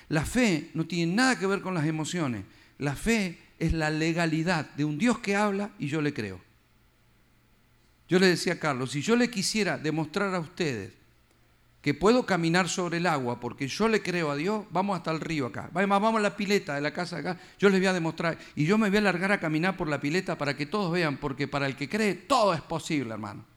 La 0.10 0.26
fe 0.26 0.70
no 0.74 0.86
tiene 0.86 1.14
nada 1.14 1.40
que 1.40 1.48
ver 1.48 1.62
con 1.62 1.74
las 1.74 1.86
emociones. 1.86 2.44
La 2.78 2.94
fe 2.94 3.40
es 3.58 3.72
la 3.72 3.90
legalidad 3.90 4.70
de 4.72 4.84
un 4.84 4.98
Dios 4.98 5.20
que 5.20 5.34
habla 5.34 5.70
y 5.80 5.88
yo 5.88 6.02
le 6.02 6.14
creo. 6.14 6.42
Yo 8.10 8.20
le 8.20 8.28
decía 8.28 8.52
a 8.52 8.60
Carlos, 8.60 8.92
si 8.92 9.02
yo 9.02 9.16
le 9.16 9.32
quisiera 9.32 9.78
demostrar 9.78 10.36
a 10.36 10.42
ustedes 10.42 10.92
que 11.82 11.94
puedo 11.94 12.26
caminar 12.26 12.68
sobre 12.68 12.98
el 12.98 13.08
agua 13.08 13.40
porque 13.40 13.70
yo 13.70 13.88
le 13.88 14.04
creo 14.04 14.30
a 14.30 14.36
Dios, 14.36 14.66
vamos 14.72 14.98
hasta 14.98 15.12
el 15.12 15.22
río 15.22 15.46
acá. 15.46 15.70
Vamos 15.72 16.14
a 16.14 16.20
la 16.20 16.36
pileta 16.36 16.76
de 16.76 16.82
la 16.82 16.92
casa 16.92 17.20
acá. 17.20 17.40
Yo 17.60 17.70
les 17.70 17.80
voy 17.80 17.88
a 17.88 17.94
demostrar. 17.94 18.38
Y 18.58 18.66
yo 18.66 18.78
me 18.78 18.90
voy 18.90 18.98
a 18.98 19.02
largar 19.02 19.32
a 19.32 19.40
caminar 19.40 19.78
por 19.78 19.88
la 19.88 20.02
pileta 20.02 20.38
para 20.38 20.58
que 20.58 20.66
todos 20.66 20.92
vean, 20.92 21.16
porque 21.16 21.48
para 21.48 21.66
el 21.66 21.78
que 21.78 21.88
cree 21.88 22.14
todo 22.14 22.54
es 22.54 22.62
posible, 22.62 23.14
hermano. 23.14 23.51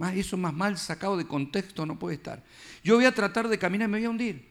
Más 0.00 0.16
eso 0.16 0.38
más 0.38 0.54
mal 0.54 0.78
sacado 0.78 1.14
de 1.14 1.26
contexto 1.26 1.84
no 1.84 1.98
puede 1.98 2.16
estar. 2.16 2.42
Yo 2.82 2.94
voy 2.94 3.04
a 3.04 3.14
tratar 3.14 3.48
de 3.48 3.58
caminar 3.58 3.86
y 3.86 3.92
me 3.92 3.98
voy 3.98 4.06
a 4.06 4.10
hundir. 4.10 4.48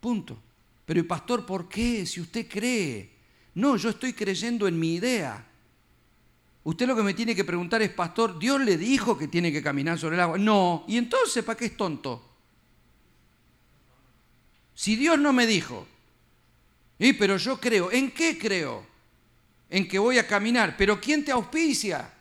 Punto. 0.00 0.36
Pero, 0.84 0.98
¿y 0.98 1.04
pastor, 1.04 1.46
por 1.46 1.68
qué? 1.68 2.04
Si 2.06 2.20
usted 2.20 2.48
cree. 2.48 3.08
No, 3.54 3.76
yo 3.76 3.90
estoy 3.90 4.14
creyendo 4.14 4.66
en 4.66 4.76
mi 4.76 4.94
idea. 4.94 5.46
Usted 6.64 6.88
lo 6.88 6.96
que 6.96 7.04
me 7.04 7.14
tiene 7.14 7.36
que 7.36 7.44
preguntar 7.44 7.80
es, 7.82 7.90
pastor, 7.90 8.36
¿Dios 8.36 8.60
le 8.62 8.76
dijo 8.76 9.16
que 9.16 9.28
tiene 9.28 9.52
que 9.52 9.62
caminar 9.62 9.96
sobre 9.96 10.16
el 10.16 10.22
agua? 10.22 10.36
No. 10.36 10.84
¿Y 10.88 10.96
entonces 10.96 11.44
para 11.44 11.56
qué 11.56 11.66
es 11.66 11.76
tonto? 11.76 12.28
Si 14.74 14.96
Dios 14.96 15.20
no 15.20 15.32
me 15.32 15.46
dijo, 15.46 15.86
y 16.98 17.12
pero 17.12 17.36
yo 17.36 17.60
creo, 17.60 17.92
¿en 17.92 18.10
qué 18.10 18.36
creo? 18.36 18.84
En 19.68 19.86
que 19.86 20.00
voy 20.00 20.18
a 20.18 20.26
caminar, 20.26 20.74
pero 20.76 21.00
¿quién 21.00 21.24
te 21.24 21.30
auspicia? 21.30 22.14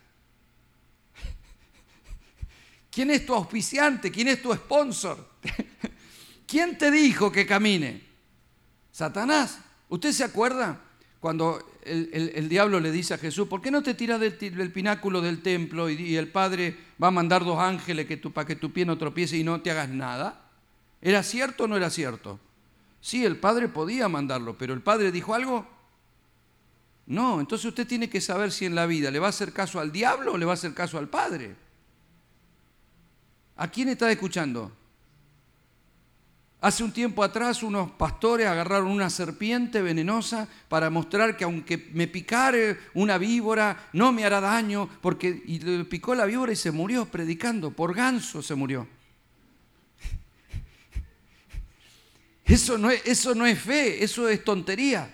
¿Quién 2.91 3.11
es 3.11 3.25
tu 3.25 3.33
auspiciante? 3.33 4.11
¿Quién 4.11 4.29
es 4.29 4.41
tu 4.41 4.53
sponsor? 4.53 5.29
¿Quién 6.47 6.77
te 6.77 6.89
dijo 6.89 7.31
que 7.31 7.45
camine? 7.45 8.03
Satanás. 8.91 9.59
¿Usted 9.89 10.11
se 10.11 10.23
acuerda 10.23 10.81
cuando 11.19 11.59
el, 11.83 12.49
diablo 12.49 12.79
le 12.79 12.91
dice 12.91 13.13
a 13.13 13.17
Jesús, 13.17 13.47
¿por 13.47 13.61
qué 13.61 13.71
no 13.71 13.81
te 13.81 13.93
tiras 13.93 14.19
del, 14.19 14.71
pináculo 14.71 15.21
del 15.21 15.41
templo 15.41 15.89
y, 15.89 16.15
el 16.15 16.29
Padre 16.29 16.77
va 17.01 17.07
a 17.07 17.11
mandar 17.11 17.43
dos 17.43 17.59
ángeles 17.59 18.05
que 18.05 18.17
para 18.17 18.47
que 18.47 18.55
tu 18.55 18.71
pie 18.71 18.85
no 18.85 18.97
tropiece 18.97 19.37
y 19.37 19.43
no 19.43 19.61
te 19.61 19.71
hagas 19.71 19.89
nada? 19.89 20.45
¿Era 21.01 21.23
cierto 21.23 21.63
o 21.63 21.67
no 21.67 21.77
era 21.77 21.89
cierto? 21.89 22.39
Sí, 23.01 23.25
el 23.25 23.37
Padre 23.37 23.67
podía 23.67 24.07
mandarlo, 24.07 24.57
pero 24.57 24.73
el 24.73 24.81
Padre 24.81 25.11
dijo 25.11 25.33
algo. 25.33 25.67
No, 27.07 27.39
entonces 27.39 27.65
usted 27.65 27.87
tiene 27.87 28.09
que 28.09 28.21
saber 28.21 28.51
si 28.51 28.65
en 28.65 28.75
la 28.75 28.85
vida 28.85 29.09
le 29.09 29.19
va 29.19 29.27
a 29.27 29.29
hacer 29.29 29.51
caso 29.51 29.79
al 29.79 29.91
diablo 29.91 30.33
o 30.33 30.37
le 30.37 30.45
va 30.45 30.51
a 30.51 30.55
hacer 30.55 30.73
caso 30.73 30.97
al 30.97 31.07
Padre. 31.07 31.55
¿A 33.59 33.67
quién 33.67 33.89
está 33.89 34.09
escuchando? 34.09 34.71
Hace 36.61 36.81
un 36.81 36.93
tiempo 36.93 37.21
atrás 37.23 37.61
unos 37.61 37.91
pastores 37.91 38.47
agarraron 38.47 38.87
una 38.89 39.09
serpiente 39.09 39.81
venenosa 39.81 40.47
para 40.69 40.89
mostrar 40.89 41.35
que 41.35 41.43
aunque 41.43 41.89
me 41.91 42.07
picare 42.07 42.79
una 42.93 43.17
víbora 43.17 43.89
no 43.91 44.13
me 44.13 44.23
hará 44.23 44.39
daño, 44.39 44.89
porque 45.01 45.43
y 45.45 45.59
le 45.59 45.83
picó 45.83 46.15
la 46.15 46.25
víbora 46.25 46.53
y 46.53 46.55
se 46.55 46.71
murió 46.71 47.05
predicando, 47.05 47.71
por 47.71 47.93
ganso 47.93 48.41
se 48.41 48.55
murió. 48.55 48.87
Eso 52.45 52.77
no 52.77 52.89
es, 52.89 53.01
eso 53.05 53.35
no 53.35 53.45
es 53.45 53.59
fe, 53.59 54.01
eso 54.01 54.29
es 54.29 54.41
tontería. 54.41 55.13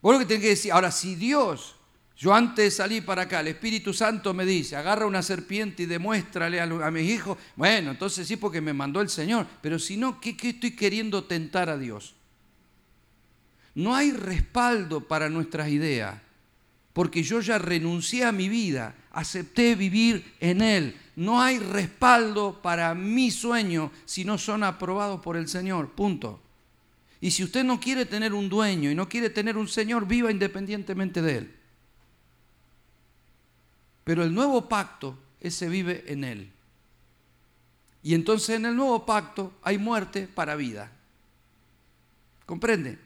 Vos 0.00 0.14
lo 0.14 0.20
que 0.20 0.26
tenés 0.26 0.42
que 0.42 0.48
decir, 0.50 0.70
ahora 0.70 0.92
si 0.92 1.16
Dios 1.16 1.74
yo 2.16 2.32
antes 2.32 2.64
de 2.64 2.70
salir 2.70 3.04
para 3.04 3.22
acá, 3.22 3.40
el 3.40 3.48
Espíritu 3.48 3.92
Santo 3.92 4.32
me 4.34 4.46
dice, 4.46 4.76
agarra 4.76 5.06
una 5.06 5.22
serpiente 5.22 5.82
y 5.82 5.86
demuéstrale 5.86 6.60
a, 6.60 6.90
mis 6.90 7.10
hijos. 7.10 7.36
Bueno, 7.56 7.90
entonces 7.90 8.28
sí 8.28 8.36
porque 8.36 8.60
me 8.60 8.72
mandó 8.72 9.00
el 9.00 9.08
Señor. 9.08 9.46
Pero 9.60 9.78
si 9.80 9.96
no, 9.96 10.20
¿qué, 10.20 10.36
¿qué 10.36 10.50
estoy 10.50 10.76
queriendo 10.76 11.24
tentar 11.24 11.68
a 11.68 11.76
Dios? 11.76 12.14
No 13.74 13.96
hay 13.96 14.12
respaldo 14.12 15.00
para 15.00 15.28
nuestras 15.28 15.68
ideas, 15.68 16.14
porque 16.92 17.24
yo 17.24 17.40
ya 17.40 17.58
renuncié 17.58 18.24
a 18.24 18.30
mi 18.30 18.48
vida, 18.48 18.94
acepté 19.10 19.74
vivir 19.74 20.34
en 20.38 20.62
Él. 20.62 20.96
No 21.16 21.42
hay 21.42 21.58
respaldo 21.58 22.60
para 22.62 22.94
mi 22.94 23.32
sueño 23.32 23.90
si 24.04 24.24
no 24.24 24.38
son 24.38 24.62
aprobados 24.62 25.20
por 25.20 25.36
el 25.36 25.48
Señor. 25.48 25.90
Punto. 25.90 26.40
Y 27.20 27.32
si 27.32 27.42
usted 27.42 27.64
no 27.64 27.80
quiere 27.80 28.06
tener 28.06 28.32
un 28.32 28.48
dueño 28.48 28.88
y 28.88 28.94
no 28.94 29.08
quiere 29.08 29.30
tener 29.30 29.56
un 29.56 29.66
Señor, 29.66 30.06
viva 30.06 30.30
independientemente 30.30 31.20
de 31.20 31.38
Él. 31.38 31.63
Pero 34.04 34.22
el 34.22 34.34
nuevo 34.34 34.68
pacto, 34.68 35.18
ese 35.40 35.68
vive 35.68 36.04
en 36.06 36.24
Él. 36.24 36.50
Y 38.02 38.14
entonces 38.14 38.56
en 38.56 38.66
el 38.66 38.76
nuevo 38.76 39.06
pacto 39.06 39.52
hay 39.62 39.78
muerte 39.78 40.28
para 40.28 40.56
vida. 40.56 40.92
¿Comprende? 42.44 42.98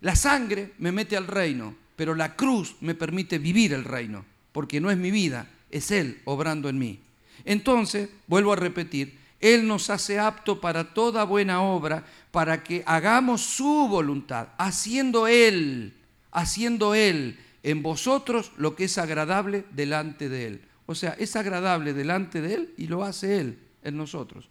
La 0.00 0.14
sangre 0.14 0.74
me 0.78 0.92
mete 0.92 1.16
al 1.16 1.26
reino, 1.26 1.74
pero 1.96 2.14
la 2.14 2.36
cruz 2.36 2.76
me 2.80 2.94
permite 2.94 3.38
vivir 3.38 3.72
el 3.72 3.84
reino, 3.84 4.24
porque 4.52 4.80
no 4.80 4.92
es 4.92 4.96
mi 4.96 5.10
vida, 5.10 5.50
es 5.70 5.90
Él 5.90 6.22
obrando 6.24 6.68
en 6.68 6.78
mí. 6.78 7.00
Entonces, 7.44 8.08
vuelvo 8.28 8.52
a 8.52 8.56
repetir, 8.56 9.18
Él 9.40 9.66
nos 9.66 9.90
hace 9.90 10.20
apto 10.20 10.60
para 10.60 10.94
toda 10.94 11.24
buena 11.24 11.60
obra, 11.62 12.04
para 12.30 12.62
que 12.62 12.84
hagamos 12.86 13.40
su 13.42 13.88
voluntad, 13.88 14.50
haciendo 14.56 15.26
Él, 15.26 15.94
haciendo 16.30 16.94
Él 16.94 17.36
en 17.62 17.82
vosotros 17.82 18.52
lo 18.56 18.74
que 18.76 18.84
es 18.84 18.98
agradable 18.98 19.64
delante 19.70 20.28
de 20.28 20.46
Él. 20.46 20.68
O 20.86 20.94
sea, 20.94 21.14
es 21.18 21.36
agradable 21.36 21.92
delante 21.92 22.40
de 22.40 22.54
Él 22.54 22.74
y 22.76 22.86
lo 22.86 23.04
hace 23.04 23.40
Él 23.40 23.58
en 23.82 23.96
nosotros. 23.96 24.48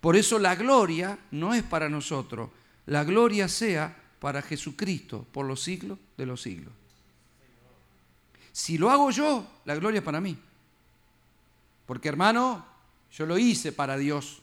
Por 0.00 0.16
eso 0.16 0.38
la 0.38 0.54
gloria 0.54 1.18
no 1.30 1.54
es 1.54 1.62
para 1.62 1.88
nosotros, 1.88 2.50
la 2.86 3.02
gloria 3.04 3.48
sea 3.48 3.96
para 4.20 4.42
Jesucristo 4.42 5.26
por 5.32 5.46
los 5.46 5.62
siglos 5.62 5.98
de 6.16 6.26
los 6.26 6.42
siglos. 6.42 6.72
Si 8.52 8.78
lo 8.78 8.90
hago 8.90 9.10
yo, 9.10 9.46
la 9.64 9.74
gloria 9.74 9.98
es 9.98 10.04
para 10.04 10.20
mí. 10.20 10.38
Porque 11.84 12.08
hermano, 12.08 12.64
yo 13.12 13.26
lo 13.26 13.38
hice 13.38 13.72
para 13.72 13.96
Dios. 13.96 14.42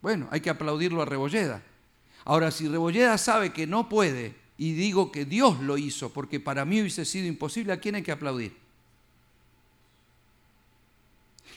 Bueno, 0.00 0.28
hay 0.30 0.40
que 0.40 0.50
aplaudirlo 0.50 1.02
a 1.02 1.04
Rebolleda. 1.04 1.62
Ahora, 2.24 2.50
si 2.50 2.68
Rebolleda 2.68 3.18
sabe 3.18 3.52
que 3.52 3.66
no 3.66 3.88
puede 3.88 4.36
y 4.58 4.72
digo 4.72 5.12
que 5.12 5.24
Dios 5.24 5.60
lo 5.60 5.78
hizo 5.78 6.12
porque 6.12 6.40
para 6.40 6.64
mí 6.64 6.80
hubiese 6.80 7.04
sido 7.04 7.28
imposible, 7.28 7.72
¿a 7.72 7.80
quién 7.80 7.94
hay 7.94 8.02
que 8.02 8.12
aplaudir? 8.12 8.56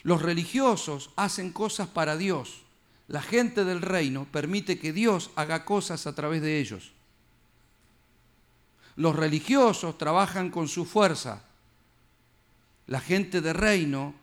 Los 0.04 0.22
religiosos 0.22 1.10
hacen 1.16 1.52
cosas 1.52 1.88
para 1.88 2.16
Dios. 2.16 2.62
La 3.08 3.20
gente 3.20 3.64
del 3.64 3.82
reino 3.82 4.26
permite 4.30 4.78
que 4.78 4.92
Dios 4.92 5.30
haga 5.34 5.64
cosas 5.64 6.06
a 6.06 6.14
través 6.14 6.42
de 6.42 6.60
ellos. 6.60 6.92
Los 8.94 9.16
religiosos 9.16 9.98
trabajan 9.98 10.50
con 10.50 10.68
su 10.68 10.84
fuerza. 10.84 11.42
La 12.86 13.00
gente 13.00 13.40
del 13.40 13.54
reino 13.54 14.14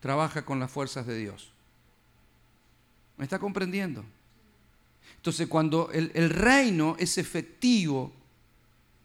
trabaja 0.00 0.44
con 0.44 0.60
las 0.60 0.70
fuerzas 0.70 1.06
de 1.06 1.16
Dios. 1.16 1.50
¿Me 3.16 3.24
está 3.24 3.38
comprendiendo? 3.38 4.04
Entonces, 5.24 5.48
cuando 5.48 5.90
el, 5.90 6.28
reino 6.28 6.96
es 6.98 7.16
efectivo, 7.16 8.12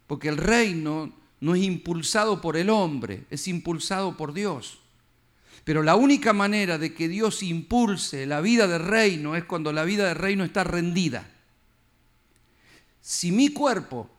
porque 0.06 0.28
el 0.28 0.36
reino 0.36 1.10
no 1.40 1.54
es 1.54 1.62
impulsado 1.62 2.42
por 2.42 2.58
el 2.58 2.68
hombre, 2.68 3.24
es 3.30 3.48
impulsado 3.48 4.18
por 4.18 4.34
Dios. 4.34 4.80
Pero 5.64 5.82
la 5.82 5.96
única 5.96 6.34
manera 6.34 6.76
de 6.76 6.92
que 6.92 7.08
Dios 7.08 7.42
impulse 7.42 8.26
la 8.26 8.42
vida 8.42 8.68
del 8.68 8.84
reino 8.84 9.34
es 9.34 9.44
cuando 9.44 9.72
la 9.72 9.84
vida 9.84 10.08
del 10.08 10.16
reino 10.16 10.44
está 10.44 10.62
rendida. 10.62 11.26
Si 13.00 13.32
mi 13.32 13.48
cuerpo 13.48 14.10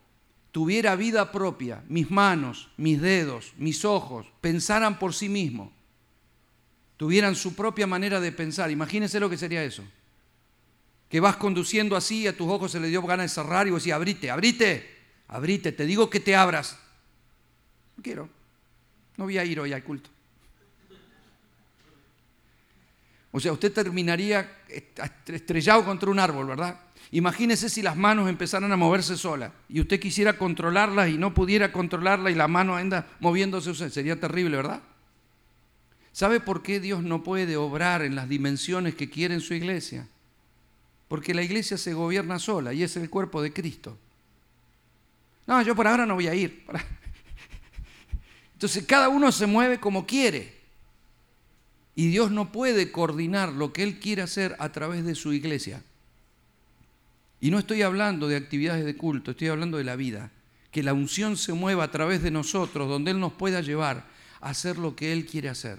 tuviera 0.50 0.96
vida 0.96 1.30
propia, 1.30 1.84
mis 1.88 2.10
manos, 2.10 2.68
mis 2.78 3.00
dedos, 3.00 3.52
mis 3.58 3.84
ojos, 3.84 4.26
pensaran 4.40 4.98
por 4.98 5.14
sí 5.14 5.28
mismos, 5.28 5.70
tuvieran 6.96 7.36
su 7.36 7.54
propia 7.54 7.86
manera 7.86 8.18
de 8.18 8.32
pensar, 8.32 8.72
imagínense 8.72 9.20
lo 9.20 9.30
que 9.30 9.38
sería 9.38 9.62
eso. 9.62 9.84
Que 11.12 11.20
vas 11.20 11.36
conduciendo 11.36 11.94
así, 11.94 12.26
a 12.26 12.34
tus 12.34 12.48
ojos 12.48 12.72
se 12.72 12.80
le 12.80 12.88
dio 12.88 13.02
ganas 13.02 13.26
de 13.26 13.42
cerrar 13.42 13.66
y 13.66 13.70
vos 13.70 13.82
decís, 13.82 13.92
abrite, 13.92 14.30
abrite, 14.30 14.96
abrite, 15.28 15.70
te 15.70 15.84
digo 15.84 16.08
que 16.08 16.20
te 16.20 16.34
abras. 16.34 16.78
No 17.98 18.02
quiero, 18.02 18.30
no 19.18 19.24
voy 19.24 19.36
a 19.36 19.44
ir 19.44 19.60
hoy 19.60 19.74
al 19.74 19.84
culto. 19.84 20.08
O 23.30 23.38
sea, 23.38 23.52
usted 23.52 23.70
terminaría 23.74 24.62
estrellado 25.26 25.84
contra 25.84 26.08
un 26.08 26.18
árbol, 26.18 26.46
¿verdad? 26.46 26.80
Imagínese 27.10 27.68
si 27.68 27.82
las 27.82 27.94
manos 27.94 28.30
empezaran 28.30 28.72
a 28.72 28.76
moverse 28.78 29.18
solas 29.18 29.52
y 29.68 29.80
usted 29.80 30.00
quisiera 30.00 30.38
controlarlas 30.38 31.10
y 31.10 31.18
no 31.18 31.34
pudiera 31.34 31.72
controlarlas 31.72 32.32
y 32.32 32.36
la 32.36 32.48
mano 32.48 32.74
anda 32.74 33.06
moviéndose, 33.20 33.90
sería 33.90 34.18
terrible, 34.18 34.56
¿verdad? 34.56 34.80
¿Sabe 36.12 36.40
por 36.40 36.62
qué 36.62 36.80
Dios 36.80 37.02
no 37.02 37.22
puede 37.22 37.58
obrar 37.58 38.00
en 38.00 38.16
las 38.16 38.30
dimensiones 38.30 38.94
que 38.94 39.10
quiere 39.10 39.34
en 39.34 39.42
su 39.42 39.52
iglesia? 39.52 40.08
Porque 41.12 41.34
la 41.34 41.42
iglesia 41.42 41.76
se 41.76 41.92
gobierna 41.92 42.38
sola 42.38 42.72
y 42.72 42.82
es 42.82 42.96
el 42.96 43.10
cuerpo 43.10 43.42
de 43.42 43.52
Cristo. 43.52 43.98
No, 45.46 45.60
yo 45.60 45.76
por 45.76 45.86
ahora 45.86 46.06
no 46.06 46.14
voy 46.14 46.26
a 46.26 46.34
ir. 46.34 46.64
Entonces 48.54 48.86
cada 48.86 49.10
uno 49.10 49.30
se 49.30 49.44
mueve 49.44 49.78
como 49.78 50.06
quiere. 50.06 50.54
Y 51.94 52.06
Dios 52.06 52.30
no 52.30 52.50
puede 52.50 52.90
coordinar 52.90 53.52
lo 53.52 53.74
que 53.74 53.82
Él 53.82 54.00
quiere 54.00 54.22
hacer 54.22 54.56
a 54.58 54.72
través 54.72 55.04
de 55.04 55.14
su 55.14 55.34
iglesia. 55.34 55.82
Y 57.42 57.50
no 57.50 57.58
estoy 57.58 57.82
hablando 57.82 58.26
de 58.26 58.36
actividades 58.36 58.86
de 58.86 58.96
culto, 58.96 59.32
estoy 59.32 59.48
hablando 59.48 59.76
de 59.76 59.84
la 59.84 59.96
vida. 59.96 60.30
Que 60.70 60.82
la 60.82 60.94
unción 60.94 61.36
se 61.36 61.52
mueva 61.52 61.84
a 61.84 61.90
través 61.90 62.22
de 62.22 62.30
nosotros, 62.30 62.88
donde 62.88 63.10
Él 63.10 63.20
nos 63.20 63.34
pueda 63.34 63.60
llevar 63.60 64.06
a 64.40 64.48
hacer 64.48 64.78
lo 64.78 64.96
que 64.96 65.12
Él 65.12 65.26
quiere 65.26 65.50
hacer. 65.50 65.78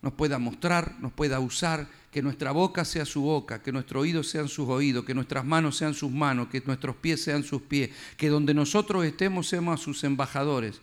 Nos 0.00 0.12
pueda 0.12 0.38
mostrar, 0.38 0.94
nos 1.00 1.12
pueda 1.12 1.40
usar, 1.40 1.88
que 2.18 2.22
nuestra 2.22 2.50
boca 2.50 2.84
sea 2.84 3.04
su 3.04 3.22
boca, 3.22 3.62
que 3.62 3.70
nuestros 3.70 4.02
oídos 4.02 4.28
sean 4.28 4.48
sus 4.48 4.68
oídos, 4.68 5.04
que 5.04 5.14
nuestras 5.14 5.44
manos 5.44 5.76
sean 5.76 5.94
sus 5.94 6.10
manos, 6.10 6.48
que 6.48 6.60
nuestros 6.66 6.96
pies 6.96 7.22
sean 7.22 7.44
sus 7.44 7.62
pies, 7.62 7.90
que 8.16 8.28
donde 8.28 8.54
nosotros 8.54 9.04
estemos 9.04 9.46
seamos 9.46 9.80
sus 9.80 10.02
embajadores, 10.02 10.80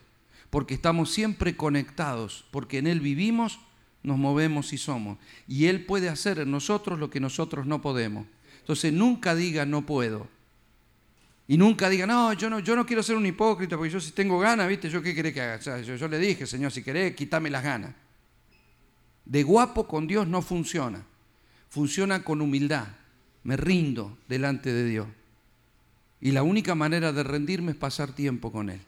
porque 0.49 0.75
estamos 0.75 1.11
siempre 1.11 1.57
conectados, 1.57 2.45
porque 2.51 2.77
en 2.77 2.87
Él 2.87 3.01
vivimos 3.01 3.59
nos 4.01 4.17
movemos 4.17 4.71
y 4.71 4.77
somos. 4.77 5.17
Y 5.45 5.65
Él 5.65 5.85
puede 5.85 6.07
hacer 6.07 6.39
en 6.39 6.51
nosotros 6.51 6.99
lo 6.99 7.09
que 7.09 7.19
nosotros 7.19 7.65
no 7.65 7.81
podemos. 7.81 8.25
Entonces 8.61 8.93
nunca 8.93 9.35
diga 9.35 9.65
no 9.65 9.85
puedo. 9.85 10.29
Y 11.49 11.57
nunca 11.57 11.89
diga, 11.89 12.07
no, 12.07 12.31
yo 12.31 12.49
no, 12.49 12.59
yo 12.59 12.77
no 12.77 12.85
quiero 12.85 13.03
ser 13.03 13.17
un 13.17 13.25
hipócrita 13.25 13.75
porque 13.75 13.91
yo 13.91 13.99
si 13.99 14.13
tengo 14.13 14.39
ganas, 14.39 14.69
¿viste? 14.69 14.89
¿Yo 14.89 15.01
qué 15.01 15.13
querés 15.13 15.33
que 15.33 15.41
haga? 15.41 15.81
yo, 15.81 15.97
yo 15.97 16.07
le 16.07 16.17
dije, 16.17 16.47
Señor, 16.47 16.71
si 16.71 16.81
querés, 16.81 17.13
quítame 17.13 17.49
las 17.49 17.61
ganas. 17.61 17.93
De 19.25 19.43
guapo 19.43 19.85
con 19.85 20.07
Dios 20.07 20.25
no 20.25 20.41
funciona. 20.41 21.03
Funciona 21.69 22.23
con 22.23 22.41
humildad. 22.41 22.87
Me 23.43 23.57
rindo 23.57 24.17
delante 24.27 24.71
de 24.71 24.85
Dios. 24.85 25.07
Y 26.21 26.31
la 26.31 26.43
única 26.43 26.73
manera 26.75 27.11
de 27.11 27.23
rendirme 27.23 27.71
es 27.71 27.77
pasar 27.77 28.13
tiempo 28.13 28.51
con 28.51 28.69
Él. 28.69 28.81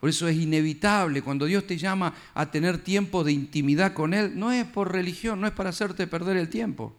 Por 0.00 0.08
eso 0.08 0.28
es 0.28 0.36
inevitable 0.36 1.22
cuando 1.22 1.46
Dios 1.46 1.66
te 1.66 1.76
llama 1.76 2.14
a 2.34 2.50
tener 2.50 2.78
tiempo 2.78 3.24
de 3.24 3.32
intimidad 3.32 3.92
con 3.92 4.14
Él, 4.14 4.38
no 4.38 4.52
es 4.52 4.64
por 4.64 4.92
religión, 4.92 5.40
no 5.40 5.46
es 5.46 5.52
para 5.52 5.70
hacerte 5.70 6.06
perder 6.06 6.36
el 6.36 6.48
tiempo. 6.48 6.94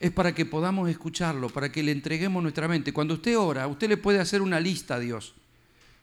Es 0.00 0.10
para 0.10 0.34
que 0.34 0.46
podamos 0.46 0.88
escucharlo, 0.88 1.50
para 1.50 1.70
que 1.70 1.82
le 1.82 1.92
entreguemos 1.92 2.42
nuestra 2.42 2.66
mente. 2.66 2.92
Cuando 2.92 3.14
usted 3.14 3.38
ora, 3.38 3.66
usted 3.66 3.88
le 3.88 3.98
puede 3.98 4.18
hacer 4.18 4.40
una 4.40 4.58
lista 4.58 4.94
a 4.94 4.98
Dios 4.98 5.34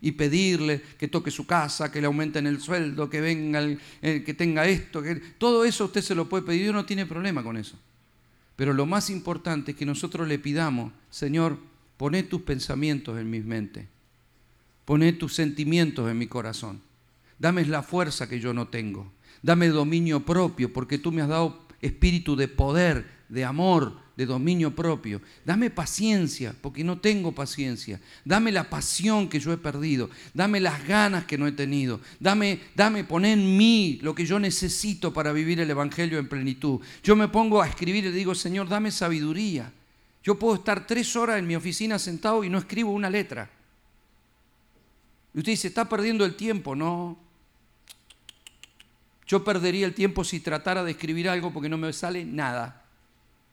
y 0.02 0.12
pedirle 0.12 0.82
que 1.00 1.08
toque 1.08 1.32
su 1.32 1.46
casa, 1.46 1.92
que 1.92 2.02
le 2.02 2.08
aumenten 2.08 2.48
el 2.48 2.62
sueldo, 2.62 3.10
que 3.10 3.22
venga, 3.22 3.62
eh, 4.02 4.24
que 4.24 4.34
tenga 4.34 4.68
esto, 4.68 5.02
que 5.02 5.16
todo 5.16 5.66
eso 5.66 5.86
usted 5.86 6.02
se 6.02 6.16
lo 6.16 6.30
puede 6.30 6.44
pedir, 6.44 6.64
Dios 6.64 6.76
no 6.76 6.86
tiene 6.86 7.06
problema 7.06 7.44
con 7.44 7.58
eso. 7.58 7.78
Pero 8.56 8.74
lo 8.74 8.86
más 8.86 9.10
importante 9.10 9.72
es 9.72 9.78
que 9.78 9.86
nosotros 9.86 10.28
le 10.28 10.40
pidamos, 10.40 10.92
Señor, 11.10 11.58
poné 11.98 12.24
tus 12.24 12.42
pensamientos 12.42 13.20
en 13.20 13.30
mi 13.30 13.40
mente 13.40 13.88
Poné 14.88 15.12
tus 15.12 15.34
sentimientos 15.36 16.10
en 16.10 16.18
mi 16.18 16.28
corazón. 16.28 16.82
Dame 17.40 17.66
la 17.66 17.84
fuerza 17.84 18.30
que 18.30 18.40
yo 18.40 18.54
no 18.54 18.70
tengo. 18.70 19.12
Dame 19.42 19.68
dominio 19.68 20.24
propio, 20.24 20.72
porque 20.72 20.98
tú 20.98 21.12
me 21.12 21.22
has 21.22 21.28
dado 21.28 21.60
espíritu 21.82 22.38
de 22.38 22.48
poder, 22.48 23.06
de 23.30 23.44
amor, 23.44 23.98
de 24.16 24.26
dominio 24.26 24.74
propio. 24.74 25.22
Dame 25.46 25.70
paciencia, 25.70 26.56
porque 26.62 26.84
no 26.84 27.00
tengo 27.00 27.34
paciencia. 27.34 28.00
Dame 28.26 28.52
la 28.52 28.70
pasión 28.70 29.30
que 29.30 29.40
yo 29.40 29.54
he 29.54 29.58
perdido. 29.58 30.10
Dame 30.34 30.60
las 30.60 30.88
ganas 30.88 31.26
que 31.26 31.38
no 31.38 31.46
he 31.48 31.52
tenido. 31.52 32.00
Dame, 32.20 32.60
dame, 32.76 33.04
poné 33.04 33.34
en 33.34 33.58
mí 33.58 34.00
lo 34.02 34.16
que 34.16 34.26
yo 34.26 34.40
necesito 34.40 35.14
para 35.14 35.34
vivir 35.34 35.60
el 35.60 35.70
Evangelio 35.70 36.20
en 36.20 36.30
plenitud. 36.30 36.80
Yo 37.04 37.16
me 37.16 37.28
pongo 37.28 37.62
a 37.62 37.68
escribir 37.68 38.06
y 38.06 38.12
digo, 38.12 38.34
Señor, 38.34 38.70
dame 38.70 38.92
sabiduría. 38.92 39.72
Yo 40.24 40.40
puedo 40.40 40.56
estar 40.56 40.88
tres 40.88 41.16
horas 41.16 41.40
en 41.40 41.48
mi 41.48 41.56
oficina 41.56 42.00
sentado 42.00 42.44
y 42.44 42.50
no 42.50 42.58
escribo 42.58 42.92
una 42.92 43.10
letra. 43.10 43.50
Y 45.34 45.40
usted 45.40 45.52
dice, 45.52 45.68
está 45.68 45.88
perdiendo 45.88 46.26
el 46.26 46.36
tiempo. 46.36 46.76
No. 46.76 47.18
Yo 49.28 49.44
perdería 49.44 49.86
el 49.86 49.94
tiempo 49.94 50.24
si 50.24 50.40
tratara 50.40 50.84
de 50.84 50.92
escribir 50.92 51.30
algo 51.30 51.54
porque 51.54 51.70
no 51.70 51.78
me 51.78 51.94
sale 51.94 52.26
nada. 52.26 52.87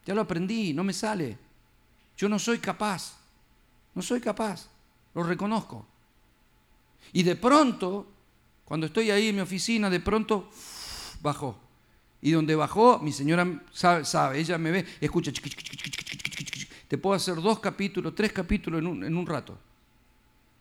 Ya 0.04 0.14
lo 0.14 0.20
aprendí, 0.22 0.72
no 0.72 0.84
me 0.84 0.92
sale. 0.92 1.38
Yo 2.16 2.28
no 2.28 2.38
soy 2.38 2.58
capaz. 2.58 3.18
No 3.94 4.02
soy 4.02 4.20
capaz. 4.20 4.68
Lo 5.14 5.22
reconozco. 5.22 5.86
Y 7.12 7.22
de 7.22 7.36
pronto, 7.36 8.06
cuando 8.64 8.86
estoy 8.86 9.10
ahí 9.10 9.28
en 9.28 9.36
mi 9.36 9.40
oficina, 9.40 9.88
de 9.88 10.00
pronto 10.00 10.48
bajó. 11.20 11.58
Y 12.20 12.32
donde 12.32 12.54
bajó, 12.54 12.98
mi 12.98 13.12
señora 13.12 13.62
sabe, 13.72 14.38
ella 14.38 14.56
me 14.56 14.70
ve, 14.70 14.86
escucha, 15.00 15.30
te 16.88 16.98
puedo 16.98 17.14
hacer 17.14 17.36
dos 17.36 17.60
capítulos, 17.60 18.14
tres 18.14 18.32
capítulos 18.32 18.80
en 18.80 18.86
un, 18.86 19.04
en 19.04 19.16
un 19.16 19.26
rato. 19.26 19.58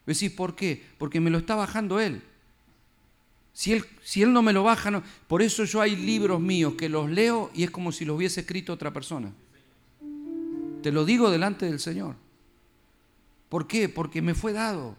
Decís, 0.05 0.31
¿por 0.31 0.55
qué? 0.55 0.85
Porque 0.97 1.21
me 1.21 1.29
lo 1.29 1.37
está 1.37 1.55
bajando 1.55 1.99
Él. 1.99 2.21
Si 3.53 3.71
él, 3.71 3.85
si 4.03 4.23
él 4.23 4.33
no 4.33 4.41
me 4.41 4.51
lo 4.51 4.63
baja, 4.63 4.89
no. 4.89 5.03
por 5.27 5.43
eso 5.43 5.63
yo 5.63 5.79
hay 5.79 5.95
libros 5.95 6.41
míos 6.41 6.73
que 6.75 6.89
los 6.89 7.09
leo 7.09 7.51
y 7.53 7.63
es 7.63 7.69
como 7.69 7.91
si 7.91 8.03
los 8.03 8.17
hubiese 8.17 8.41
escrito 8.41 8.73
otra 8.73 8.91
persona. 8.91 9.31
Te 10.81 10.91
lo 10.91 11.05
digo 11.05 11.29
delante 11.29 11.67
del 11.67 11.79
Señor. 11.79 12.15
¿Por 13.47 13.67
qué? 13.67 13.87
Porque 13.87 14.21
me 14.21 14.33
fue 14.33 14.51
dado. 14.51 14.95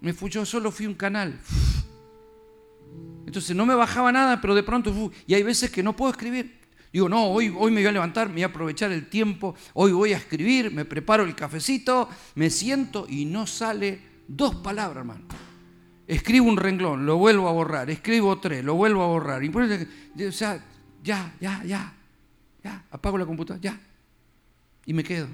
Me 0.00 0.12
fui, 0.12 0.30
yo 0.30 0.44
solo 0.44 0.70
fui 0.70 0.86
un 0.86 0.94
canal. 0.94 1.40
Entonces 3.26 3.56
no 3.56 3.66
me 3.66 3.74
bajaba 3.74 4.12
nada, 4.12 4.40
pero 4.40 4.54
de 4.54 4.62
pronto, 4.62 5.10
y 5.26 5.34
hay 5.34 5.42
veces 5.42 5.70
que 5.70 5.82
no 5.82 5.96
puedo 5.96 6.12
escribir. 6.12 6.58
Digo, 6.92 7.08
no, 7.08 7.26
hoy, 7.26 7.48
hoy 7.48 7.70
me 7.70 7.80
voy 7.80 7.88
a 7.88 7.92
levantar, 7.92 8.28
me 8.28 8.34
voy 8.34 8.42
a 8.44 8.46
aprovechar 8.46 8.92
el 8.92 9.08
tiempo, 9.08 9.54
hoy 9.74 9.92
voy 9.92 10.12
a 10.12 10.16
escribir, 10.18 10.70
me 10.70 10.84
preparo 10.84 11.24
el 11.24 11.34
cafecito, 11.34 12.08
me 12.34 12.48
siento 12.48 13.06
y 13.08 13.24
no 13.24 13.46
sale 13.46 14.00
dos 14.26 14.56
palabras, 14.56 14.98
hermano. 14.98 15.47
Escribo 16.08 16.48
un 16.48 16.56
renglón, 16.56 17.04
lo 17.04 17.18
vuelvo 17.18 17.50
a 17.50 17.52
borrar, 17.52 17.90
escribo 17.90 18.38
tres, 18.40 18.64
lo 18.64 18.74
vuelvo 18.74 19.02
a 19.02 19.08
borrar. 19.08 19.42
O 19.44 20.32
sea, 20.32 20.64
ya, 21.04 21.34
ya, 21.38 21.62
ya, 21.64 21.94
ya, 22.64 22.84
apago 22.90 23.18
la 23.18 23.26
computadora, 23.26 23.60
ya. 23.60 23.78
Y 24.86 24.94
me 24.94 25.04
quedo. 25.04 25.28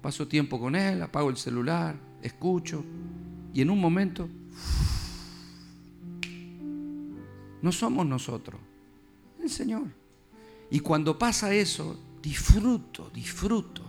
Paso 0.00 0.26
tiempo 0.26 0.58
con 0.58 0.74
él, 0.74 1.02
apago 1.02 1.28
el 1.28 1.36
celular, 1.36 1.94
escucho. 2.22 2.82
Y 3.52 3.60
en 3.60 3.68
un 3.68 3.78
momento, 3.78 4.26
no 7.60 7.72
somos 7.72 8.06
nosotros, 8.06 8.58
el 9.42 9.50
Señor. 9.50 9.84
Y 10.70 10.80
cuando 10.80 11.18
pasa 11.18 11.52
eso, 11.52 12.00
disfruto, 12.22 13.10
disfruto. 13.10 13.82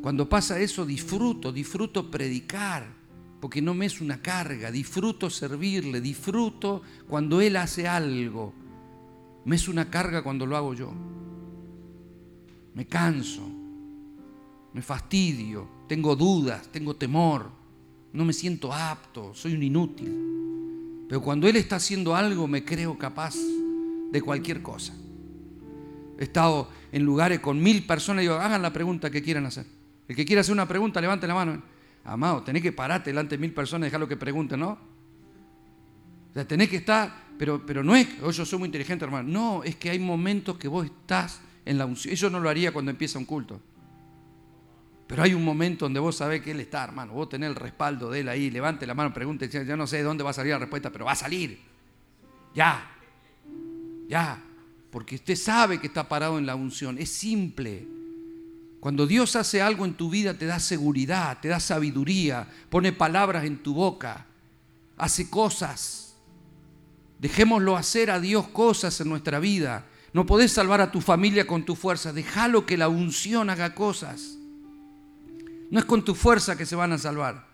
Cuando 0.00 0.28
pasa 0.28 0.60
eso, 0.60 0.86
disfruto, 0.86 1.50
disfruto 1.50 2.08
predicar, 2.08 2.93
porque 3.44 3.60
no 3.60 3.74
me 3.74 3.84
es 3.84 4.00
una 4.00 4.22
carga, 4.22 4.70
disfruto 4.70 5.28
servirle, 5.28 6.00
disfruto 6.00 6.80
cuando 7.06 7.42
Él 7.42 7.56
hace 7.56 7.86
algo. 7.86 8.54
Me 9.44 9.56
es 9.56 9.68
una 9.68 9.90
carga 9.90 10.22
cuando 10.22 10.46
lo 10.46 10.56
hago 10.56 10.72
yo. 10.72 10.90
Me 12.72 12.86
canso, 12.86 13.46
me 14.72 14.80
fastidio, 14.80 15.68
tengo 15.86 16.16
dudas, 16.16 16.68
tengo 16.72 16.96
temor, 16.96 17.50
no 18.14 18.24
me 18.24 18.32
siento 18.32 18.72
apto, 18.72 19.34
soy 19.34 19.52
un 19.52 19.62
inútil. 19.62 21.04
Pero 21.06 21.20
cuando 21.20 21.46
Él 21.46 21.56
está 21.56 21.76
haciendo 21.76 22.16
algo, 22.16 22.48
me 22.48 22.64
creo 22.64 22.96
capaz 22.96 23.34
de 24.10 24.22
cualquier 24.22 24.62
cosa. 24.62 24.94
He 26.18 26.24
estado 26.24 26.70
en 26.92 27.02
lugares 27.02 27.40
con 27.40 27.62
mil 27.62 27.84
personas 27.84 28.22
y 28.22 28.28
digo, 28.28 28.36
hagan 28.36 28.62
la 28.62 28.72
pregunta 28.72 29.10
que 29.10 29.22
quieran 29.22 29.44
hacer. 29.44 29.66
El 30.08 30.16
que 30.16 30.24
quiera 30.24 30.40
hacer 30.40 30.54
una 30.54 30.66
pregunta, 30.66 30.98
levante 30.98 31.26
la 31.26 31.34
mano. 31.34 31.73
Amado, 32.04 32.42
tenés 32.42 32.62
que 32.62 32.72
pararte 32.72 33.10
delante 33.10 33.36
de 33.36 33.40
mil 33.40 33.52
personas 33.52 33.86
y 33.86 33.88
dejar 33.88 34.00
lo 34.00 34.08
que 34.08 34.16
pregunten, 34.16 34.60
¿no? 34.60 34.78
O 36.30 36.34
sea, 36.34 36.46
tenés 36.46 36.68
que 36.68 36.76
estar, 36.76 37.12
pero, 37.38 37.64
pero 37.64 37.82
no 37.82 37.96
es 37.96 38.08
oh, 38.22 38.30
yo 38.30 38.44
soy 38.44 38.58
muy 38.58 38.66
inteligente, 38.66 39.04
hermano. 39.04 39.28
No, 39.28 39.64
es 39.64 39.76
que 39.76 39.90
hay 39.90 39.98
momentos 39.98 40.58
que 40.58 40.68
vos 40.68 40.84
estás 40.84 41.40
en 41.64 41.78
la 41.78 41.86
unción. 41.86 42.12
Eso 42.12 42.28
no 42.28 42.40
lo 42.40 42.48
haría 42.48 42.72
cuando 42.72 42.90
empieza 42.90 43.18
un 43.18 43.24
culto. 43.24 43.60
Pero 45.06 45.22
hay 45.22 45.34
un 45.34 45.44
momento 45.44 45.84
donde 45.84 46.00
vos 46.00 46.16
sabés 46.16 46.42
que 46.42 46.50
Él 46.50 46.60
está, 46.60 46.82
hermano. 46.84 47.12
Vos 47.12 47.28
tenés 47.28 47.50
el 47.50 47.56
respaldo 47.56 48.10
de 48.10 48.20
Él 48.20 48.28
ahí. 48.28 48.50
Levante 48.50 48.86
la 48.86 48.94
mano, 48.94 49.12
pregunte. 49.12 49.48
Yo 49.48 49.76
no 49.76 49.86
sé 49.86 49.98
de 49.98 50.02
dónde 50.02 50.24
va 50.24 50.30
a 50.30 50.34
salir 50.34 50.52
la 50.52 50.58
respuesta, 50.58 50.90
pero 50.90 51.04
va 51.04 51.12
a 51.12 51.16
salir. 51.16 51.58
Ya. 52.54 52.90
Ya 54.08 54.42
porque 54.94 55.16
usted 55.16 55.34
sabe 55.34 55.80
que 55.80 55.88
está 55.88 56.08
parado 56.08 56.38
en 56.38 56.46
la 56.46 56.54
unción. 56.54 56.98
Es 56.98 57.10
simple. 57.10 57.84
Cuando 58.84 59.06
Dios 59.06 59.34
hace 59.34 59.62
algo 59.62 59.86
en 59.86 59.94
tu 59.94 60.10
vida, 60.10 60.34
te 60.34 60.44
da 60.44 60.60
seguridad, 60.60 61.38
te 61.40 61.48
da 61.48 61.58
sabiduría, 61.58 62.46
pone 62.68 62.92
palabras 62.92 63.46
en 63.46 63.62
tu 63.62 63.72
boca, 63.72 64.26
hace 64.98 65.30
cosas. 65.30 66.16
Dejémoslo 67.18 67.78
hacer 67.78 68.10
a 68.10 68.20
Dios 68.20 68.46
cosas 68.48 69.00
en 69.00 69.08
nuestra 69.08 69.38
vida. 69.38 69.86
No 70.12 70.26
podés 70.26 70.52
salvar 70.52 70.82
a 70.82 70.92
tu 70.92 71.00
familia 71.00 71.46
con 71.46 71.64
tu 71.64 71.76
fuerza. 71.76 72.12
Déjalo 72.12 72.66
que 72.66 72.76
la 72.76 72.88
unción 72.88 73.48
haga 73.48 73.74
cosas. 73.74 74.36
No 75.70 75.78
es 75.78 75.86
con 75.86 76.04
tu 76.04 76.14
fuerza 76.14 76.58
que 76.58 76.66
se 76.66 76.76
van 76.76 76.92
a 76.92 76.98
salvar, 76.98 77.46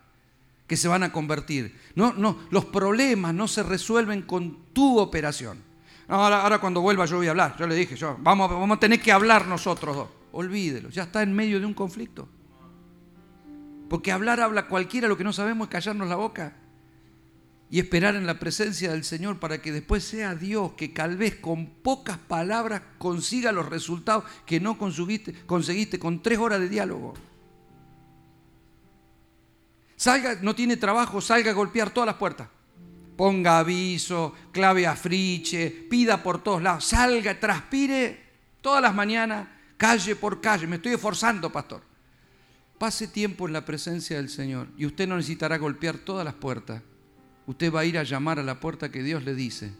que 0.67 0.75
se 0.75 0.89
van 0.89 1.03
a 1.03 1.13
convertir. 1.13 1.79
No, 1.95 2.11
no, 2.11 2.39
los 2.49 2.65
problemas 2.65 3.33
no 3.33 3.47
se 3.47 3.63
resuelven 3.63 4.23
con 4.23 4.57
tu 4.73 4.99
operación. 4.99 5.63
Ahora, 6.09 6.41
ahora 6.41 6.59
cuando 6.59 6.81
vuelva 6.81 7.05
yo 7.05 7.15
voy 7.15 7.27
a 7.27 7.29
hablar. 7.29 7.55
Yo 7.57 7.67
le 7.67 7.75
dije, 7.75 7.95
yo, 7.95 8.17
vamos, 8.19 8.51
vamos 8.51 8.75
a 8.75 8.79
tener 8.81 9.01
que 9.01 9.13
hablar 9.13 9.47
nosotros 9.47 9.95
dos. 9.95 10.20
Olvídelo, 10.31 10.89
ya 10.89 11.03
está 11.03 11.23
en 11.23 11.33
medio 11.33 11.59
de 11.59 11.65
un 11.65 11.73
conflicto. 11.73 12.27
Porque 13.89 14.11
hablar 14.11 14.39
habla 14.39 14.67
cualquiera, 14.67 15.07
lo 15.07 15.17
que 15.17 15.23
no 15.23 15.33
sabemos 15.33 15.67
es 15.67 15.71
callarnos 15.71 16.07
la 16.07 16.15
boca 16.15 16.55
y 17.69 17.79
esperar 17.79 18.15
en 18.15 18.25
la 18.25 18.39
presencia 18.39 18.91
del 18.91 19.03
Señor 19.03 19.39
para 19.39 19.61
que 19.61 19.71
después 19.71 20.03
sea 20.03 20.35
Dios 20.35 20.73
que 20.73 20.89
tal 20.89 21.17
vez 21.17 21.35
con 21.35 21.67
pocas 21.67 22.17
palabras 22.17 22.81
consiga 22.97 23.51
los 23.51 23.67
resultados 23.67 24.23
que 24.45 24.59
no 24.59 24.77
conseguiste, 24.77 25.99
con 25.99 26.21
tres 26.21 26.39
horas 26.39 26.59
de 26.59 26.69
diálogo. 26.69 27.13
Salga, 29.95 30.39
no 30.41 30.55
tiene 30.55 30.77
trabajo, 30.77 31.21
salga 31.21 31.51
a 31.51 31.53
golpear 31.53 31.91
todas 31.91 32.07
las 32.07 32.15
puertas 32.15 32.47
ponga 33.21 33.59
aviso, 33.59 34.33
clave 34.51 34.87
a 34.87 34.95
friche, 34.95 35.69
pida 35.69 36.23
por 36.23 36.41
todos 36.41 36.59
lados, 36.59 36.85
salga, 36.85 37.39
transpire 37.39 38.19
todas 38.61 38.81
las 38.81 38.95
mañanas, 38.95 39.47
calle 39.81 40.15
por 40.15 40.39
calle. 40.39 40.67
Me 40.67 40.75
estoy 40.75 40.93
esforzando, 40.93 41.51
pastor. 41.51 41.81
Pase 42.77 43.07
tiempo 43.07 43.47
en 43.47 43.53
la 43.53 43.65
presencia 43.65 44.17
del 44.17 44.29
Señor 44.29 44.67
y 44.77 44.85
usted 44.85 45.07
no 45.07 45.15
necesitará 45.15 45.57
golpear 45.57 45.97
todas 45.97 46.23
las 46.23 46.35
puertas. 46.35 46.83
Usted 47.47 47.73
va 47.73 47.79
a 47.79 47.85
ir 47.85 47.97
a 47.97 48.03
llamar 48.03 48.37
a 48.37 48.43
la 48.43 48.59
puerta 48.59 48.91
que 48.91 49.01
Dios 49.01 49.23
le 49.23 49.33
dice. 49.33 49.73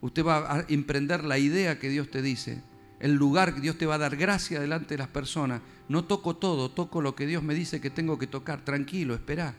Usted 0.00 0.24
va 0.24 0.52
a 0.52 0.64
emprender 0.68 1.24
la 1.24 1.36
idea 1.36 1.80
que 1.80 1.88
Dios 1.88 2.12
te 2.12 2.22
dice. 2.22 2.62
El 3.00 3.14
lugar 3.14 3.56
que 3.56 3.60
Dios 3.60 3.76
te 3.76 3.86
va 3.86 3.96
a 3.96 3.98
dar 3.98 4.14
gracia 4.14 4.60
delante 4.60 4.94
de 4.94 4.98
las 4.98 5.08
personas. 5.08 5.62
No 5.88 6.04
toco 6.04 6.36
todo, 6.36 6.70
toco 6.70 7.02
lo 7.02 7.16
que 7.16 7.26
Dios 7.26 7.42
me 7.42 7.54
dice 7.54 7.80
que 7.80 7.90
tengo 7.90 8.20
que 8.20 8.28
tocar. 8.28 8.64
Tranquilo, 8.64 9.14
espera. 9.14 9.56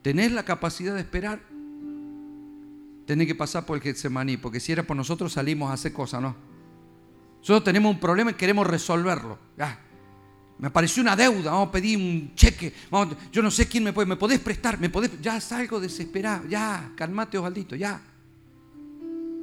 ¿Tenés 0.00 0.32
la 0.32 0.44
capacidad 0.44 0.94
de 0.94 1.02
esperar? 1.02 1.40
Tiene 3.04 3.26
que 3.26 3.34
pasar 3.34 3.66
por 3.66 3.76
el 3.76 3.82
Getsemaní, 3.82 4.38
porque 4.38 4.58
si 4.58 4.72
era 4.72 4.84
por 4.84 4.96
nosotros 4.96 5.34
salimos 5.34 5.70
a 5.70 5.74
hacer 5.74 5.92
cosas, 5.92 6.22
¿no? 6.22 6.47
Nosotros 7.38 7.64
tenemos 7.64 7.92
un 7.92 8.00
problema 8.00 8.30
y 8.32 8.34
queremos 8.34 8.66
resolverlo. 8.66 9.38
Me 10.58 10.66
apareció 10.66 11.02
una 11.02 11.14
deuda, 11.14 11.52
vamos 11.52 11.68
a 11.68 11.72
pedir 11.72 11.96
un 11.96 12.32
cheque, 12.34 12.74
yo 13.30 13.42
no 13.42 13.50
sé 13.50 13.68
quién 13.68 13.84
me 13.84 13.92
puede, 13.92 14.06
me 14.06 14.16
podés 14.16 14.40
prestar, 14.40 14.80
me 14.80 14.90
podés, 14.90 15.20
ya 15.20 15.40
salgo 15.40 15.78
desesperado, 15.78 16.48
ya, 16.48 16.90
calmate 16.96 17.38
Osvaldito, 17.38 17.76
ya. 17.76 18.00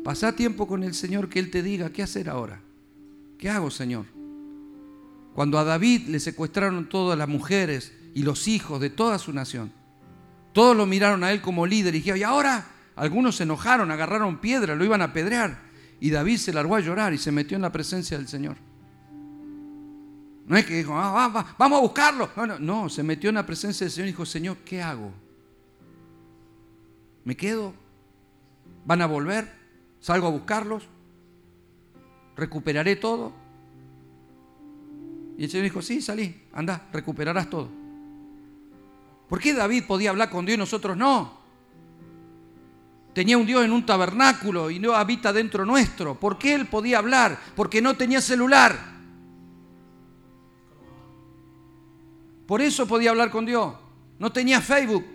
Pasá 0.04 0.36
tiempo 0.36 0.68
con 0.68 0.84
el 0.84 0.94
Señor 0.94 1.30
que 1.30 1.40
Él 1.40 1.50
te 1.50 1.64
diga, 1.64 1.90
¿qué 1.90 2.04
hacer 2.04 2.30
ahora? 2.30 2.60
¿Qué 3.40 3.50
hago, 3.50 3.72
Señor? 3.72 4.06
Cuando 5.34 5.58
a 5.58 5.64
David 5.64 6.08
le 6.08 6.20
secuestraron 6.20 6.90
todas 6.90 7.18
las 7.18 7.28
mujeres 7.28 7.94
y 8.14 8.24
los 8.24 8.48
hijos 8.48 8.82
de 8.82 8.90
toda 8.90 9.18
su 9.18 9.32
nación, 9.34 9.72
todos 10.54 10.76
lo 10.76 10.86
miraron 10.86 11.24
a 11.24 11.32
Él 11.32 11.42
como 11.42 11.66
líder 11.66 11.96
y 11.96 12.00
dijeron, 12.00 12.20
¿y 12.20 12.24
ahora? 12.24 12.68
Algunos 12.96 13.38
se 13.38 13.44
enojaron, 13.44 13.90
agarraron 13.90 14.40
piedra, 14.40 14.76
lo 14.76 14.86
iban 14.86 15.02
a 15.02 15.06
apedrear. 15.06 15.64
Y 16.00 16.10
David 16.10 16.38
se 16.38 16.54
largó 16.54 16.76
a 16.76 16.80
llorar 16.80 17.14
y 17.14 17.18
se 17.18 17.32
metió 17.32 17.56
en 17.56 17.62
la 17.62 17.72
presencia 17.72 18.18
del 18.18 18.28
Señor. 18.28 18.58
No 20.46 20.56
es 20.58 20.66
que 20.66 20.76
dijo, 20.76 20.94
ah, 20.96 21.54
vamos 21.58 21.78
a 21.78 21.82
buscarlo. 21.82 22.30
No, 22.36 22.46
no, 22.46 22.60
no, 22.60 22.90
se 22.90 23.02
metió 23.02 23.30
en 23.30 23.36
la 23.36 23.46
presencia 23.46 23.86
del 23.86 23.92
Señor 23.92 24.08
y 24.08 24.12
dijo, 24.12 24.26
Señor, 24.26 24.58
¿qué 24.58 24.82
hago? 24.82 25.12
¿Me 27.24 27.36
quedo? 27.36 27.74
¿Van 28.86 29.02
a 29.02 29.08
volver? 29.08 29.52
¿Salgo 30.00 30.28
a 30.28 30.32
buscarlos? 30.32 30.88
¿Recuperaré 32.36 32.96
todo? 32.96 33.34
Y 35.38 35.46
el 35.46 35.50
Señor 35.50 35.64
dijo, 35.64 35.82
sí, 35.82 36.02
salí, 36.02 36.44
anda, 36.54 36.88
recuperarás 36.94 37.50
todo. 37.50 37.70
¿Por 39.28 39.40
qué 39.40 39.54
David 39.54 39.86
podía 39.88 40.12
hablar 40.12 40.30
con 40.30 40.46
Dios 40.46 40.56
y 40.56 40.60
nosotros 40.60 40.96
no? 40.96 41.45
Tenía 43.16 43.38
un 43.38 43.46
Dios 43.46 43.64
en 43.64 43.72
un 43.72 43.86
tabernáculo 43.86 44.70
y 44.70 44.78
no 44.78 44.94
habita 44.94 45.32
dentro 45.32 45.66
nuestro. 45.66 46.20
¿Por 46.20 46.38
qué 46.38 46.54
él 46.54 46.68
podía 46.68 46.98
hablar? 46.98 47.40
Porque 47.56 47.82
no 47.82 47.96
tenía 47.96 48.20
celular. 48.20 48.78
Por 52.46 52.62
eso 52.62 52.86
podía 52.86 53.12
hablar 53.12 53.32
con 53.32 53.46
Dios. 53.46 53.74
No 54.20 54.34
tenía 54.34 54.60
Facebook. 54.60 55.06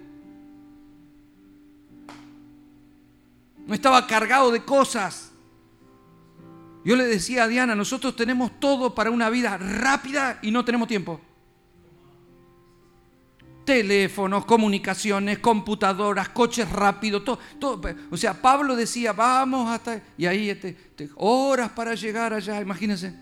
No 3.67 3.75
estaba 3.75 4.07
cargado 4.07 4.51
de 4.51 4.65
cosas. 4.65 5.33
Yo 6.83 6.97
le 6.97 7.05
decía 7.05 7.45
a 7.45 7.49
Diana, 7.49 7.75
nosotros 7.75 8.17
tenemos 8.17 8.59
todo 8.59 8.95
para 8.95 9.11
una 9.11 9.29
vida 9.29 9.59
rápida 9.59 10.39
y 10.41 10.51
no 10.51 10.65
tenemos 10.65 10.89
tiempo 10.89 11.21
teléfonos, 13.65 14.45
comunicaciones, 14.45 15.39
computadoras, 15.39 16.29
coches 16.31 16.69
rápidos, 16.71 17.25
todo, 17.25 17.39
todo. 17.59 17.81
O 18.11 18.17
sea, 18.17 18.41
Pablo 18.41 18.77
decía, 18.77 19.13
vamos 19.13 19.71
hasta... 19.71 20.03
Y 20.17 20.27
ahí 20.27 20.51
este, 20.51 20.71
este, 20.71 21.11
horas 21.17 21.71
para 21.71 21.95
llegar 21.95 22.33
allá, 22.33 22.61
imagínense. 22.61 23.15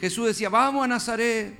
Jesús 0.00 0.26
decía, 0.28 0.48
vamos 0.48 0.84
a 0.84 0.88
Nazaret. 0.88 1.58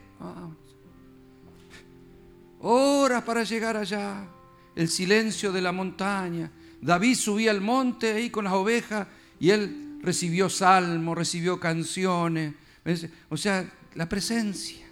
horas 2.61 3.23
para 3.23 3.45
llegar 3.45 3.77
allá, 3.77 4.27
el 4.75 4.89
silencio 4.89 5.53
de 5.53 5.61
la 5.61 5.73
montaña. 5.73 6.51
David 6.81 7.17
subía 7.17 7.51
al 7.51 7.61
monte 7.61 8.13
ahí 8.13 8.31
con 8.31 8.45
las 8.45 8.55
ovejas 8.55 9.07
y 9.39 9.51
él 9.51 9.99
recibió 10.03 10.49
salmos, 10.49 11.17
recibió 11.17 11.61
canciones, 11.61 12.55
o 13.29 13.37
sea, 13.37 13.71
la 13.95 14.09
presencia. 14.09 14.90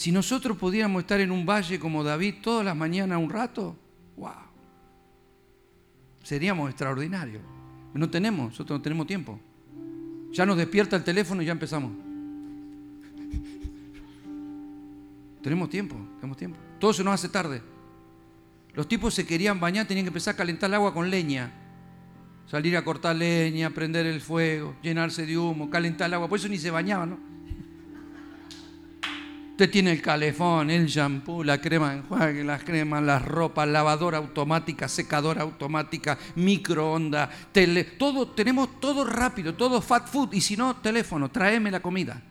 Si 0.00 0.10
nosotros 0.12 0.56
pudiéramos 0.56 1.02
estar 1.02 1.20
en 1.20 1.30
un 1.30 1.44
valle 1.44 1.78
como 1.78 2.02
David 2.02 2.36
todas 2.40 2.64
las 2.64 2.74
mañanas 2.74 3.18
un 3.18 3.28
rato, 3.28 3.76
wow, 4.16 4.32
seríamos 6.22 6.70
extraordinarios. 6.70 7.42
No 7.92 8.08
tenemos, 8.08 8.46
nosotros 8.46 8.78
no 8.78 8.82
tenemos 8.82 9.06
tiempo. 9.06 9.38
Ya 10.32 10.46
nos 10.46 10.56
despierta 10.56 10.96
el 10.96 11.04
teléfono 11.04 11.42
y 11.42 11.44
ya 11.44 11.52
empezamos. 11.52 11.92
tenemos 15.42 15.68
tiempo, 15.68 15.96
tenemos 16.16 16.38
tiempo. 16.38 16.58
Todo 16.78 16.94
se 16.94 17.04
nos 17.04 17.12
hace 17.12 17.28
tarde. 17.28 17.60
Los 18.72 18.88
tipos 18.88 19.12
se 19.12 19.26
querían 19.26 19.60
bañar, 19.60 19.86
tenían 19.86 20.06
que 20.06 20.08
empezar 20.08 20.32
a 20.32 20.36
calentar 20.38 20.70
el 20.70 20.76
agua 20.76 20.94
con 20.94 21.10
leña. 21.10 21.52
Salir 22.46 22.74
a 22.78 22.84
cortar 22.84 23.16
leña, 23.16 23.68
prender 23.68 24.06
el 24.06 24.22
fuego, 24.22 24.76
llenarse 24.80 25.26
de 25.26 25.36
humo, 25.36 25.68
calentar 25.68 26.06
el 26.06 26.14
agua. 26.14 26.26
Por 26.26 26.38
eso 26.38 26.48
ni 26.48 26.56
se 26.56 26.70
bañaban, 26.70 27.10
¿no? 27.10 27.39
Usted 29.60 29.72
tiene 29.72 29.92
el 29.92 30.00
calefón, 30.00 30.70
el 30.70 30.86
shampoo, 30.86 31.44
la 31.44 31.60
crema 31.60 31.92
enjuague, 31.92 32.42
las 32.42 32.64
cremas, 32.64 33.02
las 33.02 33.22
ropas, 33.22 33.68
lavadora 33.68 34.16
automática, 34.16 34.88
secadora 34.88 35.42
automática, 35.42 36.16
microondas, 36.36 37.28
tele, 37.52 37.84
todo, 37.84 38.28
tenemos 38.28 38.80
todo 38.80 39.04
rápido, 39.04 39.54
todo 39.54 39.82
fat 39.82 40.08
food, 40.08 40.32
y 40.32 40.40
si 40.40 40.56
no, 40.56 40.76
teléfono, 40.76 41.30
tráeme 41.30 41.70
la 41.70 41.80
comida. 41.80 42.22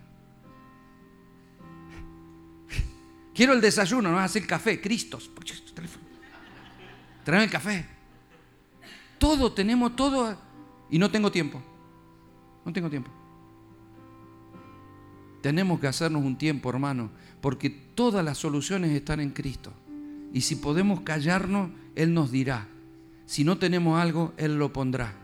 Quiero 3.36 3.54
el 3.54 3.62
desayuno, 3.62 4.10
no 4.10 4.18
hacer 4.18 4.42
el 4.42 4.48
café, 4.48 4.82
Cristos. 4.82 5.30
Tráeme 7.24 7.46
el 7.46 7.52
café. 7.52 7.86
Todo, 9.20 9.54
tenemos 9.54 9.96
todo, 9.96 10.36
y 10.90 10.98
no 10.98 11.12
tengo 11.12 11.32
tiempo. 11.32 11.62
No 12.66 12.74
tengo 12.74 12.90
tiempo. 12.90 13.19
Tenemos 15.42 15.80
que 15.80 15.88
hacernos 15.88 16.24
un 16.24 16.38
tiempo, 16.38 16.70
hermano, 16.70 17.12
porque 17.42 17.70
todas 17.70 18.24
las 18.24 18.38
soluciones 18.38 18.92
están 18.92 19.20
en 19.20 19.32
Cristo. 19.32 19.74
Y 20.34 20.42
si 20.42 20.56
podemos 20.56 21.02
callarnos, 21.02 21.72
Él 21.96 22.14
nos 22.14 22.32
dirá. 22.32 22.68
Si 23.26 23.44
no 23.44 23.58
tenemos 23.58 24.02
algo, 24.02 24.34
Él 24.38 24.58
lo 24.58 24.74
pondrá. 24.74 25.16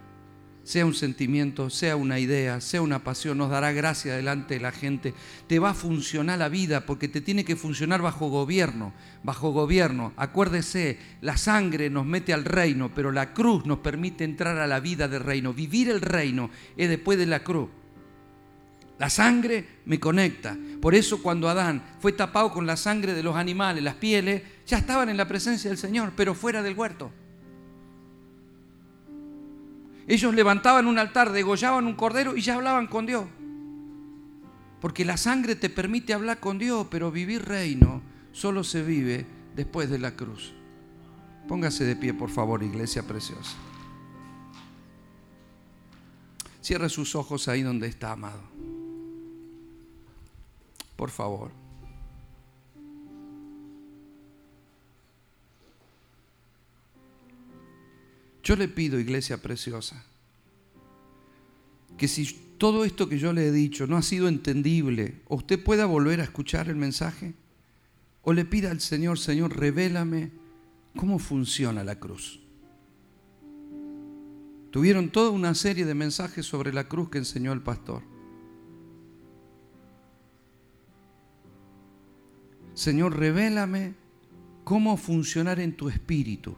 Sea 0.63 0.85
un 0.85 0.95
sentimiento, 0.95 1.69
sea 1.69 1.95
una 1.95 2.17
idea, 2.17 2.59
sea 2.59 2.81
una 2.81 3.03
pasión, 3.03 3.37
nos 3.37 3.51
dará 3.51 3.71
gracia 3.71 4.15
delante 4.15 4.55
de 4.55 4.61
la 4.61 4.71
gente. 4.71 5.13
Te 5.45 5.59
va 5.59 5.71
a 5.71 5.75
funcionar 5.75 6.39
la 6.39 6.49
vida 6.49 6.87
porque 6.87 7.07
te 7.07 7.21
tiene 7.21 7.45
que 7.45 7.55
funcionar 7.55 8.01
bajo 8.01 8.29
gobierno. 8.29 8.91
Bajo 9.21 9.51
gobierno. 9.51 10.13
Acuérdese, 10.17 10.97
la 11.21 11.37
sangre 11.37 11.91
nos 11.91 12.07
mete 12.07 12.33
al 12.33 12.45
reino, 12.45 12.89
pero 12.95 13.11
la 13.11 13.33
cruz 13.33 13.67
nos 13.67 13.79
permite 13.79 14.23
entrar 14.23 14.57
a 14.57 14.65
la 14.65 14.79
vida 14.79 15.07
del 15.07 15.21
reino. 15.21 15.53
Vivir 15.53 15.89
el 15.89 16.01
reino 16.01 16.49
es 16.77 16.89
después 16.89 17.19
de 17.19 17.27
la 17.27 17.43
cruz. 17.43 17.69
La 18.97 19.09
sangre 19.09 19.81
me 19.85 19.99
conecta. 19.99 20.57
Por 20.81 20.95
eso 20.95 21.22
cuando 21.22 21.49
Adán 21.49 21.84
fue 21.99 22.13
tapado 22.13 22.51
con 22.51 22.65
la 22.65 22.77
sangre 22.77 23.13
de 23.13 23.23
los 23.23 23.35
animales, 23.35 23.84
las 23.84 23.95
pieles, 23.95 24.43
ya 24.65 24.77
estaban 24.77 25.09
en 25.09 25.17
la 25.17 25.27
presencia 25.27 25.69
del 25.69 25.77
Señor, 25.77 26.13
pero 26.15 26.34
fuera 26.34 26.63
del 26.63 26.77
huerto. 26.77 27.11
Ellos 30.07 30.34
levantaban 30.34 30.88
un 30.88 30.99
altar, 30.99 31.31
degollaban 31.31 31.85
un 31.85 31.95
cordero 31.95 32.38
y 32.38 32.41
ya 32.41 32.55
hablaban 32.55 32.88
con 32.88 33.05
Dios. 33.05 33.26
Porque 34.80 35.03
la 35.03 35.17
sangre 35.17 35.55
te 35.55 35.69
permite 35.69 36.13
hablar 36.13 36.39
con 36.39 36.59
Dios, 36.59 36.88
pero 36.91 37.11
vivir 37.11 37.43
reino 37.43 38.01
solo 38.31 38.63
se 38.63 38.84
vive 38.84 39.26
después 39.55 39.89
de 39.89 39.99
la 39.99 40.15
cruz. 40.15 40.53
Póngase 41.47 41.85
de 41.85 41.95
pie, 41.95 42.13
por 42.13 42.30
favor, 42.30 42.61
iglesia 42.63 43.03
preciosa. 43.03 43.55
Cierre 46.61 46.89
sus 46.89 47.15
ojos 47.15 47.47
ahí 47.47 47.61
donde 47.61 47.88
está, 47.88 48.11
amado. 48.11 48.55
Por 50.95 51.09
favor. 51.09 51.51
Yo 58.43 58.55
le 58.55 58.67
pido, 58.67 58.99
iglesia 58.99 59.41
preciosa, 59.41 60.05
que 61.97 62.07
si 62.07 62.31
todo 62.59 62.85
esto 62.85 63.09
que 63.09 63.17
yo 63.17 63.34
le 63.34 63.47
he 63.47 63.51
dicho 63.51 63.88
no 63.88 63.97
ha 63.97 64.03
sido 64.03 64.27
entendible, 64.27 65.22
usted 65.30 65.61
pueda 65.61 65.88
volver 65.88 66.22
a 66.22 66.26
escuchar 66.26 66.69
el 66.69 66.76
mensaje, 66.76 67.34
o 68.22 68.34
le 68.34 68.45
pida 68.45 68.69
al 68.69 68.81
Señor, 68.81 69.17
Señor, 69.17 69.57
revélame 69.57 70.31
cómo 70.95 71.17
funciona 71.19 71.84
la 71.84 71.99
cruz. 71.99 72.39
Tuvieron 74.72 75.09
toda 75.09 75.30
una 75.30 75.55
serie 75.55 75.85
de 75.85 75.95
mensajes 75.95 76.45
sobre 76.45 76.73
la 76.73 76.88
cruz 76.88 77.09
que 77.09 77.17
enseñó 77.17 77.51
el 77.53 77.61
pastor. 77.61 78.03
Señor, 82.76 83.18
revélame 83.18 83.93
cómo 84.65 84.97
funcionar 84.97 85.61
en 85.61 85.77
tu 85.77 85.88
espíritu, 85.88 86.57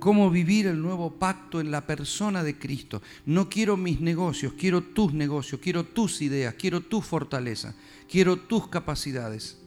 cómo 0.00 0.28
vivir 0.28 0.66
el 0.66 0.82
nuevo 0.82 1.12
pacto 1.12 1.60
en 1.60 1.70
la 1.70 1.86
persona 1.86 2.42
de 2.42 2.58
Cristo. 2.58 3.00
No 3.24 3.48
quiero 3.48 3.76
mis 3.76 4.00
negocios, 4.00 4.54
quiero 4.58 4.82
tus 4.82 5.14
negocios, 5.14 5.60
quiero 5.62 5.84
tus 5.84 6.20
ideas, 6.20 6.54
quiero 6.54 6.80
tu 6.80 7.00
fortaleza, 7.00 7.76
quiero 8.10 8.36
tus 8.36 8.66
capacidades. 8.66 9.58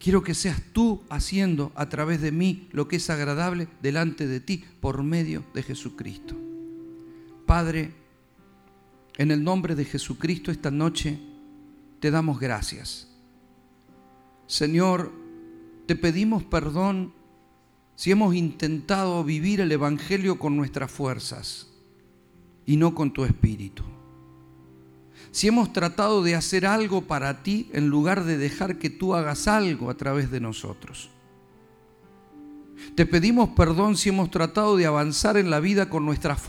Quiero 0.00 0.24
que 0.24 0.34
seas 0.34 0.60
tú 0.72 1.02
haciendo 1.08 1.70
a 1.76 1.88
través 1.88 2.20
de 2.20 2.32
mí 2.32 2.66
lo 2.72 2.88
que 2.88 2.96
es 2.96 3.08
agradable 3.08 3.68
delante 3.80 4.26
de 4.26 4.40
ti 4.40 4.64
por 4.80 5.04
medio 5.04 5.44
de 5.54 5.62
Jesucristo. 5.62 6.36
Padre, 7.46 7.92
en 9.16 9.30
el 9.30 9.44
nombre 9.44 9.76
de 9.76 9.84
Jesucristo 9.84 10.50
esta 10.50 10.72
noche 10.72 11.20
te 12.00 12.10
damos 12.10 12.40
gracias 12.40 13.11
Señor, 14.52 15.10
te 15.86 15.96
pedimos 15.96 16.44
perdón 16.44 17.14
si 17.96 18.10
hemos 18.10 18.34
intentado 18.34 19.24
vivir 19.24 19.62
el 19.62 19.72
Evangelio 19.72 20.38
con 20.38 20.58
nuestras 20.58 20.90
fuerzas 20.90 21.68
y 22.66 22.76
no 22.76 22.94
con 22.94 23.14
tu 23.14 23.24
espíritu. 23.24 23.82
Si 25.30 25.48
hemos 25.48 25.72
tratado 25.72 26.22
de 26.22 26.34
hacer 26.34 26.66
algo 26.66 27.00
para 27.00 27.42
ti 27.42 27.70
en 27.72 27.88
lugar 27.88 28.24
de 28.24 28.36
dejar 28.36 28.76
que 28.78 28.90
tú 28.90 29.14
hagas 29.14 29.48
algo 29.48 29.88
a 29.88 29.96
través 29.96 30.30
de 30.30 30.40
nosotros. 30.40 31.08
Te 32.94 33.06
pedimos 33.06 33.48
perdón 33.56 33.96
si 33.96 34.10
hemos 34.10 34.30
tratado 34.30 34.76
de 34.76 34.84
avanzar 34.84 35.38
en 35.38 35.48
la 35.48 35.60
vida 35.60 35.88
con, 35.88 36.04
nuestras 36.04 36.42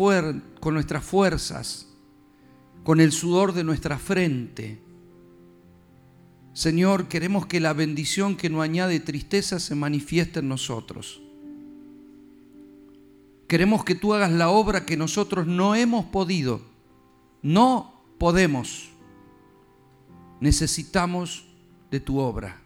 con 0.60 0.74
nuestras 0.74 1.06
fuerzas, 1.06 1.88
con 2.84 3.00
el 3.00 3.14
sudor 3.14 3.54
de 3.54 3.64
nuestra 3.64 3.98
frente 3.98 4.82
Señor, 6.54 7.08
queremos 7.08 7.48
que 7.48 7.60
la 7.60 7.74
bendición 7.74 8.36
que 8.36 8.50
no 8.50 8.62
añade 8.62 9.00
tristeza 9.00 9.60
se 9.60 9.74
manifieste 9.74 10.40
en 10.40 10.50
nosotros. 10.50 11.20
Queremos 13.48 13.84
que 13.84 13.96
tú 13.96 14.14
hagas 14.14 14.32
la 14.32 14.50
obra 14.50 14.86
que 14.86 14.96
nosotros 14.96 15.48
no 15.48 15.74
hemos 15.74 16.06
podido. 16.06 16.62
No 17.42 18.04
podemos. 18.20 18.90
Necesitamos 20.40 21.46
de 21.90 22.00
tu 22.00 22.20
obra. 22.20 22.62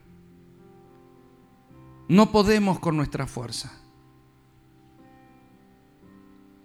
No 2.10 2.32
podemos 2.32 2.80
con 2.80 2.98
nuestra 2.98 3.26
fuerza. 3.26 3.72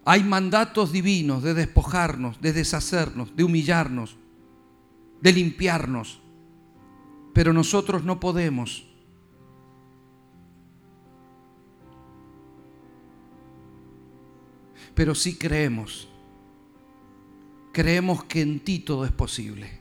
Hay 0.05 0.25
mandatos 0.25 0.91
divinos 0.91 1.45
de 1.45 1.55
despojarnos, 1.55 2.41
de 2.41 2.53
deshacernos, 2.53 3.37
de 3.37 3.45
humillarnos, 3.45 4.17
de 5.21 5.33
limpiarnos 5.33 6.22
pero 7.33 7.53
nosotros 7.53 8.05
no 8.05 8.21
podemos. 8.21 8.85
Pero 14.95 15.15
sí 15.15 15.37
creemos. 15.37 16.09
Creemos 17.73 18.25
que 18.25 18.43
en 18.43 18.61
ti 18.61 18.81
todo 18.81 19.07
es 19.07 19.13
posible. 19.13 19.81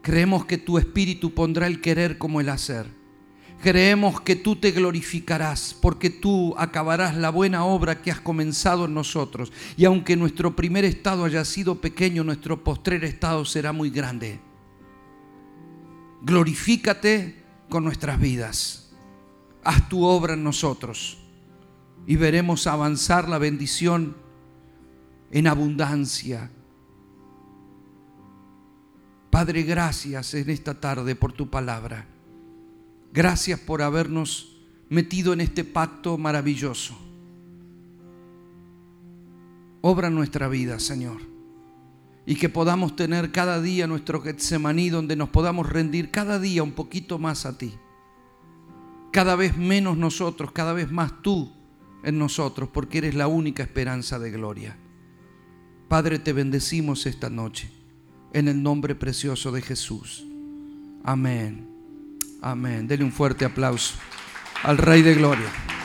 Creemos 0.00 0.46
que 0.46 0.56
tu 0.56 0.78
espíritu 0.78 1.34
pondrá 1.34 1.66
el 1.66 1.80
querer 1.82 2.16
como 2.16 2.40
el 2.40 2.48
hacer. 2.48 2.86
Creemos 3.62 4.20
que 4.20 4.36
tú 4.36 4.56
te 4.56 4.70
glorificarás 4.70 5.76
porque 5.80 6.08
tú 6.08 6.54
acabarás 6.56 7.16
la 7.16 7.30
buena 7.30 7.64
obra 7.64 8.00
que 8.00 8.10
has 8.10 8.20
comenzado 8.20 8.86
en 8.86 8.94
nosotros. 8.94 9.52
Y 9.76 9.84
aunque 9.84 10.16
nuestro 10.16 10.56
primer 10.56 10.84
estado 10.84 11.24
haya 11.24 11.44
sido 11.44 11.80
pequeño, 11.80 12.24
nuestro 12.24 12.62
postrer 12.62 13.04
estado 13.04 13.44
será 13.44 13.72
muy 13.72 13.90
grande 13.90 14.45
glorifícate 16.26 17.36
con 17.68 17.84
nuestras 17.84 18.20
vidas. 18.20 18.90
Haz 19.62 19.88
tu 19.88 20.04
obra 20.04 20.34
en 20.34 20.42
nosotros 20.42 21.18
y 22.04 22.16
veremos 22.16 22.66
avanzar 22.66 23.28
la 23.28 23.38
bendición 23.38 24.16
en 25.30 25.46
abundancia. 25.46 26.50
Padre, 29.30 29.62
gracias 29.62 30.34
en 30.34 30.50
esta 30.50 30.80
tarde 30.80 31.14
por 31.14 31.32
tu 31.32 31.48
palabra. 31.48 32.06
Gracias 33.12 33.60
por 33.60 33.80
habernos 33.80 34.56
metido 34.88 35.32
en 35.32 35.40
este 35.40 35.62
pacto 35.62 36.18
maravilloso. 36.18 36.98
Obra 39.80 40.10
nuestra 40.10 40.48
vida, 40.48 40.80
Señor. 40.80 41.35
Y 42.26 42.34
que 42.34 42.48
podamos 42.48 42.96
tener 42.96 43.30
cada 43.30 43.60
día 43.60 43.86
nuestro 43.86 44.20
Getsemaní 44.20 44.90
donde 44.90 45.16
nos 45.16 45.28
podamos 45.28 45.68
rendir 45.68 46.10
cada 46.10 46.38
día 46.38 46.62
un 46.62 46.72
poquito 46.72 47.18
más 47.18 47.46
a 47.46 47.56
ti. 47.56 47.74
Cada 49.12 49.36
vez 49.36 49.56
menos 49.56 49.96
nosotros, 49.96 50.50
cada 50.52 50.72
vez 50.72 50.90
más 50.90 51.22
tú 51.22 51.52
en 52.02 52.18
nosotros, 52.18 52.68
porque 52.72 52.98
eres 52.98 53.14
la 53.14 53.28
única 53.28 53.62
esperanza 53.62 54.18
de 54.18 54.30
gloria. 54.32 54.76
Padre, 55.88 56.18
te 56.18 56.32
bendecimos 56.32 57.06
esta 57.06 57.30
noche 57.30 57.70
en 58.32 58.48
el 58.48 58.62
nombre 58.62 58.94
precioso 58.94 59.52
de 59.52 59.62
Jesús. 59.62 60.26
Amén. 61.04 61.68
Amén. 62.42 62.86
Dele 62.86 63.04
un 63.04 63.12
fuerte 63.12 63.44
aplauso 63.44 63.94
al 64.62 64.78
Rey 64.78 65.02
de 65.02 65.14
Gloria. 65.14 65.75